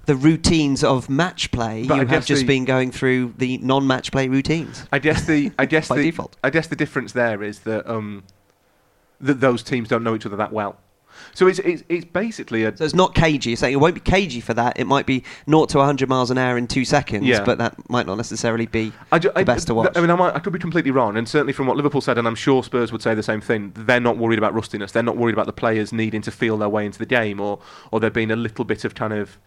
the 0.06 0.16
routines 0.16 0.82
of 0.82 1.08
match 1.08 1.50
play. 1.52 1.84
But 1.86 1.96
you 2.00 2.06
have 2.06 2.26
just 2.26 2.40
the- 2.42 2.46
been 2.46 2.64
going 2.64 2.90
through 2.90 3.34
the 3.38 3.58
non-match 3.58 4.10
play 4.10 4.26
routines. 4.28 4.84
I 4.92 4.98
guess 4.98 5.26
the 5.26 5.52
I 5.58 5.66
guess 5.74 5.88
the 5.88 5.96
default. 5.96 6.36
I 6.42 6.50
guess 6.50 6.66
the 6.66 6.74
difference 6.76 7.12
there 7.12 7.42
is 7.42 7.60
that 7.60 7.88
um 7.88 8.24
that 9.22 9.40
those 9.40 9.62
teams 9.62 9.88
don't 9.88 10.02
know 10.04 10.14
each 10.14 10.26
other 10.26 10.36
that 10.36 10.52
well. 10.52 10.76
So 11.34 11.46
it's, 11.46 11.58
it's 11.60 11.82
it's 11.88 12.04
basically 12.06 12.64
a 12.64 12.74
So 12.76 12.84
it's 12.84 12.94
not 12.94 13.14
cagey. 13.14 13.50
You're 13.50 13.56
saying 13.58 13.74
it 13.74 13.76
won't 13.76 13.94
be 13.94 14.00
cagey 14.00 14.40
for 14.40 14.54
that. 14.54 14.78
It 14.80 14.86
might 14.86 15.04
be 15.06 15.22
0 15.48 15.66
to 15.66 15.78
100 15.78 16.08
miles 16.08 16.30
an 16.30 16.38
hour 16.38 16.56
in 16.56 16.66
two 16.66 16.84
seconds, 16.86 17.26
Yeah. 17.26 17.44
but 17.44 17.58
that 17.58 17.88
might 17.90 18.06
not 18.06 18.16
necessarily 18.16 18.64
be 18.66 18.92
I 19.12 19.18
ju- 19.18 19.30
the 19.30 19.40
I- 19.40 19.44
best 19.44 19.66
to 19.68 19.74
watch. 19.74 19.92
I 19.96 20.00
mean, 20.00 20.10
I, 20.10 20.14
might, 20.16 20.34
I 20.34 20.38
could 20.38 20.52
be 20.54 20.58
completely 20.58 20.90
wrong, 20.90 21.16
and 21.18 21.28
certainly 21.28 21.52
from 21.52 21.66
what 21.66 21.76
Liverpool 21.76 22.00
said, 22.00 22.16
and 22.18 22.26
I'm 22.26 22.34
sure 22.34 22.62
Spurs 22.64 22.92
would 22.92 23.02
say 23.02 23.14
the 23.14 23.22
same 23.22 23.40
thing. 23.42 23.72
They're 23.76 24.00
not 24.00 24.16
worried 24.16 24.38
about 24.38 24.54
rustiness. 24.54 24.92
They're 24.92 25.02
not 25.02 25.16
worried 25.18 25.34
about 25.34 25.46
the 25.46 25.52
players 25.52 25.92
needing 25.92 26.22
to 26.22 26.30
feel 26.30 26.56
their 26.56 26.70
way 26.70 26.86
into 26.86 26.98
the 26.98 27.06
game, 27.06 27.40
or 27.40 27.60
or 27.90 28.00
there 28.00 28.10
being 28.10 28.30
a 28.30 28.36
little 28.36 28.64
bit 28.64 28.84
of 28.84 28.94
kind 28.94 29.12
of 29.12 29.38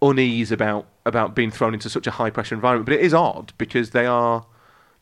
unease 0.00 0.50
about 0.50 0.86
about 1.06 1.34
being 1.34 1.50
thrown 1.50 1.74
into 1.74 1.88
such 1.88 2.06
a 2.06 2.12
high 2.12 2.30
pressure 2.30 2.54
environment. 2.54 2.86
But 2.86 2.94
it 2.94 3.00
is 3.02 3.14
odd 3.14 3.52
because 3.58 3.90
they 3.90 4.06
are 4.06 4.46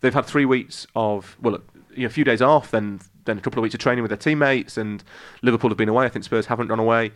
they've 0.00 0.12
had 0.14 0.26
three 0.26 0.44
weeks 0.44 0.86
of 0.94 1.36
well, 1.40 1.58
you 1.94 2.00
know, 2.02 2.06
a 2.06 2.10
few 2.10 2.24
days 2.24 2.42
off, 2.42 2.70
then 2.70 3.00
then 3.30 3.38
a 3.38 3.40
couple 3.40 3.58
of 3.58 3.62
weeks 3.62 3.74
of 3.74 3.80
training 3.80 4.02
with 4.02 4.10
their 4.10 4.18
teammates, 4.18 4.76
and 4.76 5.02
Liverpool 5.42 5.70
have 5.70 5.78
been 5.78 5.88
away. 5.88 6.04
I 6.04 6.08
think 6.08 6.24
Spurs 6.24 6.46
haven't 6.46 6.66
gone 6.68 6.78
away, 6.80 7.12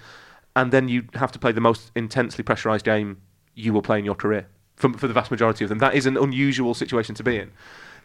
and 0.57 0.73
then 0.73 0.89
you 0.89 1.05
have 1.15 1.33
to 1.33 1.39
play 1.39 1.53
the 1.53 1.61
most 1.61 1.91
intensely 1.95 2.43
pressurised 2.45 2.85
game 2.85 3.19
you 3.55 3.73
will 3.73 3.83
play 3.83 3.99
in 3.99 4.05
your 4.05 4.15
career 4.15 4.47
for, 4.77 4.93
for 4.95 5.07
the 5.07 5.15
vast 5.15 5.31
majority 5.31 5.65
of 5.65 5.69
them. 5.69 5.79
That 5.79 5.95
is 5.95 6.07
an 6.07 6.17
unusual 6.17 6.75
situation 6.75 7.15
to 7.17 7.23
be 7.23 7.37
in. 7.39 7.51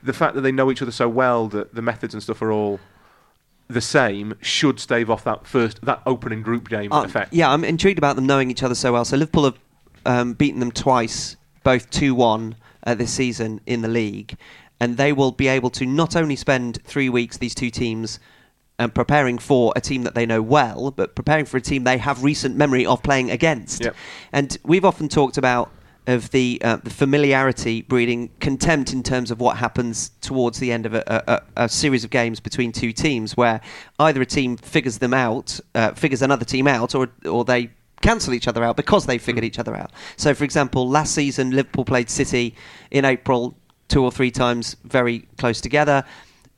The 0.03 0.14
fact 0.14 0.36
that 0.36 0.41
they 0.41 0.51
know 0.51 0.72
each 0.72 0.82
other 0.82 0.91
so 0.91 1.10
well 1.10 1.47
that 1.49 1.76
the 1.76 1.82
methods 1.82 2.14
and 2.14 2.22
stuff 2.24 2.41
are 2.41 2.51
all 2.51 2.80
the 3.68 3.82
same 3.82 4.34
should 4.41 4.80
stave 4.80 5.10
off 5.10 5.24
that 5.24 5.45
first 5.45 5.80
that 5.86 6.01
opening 6.05 6.41
group 6.41 6.70
game 6.70 6.91
Uh, 6.91 7.03
effect. 7.03 7.34
Yeah, 7.34 7.51
I'm 7.51 7.64
intrigued 7.64 7.97
about 7.99 8.16
them 8.16 8.26
knowing 8.26 8.49
each 8.49 8.64
other 8.64 8.76
so 8.76 8.93
well. 8.93 9.05
So 9.05 9.16
Liverpool 9.18 9.43
have 9.45 9.60
um, 10.05 10.34
beaten 10.34 10.60
them 10.60 10.72
twice, 10.72 11.36
both 11.64 11.89
2 11.91 12.16
1 12.16 12.55
uh, 12.86 12.95
this 12.95 13.12
season 13.12 13.62
in 13.66 13.82
the 13.82 13.88
league. 13.88 14.38
And 14.80 14.97
they 14.97 15.11
will 15.11 15.32
be 15.32 15.47
able 15.47 15.69
to 15.71 15.86
not 15.86 16.15
only 16.15 16.36
spend 16.36 16.82
three 16.84 17.09
weeks, 17.09 17.38
these 17.38 17.55
two 17.55 17.69
teams, 17.69 18.19
um, 18.80 18.91
preparing 18.91 19.38
for 19.38 19.73
a 19.75 19.82
team 19.82 20.03
that 20.03 20.15
they 20.15 20.25
know 20.25 20.41
well, 20.41 20.91
but 20.91 21.13
preparing 21.13 21.45
for 21.45 21.57
a 21.57 21.61
team 21.61 21.84
they 21.84 21.97
have 21.97 22.23
recent 22.23 22.55
memory 22.55 22.86
of 22.86 23.03
playing 23.03 23.30
against. 23.30 23.84
Yep. 23.84 23.95
And 24.32 24.57
we've 24.63 24.86
often 24.86 25.09
talked 25.09 25.38
about 25.38 25.69
of 26.07 26.32
the 26.32 26.59
uh, 26.63 26.77
the 26.77 26.89
familiarity 26.89 27.82
breeding 27.84 28.32
contempt 28.39 28.93
in 28.93 29.03
terms 29.03 29.32
of 29.32 29.39
what 29.39 29.57
happens 29.57 30.11
towards 30.21 30.59
the 30.59 30.71
end 30.71 30.86
of 30.86 30.95
a, 30.95 31.03
a, 31.27 31.65
a 31.65 31.69
series 31.69 32.03
of 32.03 32.09
games 32.09 32.39
between 32.39 32.71
two 32.71 32.91
teams, 32.91 33.38
where 33.38 33.61
either 33.99 34.21
a 34.21 34.25
team 34.25 34.57
figures 34.57 34.97
them 34.97 35.13
out, 35.13 35.59
uh, 35.75 35.91
figures 35.91 36.21
another 36.21 36.45
team 36.45 36.67
out, 36.67 36.95
or 36.95 37.09
or 37.25 37.45
they 37.45 37.69
cancel 38.01 38.34
each 38.34 38.47
other 38.47 38.63
out 38.63 38.77
because 38.77 39.05
they 39.05 39.17
figured 39.17 39.43
each 39.43 39.59
other 39.59 39.75
out. 39.75 39.91
So, 40.15 40.34
for 40.34 40.45
example, 40.45 40.88
last 40.89 41.13
season 41.13 41.51
Liverpool 41.51 41.86
played 41.86 42.09
City 42.09 42.55
in 42.91 43.03
April 43.05 43.55
two 43.89 44.03
or 44.03 44.11
three 44.11 44.31
times 44.31 44.75
very 44.85 45.27
close 45.37 45.59
together. 45.61 46.05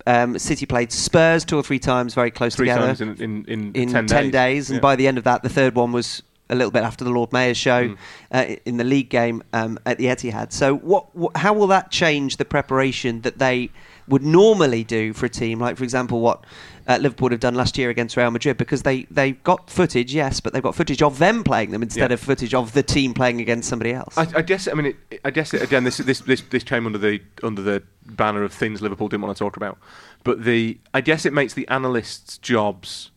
Um, 0.07 0.38
City 0.39 0.65
played 0.65 0.91
Spurs 0.91 1.43
two 1.45 1.57
or 1.57 1.63
three 1.63 1.79
times 1.79 2.13
very 2.13 2.32
close 2.32 2.55
Three 2.55 2.67
together 2.67 2.88
times 2.95 3.01
in, 3.01 3.15
in, 3.19 3.45
in, 3.45 3.71
in 3.75 3.89
10, 3.89 4.07
10, 4.07 4.32
days. 4.32 4.69
and 4.69 4.77
Yeah. 4.77 4.82
by 4.82 4.95
the 4.95 5.07
end 5.07 5.17
of 5.17 5.23
that, 5.25 5.43
the 5.43 5.49
third 5.49 5.75
one 5.75 5.91
was 5.91 6.23
a 6.49 6.55
little 6.55 6.71
bit 6.71 6.84
after 6.84 7.03
the 7.05 7.11
Lord 7.11 7.32
Mayor's 7.32 7.55
show 7.57 7.89
Mm. 7.89 7.97
uh, 8.32 8.55
in 8.65 8.77
the 8.77 8.84
league 8.84 9.09
game 9.09 9.41
um, 9.53 9.77
at 9.86 9.97
the 9.97 10.05
Etihad. 10.05 10.51
So, 10.51 10.75
what, 10.75 11.15
what, 11.15 11.38
how 11.38 11.53
will 11.53 11.67
that 11.67 11.91
change 11.91 12.38
the 12.38 12.45
preparation 12.45 13.21
that 13.21 13.38
they 13.39 13.69
would 14.07 14.23
normally 14.23 14.84
do 14.84 15.13
for 15.13 15.27
a 15.27 15.29
team? 15.29 15.59
Like, 15.59 15.77
for 15.77 15.84
example, 15.86 16.19
what 16.19 16.43
uh, 16.92 16.98
Liverpool 16.98 17.30
have 17.30 17.39
done 17.39 17.56
last 17.56 17.78
year 17.78 17.89
against 17.89 18.18
Real 18.18 18.32
Madrid, 18.32 18.58
because 18.58 18.84
they 18.84 19.04
they 19.10 19.32
got 19.32 19.70
footage, 19.70 20.14
yes, 20.14 20.39
but 20.39 20.54
they've 20.54 20.64
got 20.64 20.76
footage 20.76 21.02
of 21.02 21.18
them 21.20 21.44
playing 21.44 21.72
them 21.72 21.82
instead 21.84 22.10
Yeah. 22.12 22.16
of 22.16 22.20
footage 22.20 22.54
of 22.54 22.74
the 22.74 22.84
team 22.84 23.14
playing 23.14 23.42
against 23.42 23.70
somebody 23.70 23.94
else. 23.94 24.18
I, 24.18 24.28
I 24.36 24.42
guess. 24.42 24.68
I 24.68 24.74
mean, 24.74 24.88
it, 25.10 25.22
I 25.24 25.32
guess 25.32 25.54
it, 25.54 25.62
again. 25.62 25.84
This, 25.84 25.98
this 25.98 26.20
this 26.22 26.42
this 26.42 26.64
came 26.64 26.86
under 26.86 26.98
the 26.98 27.22
under 27.44 27.62
the 27.62 27.84
banner 28.06 28.44
of 28.44 28.54
things 28.54 28.82
Liverpool 28.82 29.08
didn't 29.08 29.24
want 29.24 29.38
to 29.38 29.44
talk 29.44 29.58
about. 29.58 29.78
But 30.24 30.44
the 30.44 30.78
I 30.94 31.02
guess 31.02 31.26
it 31.26 31.34
makes 31.34 31.54
the 31.54 31.68
analysts' 31.68 32.38
jobs 32.38 33.12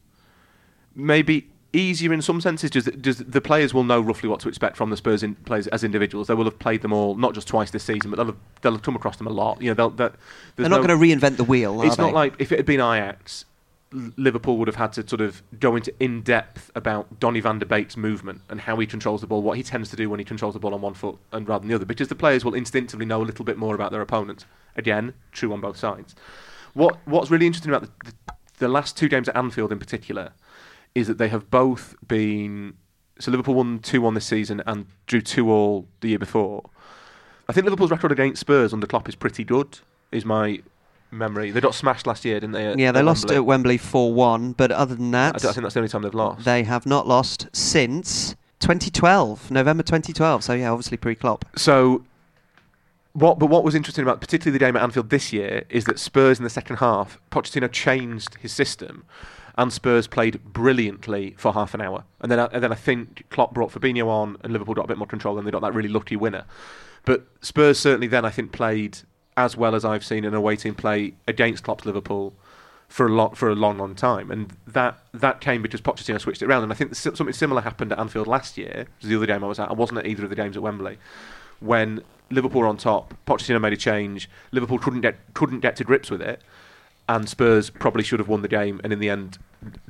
maybe 0.95 1.49
easier 1.72 2.12
in 2.12 2.22
some 2.22 2.41
senses. 2.41 2.70
Just, 2.70 2.89
just 3.01 3.31
the 3.33 3.41
players 3.41 3.75
will 3.75 3.83
know 3.85 4.01
roughly 4.01 4.29
what 4.29 4.41
to 4.41 4.49
expect 4.49 4.77
from 4.77 4.91
the 4.91 4.97
Spurs 4.97 5.22
in, 5.22 5.35
players 5.35 5.66
as 5.68 5.83
individuals. 5.83 6.29
They 6.29 6.35
will 6.35 6.45
have 6.45 6.59
played 6.59 6.83
them 6.83 6.93
all, 6.93 7.16
not 7.16 7.35
just 7.35 7.49
twice 7.49 7.70
this 7.72 7.83
season, 7.83 8.11
but 8.11 8.16
they'll 8.16 8.27
have, 8.27 8.37
they'll 8.62 8.72
have 8.72 8.83
come 8.83 8.95
across 8.97 9.16
them 9.16 9.27
a 9.27 9.31
lot. 9.31 9.61
You 9.61 9.70
know, 9.70 9.75
they'll, 9.75 9.91
they'll, 9.91 10.12
They're 10.57 10.68
not 10.68 10.83
no- 10.83 10.87
going 10.87 11.01
to 11.01 11.27
reinvent 11.27 11.37
the 11.37 11.45
wheel, 11.45 11.81
are 11.83 11.87
it's 11.87 11.99
not 11.99 12.14
like 12.14 12.35
if 12.39 12.53
it 12.53 12.59
had 12.61 12.66
been 12.66 12.81
Ajax, 12.81 13.45
Liverpool 13.95 14.57
would 14.59 14.68
have 14.68 14.76
had 14.76 14.92
to 14.95 15.09
sort 15.09 15.20
of 15.20 15.42
go 15.61 15.76
into 15.76 15.95
in 16.03 16.22
depth 16.22 16.70
about 16.74 17.20
Donny 17.20 17.40
van 17.40 17.59
der 17.61 17.66
Beek's 17.66 17.97
movement 17.97 18.40
and 18.49 18.61
how 18.61 18.76
he 18.76 18.86
controls 18.86 19.20
the 19.20 19.26
ball, 19.26 19.42
what 19.42 19.57
he 19.57 19.62
tends 19.62 19.88
to 19.90 19.97
do 19.97 20.11
when 20.11 20.18
he 20.18 20.24
controls 20.24 20.55
the 20.55 20.61
ball 20.61 20.74
on 20.74 20.80
one 20.80 20.95
foot 20.95 21.16
and 21.32 21.49
rather 21.49 21.61
than 21.61 21.68
the 21.68 21.74
other, 21.74 21.84
because 21.84 22.09
the 22.09 22.14
players 22.14 22.45
will 22.45 22.55
instinctively 22.55 23.07
know 23.07 23.22
a 23.22 23.24
little 23.24 23.45
bit 23.45 23.57
more 23.57 23.74
about 23.74 23.92
their 23.92 24.01
opponents. 24.01 24.45
Again, 24.76 25.14
true 25.32 25.53
on 25.53 25.61
both 25.61 25.76
sides. 25.76 26.16
What 26.72 26.99
What's 27.05 27.30
really 27.30 27.47
interesting 27.47 27.72
about 27.72 27.82
the, 27.82 28.11
the, 28.11 28.34
the 28.59 28.68
last 28.68 28.97
two 28.97 29.09
games 29.09 29.28
at 29.28 29.36
Anfield 29.36 29.70
in 29.70 29.78
particular 29.78 30.32
is 30.95 31.07
that 31.07 31.18
they 31.18 31.28
have 31.28 31.51
both 31.51 31.95
been. 32.07 32.74
So 33.20 33.30
Liverpool 33.30 33.55
won 33.55 33.78
2 33.78 34.01
1 34.01 34.14
this 34.14 34.26
season 34.26 34.62
and 34.66 34.86
drew 35.07 35.20
2 35.20 35.51
all 35.51 35.86
the 36.01 36.09
year 36.09 36.18
before. 36.18 36.68
I 37.49 37.53
think 37.53 37.64
Liverpool's 37.64 37.90
record 37.90 38.11
against 38.11 38.40
Spurs 38.40 38.72
under 38.72 38.86
Klopp 38.86 39.09
is 39.09 39.14
pretty 39.14 39.45
good, 39.45 39.78
is 40.11 40.24
my 40.24 40.62
memory. 41.18 41.50
They 41.50 41.60
got 41.60 41.74
smashed 41.74 42.06
last 42.06 42.24
year, 42.24 42.36
didn't 42.40 42.52
they? 42.52 42.66
at- 42.66 42.78
yeah, 42.78 42.92
they 42.92 42.98
at 43.00 43.04
lost 43.04 43.24
Wembley? 43.24 43.36
at 43.36 43.44
Wembley 43.44 43.78
4 43.78 44.12
1, 44.14 44.52
but 44.52 44.70
other 44.72 44.94
than 44.94 45.10
that, 45.12 45.36
I, 45.36 45.38
that, 45.38 45.42
d- 45.42 45.48
I 45.48 45.52
think 45.52 45.62
that's 45.62 45.74
the 45.74 45.80
only 45.80 45.88
time 45.88 46.02
they've 46.02 46.14
lost. 46.14 46.44
they 46.44 46.62
have 46.64 46.86
not 46.86 47.06
lost 47.06 47.48
since 47.52 48.34
2012, 48.60 49.50
November 49.50 49.82
2012. 49.82 50.42
So, 50.44 50.52
yeah, 50.54 50.70
obviously 50.70 50.96
pre 50.96 51.14
Klopp. 51.14 51.44
So, 51.56 52.04
what? 53.12 53.38
But 53.38 53.46
what 53.46 53.62
was 53.64 53.74
interesting 53.74 54.02
about 54.02 54.20
particularly 54.20 54.58
the 54.58 54.64
game 54.64 54.76
at 54.76 54.82
Anfield 54.82 55.10
this 55.10 55.32
year 55.32 55.64
is 55.68 55.84
that 55.84 55.98
Spurs 55.98 56.38
in 56.38 56.44
the 56.44 56.50
second 56.50 56.76
half, 56.76 57.18
Pochettino 57.30 57.70
changed 57.70 58.34
his 58.40 58.52
system, 58.52 59.04
and 59.56 59.72
Spurs 59.72 60.06
played 60.08 60.42
brilliantly 60.52 61.34
for 61.38 61.52
half 61.52 61.74
an 61.74 61.80
hour, 61.80 62.04
and 62.20 62.30
then 62.32 62.40
I- 62.40 62.46
and 62.52 62.62
then 62.62 62.72
I 62.72 62.76
think 62.76 63.24
Klopp 63.30 63.54
brought 63.54 63.70
Fabinho 63.72 64.06
on, 64.08 64.36
and 64.42 64.52
Liverpool 64.52 64.74
got 64.74 64.86
a 64.86 64.88
bit 64.88 64.98
more 64.98 65.06
control, 65.06 65.38
and 65.38 65.46
they 65.46 65.50
got 65.52 65.62
that 65.62 65.74
really 65.74 65.88
lucky 65.88 66.16
winner. 66.16 66.44
But 67.04 67.26
Spurs 67.42 67.78
certainly 67.78 68.06
then 68.06 68.24
I 68.24 68.30
think 68.30 68.50
played 68.50 68.98
as 69.37 69.57
well 69.57 69.74
as 69.74 69.85
I've 69.85 70.05
seen 70.05 70.24
an 70.24 70.35
away 70.35 70.57
team 70.57 70.74
play 70.74 71.14
against 71.26 71.64
Klopp's 71.64 71.85
Liverpool 71.85 72.35
for 72.89 73.07
a 73.07 73.12
lot 73.12 73.37
for 73.37 73.49
a 73.49 73.55
long, 73.55 73.78
long 73.78 73.95
time, 73.95 74.30
and 74.30 74.57
that 74.66 74.99
that 75.12 75.41
came 75.41 75.62
because 75.62 75.80
Pochettino 75.80 76.20
switched 76.20 76.43
it 76.43 76.47
around. 76.47 76.62
And 76.62 76.72
I 76.72 76.76
think 76.76 76.95
something 76.95 77.32
similar 77.32 77.62
happened 77.62 77.93
at 77.93 77.99
Anfield 77.99 78.26
last 78.26 78.57
year. 78.57 78.70
It 78.70 78.89
was 79.01 79.09
the 79.09 79.16
other 79.16 79.26
game 79.26 79.43
I 79.43 79.49
was 79.49 79.59
at. 79.59 79.68
I 79.70 79.72
wasn't 79.72 79.99
at 79.99 80.07
either 80.07 80.24
of 80.24 80.30
the 80.30 80.37
games 80.37 80.57
at 80.57 80.62
Wembley 80.62 80.99
when 81.61 82.03
Liverpool 82.30 82.62
on 82.64 82.76
top. 82.76 83.14
Pochettino 83.26 83.61
made 83.61 83.72
a 83.72 83.76
change. 83.76 84.28
Liverpool 84.53 84.78
couldn't 84.78 85.01
get 85.01 85.16
couldn't 85.35 85.61
get 85.61 85.76
to 85.76 85.85
grips 85.85 86.11
with 86.11 86.22
it, 86.22 86.41
and 87.09 87.28
Spurs 87.28 87.70
probably 87.70 88.05
should 88.05 88.20
have 88.20 88.28
won 88.28 88.43
the 88.43 88.49
game, 88.49 88.80
and 88.85 88.93
in 88.93 88.99
the 88.99 89.11
end 89.11 89.39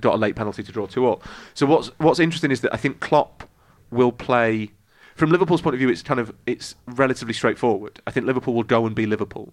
got 0.01 0.15
a 0.15 0.17
late 0.17 0.37
penalty 0.37 0.63
to 0.63 0.73
draw 0.73 0.87
two 0.87 1.09
up. 1.09 1.23
So 1.53 1.67
what's 1.67 1.89
what's 1.99 2.21
interesting 2.21 2.51
is 2.51 2.61
that 2.63 2.73
I 2.73 2.77
think 2.77 3.01
Klopp 3.01 3.49
will 3.91 4.13
play. 4.13 4.71
From 5.15 5.31
Liverpool's 5.31 5.63
point 5.63 5.75
of 5.75 5.79
view, 5.79 5.89
it's 5.89 6.03
kind 6.03 6.21
of 6.21 6.35
it's 6.47 6.75
relatively 6.87 7.35
straightforward. 7.35 8.01
I 8.07 8.11
think 8.11 8.27
Liverpool 8.27 8.55
will 8.55 8.65
go 8.65 8.87
and 8.87 8.95
be 8.95 9.07
Liverpool, 9.07 9.53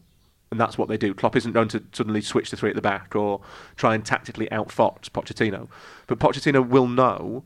and 0.50 0.60
that's 0.60 0.78
what 0.78 0.90
they 0.90 0.98
do. 0.98 1.14
Klopp 1.14 1.36
isn't 1.36 1.52
going 1.52 1.68
to 1.70 1.84
suddenly 1.92 2.22
switch 2.22 2.50
the 2.50 2.58
three 2.58 2.70
at 2.70 2.76
the 2.76 2.82
back 2.82 3.16
or 3.16 3.42
try 3.76 3.94
and 3.94 4.06
tactically 4.06 4.48
outfox 4.48 5.10
Pochettino, 5.10 5.68
but 6.08 6.20
Pochettino 6.20 6.68
will 6.68 6.88
know 6.88 7.44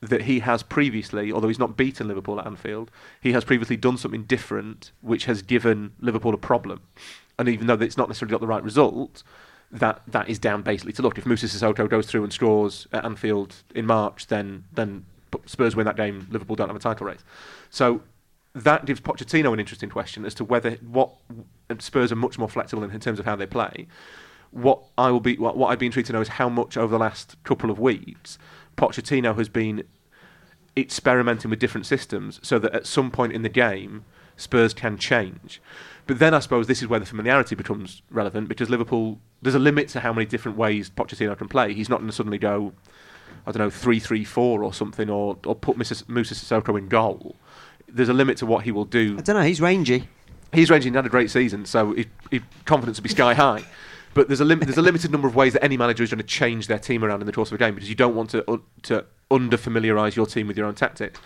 that 0.00 0.22
he 0.22 0.40
has 0.40 0.62
previously, 0.62 1.32
although 1.32 1.48
he's 1.48 1.58
not 1.58 1.76
beaten 1.76 2.06
Liverpool 2.06 2.38
at 2.38 2.46
Anfield, 2.46 2.90
he 3.20 3.32
has 3.32 3.44
previously 3.44 3.76
done 3.76 3.96
something 3.96 4.22
different 4.22 4.92
which 5.00 5.24
has 5.24 5.42
given 5.42 5.92
Liverpool 6.00 6.32
a 6.32 6.38
problem. 6.38 6.80
And 7.38 7.48
even 7.48 7.66
though 7.66 7.74
it's 7.74 7.96
not 7.96 8.08
necessarily 8.08 8.30
got 8.30 8.40
the 8.40 8.46
right 8.46 8.62
result, 8.62 9.24
that 9.70 10.02
that 10.06 10.28
is 10.28 10.38
down 10.38 10.62
basically 10.62 10.92
to 10.94 11.02
look. 11.02 11.18
If 11.18 11.26
Moussa 11.26 11.46
Sissoko 11.46 11.88
goes 11.88 12.06
through 12.06 12.24
and 12.24 12.32
scores 12.32 12.86
at 12.92 13.04
Anfield 13.04 13.56
in 13.74 13.86
March, 13.86 14.28
then 14.28 14.64
then 14.72 15.04
Spurs 15.46 15.76
win 15.76 15.86
that 15.86 15.96
game. 15.96 16.26
Liverpool 16.30 16.56
don't 16.56 16.68
have 16.68 16.76
a 16.76 16.80
title 16.80 17.06
race. 17.06 17.24
So 17.70 18.02
that 18.54 18.84
gives 18.86 19.00
Pochettino 19.00 19.52
an 19.52 19.60
interesting 19.60 19.90
question 19.90 20.24
as 20.24 20.34
to 20.34 20.44
whether 20.44 20.72
what 20.76 21.10
Spurs 21.78 22.12
are 22.12 22.16
much 22.16 22.38
more 22.38 22.48
flexible 22.48 22.82
in, 22.82 22.90
in 22.90 23.00
terms 23.00 23.18
of 23.18 23.24
how 23.24 23.36
they 23.36 23.46
play. 23.46 23.86
What 24.50 24.82
I 24.96 25.10
will 25.10 25.20
be, 25.20 25.36
what, 25.36 25.56
what 25.56 25.68
I'd 25.68 25.78
be 25.78 25.86
intrigued 25.86 26.06
to 26.06 26.12
know 26.12 26.20
is 26.20 26.28
how 26.28 26.48
much 26.48 26.76
over 26.76 26.90
the 26.90 26.98
last 26.98 27.36
couple 27.44 27.70
of 27.70 27.78
weeks 27.78 28.38
Pochettino 28.76 29.36
has 29.36 29.48
been 29.48 29.84
experimenting 30.76 31.50
with 31.50 31.58
different 31.58 31.86
systems, 31.86 32.40
so 32.42 32.58
that 32.58 32.72
at 32.72 32.86
some 32.86 33.10
point 33.10 33.32
in 33.32 33.42
the 33.42 33.48
game 33.48 34.04
Spurs 34.36 34.72
can 34.72 34.96
change. 34.96 35.60
But 36.06 36.20
then 36.20 36.32
I 36.32 36.38
suppose 36.38 36.66
this 36.66 36.80
is 36.80 36.88
where 36.88 37.00
the 37.00 37.06
familiarity 37.06 37.54
becomes 37.54 38.02
relevant 38.10 38.48
because 38.48 38.70
Liverpool 38.70 39.18
there's 39.42 39.54
a 39.54 39.60
limit 39.60 39.88
to 39.88 40.00
how 40.00 40.12
many 40.12 40.26
different 40.26 40.56
ways 40.56 40.90
Pochettino 40.90 41.36
can 41.36 41.48
play. 41.48 41.74
He's 41.74 41.88
not 41.88 41.98
going 41.98 42.08
to 42.08 42.16
suddenly 42.16 42.38
go, 42.38 42.72
I 43.48 43.52
don't 43.52 43.62
know, 43.62 43.70
three 43.70 43.98
three 43.98 44.24
four 44.24 44.62
or 44.62 44.72
something, 44.74 45.08
or 45.08 45.38
or 45.46 45.54
put 45.54 45.76
Moussa, 45.76 46.04
Moussa 46.06 46.34
Sissoko 46.34 46.78
in 46.78 46.88
goal. 46.88 47.34
There's 47.88 48.10
a 48.10 48.14
limit 48.14 48.36
to 48.38 48.46
what 48.46 48.64
he 48.64 48.70
will 48.70 48.84
do 48.84 49.16
I 49.18 49.22
don't 49.22 49.36
know, 49.36 49.42
he's 49.42 49.60
rangy. 49.60 50.06
he's 50.52 50.70
ranging 50.70 50.92
had 50.94 51.06
a 51.06 51.08
great 51.08 51.30
season, 51.30 51.64
so 51.64 51.96
confidence 52.66 52.98
will 52.98 53.04
be 53.04 53.08
sky 53.08 53.32
high. 53.34 53.64
But 54.14 54.28
there's 54.28 54.40
a 54.40 54.44
lim- 54.44 54.60
there's 54.60 54.78
a 54.78 54.82
limited 54.82 55.10
number 55.10 55.28
of 55.28 55.34
ways 55.34 55.54
that 55.54 55.64
any 55.64 55.76
manager 55.76 56.02
is 56.02 56.10
going 56.10 56.18
to 56.18 56.24
change 56.24 56.66
their 56.66 56.78
team 56.78 57.04
around 57.04 57.20
in 57.22 57.26
the 57.26 57.32
course 57.32 57.50
of 57.50 57.54
a 57.54 57.58
game 57.58 57.74
because 57.74 57.88
you 57.88 57.94
don't 57.94 58.14
want 58.14 58.30
to 58.30 58.50
un- 58.50 58.62
to 58.82 59.04
under 59.30 59.56
familiarise 59.56 60.16
your 60.16 60.26
team 60.26 60.46
with 60.46 60.56
your 60.56 60.66
own 60.66 60.74
tactics. 60.74 61.20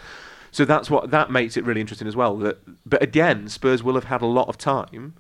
So 0.51 0.65
that's 0.65 0.91
what 0.91 1.11
that 1.11 1.31
makes 1.31 1.57
it 1.57 1.65
really 1.65 1.81
interesting 1.81 2.07
as 2.07 2.15
well. 2.15 2.37
That 2.37 2.59
but 2.89 3.03
again, 3.03 3.49
Spurs 3.49 3.83
will 3.83 3.95
have 3.95 4.05
had 4.05 4.23
a 4.23 4.27
lot 4.27 4.49
of 4.49 4.59
time 4.59 5.15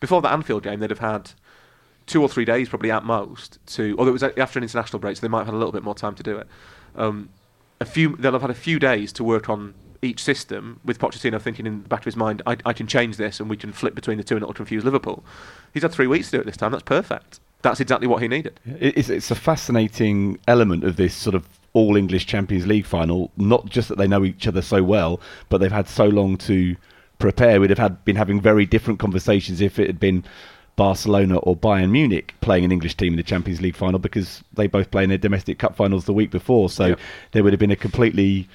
before 0.00 0.22
the 0.22 0.30
Anfield 0.30 0.62
game. 0.62 0.80
They'd 0.80 0.90
have 0.90 1.00
had 1.00 1.32
two 2.06 2.22
or 2.22 2.28
three 2.28 2.44
days 2.44 2.68
probably 2.68 2.90
at 2.90 3.04
most 3.04 3.58
to. 3.66 3.94
Although 3.98 4.10
it 4.10 4.20
was 4.20 4.22
after 4.22 4.58
an 4.58 4.62
international 4.62 4.98
break, 4.98 5.16
so 5.16 5.20
they 5.20 5.28
might 5.28 5.40
have 5.40 5.48
had 5.48 5.54
a 5.54 5.58
little 5.58 5.72
bit 5.72 5.82
more 5.82 5.94
time 5.94 6.14
to 6.14 6.22
do 6.22 6.36
it. 6.38 6.46
Um, 6.94 7.28
a 7.80 7.84
few 7.84 8.16
they'll 8.16 8.32
have 8.32 8.42
had 8.42 8.50
a 8.50 8.54
few 8.54 8.78
days 8.78 9.12
to 9.14 9.24
work 9.24 9.48
on 9.48 9.74
each 10.02 10.22
system 10.22 10.80
with 10.84 10.98
Pochettino 10.98 11.40
thinking 11.40 11.66
in 11.66 11.82
the 11.82 11.88
back 11.88 12.00
of 12.00 12.04
his 12.04 12.16
mind, 12.16 12.42
I, 12.46 12.56
I 12.64 12.72
can 12.72 12.86
change 12.86 13.16
this 13.16 13.40
and 13.40 13.50
we 13.50 13.56
can 13.56 13.72
flip 13.72 13.94
between 13.94 14.18
the 14.18 14.24
two 14.24 14.36
and 14.36 14.42
it'll 14.42 14.54
confuse 14.54 14.84
Liverpool. 14.84 15.24
He's 15.74 15.82
had 15.82 15.92
three 15.92 16.06
weeks 16.06 16.30
to 16.30 16.36
do 16.36 16.40
it 16.40 16.46
this 16.46 16.56
time. 16.56 16.72
That's 16.72 16.84
perfect. 16.84 17.40
That's 17.62 17.80
exactly 17.80 18.06
what 18.06 18.22
he 18.22 18.28
needed. 18.28 18.60
It's, 18.64 19.08
it's 19.08 19.30
a 19.30 19.34
fascinating 19.34 20.38
element 20.46 20.84
of 20.84 20.96
this 20.96 21.14
sort 21.14 21.34
of 21.34 21.48
all 21.72 21.96
English 21.96 22.26
Champions 22.26 22.66
League 22.66 22.86
final. 22.86 23.30
Not 23.36 23.66
just 23.66 23.88
that 23.88 23.98
they 23.98 24.06
know 24.06 24.24
each 24.24 24.46
other 24.46 24.62
so 24.62 24.82
well, 24.82 25.20
but 25.48 25.58
they've 25.58 25.72
had 25.72 25.88
so 25.88 26.06
long 26.06 26.36
to 26.38 26.76
prepare. 27.18 27.60
We'd 27.60 27.70
have 27.70 27.78
had 27.78 28.04
been 28.04 28.16
having 28.16 28.40
very 28.40 28.66
different 28.66 28.98
conversations 28.98 29.60
if 29.60 29.78
it 29.78 29.86
had 29.86 29.98
been 29.98 30.24
Barcelona 30.76 31.38
or 31.38 31.56
Bayern 31.56 31.90
Munich 31.90 32.34
playing 32.40 32.64
an 32.64 32.72
English 32.72 32.94
team 32.96 33.14
in 33.14 33.16
the 33.16 33.22
Champions 33.22 33.60
League 33.60 33.74
final 33.76 33.98
because 33.98 34.42
they 34.54 34.66
both 34.66 34.90
play 34.90 35.02
in 35.02 35.08
their 35.08 35.18
domestic 35.18 35.58
cup 35.58 35.74
finals 35.74 36.04
the 36.04 36.12
week 36.12 36.30
before. 36.30 36.68
So 36.70 36.86
Yep. 36.88 37.00
there 37.32 37.42
would 37.42 37.52
have 37.52 37.60
been 37.60 37.70
a 37.70 37.76
completely 37.76 38.46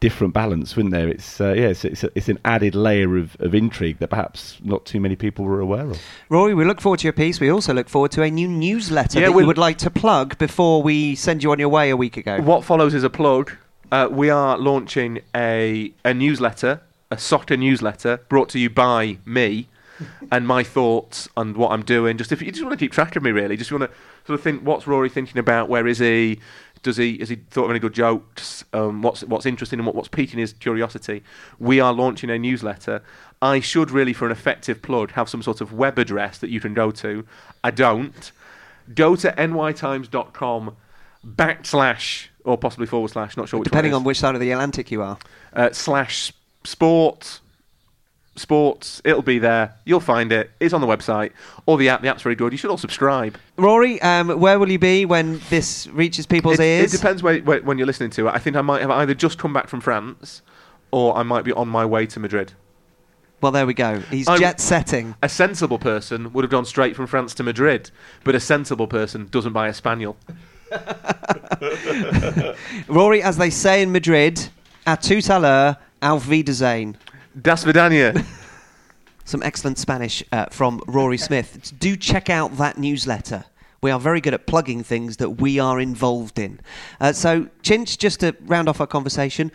different 0.00 0.32
balance, 0.32 0.76
wouldn't 0.76 0.92
there? 0.92 1.08
It's 1.08 1.40
uh, 1.40 1.52
yeah, 1.54 1.68
it's, 1.68 1.84
it's, 1.84 2.04
a, 2.04 2.10
it's 2.14 2.28
an 2.28 2.38
added 2.44 2.74
layer 2.74 3.16
of, 3.16 3.36
of 3.40 3.54
intrigue 3.54 3.98
that 3.98 4.08
perhaps 4.10 4.58
not 4.62 4.84
too 4.84 5.00
many 5.00 5.16
people 5.16 5.44
were 5.44 5.60
aware 5.60 5.86
of. 5.90 5.98
Rory, 6.28 6.54
we 6.54 6.64
look 6.64 6.80
forward 6.80 7.00
to 7.00 7.04
your 7.06 7.12
piece. 7.12 7.40
We 7.40 7.48
also 7.50 7.72
look 7.74 7.88
forward 7.88 8.12
to 8.12 8.22
a 8.22 8.30
new 8.30 8.46
newsletter 8.48 9.20
Yeah, 9.20 9.26
that 9.26 9.32
we'll- 9.32 9.46
would 9.46 9.58
like 9.58 9.78
to 9.78 9.90
plug 9.90 10.36
before 10.38 10.82
we 10.82 11.14
send 11.14 11.42
you 11.42 11.50
on 11.52 11.58
your 11.58 11.68
way 11.68 11.90
a 11.90 11.96
week 11.96 12.16
ago. 12.16 12.40
What 12.40 12.64
follows 12.64 12.94
is 12.94 13.02
a 13.04 13.10
plug. 13.10 13.52
Uh, 13.90 14.06
we 14.10 14.28
are 14.30 14.58
launching 14.58 15.20
a, 15.34 15.92
a 16.04 16.12
newsletter, 16.12 16.80
a 17.10 17.16
soccer 17.18 17.56
newsletter, 17.56 18.18
brought 18.28 18.50
to 18.50 18.58
you 18.58 18.68
by 18.70 19.16
me 19.24 19.66
and 20.30 20.46
my 20.46 20.62
thoughts 20.62 21.28
on 21.36 21.54
what 21.54 21.72
I'm 21.72 21.82
doing. 21.82 22.18
Just 22.18 22.32
if 22.32 22.40
you 22.42 22.50
just 22.50 22.64
want 22.64 22.78
to 22.78 22.84
keep 22.84 22.92
track 22.92 23.16
of 23.16 23.22
me, 23.22 23.30
really, 23.30 23.56
just 23.56 23.72
want 23.72 23.82
to 23.82 23.90
sort 24.26 24.38
of 24.38 24.42
think 24.42 24.62
what's 24.62 24.86
Rory 24.86 25.08
thinking 25.08 25.38
about? 25.38 25.68
Where 25.68 25.86
is 25.86 25.98
he? 25.98 26.40
Does 26.82 26.96
he 26.96 27.18
has 27.18 27.28
he 27.28 27.36
thought 27.36 27.64
of 27.64 27.70
any 27.70 27.80
good 27.80 27.94
jokes? 27.94 28.64
Um, 28.72 29.02
what's 29.02 29.22
what's 29.24 29.46
interesting 29.46 29.78
and 29.80 29.86
what, 29.86 29.94
what's 29.96 30.08
piquing 30.08 30.38
his 30.38 30.52
curiosity? 30.52 31.22
We 31.58 31.80
are 31.80 31.92
launching 31.92 32.30
a 32.30 32.38
newsletter. 32.38 33.02
I 33.42 33.60
should 33.60 33.90
really, 33.90 34.12
for 34.12 34.26
an 34.26 34.32
effective 34.32 34.82
plug, 34.82 35.12
have 35.12 35.28
some 35.28 35.42
sort 35.42 35.60
of 35.60 35.72
web 35.72 35.98
address 35.98 36.38
that 36.38 36.50
you 36.50 36.60
can 36.60 36.74
go 36.74 36.90
to. 36.92 37.24
I 37.64 37.70
don't. 37.70 38.32
Go 38.94 39.16
to 39.16 39.32
nytimes.com 39.32 40.76
backslash 41.26 42.28
or 42.44 42.56
possibly 42.56 42.86
forward 42.86 43.10
slash, 43.10 43.36
not 43.36 43.48
sure 43.48 43.60
which 43.60 43.66
Depending 43.68 43.92
on 43.94 44.04
which 44.04 44.18
side 44.18 44.34
of 44.34 44.40
the 44.40 44.50
Atlantic 44.50 44.90
you 44.90 45.02
are. 45.02 45.18
uh, 45.52 45.70
slash 45.72 46.32
sport 46.64 47.40
sports. 48.38 49.02
It'll 49.04 49.22
be 49.22 49.38
there. 49.38 49.74
You'll 49.84 50.00
find 50.00 50.32
it. 50.32 50.50
It's 50.60 50.72
on 50.72 50.80
the 50.80 50.86
website 50.86 51.32
or 51.66 51.76
the 51.76 51.88
app. 51.88 52.02
The 52.02 52.08
app's 52.08 52.22
very 52.22 52.34
good. 52.34 52.52
You 52.52 52.58
should 52.58 52.70
all 52.70 52.78
subscribe. 52.78 53.36
Rory, 53.56 54.00
um, 54.02 54.40
where 54.40 54.58
will 54.58 54.70
you 54.70 54.78
be 54.78 55.04
when 55.04 55.40
this 55.50 55.86
reaches 55.88 56.26
people's 56.26 56.58
It, 56.58 56.84
it 56.84 56.90
depends 56.90 57.22
where, 57.22 57.38
where, 57.40 57.60
when 57.62 57.78
you're 57.78 57.86
listening 57.86 58.10
to 58.10 58.28
it. 58.28 58.34
I 58.34 58.38
think 58.38 58.56
I 58.56 58.62
might 58.62 58.80
have 58.80 58.90
either 58.90 59.14
just 59.14 59.38
come 59.38 59.52
back 59.52 59.68
from 59.68 59.80
France 59.80 60.42
or 60.90 61.16
I 61.16 61.22
might 61.22 61.44
be 61.44 61.52
on 61.52 61.68
my 61.68 61.84
way 61.84 62.06
to 62.06 62.20
Madrid. 62.20 62.52
Well, 63.40 63.52
there 63.52 63.66
we 63.66 63.74
go. 63.74 64.00
He's 64.00 64.26
I'm- 64.26 64.40
jet 64.40 64.60
setting. 64.60 65.14
A 65.22 65.28
sensible 65.28 65.78
person 65.78 66.32
would 66.32 66.42
have 66.42 66.50
gone 66.50 66.64
straight 66.64 66.96
from 66.96 67.06
France 67.06 67.34
to 67.34 67.42
Madrid, 67.44 67.90
but 68.24 68.34
a 68.34 68.40
sensible 68.40 68.88
person 68.88 69.28
doesn't 69.30 69.52
buy 69.52 69.68
a 69.68 69.74
spaniel. 69.74 70.16
Rory, 72.88 73.22
as 73.22 73.36
they 73.38 73.50
say 73.50 73.80
in 73.82 73.92
Madrid, 73.92 74.48
à 74.86 74.96
tout 75.00 75.30
à 75.30 75.40
l'heure, 75.40 75.76
auf 76.02 76.28
Wiedersehen. 76.28 76.96
Das 77.40 77.64
Vidania. 77.64 78.14
Some 79.24 79.42
excellent 79.42 79.78
Spanish 79.78 80.24
uh, 80.32 80.46
from 80.46 80.80
Rory 80.86 81.18
Smith. 81.18 81.72
Do 81.78 81.96
check 81.96 82.30
out 82.30 82.56
that 82.56 82.78
newsletter. 82.78 83.44
We 83.80 83.90
are 83.90 84.00
very 84.00 84.20
good 84.20 84.34
at 84.34 84.46
plugging 84.46 84.82
things 84.82 85.18
that 85.18 85.30
we 85.40 85.58
are 85.58 85.78
involved 85.78 86.38
in. 86.38 86.60
Uh, 87.00 87.12
so, 87.12 87.48
Chinch, 87.62 87.98
just 87.98 88.20
to 88.20 88.34
round 88.40 88.68
off 88.68 88.80
our 88.80 88.86
conversation, 88.86 89.52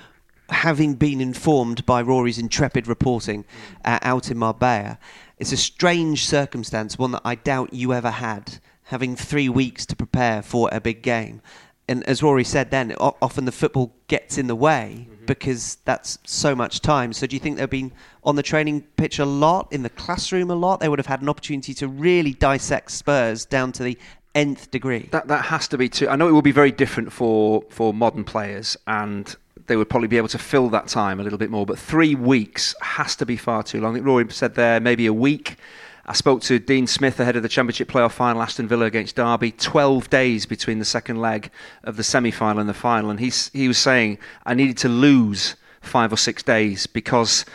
having 0.50 0.94
been 0.94 1.20
informed 1.20 1.86
by 1.86 2.02
Rory's 2.02 2.38
intrepid 2.38 2.88
reporting 2.88 3.44
uh, 3.84 4.00
out 4.02 4.30
in 4.32 4.38
Marbella, 4.38 5.00
it's 5.40 5.52
a 5.52 5.58
strange 5.58 6.26
circumstance, 6.26 6.98
one 6.98 7.12
that 7.12 7.22
I 7.26 7.36
doubt 7.36 7.74
you 7.74 7.92
ever 7.92 8.12
had, 8.12 8.60
having 8.84 9.16
three 9.16 9.50
weeks 9.50 9.86
to 9.88 9.96
prepare 9.96 10.42
for 10.42 10.70
a 10.72 10.80
big 10.80 11.02
game. 11.02 11.42
And 11.90 12.04
as 12.06 12.24
Rory 12.24 12.46
said 12.46 12.72
then, 12.72 12.96
o- 13.00 13.18
often 13.22 13.46
the 13.46 13.52
football 13.52 13.94
gets 14.08 14.38
in 14.38 14.48
the 14.48 14.56
way 14.56 15.08
Mm-hmm. 15.24 15.28
because 15.28 15.78
that's 15.86 16.18
so 16.26 16.56
much 16.56 16.82
time. 16.82 17.14
So 17.14 17.28
do 17.28 17.36
you 17.36 17.40
think 17.40 17.58
they've 17.58 17.70
been 17.70 17.92
on 18.24 18.36
the 18.36 18.44
training 18.44 18.82
pitch 18.98 19.20
a 19.20 19.26
lot, 19.26 19.72
in 19.72 19.84
the 19.84 19.90
classroom 19.90 20.52
a 20.52 20.56
lot? 20.56 20.80
They 20.80 20.90
would 20.90 21.00
have 21.00 21.08
had 21.08 21.22
an 21.22 21.30
opportunity 21.30 21.74
to 21.76 21.88
really 21.88 22.34
dissect 22.34 22.92
Spurs 22.92 23.46
down 23.46 23.72
to 23.74 23.84
the 23.84 23.98
nth 24.36 24.72
degree. 24.72 25.10
That 25.12 25.28
that 25.28 25.46
has 25.46 25.68
to 25.70 25.78
be 25.78 25.90
too. 25.90 26.10
I 26.10 26.16
know 26.16 26.28
it 26.28 26.32
will 26.32 26.42
be 26.42 26.52
very 26.52 26.72
different 26.72 27.12
for 27.12 27.64
for 27.70 27.94
modern 27.94 28.24
players, 28.24 28.78
and 28.88 29.36
they 29.68 29.76
would 29.76 29.90
probably 29.90 30.08
be 30.08 30.18
able 30.18 30.28
to 30.30 30.40
fill 30.40 30.70
that 30.70 30.88
time 30.88 31.20
a 31.20 31.24
little 31.24 31.40
bit 31.40 31.50
more. 31.50 31.66
But 31.66 31.80
three 31.80 32.16
weeks 32.16 32.76
has 32.82 33.16
to 33.18 33.26
be 33.26 33.38
far 33.38 33.64
too 33.64 33.80
long. 33.82 33.92
I 33.92 33.96
think 33.96 34.06
Rory 34.06 34.26
said 34.30 34.56
there 34.56 34.80
maybe 34.80 35.06
a 35.06 35.14
week. 35.14 35.58
I 36.06 36.14
spoke 36.14 36.42
to 36.44 36.60
Dean 36.60 36.86
Smith 36.86 37.20
ahead 37.20 37.38
of 37.38 37.44
the 37.44 37.50
Championship 37.50 37.90
playoff 37.90 38.12
final, 38.12 38.42
Aston 38.42 38.68
Villa 38.68 38.86
against 38.86 39.16
Derby. 39.16 39.52
Twelve 39.52 40.10
days 40.10 40.46
between 40.46 40.80
the 40.80 40.86
second 40.86 41.22
leg 41.22 41.50
of 41.86 41.96
the 41.96 42.04
semi-final 42.04 42.60
and 42.60 42.70
the 42.70 42.74
final, 42.74 43.10
and 43.10 43.22
he's 43.22 43.50
he 43.54 43.70
was 43.70 43.78
saying 43.78 44.18
I 44.46 44.54
needed 44.54 44.78
to 44.80 44.90
lose 44.90 45.56
five 45.82 46.12
or 46.12 46.18
six 46.18 46.44
days 46.44 46.88
because 46.88 47.46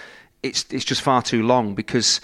it's 0.43 0.65
it's 0.71 0.85
just 0.85 1.03
far 1.03 1.21
too 1.21 1.43
long 1.43 1.75
because 1.75 2.23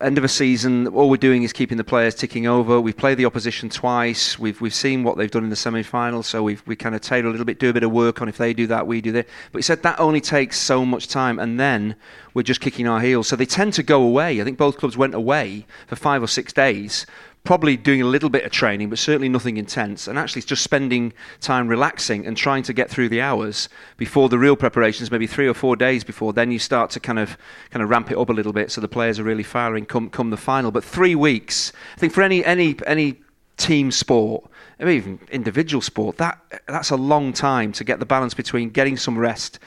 end 0.00 0.18
of 0.18 0.24
a 0.24 0.28
season, 0.28 0.86
all 0.88 1.10
we're 1.10 1.16
doing 1.16 1.42
is 1.42 1.52
keeping 1.52 1.78
the 1.78 1.84
players 1.84 2.14
ticking 2.14 2.46
over. 2.46 2.80
We've 2.80 2.96
played 2.96 3.18
the 3.18 3.24
opposition 3.24 3.68
twice. 3.68 4.38
We've 4.38 4.60
we've 4.60 4.74
seen 4.74 5.04
what 5.04 5.16
they've 5.16 5.30
done 5.30 5.44
in 5.44 5.50
the 5.50 5.56
semi-final, 5.56 6.22
so 6.22 6.42
we've 6.42 6.62
we 6.66 6.76
kind 6.76 6.94
of 6.94 7.00
tailor 7.00 7.28
a 7.28 7.30
little 7.30 7.46
bit, 7.46 7.58
do 7.58 7.70
a 7.70 7.72
bit 7.72 7.82
of 7.82 7.90
work 7.90 8.20
on 8.22 8.28
if 8.28 8.36
they 8.36 8.52
do 8.52 8.66
that, 8.68 8.86
we 8.86 9.00
do 9.00 9.12
that. 9.12 9.26
But 9.52 9.58
he 9.58 9.62
said 9.62 9.82
that 9.82 9.98
only 9.98 10.20
takes 10.20 10.58
so 10.58 10.84
much 10.84 11.08
time, 11.08 11.38
and 11.38 11.58
then 11.58 11.96
we're 12.34 12.42
just 12.42 12.60
kicking 12.60 12.86
our 12.86 13.00
heels. 13.00 13.28
So 13.28 13.36
they 13.36 13.46
tend 13.46 13.74
to 13.74 13.82
go 13.82 14.02
away. 14.02 14.40
I 14.40 14.44
think 14.44 14.58
both 14.58 14.78
clubs 14.78 14.96
went 14.96 15.14
away 15.14 15.66
for 15.86 15.96
five 15.96 16.22
or 16.22 16.28
six 16.28 16.52
days. 16.52 17.06
Probably 17.42 17.76
doing 17.76 18.02
a 18.02 18.06
little 18.06 18.28
bit 18.28 18.44
of 18.44 18.52
training, 18.52 18.90
but 18.90 18.98
certainly 18.98 19.28
nothing 19.28 19.56
intense. 19.56 20.06
And 20.06 20.18
actually, 20.18 20.42
just 20.42 20.62
spending 20.62 21.12
time 21.40 21.68
relaxing 21.68 22.26
and 22.26 22.36
trying 22.36 22.62
to 22.64 22.72
get 22.72 22.90
through 22.90 23.08
the 23.08 23.22
hours 23.22 23.68
before 23.96 24.28
the 24.28 24.38
real 24.38 24.56
preparations. 24.56 25.10
Maybe 25.10 25.26
three 25.26 25.48
or 25.48 25.54
four 25.54 25.74
days 25.74 26.04
before, 26.04 26.32
then 26.32 26.50
you 26.50 26.58
start 26.58 26.90
to 26.90 27.00
kind 27.00 27.18
of 27.18 27.38
kind 27.70 27.82
of 27.82 27.88
ramp 27.88 28.10
it 28.10 28.18
up 28.18 28.28
a 28.28 28.32
little 28.32 28.52
bit, 28.52 28.70
so 28.70 28.80
the 28.80 28.88
players 28.88 29.18
are 29.18 29.24
really 29.24 29.42
firing 29.42 29.86
come 29.86 30.10
come 30.10 30.30
the 30.30 30.36
final. 30.36 30.70
But 30.70 30.84
three 30.84 31.14
weeks, 31.14 31.72
I 31.96 32.00
think 32.00 32.12
for 32.12 32.22
any 32.22 32.44
any 32.44 32.76
any 32.86 33.20
team 33.56 33.90
sport, 33.90 34.44
or 34.78 34.88
even 34.88 35.18
individual 35.30 35.80
sport, 35.80 36.18
that 36.18 36.40
that's 36.66 36.90
a 36.90 36.96
long 36.96 37.32
time 37.32 37.72
to 37.72 37.84
get 37.84 38.00
the 38.00 38.06
balance 38.06 38.34
between 38.34 38.70
getting 38.70 38.96
some 38.96 39.18
rest 39.18 39.58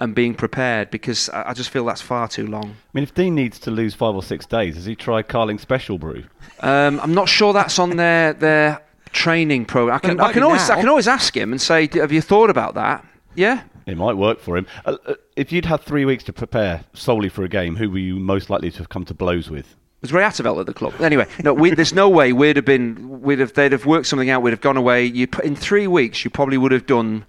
and 0.00 0.14
being 0.14 0.34
prepared. 0.34 0.90
Because 0.90 1.28
I, 1.28 1.50
I 1.50 1.54
just 1.54 1.70
feel 1.70 1.84
that's 1.84 2.02
far 2.02 2.28
too 2.28 2.46
long. 2.46 2.64
I 2.64 2.90
mean, 2.92 3.02
if 3.02 3.14
Dean 3.14 3.34
needs 3.34 3.58
to 3.60 3.70
lose 3.70 3.94
five 3.94 4.14
or 4.14 4.22
six 4.22 4.46
days, 4.46 4.76
has 4.76 4.84
he 4.84 4.94
tried 4.94 5.28
Carling 5.28 5.58
Special 5.58 5.98
Brew? 5.98 6.24
Um, 6.60 7.00
I'm 7.00 7.14
not 7.14 7.28
sure 7.28 7.52
that's 7.52 7.78
on 7.78 7.96
their 7.96 8.32
their 8.32 8.82
training 9.12 9.66
program. 9.66 9.96
I 9.96 9.98
can 9.98 10.20
I 10.20 10.32
can 10.32 10.42
always 10.42 10.68
now. 10.68 10.76
I 10.76 10.80
can 10.80 10.88
always 10.88 11.08
ask 11.08 11.36
him 11.36 11.52
and 11.52 11.60
say, 11.60 11.88
"Have 11.94 12.12
you 12.12 12.20
thought 12.20 12.50
about 12.50 12.74
that?" 12.74 13.04
Yeah. 13.34 13.62
It 13.86 13.96
might 13.96 14.14
work 14.14 14.40
for 14.40 14.56
him. 14.56 14.66
Uh, 14.84 14.96
uh, 15.06 15.14
if 15.34 15.50
you'd 15.50 15.64
had 15.64 15.80
three 15.80 16.04
weeks 16.04 16.22
to 16.24 16.32
prepare 16.32 16.84
solely 16.92 17.28
for 17.28 17.42
a 17.42 17.48
game, 17.48 17.74
who 17.76 17.90
were 17.90 17.98
you 17.98 18.16
most 18.16 18.48
likely 18.48 18.70
to 18.70 18.78
have 18.78 18.88
come 18.88 19.04
to 19.06 19.14
blows 19.14 19.50
with? 19.50 19.66
It 19.66 20.02
was 20.02 20.12
Ray 20.12 20.22
Atteveld 20.22 20.60
at 20.60 20.66
the 20.66 20.74
club? 20.74 20.94
Anyway, 21.00 21.26
no, 21.42 21.52
we, 21.54 21.70
there's 21.70 21.92
no 21.94 22.08
way 22.08 22.32
we'd 22.32 22.56
have 22.56 22.64
been. 22.64 23.20
We'd 23.22 23.38
have. 23.38 23.54
They'd 23.54 23.72
have 23.72 23.86
worked 23.86 24.06
something 24.06 24.30
out. 24.30 24.42
We'd 24.42 24.50
have 24.50 24.60
gone 24.60 24.76
away. 24.76 25.04
You 25.04 25.28
in 25.42 25.56
three 25.56 25.86
weeks, 25.86 26.24
you 26.24 26.30
probably 26.30 26.58
would 26.58 26.72
have 26.72 26.86
done 26.86 27.24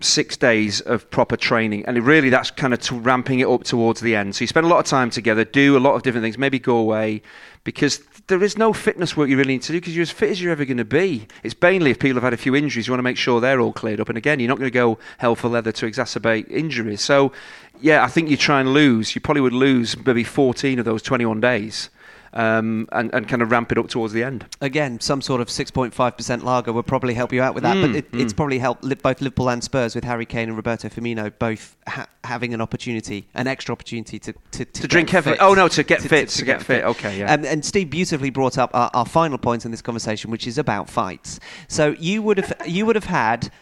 six 0.00 0.36
days 0.36 0.80
of 0.82 1.10
proper 1.10 1.36
training, 1.36 1.84
and 1.86 2.04
really 2.04 2.30
that's 2.30 2.50
kind 2.50 2.74
of 2.74 3.06
ramping 3.06 3.40
it 3.40 3.48
up 3.48 3.64
towards 3.64 4.00
the 4.00 4.14
end. 4.14 4.36
So 4.36 4.42
you 4.42 4.46
spend 4.46 4.66
a 4.66 4.68
lot 4.68 4.80
of 4.80 4.86
time 4.86 5.10
together, 5.10 5.44
do 5.44 5.76
a 5.76 5.78
lot 5.78 5.94
of 5.94 6.02
different 6.02 6.24
things, 6.24 6.36
maybe 6.36 6.58
go 6.58 6.76
away, 6.76 7.22
because 7.64 8.02
there 8.26 8.42
is 8.42 8.56
no 8.56 8.72
fitness 8.72 9.16
work 9.16 9.28
you 9.28 9.36
really 9.36 9.54
need 9.54 9.62
to 9.62 9.72
do 9.72 9.80
because 9.80 9.94
you're 9.94 10.02
as 10.02 10.10
fit 10.10 10.30
as 10.30 10.40
you're 10.40 10.52
ever 10.52 10.64
going 10.64 10.78
to 10.78 10.84
be. 10.84 11.26
It's 11.42 11.54
mainly 11.60 11.90
if 11.90 11.98
people 11.98 12.16
have 12.16 12.22
had 12.22 12.32
a 12.32 12.38
few 12.38 12.54
injuries, 12.54 12.86
you 12.86 12.92
want 12.92 13.00
to 13.00 13.04
make 13.04 13.16
sure 13.16 13.40
they're 13.40 13.60
all 13.60 13.72
cleared 13.72 14.00
up. 14.00 14.08
And 14.08 14.18
again, 14.18 14.40
you're 14.40 14.48
not 14.48 14.58
going 14.58 14.70
to 14.70 14.74
go 14.74 14.98
hell 15.18 15.34
for 15.34 15.48
leather 15.48 15.72
to 15.72 15.86
exacerbate 15.86 16.50
injuries. 16.50 17.00
So, 17.00 17.32
yeah, 17.80 18.04
I 18.04 18.08
think 18.08 18.30
you 18.30 18.36
try 18.36 18.60
and 18.60 18.72
lose. 18.72 19.14
You 19.14 19.20
probably 19.20 19.42
would 19.42 19.52
lose 19.52 19.96
maybe 20.04 20.24
14 20.24 20.78
of 20.78 20.84
those 20.84 21.02
21 21.02 21.40
days. 21.40 21.90
Um, 22.36 22.88
and, 22.90 23.14
and 23.14 23.28
kind 23.28 23.42
of 23.42 23.52
ramp 23.52 23.70
it 23.70 23.78
up 23.78 23.88
towards 23.88 24.12
the 24.12 24.24
end. 24.24 24.44
Again, 24.60 24.98
some 24.98 25.22
sort 25.22 25.40
of 25.40 25.46
6.5% 25.46 26.42
lager 26.42 26.72
would 26.72 26.84
probably 26.84 27.14
help 27.14 27.32
you 27.32 27.40
out 27.40 27.54
with 27.54 27.62
that, 27.62 27.74
but 27.80 27.90
Mm, 27.90 28.20
it's 28.20 28.32
probably 28.32 28.58
helped 28.58 28.82
both 29.02 29.20
Liverpool 29.20 29.48
and 29.50 29.62
Spurs 29.62 29.94
with 29.94 30.02
Harry 30.02 30.26
Kane 30.26 30.48
and 30.48 30.56
Roberto 30.56 30.88
Firmino 30.88 31.32
both 31.38 31.76
ha- 31.86 32.08
having 32.24 32.52
an 32.52 32.60
opportunity, 32.60 33.28
an 33.34 33.46
extra 33.46 33.72
opportunity 33.72 34.18
to 34.18 34.32
to, 34.50 34.64
To 34.64 34.80
get 34.82 34.90
drink 34.90 35.10
heavily. 35.10 35.36
Oh, 35.38 35.54
no, 35.54 35.68
to 35.68 35.84
get 35.84 36.02
fit, 36.02 36.28
to 36.30 36.44
get 36.44 36.60
fit. 36.60 36.82
Okay, 36.84 37.20
yeah. 37.20 37.32
Um, 37.32 37.44
and 37.44 37.64
Steve 37.64 37.88
beautifully 37.90 38.30
brought 38.30 38.58
up 38.58 38.70
our, 38.74 38.90
our 38.94 39.06
final 39.06 39.38
point 39.38 39.64
in 39.64 39.70
this 39.70 39.82
conversation, 39.82 40.32
which 40.32 40.48
is 40.48 40.58
about 40.58 40.90
fights. 40.90 41.38
So 41.68 41.94
you 42.00 42.20
would 42.22 42.38
have 42.38 42.52
you 42.66 42.84
would 42.84 42.96
have 42.96 43.04
had 43.04 43.52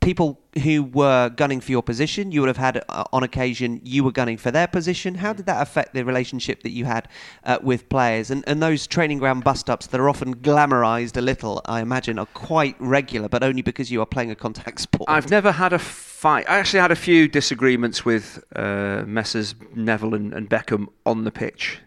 people 0.00 0.40
who 0.62 0.82
were 0.82 1.28
gunning 1.28 1.60
for 1.60 1.70
your 1.70 1.82
position. 1.82 2.32
You 2.32 2.40
would 2.40 2.48
have 2.48 2.56
had, 2.56 2.82
uh, 2.88 3.04
on 3.12 3.22
occasion, 3.22 3.80
you 3.84 4.02
were 4.02 4.12
gunning 4.12 4.36
for 4.36 4.50
their 4.50 4.66
position. 4.66 5.14
How 5.16 5.32
did 5.32 5.46
that 5.46 5.62
affect 5.62 5.94
the 5.94 6.04
relationship 6.04 6.62
that 6.62 6.70
you 6.70 6.86
had 6.86 7.08
uh, 7.44 7.58
with 7.62 7.88
players? 7.88 8.30
And, 8.30 8.42
and 8.46 8.62
those 8.62 8.86
training 8.86 9.18
ground 9.18 9.44
bust 9.44 9.70
ups 9.70 9.86
that 9.88 10.00
are 10.00 10.08
often 10.08 10.36
glamorized 10.36 11.16
a 11.16 11.20
little, 11.20 11.60
I 11.66 11.80
imagine, 11.80 12.18
are 12.18 12.26
quite 12.26 12.76
regular, 12.78 13.28
but 13.28 13.42
only 13.42 13.62
because 13.62 13.90
you 13.90 14.00
are 14.00 14.06
playing 14.06 14.30
a 14.30 14.36
contact 14.36 14.80
sport. 14.86 15.08
I've 15.08 15.30
never 15.30 15.52
had 15.52 15.72
a 15.72 15.78
fight. 15.78 16.48
I 16.48 16.58
actually 16.58 16.80
had 16.80 16.90
a 16.90 16.96
few 16.96 17.28
disagreements 17.28 18.04
with 18.04 18.42
uh, 18.56 19.04
Messrs. 19.06 19.54
Neville 19.74 20.14
and, 20.14 20.32
and 20.32 20.48
Beckham 20.48 20.88
on 21.06 21.24
the 21.24 21.30
pitch 21.30 21.78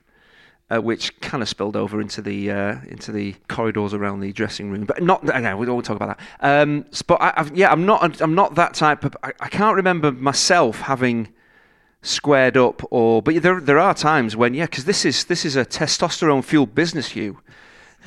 uh, 0.73 0.79
which 0.79 1.19
kind 1.21 1.41
of 1.41 1.49
spilled 1.49 1.75
over 1.75 2.01
into 2.01 2.21
the 2.21 2.51
uh, 2.51 2.75
into 2.87 3.11
the 3.11 3.35
corridors 3.47 3.93
around 3.93 4.21
the 4.21 4.31
dressing 4.31 4.71
room. 4.71 4.85
But 4.85 5.03
not 5.03 5.23
again, 5.23 5.57
we 5.57 5.65
don't 5.65 5.83
talk 5.83 5.97
about 5.97 6.17
that. 6.17 6.61
Um, 6.61 6.85
but 7.07 7.21
I, 7.21 7.49
yeah, 7.53 7.71
I'm 7.71 7.85
not 7.85 8.21
I'm 8.21 8.35
not 8.35 8.55
that 8.55 8.73
type 8.73 9.03
of. 9.03 9.15
I, 9.23 9.33
I, 9.39 9.49
can't 9.49 9.75
remember 9.75 10.11
myself 10.11 10.81
having 10.81 11.29
squared 12.01 12.57
up 12.57 12.81
or. 12.91 13.21
But 13.21 13.41
there 13.41 13.59
there 13.59 13.79
are 13.79 13.93
times 13.93 14.35
when 14.35 14.53
yeah, 14.53 14.65
because 14.65 14.85
this 14.85 15.05
is 15.05 15.25
this 15.25 15.45
is 15.45 15.55
a 15.55 15.65
testosterone 15.65 16.43
fueled 16.43 16.73
business. 16.73 17.15
You. 17.15 17.39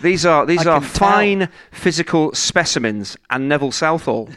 These 0.02 0.26
are 0.26 0.44
these 0.44 0.66
I 0.66 0.72
are 0.72 0.80
fine 0.80 1.40
tell. 1.40 1.48
physical 1.70 2.34
specimens 2.34 3.16
and 3.30 3.48
Neville 3.48 3.72
Southall. 3.72 4.28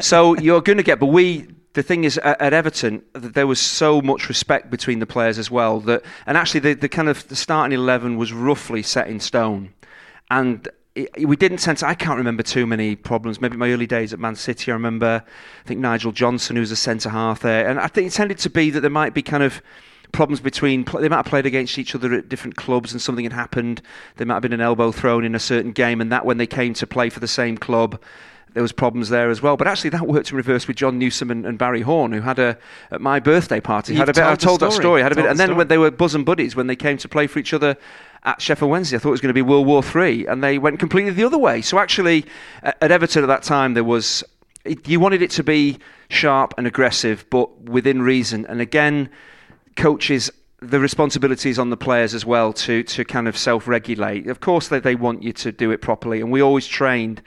so 0.00 0.36
you're 0.36 0.60
going 0.60 0.76
to 0.76 0.82
get, 0.82 0.98
but 0.98 1.06
we 1.06 1.48
the 1.78 1.82
thing 1.82 2.02
is 2.02 2.18
at, 2.18 2.40
at, 2.40 2.52
Everton 2.52 3.02
there 3.12 3.46
was 3.46 3.60
so 3.60 4.02
much 4.02 4.28
respect 4.28 4.68
between 4.68 4.98
the 4.98 5.06
players 5.06 5.38
as 5.38 5.48
well 5.50 5.78
that 5.80 6.02
and 6.26 6.36
actually 6.36 6.60
the, 6.60 6.74
the 6.74 6.88
kind 6.88 7.08
of 7.08 7.26
the 7.28 7.36
starting 7.36 7.78
11 7.78 8.16
was 8.16 8.32
roughly 8.32 8.82
set 8.82 9.06
in 9.06 9.20
stone. 9.20 9.72
And 10.30 10.68
we 11.20 11.36
didn't 11.36 11.58
to 11.58 11.86
I 11.86 11.94
can't 11.94 12.18
remember 12.18 12.42
too 12.42 12.66
many 12.66 12.96
problems. 12.96 13.40
Maybe 13.40 13.56
my 13.56 13.70
early 13.70 13.86
days 13.86 14.12
at 14.12 14.18
Man 14.18 14.34
City 14.34 14.72
I 14.72 14.74
remember 14.74 15.22
I 15.24 15.68
think 15.68 15.80
Nigel 15.80 16.10
Johnson 16.10 16.56
who 16.56 16.60
was 16.60 16.72
a 16.72 16.76
centre 16.76 17.10
half 17.10 17.40
there. 17.40 17.68
And 17.68 17.78
I 17.78 17.86
think 17.86 18.08
it 18.08 18.12
tended 18.12 18.38
to 18.38 18.50
be 18.50 18.70
that 18.70 18.80
there 18.80 18.90
might 18.90 19.14
be 19.14 19.22
kind 19.22 19.44
of 19.44 19.62
problems 20.10 20.40
between 20.40 20.84
they 20.98 21.08
might 21.08 21.16
have 21.16 21.26
played 21.26 21.46
against 21.46 21.78
each 21.78 21.94
other 21.94 22.12
at 22.12 22.28
different 22.28 22.56
clubs 22.56 22.92
and 22.92 23.00
something 23.00 23.24
had 23.24 23.32
happened. 23.32 23.82
There 24.16 24.26
might 24.26 24.34
have 24.34 24.42
been 24.42 24.52
an 24.52 24.60
elbow 24.60 24.90
thrown 24.90 25.24
in 25.24 25.36
a 25.36 25.40
certain 25.40 25.70
game 25.70 26.00
and 26.00 26.10
that 26.10 26.26
when 26.26 26.38
they 26.38 26.46
came 26.46 26.74
to 26.74 26.86
play 26.88 27.08
for 27.08 27.20
the 27.20 27.28
same 27.28 27.56
club 27.56 28.00
there 28.54 28.62
was 28.62 28.72
problems 28.72 29.08
there 29.08 29.30
as 29.30 29.42
well. 29.42 29.56
But 29.56 29.66
actually, 29.66 29.90
that 29.90 30.06
worked 30.06 30.30
in 30.30 30.36
reverse 30.36 30.66
with 30.66 30.76
Jon 30.76 30.98
Newsome 30.98 31.30
and, 31.30 31.46
and 31.46 31.58
Barry 31.58 31.82
Horne, 31.82 32.12
who 32.12 32.20
had 32.20 32.38
a 32.38 32.56
at 32.90 33.00
my 33.00 33.20
birthday 33.20 33.60
party 33.60 33.92
You've 33.92 34.00
had 34.00 34.08
a 34.08 34.12
bit. 34.12 34.24
I 34.24 34.34
told 34.34 34.60
that 34.60 34.72
story. 34.72 35.02
Had 35.02 35.12
a 35.12 35.14
bit, 35.14 35.26
and 35.26 35.34
the 35.34 35.38
then 35.38 35.48
story. 35.48 35.58
when 35.58 35.68
they 35.68 35.78
were 35.78 35.90
bosom 35.90 36.24
buddies 36.24 36.56
when 36.56 36.66
they 36.66 36.76
came 36.76 36.96
to 36.98 37.08
play 37.08 37.26
for 37.26 37.38
each 37.38 37.52
other 37.52 37.76
at 38.24 38.42
Sheffield 38.42 38.70
Wednesday, 38.70 38.96
I 38.96 38.98
thought 38.98 39.10
it 39.10 39.12
was 39.12 39.20
going 39.20 39.30
to 39.30 39.34
be 39.34 39.42
World 39.42 39.66
War 39.66 39.82
Three, 39.82 40.26
and 40.26 40.42
they 40.42 40.58
went 40.58 40.78
completely 40.78 41.12
the 41.12 41.24
other 41.24 41.38
way. 41.38 41.62
So 41.62 41.78
actually, 41.78 42.26
at, 42.62 42.90
Everton 42.90 43.22
at 43.22 43.26
that 43.26 43.42
time, 43.42 43.74
there 43.74 43.84
was 43.84 44.24
it, 44.64 44.88
you 44.88 45.00
wanted 45.00 45.22
it 45.22 45.30
to 45.32 45.44
be 45.44 45.78
sharp 46.08 46.54
and 46.58 46.66
aggressive, 46.66 47.24
but 47.30 47.60
within 47.62 48.02
reason. 48.02 48.46
And 48.46 48.60
again, 48.60 49.10
coaches 49.76 50.30
the 50.60 50.80
responsibility 50.80 51.50
is 51.50 51.58
on 51.58 51.70
the 51.70 51.76
players 51.76 52.14
as 52.14 52.26
well 52.26 52.52
to 52.52 52.82
to 52.82 53.04
kind 53.04 53.28
of 53.28 53.36
self-regulate. 53.36 54.26
Of 54.26 54.40
course, 54.40 54.68
they 54.68 54.80
they 54.80 54.94
want 54.94 55.22
you 55.22 55.32
to 55.34 55.52
do 55.52 55.70
it 55.70 55.80
properly, 55.80 56.20
and 56.20 56.32
we 56.32 56.40
always 56.40 56.66
trained 56.66 57.22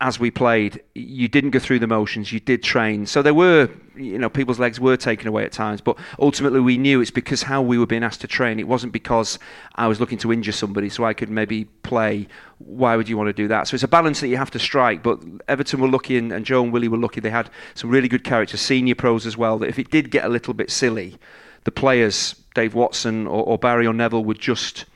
as 0.00 0.18
we 0.18 0.30
played, 0.30 0.82
you 0.94 1.28
didn't 1.28 1.50
go 1.50 1.58
through 1.58 1.78
the 1.78 1.86
motions. 1.86 2.32
You 2.32 2.40
did 2.40 2.62
train, 2.62 3.04
so 3.04 3.20
there 3.20 3.34
were, 3.34 3.68
you 3.94 4.18
know, 4.18 4.30
people's 4.30 4.58
legs 4.58 4.80
were 4.80 4.96
taken 4.96 5.28
away 5.28 5.44
at 5.44 5.52
times. 5.52 5.82
But 5.82 5.98
ultimately, 6.18 6.60
we 6.60 6.78
knew 6.78 7.02
it's 7.02 7.10
because 7.10 7.42
how 7.42 7.60
we 7.60 7.76
were 7.76 7.86
being 7.86 8.02
asked 8.02 8.22
to 8.22 8.26
train. 8.26 8.58
It 8.58 8.66
wasn't 8.66 8.94
because 8.94 9.38
I 9.74 9.88
was 9.88 10.00
looking 10.00 10.16
to 10.18 10.32
injure 10.32 10.52
somebody 10.52 10.88
so 10.88 11.04
I 11.04 11.12
could 11.12 11.28
maybe 11.28 11.66
play. 11.82 12.28
Why 12.58 12.96
would 12.96 13.10
you 13.10 13.18
want 13.18 13.28
to 13.28 13.34
do 13.34 13.46
that? 13.48 13.68
So 13.68 13.74
it's 13.74 13.84
a 13.84 13.88
balance 13.88 14.20
that 14.20 14.28
you 14.28 14.38
have 14.38 14.50
to 14.52 14.58
strike. 14.58 15.02
But 15.02 15.22
Everton 15.48 15.80
were 15.80 15.88
lucky, 15.88 16.16
and, 16.16 16.32
and 16.32 16.46
Joe 16.46 16.62
and 16.62 16.72
Willie 16.72 16.88
were 16.88 16.96
lucky. 16.96 17.20
They 17.20 17.30
had 17.30 17.50
some 17.74 17.90
really 17.90 18.08
good 18.08 18.24
characters, 18.24 18.62
senior 18.62 18.94
pros 18.94 19.26
as 19.26 19.36
well. 19.36 19.58
That 19.58 19.68
if 19.68 19.78
it 19.78 19.90
did 19.90 20.10
get 20.10 20.24
a 20.24 20.30
little 20.30 20.54
bit 20.54 20.70
silly, 20.70 21.18
the 21.64 21.70
players, 21.70 22.36
Dave 22.54 22.74
Watson 22.74 23.26
or, 23.26 23.42
or 23.44 23.58
Barry 23.58 23.86
or 23.86 23.92
Neville, 23.92 24.24
would 24.24 24.38
just 24.38 24.86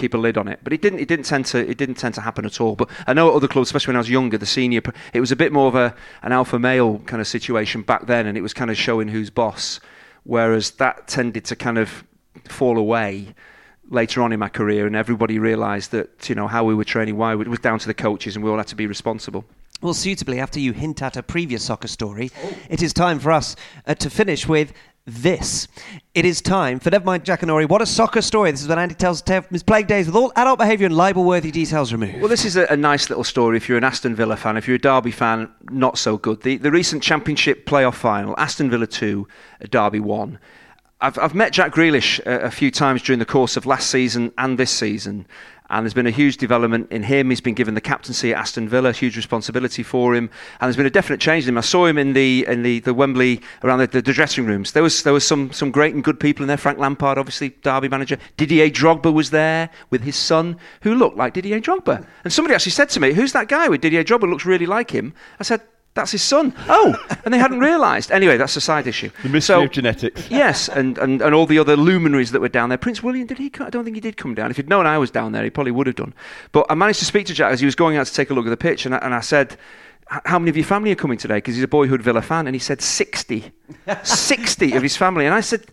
keep 0.00 0.14
a 0.14 0.18
lid 0.18 0.36
on 0.38 0.48
it. 0.48 0.60
But 0.64 0.72
it 0.72 0.82
didn't. 0.82 1.00
It 1.00 1.08
didn't 1.08 1.26
tend 1.26 1.46
to. 1.46 1.58
It 1.58 1.78
didn't 1.78 1.96
tend 1.96 2.14
to 2.14 2.20
happen 2.20 2.44
at 2.44 2.60
all. 2.60 2.74
But 2.74 2.88
I 3.06 3.12
know 3.12 3.28
at 3.28 3.34
other 3.34 3.48
clubs, 3.48 3.68
especially 3.68 3.92
when 3.92 3.96
I 3.96 4.00
was 4.00 4.10
younger, 4.10 4.38
the 4.38 4.46
senior, 4.46 4.80
it 5.12 5.20
was 5.20 5.30
a 5.30 5.36
bit 5.36 5.52
more 5.52 5.68
of 5.68 5.74
a 5.74 5.94
an 6.22 6.32
alpha 6.32 6.58
male 6.58 6.98
kind 7.00 7.20
of 7.20 7.28
situation 7.28 7.82
back 7.82 8.06
then, 8.06 8.26
and 8.26 8.36
it 8.36 8.40
was 8.40 8.54
kind 8.54 8.70
of 8.70 8.76
showing 8.76 9.08
who's 9.08 9.30
boss. 9.30 9.80
Whereas 10.24 10.72
that 10.72 11.08
tended 11.08 11.44
to 11.46 11.56
kind 11.56 11.78
of 11.78 12.04
fall 12.48 12.78
away 12.78 13.34
later 13.90 14.22
on 14.22 14.32
in 14.32 14.40
my 14.40 14.48
career, 14.48 14.86
and 14.86 14.96
everybody 14.96 15.38
realised 15.38 15.90
that 15.92 16.28
you 16.28 16.34
know 16.34 16.48
how 16.48 16.64
we 16.64 16.74
were 16.74 16.84
training, 16.84 17.16
why 17.16 17.32
it 17.32 17.48
was 17.48 17.60
down 17.60 17.78
to 17.78 17.86
the 17.86 17.94
coaches, 17.94 18.36
and 18.36 18.44
we 18.44 18.50
all 18.50 18.58
had 18.58 18.68
to 18.68 18.76
be 18.76 18.86
responsible. 18.86 19.44
Well, 19.82 19.94
suitably, 19.94 20.40
after 20.40 20.60
you 20.60 20.72
hint 20.74 21.00
at 21.02 21.16
a 21.16 21.22
previous 21.22 21.64
soccer 21.64 21.88
story, 21.88 22.30
it 22.68 22.82
is 22.82 22.92
time 22.92 23.18
for 23.18 23.32
us 23.32 23.56
uh, 23.86 23.94
to 23.94 24.10
finish 24.10 24.46
with 24.46 24.74
this. 25.10 25.68
It 26.14 26.24
is 26.24 26.40
time 26.40 26.80
for 26.80 26.90
Nevermind 26.90 27.24
Jackanory. 27.24 27.68
What 27.68 27.82
a 27.82 27.86
soccer 27.86 28.22
story. 28.22 28.50
This 28.50 28.62
is 28.62 28.68
when 28.68 28.78
Andy 28.78 28.94
tells 28.94 29.20
a 29.20 29.24
tale 29.24 29.42
from 29.42 29.54
his 29.54 29.62
plague 29.62 29.86
days 29.86 30.06
with 30.06 30.14
all 30.14 30.32
adult 30.36 30.58
behaviour 30.58 30.86
and 30.86 30.96
libel 30.96 31.24
worthy 31.24 31.50
details 31.50 31.92
removed. 31.92 32.20
Well, 32.20 32.28
this 32.28 32.44
is 32.44 32.56
a, 32.56 32.66
a, 32.66 32.76
nice 32.76 33.10
little 33.10 33.24
story 33.24 33.56
if 33.56 33.68
you're 33.68 33.78
an 33.78 33.84
Aston 33.84 34.14
Villa 34.14 34.36
fan. 34.36 34.56
If 34.56 34.66
you're 34.66 34.76
a 34.76 34.80
Derby 34.80 35.10
fan, 35.10 35.50
not 35.70 35.98
so 35.98 36.16
good. 36.16 36.42
The, 36.42 36.56
the 36.56 36.70
recent 36.70 37.02
Championship 37.02 37.66
playoff 37.66 37.94
final, 37.94 38.34
Aston 38.38 38.70
Villa 38.70 38.86
2, 38.86 39.26
uh, 39.62 39.66
Derby 39.70 40.00
1. 40.00 40.38
I've, 41.00 41.18
I've 41.18 41.34
met 41.34 41.52
Jack 41.52 41.72
Grealish 41.72 42.20
a, 42.26 42.46
a 42.46 42.50
few 42.50 42.70
times 42.70 43.02
during 43.02 43.18
the 43.18 43.24
course 43.24 43.56
of 43.56 43.66
last 43.66 43.90
season 43.90 44.32
and 44.38 44.58
this 44.58 44.70
season, 44.70 45.26
and 45.70 45.84
there's 45.84 45.94
been 45.94 46.06
a 46.06 46.10
huge 46.10 46.36
development 46.36 46.90
in 46.90 47.04
him. 47.04 47.30
He's 47.30 47.40
been 47.40 47.54
given 47.54 47.74
the 47.74 47.80
captaincy 47.80 48.32
at 48.32 48.40
Aston 48.40 48.68
Villa, 48.68 48.92
huge 48.92 49.16
responsibility 49.16 49.82
for 49.82 50.14
him, 50.14 50.28
and 50.60 50.68
there's 50.68 50.76
been 50.76 50.86
a 50.86 50.90
definite 50.90 51.20
change 51.20 51.44
in 51.44 51.50
him. 51.50 51.58
I 51.58 51.62
saw 51.62 51.86
him 51.86 51.96
in 51.96 52.12
the 52.12 52.44
in 52.46 52.62
the, 52.62 52.80
the 52.80 52.92
Wembley 52.92 53.40
around 53.62 53.78
the, 53.78 53.86
the, 53.86 54.02
the 54.02 54.12
dressing 54.12 54.46
rooms. 54.46 54.72
There 54.72 54.82
was 54.82 55.02
there 55.04 55.12
was 55.12 55.26
some 55.26 55.52
some 55.52 55.70
great 55.70 55.94
and 55.94 56.02
good 56.02 56.18
people 56.18 56.42
in 56.42 56.48
there. 56.48 56.56
Frank 56.56 56.78
Lampard, 56.78 57.18
obviously 57.18 57.50
Derby 57.62 57.88
manager. 57.88 58.18
Didier 58.36 58.68
Drogba 58.68 59.12
was 59.12 59.30
there 59.30 59.70
with 59.90 60.02
his 60.02 60.16
son, 60.16 60.56
who 60.82 60.94
looked 60.94 61.16
like 61.16 61.34
Didier 61.34 61.60
Drogba. 61.60 62.06
And 62.24 62.32
somebody 62.32 62.54
actually 62.54 62.72
said 62.72 62.88
to 62.90 63.00
me, 63.00 63.12
"Who's 63.12 63.32
that 63.32 63.48
guy 63.48 63.68
with 63.68 63.80
Didier 63.80 64.04
Drogba? 64.04 64.28
Looks 64.28 64.44
really 64.44 64.66
like 64.66 64.90
him." 64.90 65.14
I 65.38 65.44
said. 65.44 65.62
That's 65.94 66.12
his 66.12 66.22
son. 66.22 66.54
Oh, 66.68 66.94
and 67.24 67.34
they 67.34 67.38
hadn't 67.38 67.58
realised. 67.58 68.12
Anyway, 68.12 68.36
that's 68.36 68.54
a 68.54 68.60
side 68.60 68.86
issue. 68.86 69.10
The 69.22 69.28
mystery 69.28 69.56
so, 69.56 69.64
of 69.64 69.72
genetics. 69.72 70.30
Yes, 70.30 70.68
and, 70.68 70.96
and, 70.98 71.20
and 71.20 71.34
all 71.34 71.46
the 71.46 71.58
other 71.58 71.76
luminaries 71.76 72.30
that 72.30 72.40
were 72.40 72.48
down 72.48 72.68
there. 72.68 72.78
Prince 72.78 73.02
William, 73.02 73.26
did 73.26 73.38
he 73.38 73.50
come? 73.50 73.66
I 73.66 73.70
don't 73.70 73.84
think 73.84 73.96
he 73.96 74.00
did 74.00 74.16
come 74.16 74.34
down. 74.34 74.50
If 74.50 74.56
he'd 74.56 74.68
known 74.68 74.86
I 74.86 74.98
was 74.98 75.10
down 75.10 75.32
there, 75.32 75.42
he 75.42 75.50
probably 75.50 75.72
would 75.72 75.88
have 75.88 75.96
done. 75.96 76.14
But 76.52 76.66
I 76.70 76.74
managed 76.74 77.00
to 77.00 77.04
speak 77.04 77.26
to 77.26 77.34
Jack 77.34 77.52
as 77.52 77.58
he 77.58 77.66
was 77.66 77.74
going 77.74 77.96
out 77.96 78.06
to 78.06 78.14
take 78.14 78.30
a 78.30 78.34
look 78.34 78.46
at 78.46 78.50
the 78.50 78.56
pitch, 78.56 78.86
and 78.86 78.94
I, 78.94 78.98
and 78.98 79.14
I 79.14 79.20
said, 79.20 79.56
how 80.24 80.38
many 80.38 80.50
of 80.50 80.56
your 80.56 80.66
family 80.66 80.92
are 80.92 80.96
coming 80.96 81.18
today? 81.18 81.38
Because 81.38 81.56
he's 81.56 81.64
a 81.64 81.68
boyhood 81.68 82.02
Villa 82.02 82.22
fan, 82.22 82.46
and 82.46 82.54
he 82.54 82.60
said 82.60 82.80
60. 82.80 83.50
60 84.04 84.72
of 84.74 84.82
his 84.82 84.96
family. 84.96 85.26
And 85.26 85.34
I 85.34 85.40
said, 85.40 85.66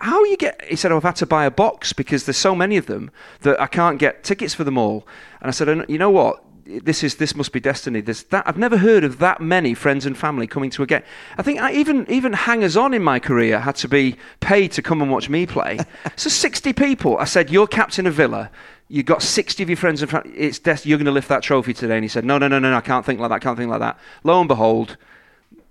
how 0.00 0.24
you 0.24 0.36
get 0.36 0.64
he 0.64 0.76
said 0.76 0.90
oh, 0.90 0.96
i've 0.96 1.02
had 1.02 1.14
to 1.14 1.26
buy 1.26 1.44
a 1.44 1.50
box 1.50 1.92
because 1.92 2.24
there's 2.24 2.36
so 2.36 2.54
many 2.54 2.78
of 2.78 2.86
them 2.86 3.10
that 3.42 3.60
i 3.60 3.66
can't 3.66 3.98
get 3.98 4.24
tickets 4.24 4.54
for 4.54 4.64
them 4.64 4.78
all 4.78 5.06
and 5.40 5.48
i 5.48 5.50
said 5.50 5.84
you 5.90 5.98
know 5.98 6.10
what 6.10 6.42
this 6.78 7.02
is 7.02 7.16
this 7.16 7.34
must 7.34 7.52
be 7.52 7.60
destiny. 7.60 8.00
This 8.00 8.22
that 8.24 8.46
I've 8.46 8.58
never 8.58 8.76
heard 8.76 9.04
of 9.04 9.18
that 9.18 9.40
many 9.40 9.74
friends 9.74 10.06
and 10.06 10.16
family 10.16 10.46
coming 10.46 10.70
to 10.70 10.82
a 10.82 10.86
game. 10.86 11.02
I 11.36 11.42
think 11.42 11.60
I, 11.60 11.72
even 11.72 12.06
even 12.10 12.32
hangers 12.32 12.76
on 12.76 12.94
in 12.94 13.02
my 13.02 13.18
career 13.18 13.60
had 13.60 13.76
to 13.76 13.88
be 13.88 14.16
paid 14.40 14.72
to 14.72 14.82
come 14.82 15.02
and 15.02 15.10
watch 15.10 15.28
me 15.28 15.46
play. 15.46 15.78
so 16.16 16.30
sixty 16.30 16.72
people. 16.72 17.18
I 17.18 17.24
said, 17.24 17.50
"You're 17.50 17.66
captain 17.66 18.06
of 18.06 18.14
Villa. 18.14 18.50
You've 18.88 19.06
got 19.06 19.22
sixty 19.22 19.62
of 19.62 19.68
your 19.68 19.76
friends 19.76 20.02
and 20.02 20.10
family. 20.10 20.30
It's 20.36 20.58
des- 20.58 20.80
you're 20.84 20.98
going 20.98 21.06
to 21.06 21.12
lift 21.12 21.28
that 21.28 21.42
trophy 21.42 21.74
today." 21.74 21.96
And 21.96 22.04
he 22.04 22.08
said, 22.08 22.24
"No, 22.24 22.38
no, 22.38 22.48
no, 22.48 22.58
no, 22.58 22.70
no. 22.70 22.76
I 22.76 22.80
can't 22.80 23.04
think 23.04 23.20
like 23.20 23.30
that. 23.30 23.36
I 23.36 23.40
can't 23.40 23.58
think 23.58 23.70
like 23.70 23.80
that." 23.80 23.98
Lo 24.24 24.38
and 24.38 24.48
behold, 24.48 24.96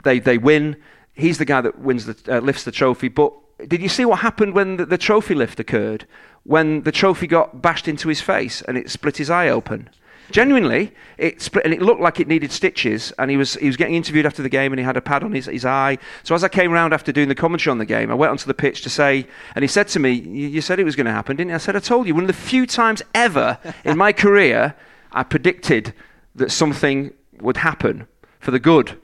they 0.03 0.19
they 0.19 0.37
win. 0.37 0.75
He's 1.13 1.37
the 1.37 1.45
guy 1.45 1.61
that 1.61 1.79
wins 1.79 2.05
the 2.05 2.37
uh, 2.37 2.39
lifts 2.39 2.63
the 2.63 2.71
trophy. 2.71 3.07
But 3.07 3.33
did 3.67 3.81
you 3.81 3.89
see 3.89 4.05
what 4.05 4.19
happened 4.19 4.53
when 4.53 4.77
the, 4.77 4.85
the 4.85 4.97
trophy 4.97 5.35
lift 5.35 5.59
occurred? 5.59 6.05
When 6.43 6.83
the 6.83 6.91
trophy 6.91 7.27
got 7.27 7.61
bashed 7.61 7.87
into 7.87 8.07
his 8.07 8.21
face 8.21 8.61
and 8.61 8.77
it 8.77 8.89
split 8.89 9.17
his 9.17 9.29
eye 9.29 9.49
open. 9.49 9.89
Genuinely, 10.31 10.93
it 11.17 11.41
split 11.41 11.65
and 11.65 11.73
it 11.73 11.81
looked 11.81 12.01
like 12.01 12.19
it 12.19 12.27
needed 12.27 12.51
stitches. 12.51 13.11
And 13.17 13.31
he 13.31 13.37
was 13.37 13.55
he 13.55 13.67
was 13.67 13.77
getting 13.77 13.95
interviewed 13.95 14.25
after 14.25 14.43
the 14.43 14.49
game, 14.49 14.71
and 14.71 14.79
he 14.79 14.85
had 14.85 14.97
a 14.97 15.01
pad 15.01 15.23
on 15.23 15.31
his, 15.31 15.45
his 15.45 15.65
eye. 15.65 15.97
So 16.23 16.35
as 16.35 16.43
I 16.43 16.49
came 16.49 16.71
round 16.71 16.93
after 16.93 17.11
doing 17.11 17.29
the 17.29 17.35
commentary 17.35 17.71
on 17.71 17.77
the 17.77 17.85
game, 17.85 18.11
I 18.11 18.15
went 18.15 18.31
onto 18.31 18.45
the 18.45 18.53
pitch 18.53 18.81
to 18.83 18.89
say, 18.89 19.25
and 19.55 19.63
he 19.63 19.67
said 19.67 19.87
to 19.89 19.99
me, 19.99 20.11
"You 20.11 20.61
said 20.61 20.79
it 20.79 20.83
was 20.83 20.95
going 20.95 21.07
to 21.07 21.11
happen, 21.11 21.35
didn't 21.35 21.49
you?" 21.49 21.55
I 21.55 21.59
said, 21.59 21.75
"I 21.75 21.79
told 21.79 22.07
you." 22.07 22.13
One 22.13 22.23
of 22.23 22.27
the 22.27 22.33
few 22.33 22.65
times 22.65 23.01
ever 23.13 23.57
in 23.83 23.97
my 23.97 24.13
career 24.25 24.75
I 25.11 25.23
predicted 25.23 25.93
that 26.35 26.51
something 26.51 27.11
would 27.41 27.57
happen 27.57 28.07
for 28.39 28.51
the 28.51 28.59
good. 28.59 28.99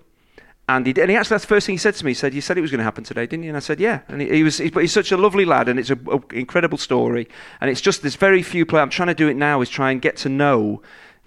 And 0.67 0.85
he, 0.85 0.99
and 0.99 1.11
he 1.11 1.15
actually, 1.15 1.35
that's 1.35 1.43
the 1.43 1.49
first 1.49 1.67
thing 1.67 1.73
he 1.73 1.77
said 1.77 1.93
to 1.95 2.05
me. 2.05 2.11
He 2.11 2.15
said, 2.15 2.33
You 2.33 2.41
said 2.41 2.57
it 2.57 2.61
was 2.61 2.71
going 2.71 2.79
to 2.79 2.85
happen 2.85 3.03
today, 3.03 3.27
didn't 3.27 3.43
you? 3.43 3.49
And 3.49 3.57
I 3.57 3.59
said, 3.59 3.79
Yeah. 3.79 4.01
And 4.07 4.21
he, 4.21 4.29
he 4.29 4.43
was, 4.43 4.57
he, 4.57 4.69
but 4.71 4.81
he's 4.81 4.91
such 4.93 5.11
a 5.11 5.17
lovely 5.17 5.45
lad, 5.45 5.69
and 5.69 5.79
it's 5.79 5.91
an 5.91 6.23
incredible 6.31 6.79
story. 6.79 7.27
And 7.61 7.69
it's 7.69 7.81
just, 7.81 8.01
there's 8.01 8.15
very 8.15 8.41
few 8.41 8.65
players. 8.65 8.83
I'm 8.83 8.89
trying 8.89 9.09
to 9.09 9.13
do 9.13 9.27
it 9.27 9.35
now, 9.35 9.61
is 9.61 9.69
try 9.69 9.91
and 9.91 10.01
get 10.01 10.17
to 10.17 10.29
know 10.29 10.81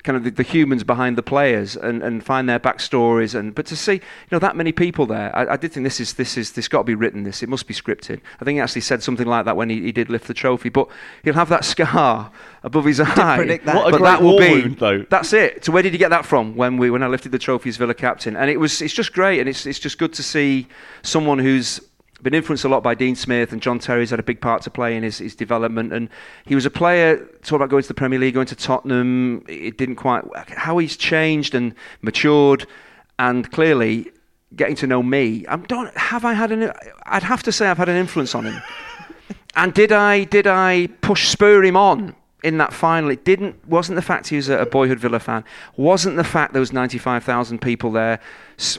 kind 0.08 0.16
of 0.16 0.24
the, 0.24 0.30
the 0.30 0.42
humans 0.42 0.84
behind 0.84 1.18
the 1.18 1.22
players 1.22 1.76
and, 1.76 2.02
and 2.02 2.24
find 2.24 2.48
their 2.48 2.58
backstories. 2.58 3.34
And 3.38 3.54
but 3.54 3.66
to 3.66 3.76
see 3.76 3.92
you 3.92 4.00
know 4.32 4.38
that 4.38 4.56
many 4.56 4.72
people 4.72 5.04
there, 5.04 5.34
I, 5.36 5.52
I 5.52 5.56
did 5.58 5.70
think 5.70 5.84
this 5.84 6.00
is 6.00 6.14
this 6.14 6.38
is 6.38 6.52
this 6.52 6.66
got 6.66 6.78
to 6.78 6.84
be 6.84 6.94
written. 6.94 7.24
This 7.24 7.42
it 7.42 7.50
must 7.50 7.66
be 7.66 7.74
scripted. 7.74 8.22
I 8.40 8.44
think 8.46 8.56
he 8.56 8.60
actually 8.60 8.80
said 8.80 9.02
something 9.02 9.26
like 9.26 9.44
that 9.44 9.54
when 9.54 9.68
he, 9.68 9.82
he 9.82 9.92
did 9.92 10.08
lift 10.08 10.26
the 10.26 10.32
trophy. 10.32 10.70
But 10.70 10.88
he'll 11.24 11.34
have 11.34 11.50
that 11.50 11.66
scar 11.66 12.32
above 12.62 12.86
his 12.86 13.00
eye. 13.00 13.36
predict 13.36 13.66
that. 13.66 13.76
What 13.76 13.88
a 13.88 13.90
but 13.90 13.98
great 13.98 14.08
that 14.08 14.22
will 14.22 14.30
war 14.30 14.40
be 14.40 14.62
wound, 14.62 14.78
though. 14.78 15.04
that's 15.10 15.34
it. 15.34 15.66
So 15.66 15.72
where 15.72 15.82
did 15.82 15.92
you 15.92 15.98
get 15.98 16.08
that 16.08 16.24
from? 16.24 16.56
When 16.56 16.78
we 16.78 16.88
when 16.88 17.02
I 17.02 17.08
lifted 17.08 17.32
the 17.32 17.38
trophy 17.38 17.68
as 17.68 17.76
Villa 17.76 17.92
captain, 17.92 18.34
and 18.34 18.48
it 18.48 18.58
was 18.58 18.80
it's 18.80 18.94
just 18.94 19.12
great, 19.12 19.40
and 19.40 19.48
it's 19.48 19.66
it's 19.66 19.78
just 19.78 19.98
good 19.98 20.14
to 20.14 20.22
see 20.22 20.68
someone 21.02 21.38
who's 21.38 21.82
been 22.22 22.34
influenced 22.34 22.64
a 22.64 22.68
lot 22.68 22.82
by 22.82 22.94
Dean 22.94 23.14
Smith 23.14 23.52
and 23.52 23.62
John 23.62 23.78
Terry's 23.78 24.10
had 24.10 24.18
a 24.18 24.24
big 24.24 24.40
part 24.40 24.62
to 24.62 24.70
play 24.70 24.96
in 24.96 25.02
his, 25.02 25.18
his 25.18 25.34
development. 25.34 25.92
And 25.92 26.08
he 26.46 26.54
was 26.54 26.66
a 26.66 26.70
player, 26.70 27.16
talk 27.42 27.56
about 27.56 27.68
going 27.68 27.82
to 27.82 27.88
the 27.88 27.94
Premier 27.94 28.18
League, 28.18 28.34
going 28.34 28.46
to 28.46 28.56
Tottenham. 28.56 29.44
It 29.48 29.78
didn't 29.78 29.96
quite, 29.96 30.26
work. 30.28 30.50
how 30.50 30.78
he's 30.78 30.96
changed 30.96 31.54
and 31.54 31.74
matured. 32.02 32.66
And 33.18 33.50
clearly, 33.50 34.10
getting 34.56 34.76
to 34.76 34.86
know 34.86 35.02
me, 35.02 35.46
I 35.48 35.56
don't, 35.56 35.96
have 35.96 36.24
I 36.24 36.32
had 36.32 36.52
an, 36.52 36.72
I'd 37.04 37.22
have 37.22 37.42
to 37.44 37.52
say 37.52 37.68
I've 37.68 37.78
had 37.78 37.88
an 37.88 37.96
influence 37.96 38.34
on 38.34 38.46
him. 38.46 38.62
and 39.56 39.72
did 39.74 39.92
I, 39.92 40.24
did 40.24 40.46
I 40.46 40.88
push, 41.00 41.28
spur 41.28 41.62
him 41.62 41.76
on? 41.76 42.14
in 42.44 42.58
that 42.58 42.72
final, 42.72 43.10
it 43.10 43.24
didn't 43.24 43.56
wasn't 43.66 43.96
the 43.96 44.02
fact 44.02 44.28
he 44.28 44.36
was 44.36 44.48
a, 44.48 44.64
boyhood 44.64 45.00
Villa 45.00 45.18
fan, 45.18 45.44
wasn't 45.76 46.16
the 46.16 46.22
fact 46.22 46.52
there 46.52 46.60
was 46.60 46.72
ninety 46.72 46.98
five 46.98 47.24
thousand 47.24 47.60
people 47.60 47.90
there, 47.90 48.20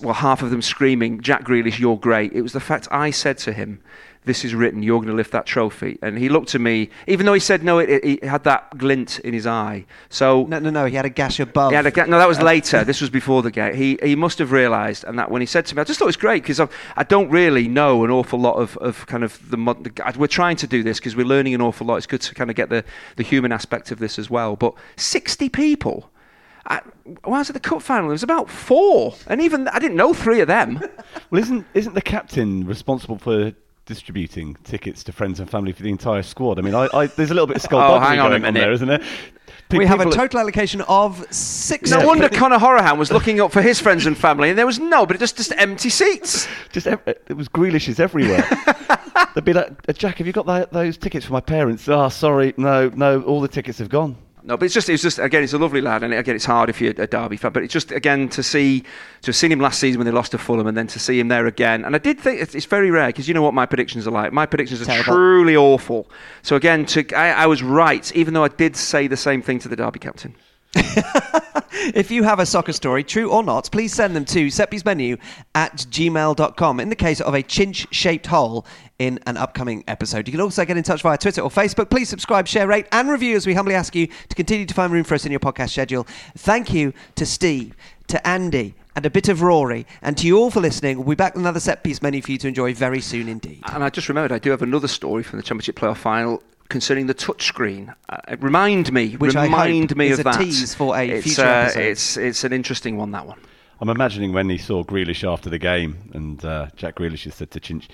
well 0.02 0.14
half 0.14 0.42
of 0.42 0.50
them 0.52 0.62
screaming, 0.62 1.22
"Jack 1.22 1.44
Grealish, 1.46 1.80
you're 1.80 1.98
great." 1.98 2.34
It 2.34 2.42
was 2.42 2.54
the 2.54 2.60
fact 2.60 2.88
I 2.92 3.12
said 3.12 3.38
to 3.40 3.54
him, 3.54 3.80
"This 4.26 4.44
is 4.44 4.54
written. 4.54 4.84
You're 4.84 5.00
going 5.00 5.08
to 5.10 5.14
lift 5.16 5.32
that 5.32 5.46
trophy," 5.46 5.98
and 6.02 6.18
he 6.18 6.28
looked 6.28 6.54
at 6.54 6.62
me, 6.62 6.90
even 7.08 7.26
though 7.26 7.34
he 7.34 7.40
said 7.40 7.64
no, 7.64 7.80
it, 7.80 7.90
it, 7.90 8.04
he 8.04 8.28
had 8.28 8.44
that 8.44 8.78
glint 8.78 9.20
in 9.20 9.34
his 9.34 9.48
eye. 9.48 9.86
So 10.10 10.46
No, 10.50 10.60
no, 10.60 10.70
no. 10.70 10.86
He 10.86 10.96
had 10.96 11.06
a 11.06 11.10
gash 11.10 11.40
above. 11.40 11.72
he 11.72 11.76
had 11.76 11.86
a 11.86 11.92
ga- 11.92 12.06
no, 12.06 12.18
that 12.18 12.28
was 12.28 12.40
uh, 12.40 12.44
later. 12.44 12.84
This 12.90 13.00
was 13.02 13.10
before 13.10 13.42
the 13.42 13.52
game. 13.52 13.74
He 13.76 13.98
he 14.04 14.16
must 14.16 14.38
have 14.40 14.52
realised, 14.52 15.04
and 15.06 15.18
that 15.18 15.32
when 15.32 15.42
he 15.42 15.46
said 15.46 15.66
to 15.68 15.76
me, 15.76 15.82
I 15.82 15.86
just 15.86 15.98
thought 16.00 16.06
it 16.06 16.16
was 16.16 16.18
great 16.18 16.44
because 16.44 16.60
I 16.60 17.04
don't 17.04 17.30
really 17.30 17.68
know 17.70 18.04
an 18.04 18.12
awful 18.12 18.40
lot 18.40 18.56
of, 18.56 18.76
of 18.78 19.06
kind 19.08 19.24
of 19.24 19.40
the, 19.50 19.58
mod- 19.58 19.84
the. 19.86 20.14
We're 20.18 20.28
trying 20.28 20.58
to 20.58 20.68
do 20.68 20.84
this 20.84 21.00
because 21.00 21.16
we're 21.16 21.26
learning 21.26 21.54
an 21.56 21.62
awful 21.62 21.88
lot. 21.88 21.96
It's 21.98 22.08
good 22.08 22.22
to 22.22 22.36
kind 22.36 22.50
of 22.50 22.56
get 22.58 22.70
the, 22.70 22.84
the 23.16 23.24
human 23.24 23.52
aspect 23.54 23.92
of 23.92 24.00
this 24.00 24.20
as 24.20 24.30
well. 24.30 24.56
But 24.58 24.74
sixty 24.98 25.48
people. 25.50 26.10
I, 26.66 26.82
when 27.24 27.36
I 27.36 27.40
was 27.40 27.50
at 27.50 27.54
the 27.54 27.60
cup 27.60 27.82
final, 27.82 28.04
there 28.08 28.12
was 28.14 28.24
about 28.24 28.50
four, 28.50 29.16
and 29.28 29.42
even 29.42 29.68
I 29.70 29.80
didn't 29.80 29.98
know 29.98 30.14
three 30.14 30.42
of 30.42 30.48
them. 30.48 30.80
Well, 31.32 31.42
isn't 31.42 31.66
isn't 31.74 31.94
the 31.96 32.02
captain 32.02 32.66
responsible 32.66 33.18
for 33.18 33.54
distributing 33.86 34.56
tickets 34.64 35.04
to 35.04 35.12
friends 35.12 35.40
and 35.40 35.50
family 35.50 35.72
for 35.72 35.82
the 35.84 35.90
entire 35.90 36.22
squad? 36.24 36.60
I 36.60 36.62
mean, 36.62 36.76
I, 36.76 36.88
I, 36.94 37.08
there's 37.08 37.32
a 37.32 37.34
little 37.34 37.48
bit 37.48 37.56
of 37.58 37.62
skullduggery 37.64 37.96
Oh, 38.06 38.10
hang 38.10 38.20
on 38.20 38.28
a 38.34 38.40
going 38.40 38.46
on 38.46 38.54
there, 38.54 38.72
isn't 38.72 38.88
there? 38.88 39.02
Pe- 39.70 39.78
we 39.80 39.86
have 39.86 40.00
a 40.00 40.04
people- 40.04 40.14
total 40.18 40.40
allocation 40.40 40.82
of 40.82 41.26
six. 41.34 41.90
No 41.92 42.00
Yeah. 42.00 42.06
wonder 42.06 42.30
Conor 42.30 42.58
Hourihane 42.58 42.98
was 42.98 43.12
looking 43.12 43.40
up 43.42 43.52
for 43.52 43.62
his 43.62 43.80
friends 43.80 44.06
and 44.06 44.18
family, 44.18 44.50
and 44.50 44.58
there 44.58 44.66
was 44.66 44.80
no, 44.80 45.06
but 45.06 45.20
just 45.20 45.38
just 45.38 45.54
empty 45.58 45.90
seats. 45.90 46.48
Just 46.72 46.88
ev- 46.88 47.02
it 47.08 47.36
was 47.36 47.48
Grealishes 47.50 48.00
everywhere. 48.00 48.48
They'd 49.36 49.44
be 49.46 49.54
like, 49.54 49.72
"Uh, 49.88 49.94
Jack, 49.94 50.18
have 50.20 50.28
you 50.28 50.34
got 50.34 50.46
tha- 50.46 50.70
those 50.72 50.98
tickets 50.98 51.26
for 51.26 51.34
my 51.34 51.42
parents? 51.42 51.88
Oh, 51.90 52.10
sorry, 52.10 52.54
no, 52.58 52.90
no, 52.90 53.22
all 53.24 53.42
the 53.42 53.48
tickets 53.48 53.78
have 53.80 53.90
gone. 53.90 54.16
No, 54.50 54.58
but 54.58 54.66
it's 54.66 54.74
just, 54.74 54.90
it's 54.90 55.04
just 55.04 55.20
again, 55.20 55.44
it's 55.44 55.54
a 55.54 55.60
lovely 55.60 55.80
lad, 55.80 56.02
and 56.02 56.12
again, 56.12 56.36
it's 56.36 56.44
hard 56.44 56.72
if 56.72 56.82
you're 56.82 56.90
a 56.98 57.06
Derby 57.06 57.38
fan. 57.38 57.52
But 57.52 57.62
it's 57.62 57.72
just 57.72 57.92
again 57.92 58.30
to 58.30 58.42
see, 58.42 58.80
to 58.82 59.28
have 59.28 59.36
seen 59.36 59.52
him 59.52 59.60
last 59.60 59.80
season 59.80 60.00
when 60.00 60.08
they 60.08 60.12
lost 60.12 60.32
to 60.32 60.40
Fulham, 60.40 60.66
and 60.66 60.76
then 60.76 60.88
to 60.88 60.98
see 60.98 61.20
him 61.20 61.28
there 61.28 61.46
again. 61.46 61.86
And 61.86 61.94
I 61.96 62.00
did 62.00 62.20
think 62.20 62.42
it's, 62.42 62.56
it's 62.56 62.66
very 62.66 62.90
rare 62.90 63.10
because 63.10 63.28
you 63.28 63.36
know 63.36 63.44
what 63.44 63.54
my 63.54 63.68
predictions 63.68 64.08
are 64.08 64.12
like. 64.12 64.34
My 64.34 64.48
predictions 64.48 64.82
are 64.82 64.86
Terrible. 64.86 65.04
truly 65.04 65.56
awful. 65.56 66.10
So 66.42 66.56
again, 66.56 66.88
to 66.88 67.06
I, 67.16 67.44
I 67.44 67.46
was 67.46 67.62
right, 67.62 68.12
even 68.16 68.34
though 68.34 68.44
I 68.44 68.48
did 68.48 68.76
say 68.76 69.06
the 69.06 69.18
same 69.18 69.44
thing 69.44 69.60
to 69.60 69.68
the 69.68 69.76
Derby 69.76 70.00
captain. 70.00 70.34
If 71.72 72.12
you 72.12 72.24
have 72.24 72.40
a 72.40 72.46
soccer 72.46 72.74
story, 72.74 73.04
true 73.04 73.32
or 73.32 73.44
not, 73.44 73.70
please 73.72 73.94
send 73.94 74.16
them 74.16 74.26
to 74.26 74.48
setpiecemenu 74.48 75.20
at 75.56 75.78
gmail.com 75.78 76.80
in 76.80 76.90
the 76.90 76.96
case 76.96 77.22
of 77.22 77.34
a 77.34 77.44
chinch 77.44 77.88
shaped 77.92 78.28
hole 78.28 78.66
in 78.98 79.20
an 79.26 79.38
upcoming 79.38 79.84
episode. 79.88 80.28
You 80.28 80.32
can 80.32 80.42
also 80.42 80.66
get 80.66 80.78
in 80.78 80.84
touch 80.84 81.02
via 81.02 81.18
Twitter 81.18 81.42
or 81.42 81.50
Facebook. 81.50 81.90
Please 81.90 82.10
subscribe, 82.10 82.48
share, 82.48 82.68
rate, 82.68 82.88
and 82.92 83.10
review 83.10 83.36
as 83.36 83.48
we 83.48 83.54
humbly 83.54 83.76
ask 83.76 83.96
you 83.96 84.08
to 84.08 84.36
continue 84.36 84.66
to 84.66 84.74
find 84.74 84.92
room 84.92 85.04
for 85.04 85.16
us 85.16 85.26
in 85.26 85.32
your 85.32 85.40
podcast 85.40 85.72
schedule. 85.72 86.06
Thank 86.38 86.74
you 86.74 86.94
to 87.16 87.26
Steve, 87.26 87.76
to 88.08 88.26
Andy, 88.28 88.76
and 88.96 89.06
a 89.06 89.10
bit 89.10 89.30
of 89.30 89.42
Rory, 89.42 89.86
and 90.02 90.18
to 90.18 90.28
you 90.28 90.38
all 90.38 90.52
for 90.52 90.60
listening. 90.60 90.98
We'll 90.98 91.10
be 91.10 91.16
back 91.16 91.36
with 91.36 91.44
another 91.44 91.62
set 91.62 91.84
piece 91.84 92.02
menu 92.02 92.22
for 92.22 92.32
you 92.32 92.38
to 92.40 92.48
enjoy 92.48 92.74
very 92.74 93.00
soon 93.00 93.30
indeed. 93.30 93.64
And 93.72 93.84
I 93.84 93.90
just 93.90 94.10
remembered 94.10 94.34
I 94.34 94.40
do 94.40 94.52
have 94.52 94.62
another 94.62 94.88
story 94.88 95.24
from 95.24 95.38
the 95.38 95.44
Championship 95.44 95.78
playoff 95.78 95.98
final 95.98 96.44
concerning 96.70 97.08
the 97.08 97.14
touchscreen. 97.16 97.94
Uh, 98.08 98.18
remind 98.40 98.92
me, 98.94 99.14
Which 99.16 99.36
I 99.36 99.44
remind 99.46 99.90
hope 99.92 99.98
me 99.98 100.08
is 100.10 100.20
of 100.20 100.26
a 100.28 100.30
that. 100.30 100.38
tease 100.40 100.74
for 100.76 100.96
a 100.96 101.08
it's, 101.08 101.26
future 101.26 101.42
uh, 101.44 101.64
episode. 101.66 101.80
It's 101.82 102.18
it's 102.18 102.44
an 102.44 102.54
interesting 102.54 102.98
one 102.98 103.12
that 103.12 103.26
one. 103.26 103.40
I'm 103.82 103.90
imagining 103.90 104.34
when 104.34 104.50
he 104.50 104.58
saw 104.58 104.84
Grealish 104.84 105.30
after 105.30 105.50
the 105.50 105.58
game, 105.60 106.12
and 106.14 106.44
uh, 106.44 106.68
Jack 106.76 106.96
Grealish 106.96 107.24
has 107.26 107.36
said 107.36 107.52
to 107.52 107.60
Chinch, 107.60 107.88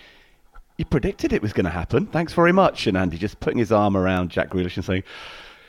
"You 0.78 0.86
predicted 0.86 1.32
it 1.34 1.42
was 1.42 1.54
going 1.54 1.66
to 1.66 1.72
happen. 1.72 2.08
Thanks 2.08 2.34
very 2.34 2.52
much." 2.52 2.88
And 2.88 2.98
Andy 2.98 3.18
just 3.18 3.40
putting 3.40 3.60
his 3.60 3.72
arm 3.72 3.96
around 3.96 4.30
Jack 4.32 4.50
Grealish 4.50 4.76
and 4.78 4.84
saying, 4.86 5.04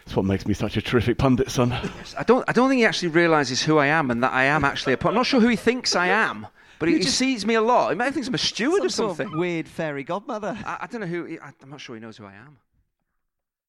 "It's 0.07 0.16
what 0.16 0.24
makes 0.24 0.46
me 0.46 0.54
such 0.54 0.76
a 0.76 0.82
terrific 0.82 1.18
pundit, 1.18 1.50
son." 1.50 1.72
I 2.18 2.22
don't, 2.24 2.44
I 2.48 2.52
don't 2.52 2.68
think 2.68 2.78
he 2.80 2.86
actually 2.86 3.09
realises 3.09 3.62
who 3.62 3.78
I 3.78 3.86
am 3.86 4.11
and 4.11 4.22
that 4.22 4.32
I 4.32 4.44
am 4.44 4.64
actually 4.64 4.94
a. 4.94 4.96
po- 4.96 5.11
I'm 5.11 5.14
not 5.14 5.26
sure 5.26 5.40
who 5.40 5.48
he 5.48 5.57
thinks 5.57 5.94
I 5.94 6.07
am, 6.09 6.46
but 6.78 6.88
he, 6.88 6.96
he 6.96 7.02
just- 7.02 7.18
sees 7.18 7.44
me 7.44 7.54
a 7.54 7.62
lot. 7.62 7.90
He 7.90 7.94
might 7.96 8.14
think 8.14 8.26
I'm 8.26 8.34
a 8.34 8.38
steward 8.38 8.78
Some 8.78 8.86
or 8.86 8.88
sort 8.88 9.16
something. 9.18 9.34
of 9.34 9.38
weird 9.38 9.68
fairy 9.68 10.02
godmother. 10.02 10.57
I, 10.64 10.78
I 10.82 10.86
don't 10.86 11.02
know 11.02 11.07
who. 11.07 11.38
I, 11.42 11.52
I'm 11.62 11.70
not 11.70 11.80
sure 11.80 11.94
he 11.94 12.00
knows 12.00 12.16
who 12.16 12.24
I 12.24 12.32
am. 12.34 12.57